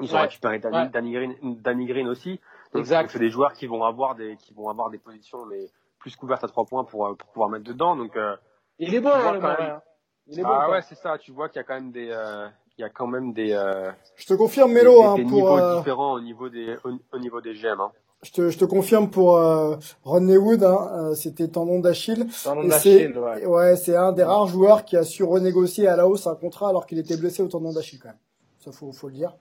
Ils 0.00 0.10
ont 0.12 0.16
Ouais. 0.16 0.22
récupéré 0.22 0.58
Danny, 0.60 0.76
Ouais. 0.76 0.88
Danny 0.88 1.12
Green, 1.12 1.34
Danny 1.62 1.86
Green 1.86 2.08
aussi. 2.08 2.40
Donc, 2.72 2.80
Exact. 2.80 3.02
donc 3.02 3.10
c'est 3.10 3.18
des 3.18 3.30
joueurs 3.30 3.52
qui 3.52 3.66
vont 3.66 3.84
avoir 3.84 4.14
des 4.14 4.36
qui 4.36 4.54
vont 4.54 4.68
avoir 4.68 4.90
des 4.90 4.98
positions 4.98 5.44
mais 5.46 5.66
plus 5.98 6.16
couvertes 6.16 6.42
à 6.44 6.48
trois 6.48 6.64
points 6.64 6.84
pour, 6.84 7.06
euh, 7.06 7.14
pour 7.14 7.28
pouvoir 7.30 7.48
mettre 7.50 7.64
dedans. 7.64 7.94
Donc 7.96 8.16
euh, 8.16 8.36
Il 8.78 8.94
est 8.94 9.00
bon, 9.00 9.10
hein, 9.10 9.32
le 9.32 9.40
même. 9.40 9.56
hein. 9.60 9.82
Il 10.28 10.38
est 10.38 10.42
bon. 10.42 10.50
ah 10.52 10.64
quoi. 10.66 10.74
ouais 10.76 10.82
c'est 10.82 10.94
ça. 10.96 11.18
Tu 11.18 11.32
vois 11.32 11.48
qu'il 11.48 11.56
y 11.58 11.60
a 11.60 11.64
quand 11.64 11.74
même 11.74 11.90
des 11.92 12.10
euh, 12.10 12.48
il 12.76 12.80
y 12.80 12.84
a 12.84 12.88
quand 12.90 13.06
même 13.06 13.32
des, 13.32 13.52
euh, 13.52 13.92
Je 14.16 14.26
te 14.26 14.34
confirme, 14.34 14.70
des, 14.74 14.80
Mélo, 14.80 15.00
des- 15.00 15.04
hein, 15.06 15.14
des 15.16 15.22
pour, 15.22 15.32
niveaux 15.32 15.58
euh, 15.58 15.76
différents 15.78 16.14
au 16.14 16.20
niveau 16.20 16.48
des 16.48 16.76
au, 16.84 16.90
au 17.12 17.18
niveau 17.20 17.40
des 17.40 17.54
GM. 17.54 17.80
Hein. 17.80 17.92
Je 18.24 18.32
te, 18.32 18.50
je 18.50 18.58
te 18.58 18.64
confirme 18.64 19.10
pour 19.10 19.36
euh, 19.36 19.76
Rodney 20.02 20.36
Wood, 20.36 20.64
hein, 20.64 20.90
euh, 20.94 21.14
c'était 21.14 21.46
tendon 21.48 21.78
d'Achille. 21.78 22.26
Dans 22.44 22.54
le 22.56 22.64
Et 22.64 22.68
Nashville, 22.68 23.10
c'est 23.14 23.18
ouais. 23.18 23.46
ouais, 23.46 23.76
c'est 23.76 23.94
un 23.96 24.12
des 24.12 24.24
rares 24.24 24.46
joueurs 24.48 24.84
qui 24.84 24.96
a 24.96 25.04
su 25.04 25.22
renégocier 25.22 25.86
à 25.86 25.96
la 25.96 26.08
hausse 26.08 26.26
un 26.26 26.34
contrat 26.34 26.68
alors 26.70 26.86
qu'il 26.86 26.98
était 26.98 27.16
blessé 27.16 27.42
au 27.42 27.48
tendon 27.48 27.72
d'Achille 27.72 27.98
quand 28.00 28.08
même. 28.08 28.18
Ça 28.64 28.72
faut, 28.72 28.90
faut 28.92 29.08
le 29.08 29.14
dire. 29.14 29.34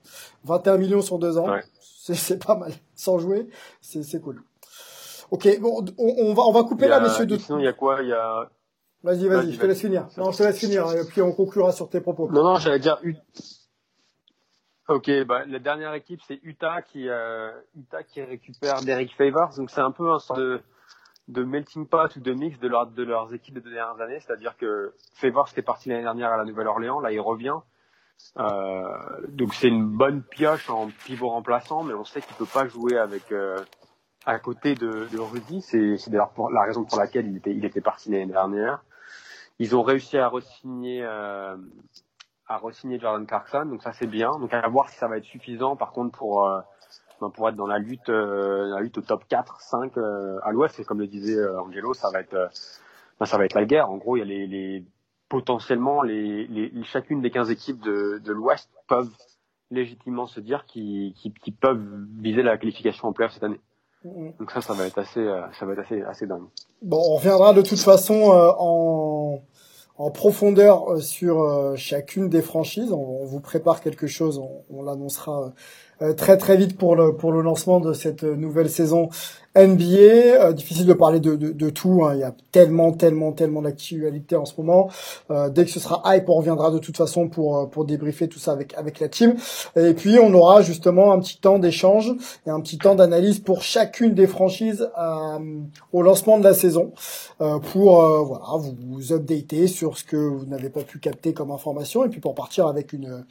21 0.43 0.77
millions 0.77 1.01
sur 1.01 1.17
deux 1.17 1.37
ans, 1.37 1.49
Ouais. 1.49 1.63
c'est, 1.79 2.43
pas 2.45 2.55
mal. 2.55 2.73
Sans 2.95 3.17
jouer, 3.17 3.47
c'est, 3.81 4.21
cool. 4.21 4.43
Ok, 5.31 5.47
bon, 5.61 5.83
on, 5.97 6.15
on 6.27 6.33
va 6.33 6.43
on 6.43 6.51
va 6.51 6.63
couper 6.63 6.87
là, 6.89 6.97
a- 6.97 6.99
messieurs. 6.99 7.25
De... 7.25 7.37
Sinon 7.37 7.59
il 7.59 7.63
y 7.65 7.67
a 7.67 7.73
quoi? 7.73 8.01
Il 8.01 8.09
y 8.09 8.13
a 8.13 8.49
Vas-y, 9.01 9.27
vas-y, 9.27 9.51
je 9.53 9.59
te 9.59 9.65
laisse 9.65 9.81
finir. 9.81 10.07
Non, 10.17 10.31
je 10.31 10.37
te 10.37 10.43
laisse 10.43 10.57
finir, 10.59 10.89
et 10.93 11.03
puis 11.05 11.21
on 11.21 11.33
conclura 11.33 11.71
sur 11.73 11.89
tes 11.89 11.99
propos. 11.99 12.29
Non, 12.31 12.43
non, 12.43 12.55
j'allais 12.57 12.79
dire. 12.79 12.99
U- 13.03 13.15
Ok, 14.89 15.09
bah, 15.25 15.45
la 15.47 15.59
dernière 15.59 15.93
équipe, 15.93 16.19
c'est 16.27 16.39
Utah 16.43 16.81
qui, 16.81 17.07
euh, 17.07 17.51
Utah 17.77 18.03
qui 18.03 18.21
récupère 18.21 18.81
Derek 18.81 19.13
Favors. 19.15 19.55
Donc, 19.55 19.69
c'est 19.69 19.81
un 19.81 19.91
peu 19.91 20.11
un 20.11 20.19
sort 20.19 20.35
de, 20.35 20.61
de 21.29 21.43
melting 21.43 21.87
pot 21.87 22.13
ou 22.17 22.19
de 22.19 22.33
mix 22.33 22.59
de, 22.59 22.67
leur, 22.67 22.87
de 22.87 23.03
leurs 23.03 23.33
équipes 23.33 23.59
des 23.59 23.71
dernières 23.71 24.01
années. 24.01 24.19
C'est-à-dire 24.19 24.57
que 24.57 24.93
Favors 25.13 25.47
était 25.51 25.61
parti 25.61 25.87
l'année 25.87 26.01
dernière 26.01 26.33
à 26.33 26.37
la 26.37 26.43
Nouvelle-Orléans. 26.43 26.99
Là, 26.99 27.13
il 27.13 27.21
revient. 27.21 27.55
Euh, 28.37 28.81
donc, 29.29 29.53
c'est 29.53 29.69
une 29.69 29.85
bonne 29.85 30.21
pioche 30.21 30.69
en 30.69 30.89
pivot 31.05 31.29
remplaçant, 31.29 31.83
mais 31.83 31.93
on 31.93 32.03
sait 32.03 32.21
qu'il 32.21 32.35
peut 32.35 32.45
pas 32.45 32.67
jouer 32.67 32.97
avec, 32.97 33.31
euh, 33.31 33.57
à 34.25 34.37
côté 34.37 34.75
de, 34.75 35.07
Rudy. 35.17 35.61
C'est, 35.61 36.09
d'ailleurs 36.09 36.33
la 36.51 36.63
raison 36.63 36.83
pour 36.83 36.99
laquelle 36.99 37.27
il 37.27 37.37
était, 37.37 37.55
il 37.55 37.63
était 37.63 37.81
parti 37.81 38.11
l'année 38.11 38.25
dernière. 38.25 38.83
Ils 39.59 39.77
ont 39.77 39.83
réussi 39.83 40.17
à 40.17 40.27
re-signer, 40.27 41.05
à 42.47 42.57
re-signer 42.57 42.99
Jordan 42.99 43.25
Clarkson, 43.25 43.65
donc 43.65 43.81
ça 43.83 43.93
c'est 43.93 44.07
bien. 44.07 44.31
Donc 44.39 44.53
à 44.53 44.67
voir 44.67 44.89
si 44.89 44.97
ça 44.97 45.07
va 45.07 45.17
être 45.17 45.23
suffisant 45.25 45.75
par 45.75 45.91
contre 45.91 46.17
pour 46.17 46.45
euh, 46.45 46.59
ben, 47.21 47.29
pour 47.29 47.47
être 47.47 47.55
dans 47.55 47.67
la 47.67 47.79
lutte 47.79 48.09
euh, 48.09 48.67
la 48.75 48.81
lutte 48.81 48.97
au 48.97 49.01
top 49.01 49.23
4, 49.29 49.61
5 49.61 49.97
euh, 49.97 50.39
à 50.43 50.51
l'ouest, 50.51 50.79
et 50.79 50.83
comme 50.83 50.99
le 50.99 51.07
disait 51.07 51.37
euh, 51.37 51.61
Angelo, 51.61 51.93
ça 51.93 52.09
va 52.11 52.19
être 52.21 52.33
euh, 52.33 52.47
ben, 53.19 53.25
ça 53.25 53.37
va 53.37 53.45
être 53.45 53.53
la 53.53 53.65
guerre. 53.65 53.89
En 53.89 53.97
gros, 53.97 54.17
il 54.17 54.19
y 54.19 54.23
a 54.23 54.25
les, 54.25 54.47
les 54.47 54.83
potentiellement 55.29 56.01
les, 56.03 56.45
les, 56.47 56.83
chacune 56.83 57.21
des 57.21 57.31
15 57.31 57.49
équipes 57.49 57.81
de, 57.81 58.19
de 58.23 58.31
l'ouest 58.33 58.69
peuvent 58.87 59.09
légitimement 59.71 60.27
se 60.27 60.39
dire 60.39 60.65
qu'ils 60.65 61.13
qu'ils- 61.13 61.33
qu'ils 61.33 61.55
peuvent 61.55 61.81
viser 62.19 62.43
la 62.43 62.57
qualification 62.57 63.07
en 63.07 63.13
playoff 63.13 63.33
cette 63.33 63.43
année. 63.43 63.59
Mhm. 64.03 64.33
Donc 64.39 64.51
ça 64.51 64.61
ça 64.61 64.73
va 64.73 64.85
être 64.85 64.99
assez 64.99 65.21
euh, 65.25 65.41
ça 65.53 65.65
va 65.65 65.73
être 65.73 65.79
assez 65.79 66.01
assez 66.03 66.27
dingue. 66.27 66.43
Bon, 66.81 66.97
on 66.97 67.15
reviendra 67.15 67.53
de 67.53 67.61
toute 67.61 67.79
façon 67.79 68.31
euh, 68.33 68.51
en, 68.59 69.39
en 69.97 70.09
profondeur 70.09 70.91
euh, 70.91 70.99
sur 70.99 71.43
euh, 71.43 71.75
chacune 71.75 72.29
des 72.29 72.41
franchises. 72.41 72.91
On, 72.91 73.25
vous 73.25 73.39
prépare 73.39 73.81
quelque 73.81 74.07
chose, 74.07 74.39
on, 74.39 74.63
on 74.69 74.83
l'annoncera 74.83 75.43
euh, 75.43 75.49
très 76.17 76.37
très 76.37 76.57
vite 76.57 76.77
pour 76.77 76.95
le 76.95 77.15
pour 77.15 77.31
le 77.31 77.41
lancement 77.41 77.79
de 77.79 77.93
cette 77.93 78.23
euh, 78.23 78.35
nouvelle 78.35 78.69
saison 78.69 79.09
NBA. 79.55 79.95
Euh, 79.95 80.53
difficile 80.53 80.85
de 80.85 80.93
parler 80.93 81.19
de, 81.19 81.35
de, 81.35 81.51
de 81.51 81.69
tout, 81.69 82.03
hein. 82.05 82.13
il 82.15 82.19
y 82.19 82.23
a 82.23 82.33
tellement 82.51 82.91
tellement 82.91 83.31
tellement 83.31 83.61
d'actualité 83.61 84.35
en 84.35 84.45
ce 84.45 84.53
moment. 84.57 84.89
Euh, 85.31 85.49
dès 85.49 85.65
que 85.65 85.71
ce 85.71 85.79
sera 85.79 86.01
hype, 86.05 86.27
on 86.29 86.35
reviendra 86.35 86.71
de 86.71 86.79
toute 86.79 86.97
façon 86.97 87.27
pour 87.27 87.57
euh, 87.57 87.65
pour 87.65 87.85
débriefer 87.85 88.27
tout 88.27 88.39
ça 88.39 88.51
avec 88.51 88.73
avec 88.75 88.99
la 88.99 89.09
team. 89.09 89.35
Et 89.75 89.93
puis 89.93 90.17
on 90.19 90.33
aura 90.33 90.61
justement 90.61 91.11
un 91.11 91.19
petit 91.19 91.37
temps 91.37 91.59
d'échange 91.59 92.13
et 92.47 92.49
un 92.49 92.59
petit 92.61 92.77
temps 92.77 92.95
d'analyse 92.95 93.39
pour 93.39 93.61
chacune 93.61 94.13
des 94.13 94.27
franchises 94.27 94.89
euh, 94.99 95.59
au 95.91 96.01
lancement 96.01 96.39
de 96.39 96.43
la 96.43 96.53
saison 96.53 96.91
euh, 97.41 97.59
pour 97.59 98.03
euh, 98.03 98.23
voilà 98.23 98.45
vous, 98.57 98.75
vous 98.89 99.13
updater 99.13 99.67
sur 99.67 99.97
ce 99.97 100.03
que 100.03 100.17
vous 100.17 100.45
n'avez 100.45 100.69
pas 100.69 100.81
pu 100.81 100.99
capter 100.99 101.33
comme 101.33 101.51
information 101.51 102.03
et 102.03 102.09
puis 102.09 102.19
pour 102.19 102.33
partir 102.33 102.67
avec 102.67 102.93
une 102.93 103.23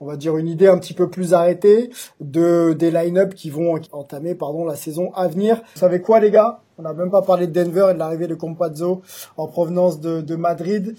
on 0.00 0.06
va 0.06 0.16
dire 0.16 0.36
une 0.36 0.48
idée 0.48 0.68
un 0.68 0.78
petit 0.78 0.94
peu 0.94 1.08
plus 1.08 1.34
arrêtée 1.34 1.90
de 2.20 2.72
des 2.72 2.90
line-up 2.90 3.34
qui 3.34 3.50
vont 3.50 3.80
entamer 3.92 4.34
pardon 4.34 4.64
la 4.64 4.76
saison 4.76 5.12
à 5.14 5.28
venir. 5.28 5.56
Vous 5.74 5.80
savez 5.80 6.00
quoi 6.00 6.20
les 6.20 6.30
gars? 6.30 6.60
On 6.78 6.82
n'a 6.82 6.92
même 6.92 7.10
pas 7.10 7.22
parlé 7.22 7.46
de 7.48 7.52
Denver 7.52 7.88
et 7.90 7.94
de 7.94 7.98
l'arrivée 7.98 8.28
de 8.28 8.36
Compazzo 8.36 9.02
en 9.36 9.48
provenance 9.48 10.00
de, 10.00 10.20
de 10.20 10.36
Madrid. 10.36 10.94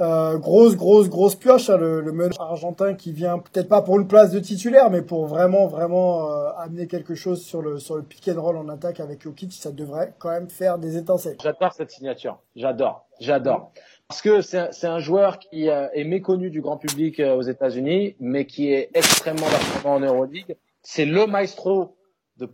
Euh, 0.00 0.36
grosse, 0.38 0.74
grosse, 0.74 1.08
grosse 1.08 1.36
pioche, 1.36 1.70
hein, 1.70 1.76
le, 1.76 2.00
le 2.00 2.12
meneur 2.12 2.40
argentin 2.40 2.94
qui 2.94 3.12
vient 3.12 3.38
peut-être 3.38 3.68
pas 3.68 3.82
pour 3.82 4.00
une 4.00 4.08
place 4.08 4.30
de 4.30 4.40
titulaire, 4.40 4.90
mais 4.90 5.02
pour 5.02 5.26
vraiment, 5.26 5.68
vraiment 5.68 6.28
euh, 6.28 6.48
amener 6.58 6.86
quelque 6.86 7.14
chose 7.14 7.40
sur 7.42 7.62
le 7.62 7.78
sur 7.78 7.96
le 7.96 8.02
pick 8.02 8.28
and 8.28 8.40
roll 8.40 8.56
en 8.56 8.68
attaque 8.68 9.00
avec 9.00 9.22
Jokic, 9.22 9.52
ça 9.52 9.70
devrait 9.70 10.12
quand 10.18 10.30
même 10.30 10.48
faire 10.48 10.78
des 10.78 10.96
étincelles. 10.96 11.36
J'adore 11.40 11.72
cette 11.72 11.90
signature. 11.90 12.38
J'adore. 12.56 13.06
J'adore. 13.20 13.70
Parce 14.12 14.20
que 14.20 14.42
c'est 14.42 14.86
un- 14.86 14.98
joueur 14.98 15.38
qui 15.38 15.70
euh, 15.70 15.88
est 15.94 16.04
méconnu 16.04 16.50
du 16.50 16.60
grand 16.60 16.76
public 16.76 17.18
euh, 17.18 17.34
aux 17.34 17.40
États-Unis, 17.40 18.14
mais 18.20 18.44
qui 18.44 18.70
est 18.70 18.90
extrêmement 18.92 19.46
performant 19.46 19.96
en 19.96 20.00
Euroleague. 20.00 20.54
C'est 20.82 21.06
le 21.06 21.26
maestro 21.26 21.96
de. 22.36 22.46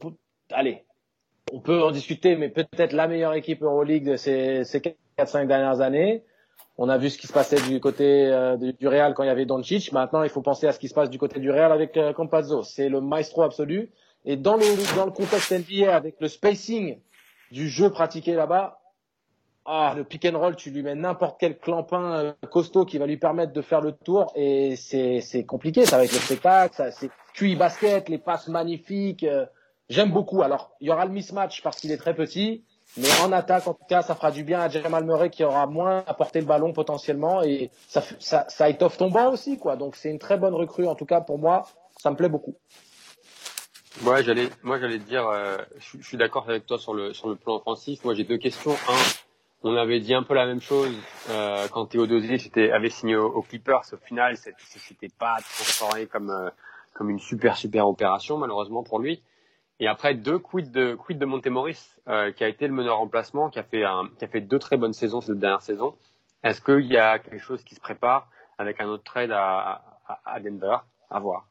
Allez, 0.52 0.84
on 1.52 1.58
peut 1.58 1.82
en 1.82 1.90
discuter, 1.90 2.36
mais 2.36 2.48
peut-être 2.48 2.92
la 2.92 3.08
meilleure 3.08 3.34
équipe 3.34 3.64
Euroleague 3.64 4.08
de 4.08 4.14
ces, 4.14 4.62
ces 4.62 4.80
4-5 5.18 5.48
dernières 5.48 5.80
années. 5.80 6.22
On 6.76 6.88
a 6.88 6.96
vu 6.96 7.10
ce 7.10 7.18
qui 7.18 7.26
se 7.26 7.32
passait 7.32 7.60
du 7.68 7.80
côté 7.80 8.04
euh, 8.28 8.56
du 8.56 8.86
Real 8.86 9.14
quand 9.14 9.24
il 9.24 9.26
y 9.26 9.30
avait 9.30 9.44
Doncic. 9.44 9.90
Maintenant, 9.90 10.22
il 10.22 10.30
faut 10.30 10.42
penser 10.42 10.68
à 10.68 10.72
ce 10.72 10.78
qui 10.78 10.86
se 10.86 10.94
passe 10.94 11.10
du 11.10 11.18
côté 11.18 11.40
du 11.40 11.50
Real 11.50 11.72
avec 11.72 11.96
euh, 11.96 12.12
Campazzo. 12.12 12.62
C'est 12.62 12.88
le 12.88 13.00
maestro 13.00 13.42
absolu. 13.42 13.90
Et 14.24 14.36
dans 14.36 14.54
le, 14.54 14.94
dans 14.94 15.06
le 15.06 15.10
contexte 15.10 15.50
NBA, 15.50 15.92
avec 15.92 16.20
le 16.20 16.28
spacing 16.28 17.00
du 17.50 17.68
jeu 17.68 17.90
pratiqué 17.90 18.34
là-bas, 18.34 18.77
ah, 19.68 19.92
le 19.96 20.02
pick 20.04 20.24
and 20.24 20.38
roll, 20.38 20.56
tu 20.56 20.70
lui 20.70 20.82
mets 20.82 20.94
n'importe 20.94 21.36
quel 21.38 21.58
clampin 21.58 22.12
euh, 22.14 22.32
costaud 22.50 22.84
qui 22.86 22.98
va 22.98 23.06
lui 23.06 23.18
permettre 23.18 23.52
de 23.52 23.62
faire 23.62 23.80
le 23.80 23.92
tour 23.92 24.32
et 24.34 24.76
c'est 24.76 25.44
compliqué. 25.46 25.84
Ça 25.86 25.98
va 25.98 26.04
être 26.04 26.12
le 26.12 26.18
spectacle, 26.18 26.74
ça 26.74 26.90
c'est 26.90 27.10
QI 27.34 27.54
basket, 27.56 28.08
les 28.08 28.18
passes 28.18 28.48
magnifiques. 28.48 29.24
euh, 29.24 29.46
J'aime 29.90 30.10
beaucoup. 30.10 30.42
Alors, 30.42 30.72
il 30.80 30.88
y 30.88 30.90
aura 30.90 31.04
le 31.06 31.12
mismatch 31.12 31.62
parce 31.62 31.78
qu'il 31.80 31.90
est 31.92 31.96
très 31.96 32.14
petit, 32.14 32.62
mais 32.98 33.08
en 33.22 33.32
attaque, 33.32 33.66
en 33.68 33.74
tout 33.74 33.84
cas, 33.88 34.02
ça 34.02 34.14
fera 34.14 34.30
du 34.30 34.44
bien 34.44 34.60
à 34.60 34.68
Jamal 34.68 35.04
Murray 35.04 35.30
qui 35.30 35.44
aura 35.44 35.66
moins 35.66 36.04
à 36.06 36.12
porter 36.14 36.40
le 36.40 36.46
ballon 36.46 36.72
potentiellement 36.74 37.42
et 37.42 37.70
ça, 37.88 38.02
ça, 38.48 38.68
étoffe 38.68 38.98
ton 38.98 39.10
banc 39.10 39.30
aussi, 39.32 39.58
quoi. 39.58 39.76
Donc, 39.76 39.96
c'est 39.96 40.10
une 40.10 40.18
très 40.18 40.36
bonne 40.36 40.54
recrue, 40.54 40.86
en 40.86 40.94
tout 40.94 41.06
cas, 41.06 41.20
pour 41.22 41.38
moi, 41.38 41.66
ça 42.02 42.10
me 42.10 42.16
plaît 42.16 42.28
beaucoup. 42.28 42.54
Ouais, 44.04 44.22
j'allais, 44.22 44.48
moi 44.62 44.78
j'allais 44.78 44.98
dire, 44.98 45.26
euh, 45.26 45.56
je, 45.78 45.84
suis- 45.84 46.02
je 46.02 46.06
suis 46.06 46.16
d'accord 46.16 46.44
avec 46.48 46.66
toi 46.66 46.78
sur 46.78 46.94
le 46.94 47.12
sur 47.14 47.28
le 47.28 47.34
plan 47.36 47.56
offensif. 47.56 48.04
Moi 48.04 48.14
j'ai 48.14 48.22
deux 48.24 48.36
questions. 48.38 48.72
Un, 48.88 48.94
on 49.62 49.76
avait 49.76 50.00
dit 50.00 50.14
un 50.14 50.22
peu 50.22 50.34
la 50.34 50.46
même 50.46 50.60
chose 50.60 50.94
euh, 51.30 51.66
quand 51.72 51.86
Théodosic 51.86 52.46
était 52.46 52.70
avait 52.70 52.90
signé 52.90 53.16
au, 53.16 53.26
au 53.26 53.42
Clippers. 53.42 53.82
Au 53.92 53.96
final, 53.96 54.36
c'était 54.36 55.08
pas 55.18 55.36
transformé 55.36 56.06
comme 56.06 56.30
euh, 56.30 56.50
comme 56.94 57.10
une 57.10 57.18
super 57.18 57.56
super 57.56 57.88
opération 57.88 58.38
malheureusement 58.38 58.82
pour 58.82 58.98
lui. 58.98 59.22
Et 59.80 59.86
après 59.86 60.14
deux 60.14 60.38
quid 60.38 60.70
de 60.72 60.94
quid 60.94 61.18
de 61.18 61.26
Montemoris 61.26 62.00
euh, 62.08 62.32
qui 62.32 62.44
a 62.44 62.48
été 62.48 62.66
le 62.66 62.74
meneur 62.74 62.98
remplacement, 62.98 63.48
qui 63.50 63.58
a 63.58 63.64
fait 63.64 63.84
un 63.84 64.08
qui 64.18 64.24
a 64.24 64.28
fait 64.28 64.40
deux 64.40 64.58
très 64.58 64.76
bonnes 64.76 64.92
saisons 64.92 65.20
cette 65.20 65.38
dernière 65.38 65.62
saison. 65.62 65.94
Est-ce 66.42 66.60
qu'il 66.60 66.86
y 66.86 66.96
a 66.96 67.18
quelque 67.18 67.42
chose 67.42 67.62
qui 67.64 67.74
se 67.74 67.80
prépare 67.80 68.28
avec 68.58 68.80
un 68.80 68.86
autre 68.86 69.04
trade 69.04 69.30
à, 69.32 69.82
à, 70.06 70.20
à 70.24 70.40
Denver? 70.40 70.78
À 71.10 71.20
voir. 71.20 71.48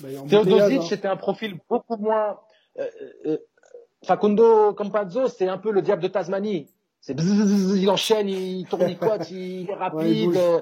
Bah, 0.00 0.08
embouteillage, 0.16 0.44
Teodosic, 0.44 0.78
hein. 0.78 0.86
c'était 0.88 1.08
un 1.08 1.16
profil 1.16 1.58
beaucoup 1.68 1.96
moins. 1.96 2.38
Euh, 2.78 2.88
euh, 3.26 3.36
Facundo 4.04 4.72
Campazzo, 4.74 5.28
c'est 5.28 5.48
un 5.48 5.58
peu 5.58 5.70
le 5.70 5.82
diable 5.82 6.02
de 6.02 6.08
Tasmanie. 6.08 6.68
C'est 7.04 7.14
bzzz, 7.14 7.76
il 7.82 7.90
enchaîne, 7.90 8.28
il 8.28 8.64
tourne, 8.66 8.88
il 8.88 8.96
cote, 8.96 9.28
il 9.30 9.66
est 9.68 9.72
Ouais, 9.72 9.74
il 9.74 9.74
rapide. 9.74 10.36
euh, 10.36 10.60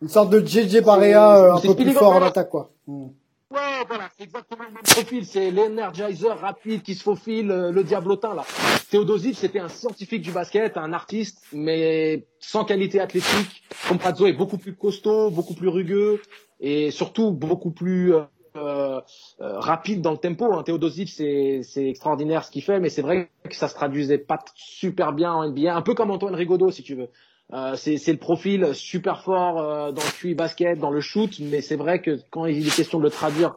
Une 0.00 0.08
sorte 0.08 0.30
de 0.30 0.40
JJ 0.40 0.80
Barea 0.80 1.36
euh, 1.36 1.52
un 1.54 1.60
peu 1.60 1.74
plus 1.76 1.92
fort 1.92 2.14
en 2.14 2.22
attaque 2.22 2.48
quoi. 2.48 2.70
Mm. 2.86 3.04
ouais, 3.50 3.84
voilà, 3.86 4.08
c'est 4.16 4.24
exactement 4.24 4.64
le 4.64 4.72
même 4.72 4.82
profil. 4.82 5.26
C'est 5.26 5.50
l'energizer 5.50 6.40
rapide 6.40 6.82
qui 6.82 6.94
se 6.94 7.02
faufile, 7.02 7.50
euh, 7.50 7.70
le 7.70 7.84
diablotin 7.84 8.34
là. 8.34 8.44
Teodosic, 8.90 9.36
c'était 9.36 9.58
un 9.60 9.68
scientifique 9.68 10.22
du 10.22 10.32
basket, 10.32 10.78
un 10.78 10.94
artiste, 10.94 11.42
mais 11.52 12.26
sans 12.40 12.64
qualité 12.64 12.98
athlétique. 13.00 13.62
Compazzo 13.90 14.26
est 14.26 14.32
beaucoup 14.32 14.56
plus 14.56 14.74
costaud, 14.74 15.30
beaucoup 15.30 15.54
plus 15.54 15.68
rugueux 15.68 16.22
et 16.60 16.90
surtout 16.90 17.30
beaucoup 17.30 17.70
plus 17.70 18.14
euh, 18.58 19.00
euh, 19.40 19.58
rapide 19.58 20.00
dans 20.00 20.12
le 20.12 20.18
tempo. 20.18 20.52
Hein. 20.52 20.64
C'est 21.06 21.62
c'est 21.62 21.88
extraordinaire 21.88 22.44
ce 22.44 22.50
qu'il 22.50 22.62
fait, 22.62 22.80
mais 22.80 22.88
c'est 22.88 23.02
vrai 23.02 23.30
que 23.48 23.54
ça 23.54 23.68
se 23.68 23.74
traduisait 23.74 24.18
pas 24.18 24.38
super 24.54 25.12
bien 25.12 25.32
en 25.32 25.48
NBA, 25.48 25.74
un 25.74 25.82
peu 25.82 25.94
comme 25.94 26.10
Antoine 26.10 26.34
Rigaudot 26.34 26.70
si 26.70 26.82
tu 26.82 26.94
veux. 26.94 27.08
Euh, 27.54 27.76
c'est 27.76 28.12
le 28.12 28.18
profil 28.18 28.74
super 28.74 29.22
fort 29.22 29.92
dans 29.92 30.02
le 30.02 30.20
QI 30.20 30.34
basket, 30.34 30.78
dans 30.78 30.90
le 30.90 31.00
shoot, 31.00 31.40
mais 31.40 31.62
c'est 31.62 31.76
vrai 31.76 32.02
que 32.02 32.18
quand 32.30 32.44
il 32.44 32.66
est 32.66 32.76
question 32.76 32.98
de 32.98 33.04
le 33.04 33.10
traduire 33.10 33.56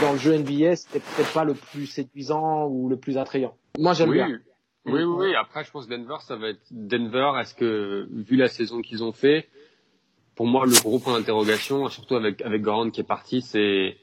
dans 0.00 0.12
le 0.12 0.18
jeu 0.18 0.36
NBA, 0.36 0.76
c'était 0.76 1.00
peut-être 1.00 1.32
pas 1.32 1.44
le 1.44 1.54
plus 1.54 1.86
séduisant 1.86 2.66
ou 2.66 2.88
le 2.88 2.96
plus 2.96 3.18
attrayant. 3.18 3.54
Moi, 3.78 3.94
j'aime 3.94 4.10
oui. 4.10 4.16
bien. 4.16 4.28
Oui, 4.84 5.02
oui, 5.02 5.04
oui. 5.04 5.34
Après, 5.34 5.64
je 5.64 5.70
pense 5.70 5.86
Denver, 5.86 6.16
ça 6.20 6.36
va 6.36 6.48
être 6.48 6.62
Denver. 6.70 7.32
Est-ce 7.40 7.54
que, 7.54 8.08
vu 8.10 8.36
la 8.36 8.48
saison 8.48 8.82
qu'ils 8.82 9.04
ont 9.04 9.12
fait, 9.12 9.48
pour 10.34 10.46
moi, 10.46 10.66
le 10.66 10.72
gros 10.72 10.98
point 10.98 11.18
d'interrogation, 11.18 11.88
surtout 11.88 12.16
avec 12.16 12.42
avec 12.42 12.62
Grant 12.62 12.90
qui 12.90 13.00
est 13.00 13.04
parti, 13.04 13.42
c'est 13.42 13.96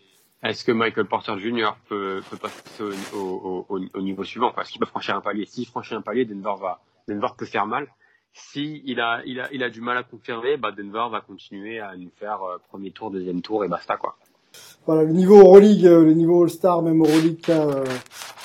est-ce 0.43 0.63
que 0.63 0.71
Michael 0.71 1.05
Porter 1.05 1.37
Jr. 1.37 1.71
peut, 1.87 2.21
peut 2.29 2.37
passer 2.37 2.83
au, 3.13 3.17
au, 3.17 3.65
au, 3.69 3.79
au 3.93 4.01
niveau 4.01 4.23
suivant? 4.23 4.53
Est-ce 4.59 4.71
qu'il 4.71 4.79
peut 4.79 4.85
franchir 4.85 5.15
un 5.15 5.21
palier? 5.21 5.45
Si 5.45 5.65
franchit 5.65 5.95
un 5.95 6.01
palier, 6.01 6.25
Denver 6.25 6.53
va 6.59 6.79
Denver 7.07 7.27
peut 7.37 7.45
faire 7.45 7.65
mal. 7.65 7.87
Si 8.33 8.81
il 8.85 8.99
a, 8.99 9.21
il 9.25 9.39
a, 9.39 9.51
il 9.51 9.63
a 9.63 9.69
du 9.69 9.81
mal 9.81 9.97
à 9.97 10.03
confirmer, 10.03 10.55
bah 10.57 10.71
Denver 10.71 11.07
va 11.11 11.21
continuer 11.21 11.79
à 11.79 11.95
nous 11.97 12.11
faire 12.15 12.43
euh, 12.43 12.57
premier 12.69 12.91
tour, 12.91 13.09
deuxième 13.09 13.41
tour 13.41 13.65
et 13.65 13.67
basta 13.67 13.97
quoi. 13.97 14.15
Voilà, 14.85 15.03
le 15.03 15.11
niveau 15.11 15.39
Euroleague, 15.39 15.85
euh, 15.85 16.05
le 16.05 16.13
niveau 16.13 16.43
All-Star, 16.43 16.81
même 16.81 17.01
Euroleague 17.01 17.41
qu'a 17.41 17.63
euh, 17.63 17.83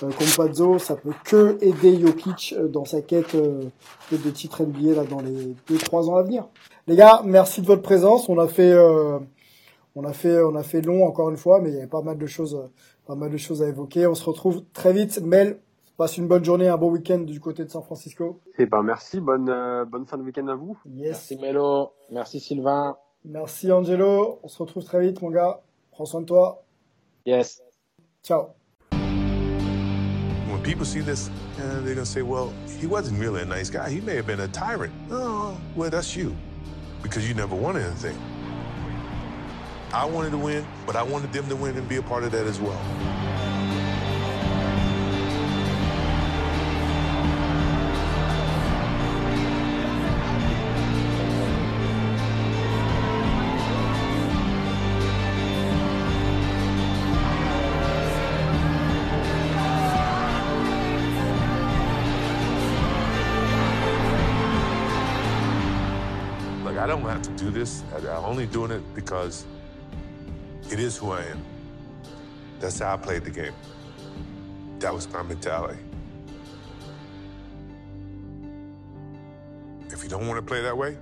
Compazzo, 0.00 0.78
ça 0.78 0.96
peut 0.96 1.12
que 1.24 1.56
aider 1.62 2.00
Jokic 2.00 2.54
euh, 2.58 2.68
dans 2.68 2.84
sa 2.84 3.02
quête 3.02 3.34
euh, 3.34 3.64
de 4.10 4.30
titre 4.30 4.64
NBA 4.64 4.94
là 4.96 5.04
dans 5.04 5.20
les 5.20 5.54
deux 5.68 5.78
trois 5.78 6.08
ans 6.10 6.16
à 6.16 6.22
venir. 6.22 6.46
Les 6.86 6.96
gars, 6.96 7.22
merci 7.24 7.62
de 7.62 7.66
votre 7.66 7.82
présence. 7.82 8.28
On 8.28 8.38
a 8.38 8.48
fait, 8.48 8.72
euh, 8.72 9.18
on 9.96 10.04
a 10.04 10.12
fait, 10.12 10.42
on 10.42 10.54
a 10.56 10.62
fait 10.62 10.80
long 10.80 11.06
encore 11.06 11.30
une 11.30 11.36
fois, 11.36 11.60
mais 11.60 11.70
il 11.70 11.74
y 11.74 11.78
avait 11.78 11.86
pas 11.86 12.02
mal 12.02 12.18
de 12.18 12.26
choses, 12.26 12.70
pas 13.06 13.14
mal 13.14 13.30
de 13.30 13.36
choses 13.36 13.62
à 13.62 13.68
évoquer. 13.68 14.06
On 14.06 14.14
se 14.14 14.24
retrouve 14.24 14.64
très 14.72 14.92
vite. 14.92 15.20
Mel, 15.22 15.60
passe 15.96 16.16
une 16.16 16.26
bonne 16.26 16.44
journée, 16.44 16.68
un 16.68 16.76
bon 16.76 16.90
week-end 16.90 17.18
du 17.18 17.40
côté 17.40 17.64
de 17.64 17.70
San 17.70 17.82
Francisco. 17.82 18.40
Et 18.58 18.66
ben 18.66 18.82
merci, 18.82 19.20
bonne 19.20 19.48
euh, 19.48 19.84
bonne 19.84 20.06
fin 20.06 20.18
de 20.18 20.22
week-end 20.22 20.48
à 20.48 20.54
vous. 20.54 20.76
Yes. 20.86 21.30
Merci 21.30 21.36
Melo, 21.36 21.92
merci 22.10 22.40
Sylvain. 22.40 22.96
Merci 23.24 23.70
Angelo. 23.72 24.40
On 24.42 24.48
se 24.48 24.58
retrouve 24.58 24.84
très 24.84 25.00
vite, 25.00 25.22
mon 25.22 25.30
gars. 25.30 25.62
Prends 25.92 26.04
soin 26.04 26.20
de 26.20 26.26
toi. 26.26 26.64
Yes. 27.24 27.62
Ciao. 28.22 28.48
When 28.90 30.60
people 30.62 30.84
see 30.84 31.00
this, 31.00 31.30
uh, 31.58 31.82
they're 31.84 31.94
gonna 31.94 32.04
say, 32.04 32.22
"Well, 32.22 32.52
he 32.80 32.86
wasn't 32.86 33.18
really 33.18 33.42
a 33.42 33.46
nice 33.46 33.70
guy. 33.70 33.88
He 33.88 34.00
may 34.00 34.16
have 34.16 34.26
been 34.26 34.40
a 34.40 34.48
tyrant." 34.48 34.92
Oh, 35.10 35.56
well, 35.76 35.90
that's 35.90 36.14
you, 36.16 36.32
because 37.02 37.26
you 37.28 37.34
never 37.34 37.56
won 37.56 37.76
anything. 37.76 38.16
I 39.94 40.04
wanted 40.06 40.30
to 40.30 40.38
win, 40.38 40.66
but 40.86 40.96
I 40.96 41.04
wanted 41.04 41.32
them 41.32 41.48
to 41.48 41.54
win 41.54 41.76
and 41.76 41.88
be 41.88 41.98
a 41.98 42.02
part 42.02 42.24
of 42.24 42.32
that 42.32 42.46
as 42.46 42.60
well. 42.60 42.80
I 66.76 66.86
don't 66.86 67.00
have 67.00 67.22
to 67.22 67.30
do 67.30 67.50
this. 67.50 67.82
I'm 67.94 68.24
only 68.26 68.44
doing 68.44 68.70
it 68.70 68.82
because 68.94 69.46
it 70.70 70.80
is 70.80 70.96
who 70.96 71.12
I 71.12 71.22
am. 71.24 71.44
That's 72.60 72.78
how 72.78 72.94
I 72.94 72.96
played 72.96 73.24
the 73.24 73.30
game. 73.30 73.52
That 74.78 74.92
was 74.92 75.08
my 75.12 75.22
mentality. 75.22 75.78
If 79.90 80.02
you 80.02 80.08
don't 80.08 80.26
want 80.26 80.38
to 80.38 80.42
play 80.42 80.60
that 80.62 80.76
way, 80.76 80.96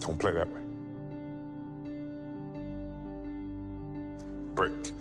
don't 0.00 0.18
play 0.18 0.32
that 0.32 0.48
way. 0.48 0.60
Break. 4.54 4.92